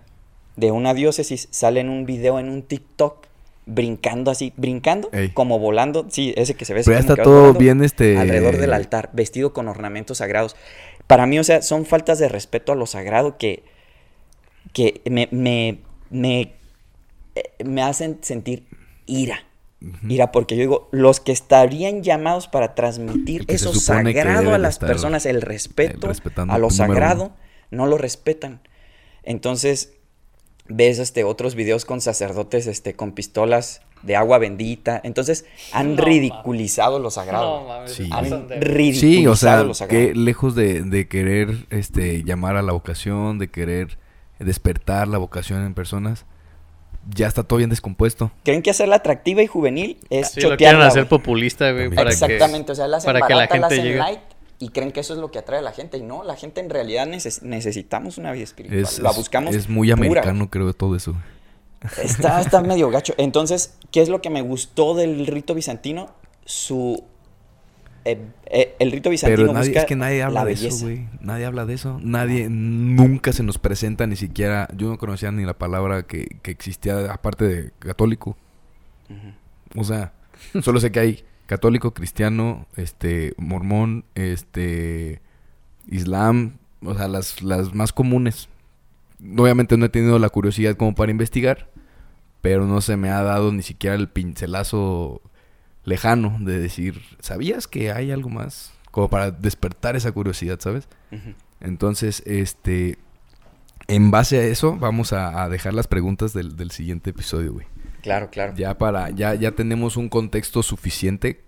de 0.56 0.70
una 0.70 0.94
diócesis 0.94 1.48
sale 1.50 1.80
en 1.80 1.88
un 1.88 2.06
video 2.06 2.38
en 2.38 2.48
un 2.48 2.62
TikTok 2.62 3.26
brincando 3.64 4.30
así, 4.30 4.52
brincando, 4.56 5.08
Ey. 5.12 5.28
como 5.30 5.58
volando, 5.58 6.06
sí, 6.10 6.34
ese 6.36 6.54
que 6.54 6.64
se 6.64 6.74
ve 6.74 6.82
Pero 6.84 6.96
ya 6.96 7.00
está 7.00 7.16
todo 7.22 7.40
volando 7.40 7.58
bien, 7.60 7.84
este- 7.84 8.18
alrededor 8.18 8.56
del 8.58 8.72
altar, 8.72 9.10
vestido 9.12 9.52
con 9.52 9.68
ornamentos 9.68 10.18
sagrados. 10.18 10.56
Para 11.06 11.26
mí, 11.26 11.38
o 11.38 11.44
sea, 11.44 11.62
son 11.62 11.86
faltas 11.86 12.18
de 12.18 12.28
respeto 12.28 12.72
a 12.72 12.74
lo 12.74 12.86
sagrado 12.86 13.38
que, 13.38 13.62
que 14.72 15.00
me, 15.08 15.28
me, 15.30 15.78
me, 16.10 16.54
eh, 17.34 17.64
me 17.64 17.82
hacen 17.82 18.18
sentir 18.22 18.64
ira. 19.06 19.44
Ira, 20.08 20.30
porque 20.30 20.54
yo 20.54 20.60
digo, 20.60 20.88
los 20.92 21.18
que 21.18 21.32
estarían 21.32 22.04
llamados 22.04 22.46
para 22.46 22.76
transmitir 22.76 23.46
que 23.46 23.56
eso 23.56 23.74
sagrado 23.74 24.54
a 24.54 24.58
las 24.58 24.78
personas, 24.78 25.26
el 25.26 25.42
respeto 25.42 26.08
a 26.48 26.58
lo 26.58 26.70
sagrado, 26.70 27.24
uno. 27.24 27.36
no 27.72 27.86
lo 27.86 27.98
respetan. 27.98 28.60
Entonces, 29.24 29.94
ves 30.68 30.98
este 30.98 31.24
otros 31.24 31.54
videos 31.54 31.84
con 31.84 32.00
sacerdotes 32.00 32.66
este 32.66 32.94
con 32.94 33.12
pistolas 33.12 33.82
de 34.02 34.16
agua 34.16 34.38
bendita. 34.38 35.00
Entonces, 35.04 35.44
han 35.72 35.94
No, 35.96 36.02
ridiculizado 36.04 36.98
lo 36.98 37.10
sagrado. 37.10 37.60
No, 37.62 37.68
mames, 37.68 37.92
Sí. 37.92 38.08
han 38.12 38.48
ridiculizado 38.48 39.00
Sí, 39.00 39.26
o 39.26 39.36
sea, 39.36 39.62
lo 39.62 39.74
sagrado. 39.74 40.08
que 40.08 40.14
lejos 40.14 40.54
de, 40.54 40.82
de 40.82 41.06
querer 41.08 41.66
este, 41.70 42.24
llamar 42.24 42.56
a 42.56 42.62
la 42.62 42.72
vocación, 42.72 43.38
de 43.38 43.48
querer 43.48 43.98
despertar 44.40 45.06
la 45.08 45.18
vocación 45.18 45.64
en 45.64 45.74
personas, 45.74 46.26
ya 47.14 47.26
está 47.28 47.42
todo 47.44 47.58
bien 47.58 47.70
descompuesto. 47.70 48.32
Creen 48.44 48.62
que 48.62 48.70
hacerla 48.70 48.96
atractiva 48.96 49.42
y 49.42 49.46
juvenil 49.46 49.98
es 50.10 50.28
Sí, 50.30 50.40
lo 50.40 50.48
quieren 50.56 50.56
chotearla, 50.56 50.86
hacer 50.86 51.08
populista, 51.08 51.70
güey, 51.72 51.90
para 51.90 52.10
Exactamente, 52.10 52.66
que... 52.66 52.72
o 52.72 52.74
sea, 52.74 52.88
la 52.88 52.96
hacen 52.96 53.08
para 53.12 53.26
que 53.26 53.34
la 53.34 53.40
barata, 53.46 53.56
la 53.58 53.68
gente 53.68 53.74
hacen 53.74 53.84
llegue. 53.84 53.98
light 53.98 54.20
y 54.62 54.68
creen 54.68 54.92
que 54.92 55.00
eso 55.00 55.12
es 55.14 55.18
lo 55.18 55.30
que 55.30 55.38
atrae 55.40 55.58
a 55.58 55.62
la 55.62 55.72
gente. 55.72 55.98
Y 55.98 56.02
no, 56.02 56.22
la 56.22 56.36
gente 56.36 56.60
en 56.60 56.70
realidad 56.70 57.06
neces- 57.08 57.42
necesitamos 57.42 58.16
una 58.18 58.30
vida 58.32 58.44
espiritual. 58.44 58.80
Es, 58.80 59.00
la 59.00 59.10
buscamos 59.10 59.54
es 59.54 59.68
muy 59.68 59.88
pura, 59.92 60.06
americano, 60.06 60.48
creo, 60.50 60.72
todo 60.72 60.94
eso. 60.94 61.14
Está, 62.00 62.40
está 62.40 62.62
medio 62.72 62.88
gacho. 62.90 63.12
Entonces, 63.16 63.76
¿qué 63.90 64.02
es 64.02 64.08
lo 64.08 64.20
que 64.22 64.30
me 64.30 64.40
gustó 64.42 64.94
del 64.94 65.26
rito 65.26 65.54
bizantino? 65.54 66.14
Su... 66.44 67.02
eh, 68.04 68.18
eh, 68.46 68.76
el 68.78 68.92
rito 68.92 69.10
bizantino 69.10 69.42
Pero 69.42 69.52
nadie, 69.52 69.70
busca 69.70 69.80
es 69.80 69.86
que 69.86 69.96
nadie 69.96 70.22
habla 70.22 70.40
la 70.40 70.46
de 70.46 70.52
eso, 70.52 70.84
güey. 70.84 71.08
Nadie 71.20 71.44
habla 71.44 71.66
de 71.66 71.74
eso. 71.74 71.98
Nadie, 72.00 72.48
nunca 72.48 73.32
se 73.32 73.42
nos 73.42 73.58
presenta 73.58 74.06
ni 74.06 74.14
siquiera. 74.16 74.68
Yo 74.76 74.88
no 74.90 74.98
conocía 74.98 75.32
ni 75.32 75.44
la 75.44 75.54
palabra 75.54 76.04
que, 76.04 76.36
que 76.42 76.52
existía 76.52 77.12
aparte 77.12 77.44
de 77.46 77.70
católico. 77.80 78.36
O 79.76 79.84
sea, 79.84 80.12
solo 80.62 80.78
sé 80.80 80.92
que 80.92 81.00
hay 81.00 81.24
católico, 81.52 81.92
cristiano, 81.92 82.66
este, 82.76 83.34
mormón, 83.36 84.06
este, 84.14 85.20
islam, 85.86 86.56
o 86.82 86.94
sea, 86.94 87.08
las, 87.08 87.42
las 87.42 87.74
más 87.74 87.92
comunes. 87.92 88.48
Obviamente 89.36 89.76
no 89.76 89.84
he 89.84 89.90
tenido 89.90 90.18
la 90.18 90.30
curiosidad 90.30 90.78
como 90.78 90.94
para 90.94 91.10
investigar, 91.10 91.68
pero 92.40 92.66
no 92.66 92.80
se 92.80 92.96
me 92.96 93.10
ha 93.10 93.22
dado 93.22 93.52
ni 93.52 93.62
siquiera 93.62 93.96
el 93.96 94.08
pincelazo 94.08 95.20
lejano 95.84 96.38
de 96.40 96.58
decir, 96.58 97.02
¿sabías 97.20 97.66
que 97.66 97.92
hay 97.92 98.12
algo 98.12 98.30
más? 98.30 98.72
Como 98.90 99.10
para 99.10 99.30
despertar 99.30 99.94
esa 99.94 100.10
curiosidad, 100.10 100.58
¿sabes? 100.58 100.88
Entonces, 101.60 102.22
este, 102.24 102.96
en 103.88 104.10
base 104.10 104.38
a 104.38 104.44
eso, 104.44 104.78
vamos 104.78 105.12
a, 105.12 105.42
a 105.42 105.50
dejar 105.50 105.74
las 105.74 105.86
preguntas 105.86 106.32
del, 106.32 106.56
del 106.56 106.70
siguiente 106.70 107.10
episodio, 107.10 107.52
güey. 107.52 107.66
Claro, 108.02 108.28
claro. 108.30 108.52
Ya 108.56 108.76
para, 108.76 109.10
ya, 109.10 109.34
ya 109.34 109.52
tenemos 109.52 109.96
un 109.96 110.08
contexto 110.08 110.62
suficiente 110.62 111.40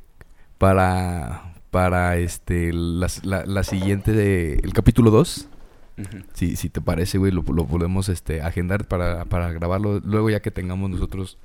para, 0.58 1.52
para 1.70 2.16
este, 2.16 2.72
las- 2.72 3.24
la, 3.24 3.44
la 3.44 3.64
siguiente, 3.64 4.12
de- 4.12 4.54
el 4.62 4.72
capítulo 4.72 5.10
2. 5.10 5.48
Ujú. 5.98 6.18
Si, 6.32 6.56
si 6.56 6.70
te 6.70 6.80
parece, 6.80 7.18
güey, 7.18 7.30
lo, 7.32 7.42
lo 7.42 7.66
podemos 7.66 8.08
este, 8.08 8.40
agendar 8.40 8.86
para, 8.86 9.24
para 9.26 9.52
grabarlo 9.52 10.00
luego 10.00 10.30
ya 10.30 10.40
que 10.40 10.50
tengamos 10.50 10.90
nosotros 10.90 11.38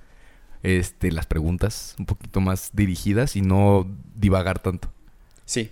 este, 0.64 1.12
las 1.12 1.26
preguntas 1.28 1.96
un 2.00 2.06
poquito 2.06 2.42
más 2.42 2.72
dirigidas 2.74 3.36
y 3.36 3.42
no 3.42 3.88
divagar 4.16 4.60
tanto. 4.60 4.90
Sí, 5.46 5.72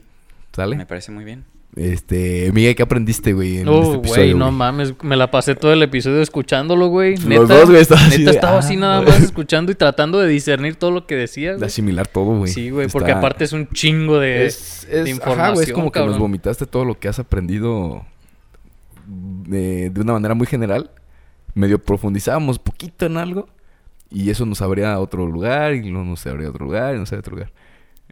¿Sale? 0.53 0.75
me 0.75 0.85
parece 0.85 1.11
muy 1.11 1.23
bien. 1.23 1.43
Este, 1.75 2.51
Miguel, 2.53 2.75
¿qué 2.75 2.81
aprendiste, 2.81 3.33
güey? 3.33 3.57
En 3.59 3.67
Oh, 3.67 3.95
este 3.95 4.07
güey, 4.07 4.33
no 4.33 4.45
güey? 4.45 4.57
mames, 4.57 4.95
me 5.03 5.15
la 5.15 5.29
pasé 5.29 5.53
todo 5.53 5.73
el 5.73 5.83
episodio 5.83 6.21
escuchándolo, 6.21 6.87
güey. 6.87 7.17
Los 7.17 7.25
Neta, 7.25 7.41
dos, 7.43 7.69
güey, 7.69 7.81
estabas 7.81 8.07
así 8.07 8.23
de, 8.23 8.31
estaba 8.31 8.55
ah, 8.55 8.59
así 8.59 8.75
nada 8.77 8.97
güey. 9.01 9.09
más 9.09 9.21
escuchando 9.21 9.71
y 9.71 9.75
tratando 9.75 10.17
de 10.19 10.27
discernir 10.27 10.75
todo 10.75 10.89
lo 10.89 11.05
que 11.05 11.15
decía, 11.15 11.55
De 11.55 11.65
asimilar 11.67 12.07
todo, 12.07 12.35
güey. 12.37 12.51
Sí, 12.51 12.71
güey, 12.71 12.87
porque 12.87 13.11
aparte 13.11 13.43
es 13.43 13.53
un 13.53 13.67
chingo 13.69 14.19
de, 14.19 14.47
es, 14.47 14.87
de 14.89 15.09
información, 15.09 15.39
ajá, 15.39 15.53
güey, 15.53 15.67
es 15.67 15.73
como 15.73 15.91
que 15.91 15.99
nos 15.99 16.17
vomitaste 16.17 16.65
todo 16.65 16.83
lo 16.83 16.97
que 16.97 17.09
has 17.09 17.19
aprendido 17.19 18.05
de, 19.05 19.89
de 19.91 20.01
una 20.01 20.13
manera 20.13 20.33
muy 20.33 20.47
general. 20.47 20.89
Medio 21.53 21.79
profundizábamos 21.79 22.57
poquito 22.59 23.05
en 23.05 23.17
algo 23.17 23.47
y 24.09 24.29
eso 24.29 24.45
nos 24.45 24.61
abría 24.61 24.93
a 24.93 24.99
otro 24.99 25.27
lugar 25.27 25.73
y 25.73 25.89
luego 25.89 26.05
nos 26.05 26.25
abría 26.25 26.47
a 26.47 26.49
otro 26.49 26.65
lugar 26.65 26.95
y 26.95 26.99
nos 26.99 27.09
abría 27.11 27.19
a 27.19 27.21
otro 27.21 27.35
lugar. 27.35 27.51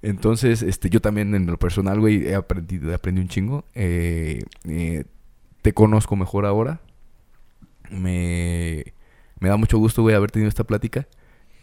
Entonces, 0.05 0.61
este, 0.61 0.91
yo 0.91 1.01
también 1.01 1.33
en 1.33 1.47
lo 1.47 1.57
personal, 1.57 1.99
güey, 1.99 2.27
he 2.27 2.35
aprendido, 2.35 2.93
aprendí 2.93 3.21
un 3.21 3.27
chingo. 3.27 3.65
Eh, 3.73 4.43
eh, 4.69 5.05
te 5.63 5.73
conozco 5.73 6.15
mejor 6.15 6.45
ahora. 6.45 6.79
Me, 7.89 8.93
me 9.39 9.49
da 9.49 9.57
mucho 9.57 9.79
gusto, 9.79 10.03
güey, 10.03 10.13
haber 10.13 10.29
tenido 10.29 10.47
esta 10.47 10.63
plática. 10.63 11.07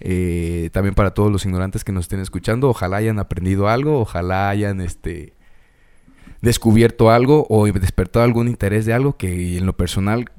Eh, 0.00 0.70
también 0.72 0.96
para 0.96 1.14
todos 1.14 1.30
los 1.30 1.44
ignorantes 1.44 1.84
que 1.84 1.92
nos 1.92 2.06
estén 2.06 2.18
escuchando, 2.18 2.68
ojalá 2.68 2.96
hayan 2.96 3.20
aprendido 3.20 3.68
algo, 3.68 4.00
ojalá 4.00 4.48
hayan 4.48 4.80
este 4.80 5.34
descubierto 6.40 7.12
algo 7.12 7.46
o 7.48 7.70
despertado 7.70 8.24
algún 8.24 8.48
interés 8.48 8.86
de 8.86 8.92
algo 8.92 9.16
que 9.16 9.56
en 9.56 9.66
lo 9.66 9.76
personal 9.76 10.32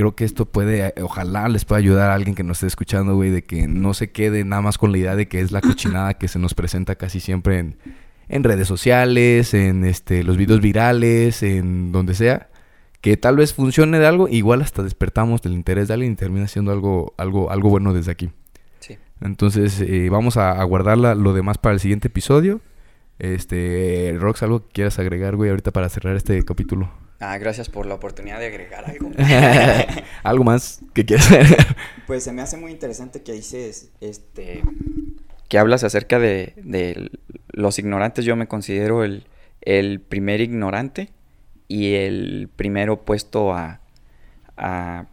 creo 0.00 0.14
que 0.16 0.24
esto 0.24 0.46
puede, 0.46 0.86
eh, 0.88 0.94
ojalá 1.02 1.48
les 1.48 1.64
pueda 1.66 1.78
ayudar 1.78 2.10
a 2.10 2.14
alguien 2.14 2.34
que 2.34 2.42
nos 2.42 2.56
esté 2.58 2.68
escuchando, 2.68 3.14
güey, 3.16 3.30
de 3.30 3.44
que 3.44 3.66
no 3.68 3.92
se 3.92 4.10
quede 4.10 4.44
nada 4.44 4.62
más 4.62 4.78
con 4.78 4.92
la 4.92 4.98
idea 4.98 5.14
de 5.14 5.28
que 5.28 5.40
es 5.40 5.52
la 5.52 5.60
cochinada 5.60 6.14
que 6.14 6.26
se 6.28 6.38
nos 6.38 6.54
presenta 6.54 6.94
casi 6.96 7.20
siempre 7.20 7.58
en, 7.58 7.76
en 8.28 8.42
redes 8.44 8.66
sociales, 8.66 9.52
en 9.54 9.84
este 9.84 10.22
los 10.24 10.36
videos 10.38 10.60
virales, 10.60 11.42
en 11.42 11.92
donde 11.92 12.14
sea, 12.14 12.48
que 13.02 13.16
tal 13.16 13.36
vez 13.36 13.52
funcione 13.54 13.98
de 13.98 14.06
algo, 14.06 14.26
igual 14.28 14.62
hasta 14.62 14.82
despertamos 14.82 15.42
del 15.42 15.52
interés 15.52 15.88
de 15.88 15.94
alguien 15.94 16.12
y 16.12 16.16
termina 16.16 16.48
siendo 16.48 16.72
algo, 16.72 17.12
algo, 17.18 17.50
algo 17.50 17.68
bueno 17.70 17.92
desde 17.92 18.10
aquí. 18.12 18.30
Sí. 18.78 18.96
Entonces, 19.20 19.80
eh, 19.80 20.08
vamos 20.10 20.36
a, 20.38 20.52
a 20.52 20.64
guardar 20.64 20.96
la- 20.98 21.14
lo 21.14 21.34
demás 21.34 21.58
para 21.58 21.74
el 21.74 21.80
siguiente 21.80 22.08
episodio. 22.08 22.60
Este, 23.20 24.16
Rox, 24.18 24.42
algo 24.42 24.66
que 24.66 24.72
quieras 24.72 24.98
agregar, 24.98 25.36
güey, 25.36 25.50
ahorita 25.50 25.72
para 25.72 25.90
cerrar 25.90 26.16
este 26.16 26.42
capítulo. 26.42 26.90
Ah, 27.20 27.36
gracias 27.36 27.68
por 27.68 27.84
la 27.84 27.94
oportunidad 27.94 28.40
de 28.40 28.46
agregar 28.46 28.86
algo. 28.86 29.10
algo 30.22 30.42
más 30.42 30.80
que 30.94 31.04
quieras 31.04 31.30
agregar. 31.30 31.76
Pues 32.06 32.24
se 32.24 32.32
me 32.32 32.40
hace 32.40 32.56
muy 32.56 32.72
interesante 32.72 33.22
que 33.22 33.32
dices, 33.32 33.90
este... 34.00 34.62
Que 35.48 35.58
hablas 35.58 35.84
acerca 35.84 36.18
de, 36.18 36.54
de 36.56 37.10
los 37.48 37.78
ignorantes. 37.78 38.24
Yo 38.24 38.36
me 38.36 38.46
considero 38.48 39.04
el, 39.04 39.26
el 39.60 40.00
primer 40.00 40.40
ignorante 40.40 41.10
y 41.68 41.94
el 41.94 42.48
primero 42.54 43.04
puesto 43.04 43.52
a, 43.52 43.80
a, 44.56 45.06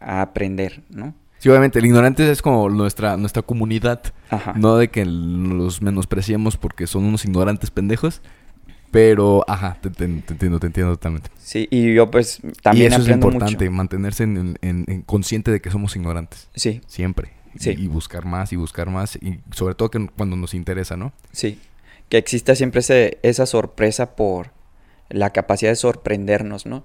a 0.00 0.20
aprender, 0.20 0.82
¿no? 0.90 1.14
Sí, 1.44 1.50
obviamente, 1.50 1.78
el 1.78 1.84
ignorante 1.84 2.30
es 2.30 2.40
como 2.40 2.70
nuestra, 2.70 3.18
nuestra 3.18 3.42
comunidad. 3.42 4.00
Ajá. 4.30 4.54
No 4.56 4.78
de 4.78 4.88
que 4.88 5.04
los 5.04 5.82
menospreciemos 5.82 6.56
porque 6.56 6.86
son 6.86 7.04
unos 7.04 7.26
ignorantes 7.26 7.70
pendejos. 7.70 8.22
Pero, 8.90 9.44
ajá, 9.46 9.76
te, 9.82 9.90
te- 9.90 10.06
te 10.06 10.32
entiendo, 10.32 10.58
te 10.58 10.68
entiendo 10.68 10.92
totalmente. 10.94 11.28
Sí, 11.36 11.68
y 11.70 11.92
yo 11.94 12.10
pues 12.10 12.40
y 12.42 12.52
también 12.62 12.92
eso 12.94 13.02
es 13.02 13.08
importante, 13.08 13.64
mucho. 13.66 13.76
mantenerse 13.76 14.22
en, 14.22 14.56
en- 14.62 14.84
en 14.86 15.02
consciente 15.02 15.50
de 15.50 15.60
que 15.60 15.70
somos 15.70 15.94
ignorantes. 15.96 16.48
Sí, 16.54 16.80
Siempre. 16.86 17.32
Sí. 17.58 17.74
Y, 17.78 17.84
y 17.84 17.86
buscar 17.88 18.24
más 18.24 18.52
y 18.54 18.56
buscar 18.56 18.88
más. 18.88 19.16
Y 19.16 19.40
sobre 19.52 19.74
todo 19.74 19.90
que 19.90 20.08
cuando 20.16 20.36
nos 20.36 20.54
interesa, 20.54 20.96
¿no? 20.96 21.12
sí. 21.32 21.58
Que 22.08 22.16
exista 22.18 22.54
siempre 22.54 22.80
ese- 22.80 23.18
esa 23.22 23.44
sorpresa 23.44 24.16
por 24.16 24.50
la 25.10 25.30
capacidad 25.30 25.70
de 25.72 25.76
sorprendernos, 25.76 26.64
¿no? 26.66 26.84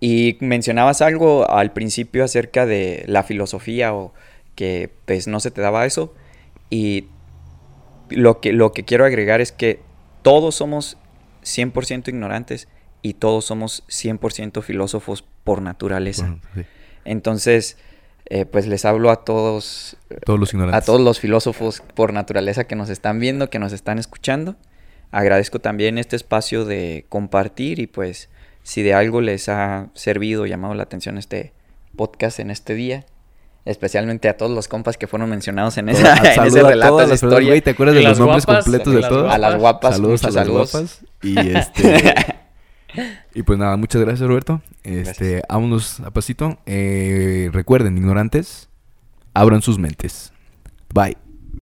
Y 0.00 0.36
mencionabas 0.40 1.02
algo 1.02 1.50
al 1.50 1.72
principio 1.72 2.24
acerca 2.24 2.66
de 2.66 3.04
la 3.06 3.24
filosofía 3.24 3.94
o 3.94 4.12
que 4.54 4.90
pues 5.06 5.26
no 5.26 5.40
se 5.40 5.50
te 5.50 5.60
daba 5.60 5.86
eso. 5.86 6.14
Y 6.70 7.06
lo 8.10 8.40
que, 8.40 8.52
lo 8.52 8.72
que 8.72 8.84
quiero 8.84 9.04
agregar 9.04 9.40
es 9.40 9.52
que 9.52 9.80
todos 10.22 10.54
somos 10.54 10.96
100% 11.42 12.08
ignorantes 12.08 12.68
y 13.02 13.14
todos 13.14 13.44
somos 13.44 13.84
100% 13.88 14.62
filósofos 14.62 15.24
por 15.44 15.62
naturaleza. 15.62 16.22
Bueno, 16.26 16.40
sí. 16.54 16.62
Entonces, 17.04 17.78
eh, 18.26 18.44
pues 18.44 18.66
les 18.66 18.84
hablo 18.84 19.10
a 19.10 19.24
todos, 19.24 19.96
Todos 20.26 20.38
los 20.38 20.52
ignorantes. 20.52 20.82
a 20.82 20.84
todos 20.84 21.00
los 21.00 21.18
filósofos 21.20 21.82
por 21.94 22.12
naturaleza 22.12 22.64
que 22.64 22.76
nos 22.76 22.90
están 22.90 23.18
viendo, 23.20 23.50
que 23.50 23.58
nos 23.58 23.72
están 23.72 23.98
escuchando. 23.98 24.56
Agradezco 25.10 25.58
también 25.58 25.96
este 25.96 26.16
espacio 26.16 26.64
de 26.66 27.06
compartir 27.08 27.78
y 27.78 27.86
pues 27.86 28.28
si 28.68 28.82
de 28.82 28.92
algo 28.92 29.22
les 29.22 29.48
ha 29.48 29.86
servido, 29.94 30.44
llamado 30.44 30.74
la 30.74 30.82
atención 30.82 31.16
este 31.16 31.54
podcast 31.96 32.38
en 32.38 32.50
este 32.50 32.74
día, 32.74 33.06
especialmente 33.64 34.28
a 34.28 34.36
todos 34.36 34.52
los 34.52 34.68
compas 34.68 34.98
que 34.98 35.06
fueron 35.06 35.30
mencionados 35.30 35.78
en, 35.78 35.88
esa, 35.88 36.14
en 36.34 36.44
ese 36.46 36.62
relato, 36.62 36.98
las 36.98 37.08
personas, 37.08 37.12
historia. 37.14 37.48
güey, 37.48 37.62
¿Te 37.62 37.70
acuerdas 37.70 37.96
Y 37.96 37.98
de 38.00 38.04
los 38.04 38.18
nombres 38.18 38.44
guapas, 38.44 38.64
completos 38.66 38.92
de 38.92 39.00
todos? 39.00 39.32
A 39.32 39.38
las 39.38 39.58
guapas, 39.58 39.94
saludos 39.96 40.22
a 40.22 40.26
las 40.26 40.34
saludos. 40.34 40.72
guapas. 40.72 41.00
Y 41.22 41.38
este. 41.56 42.14
y 43.34 43.42
pues 43.42 43.58
nada, 43.58 43.74
muchas 43.78 44.02
gracias, 44.02 44.28
Roberto. 44.28 44.60
Este, 44.82 45.30
Gracias. 45.30 45.42
vámonos 45.48 46.00
a 46.00 46.10
pasito. 46.10 46.58
Eh, 46.66 47.48
recuerden, 47.54 47.96
ignorantes, 47.96 48.68
abran 49.32 49.62
sus 49.62 49.78
mentes. 49.78 50.30
Bye. 50.92 51.27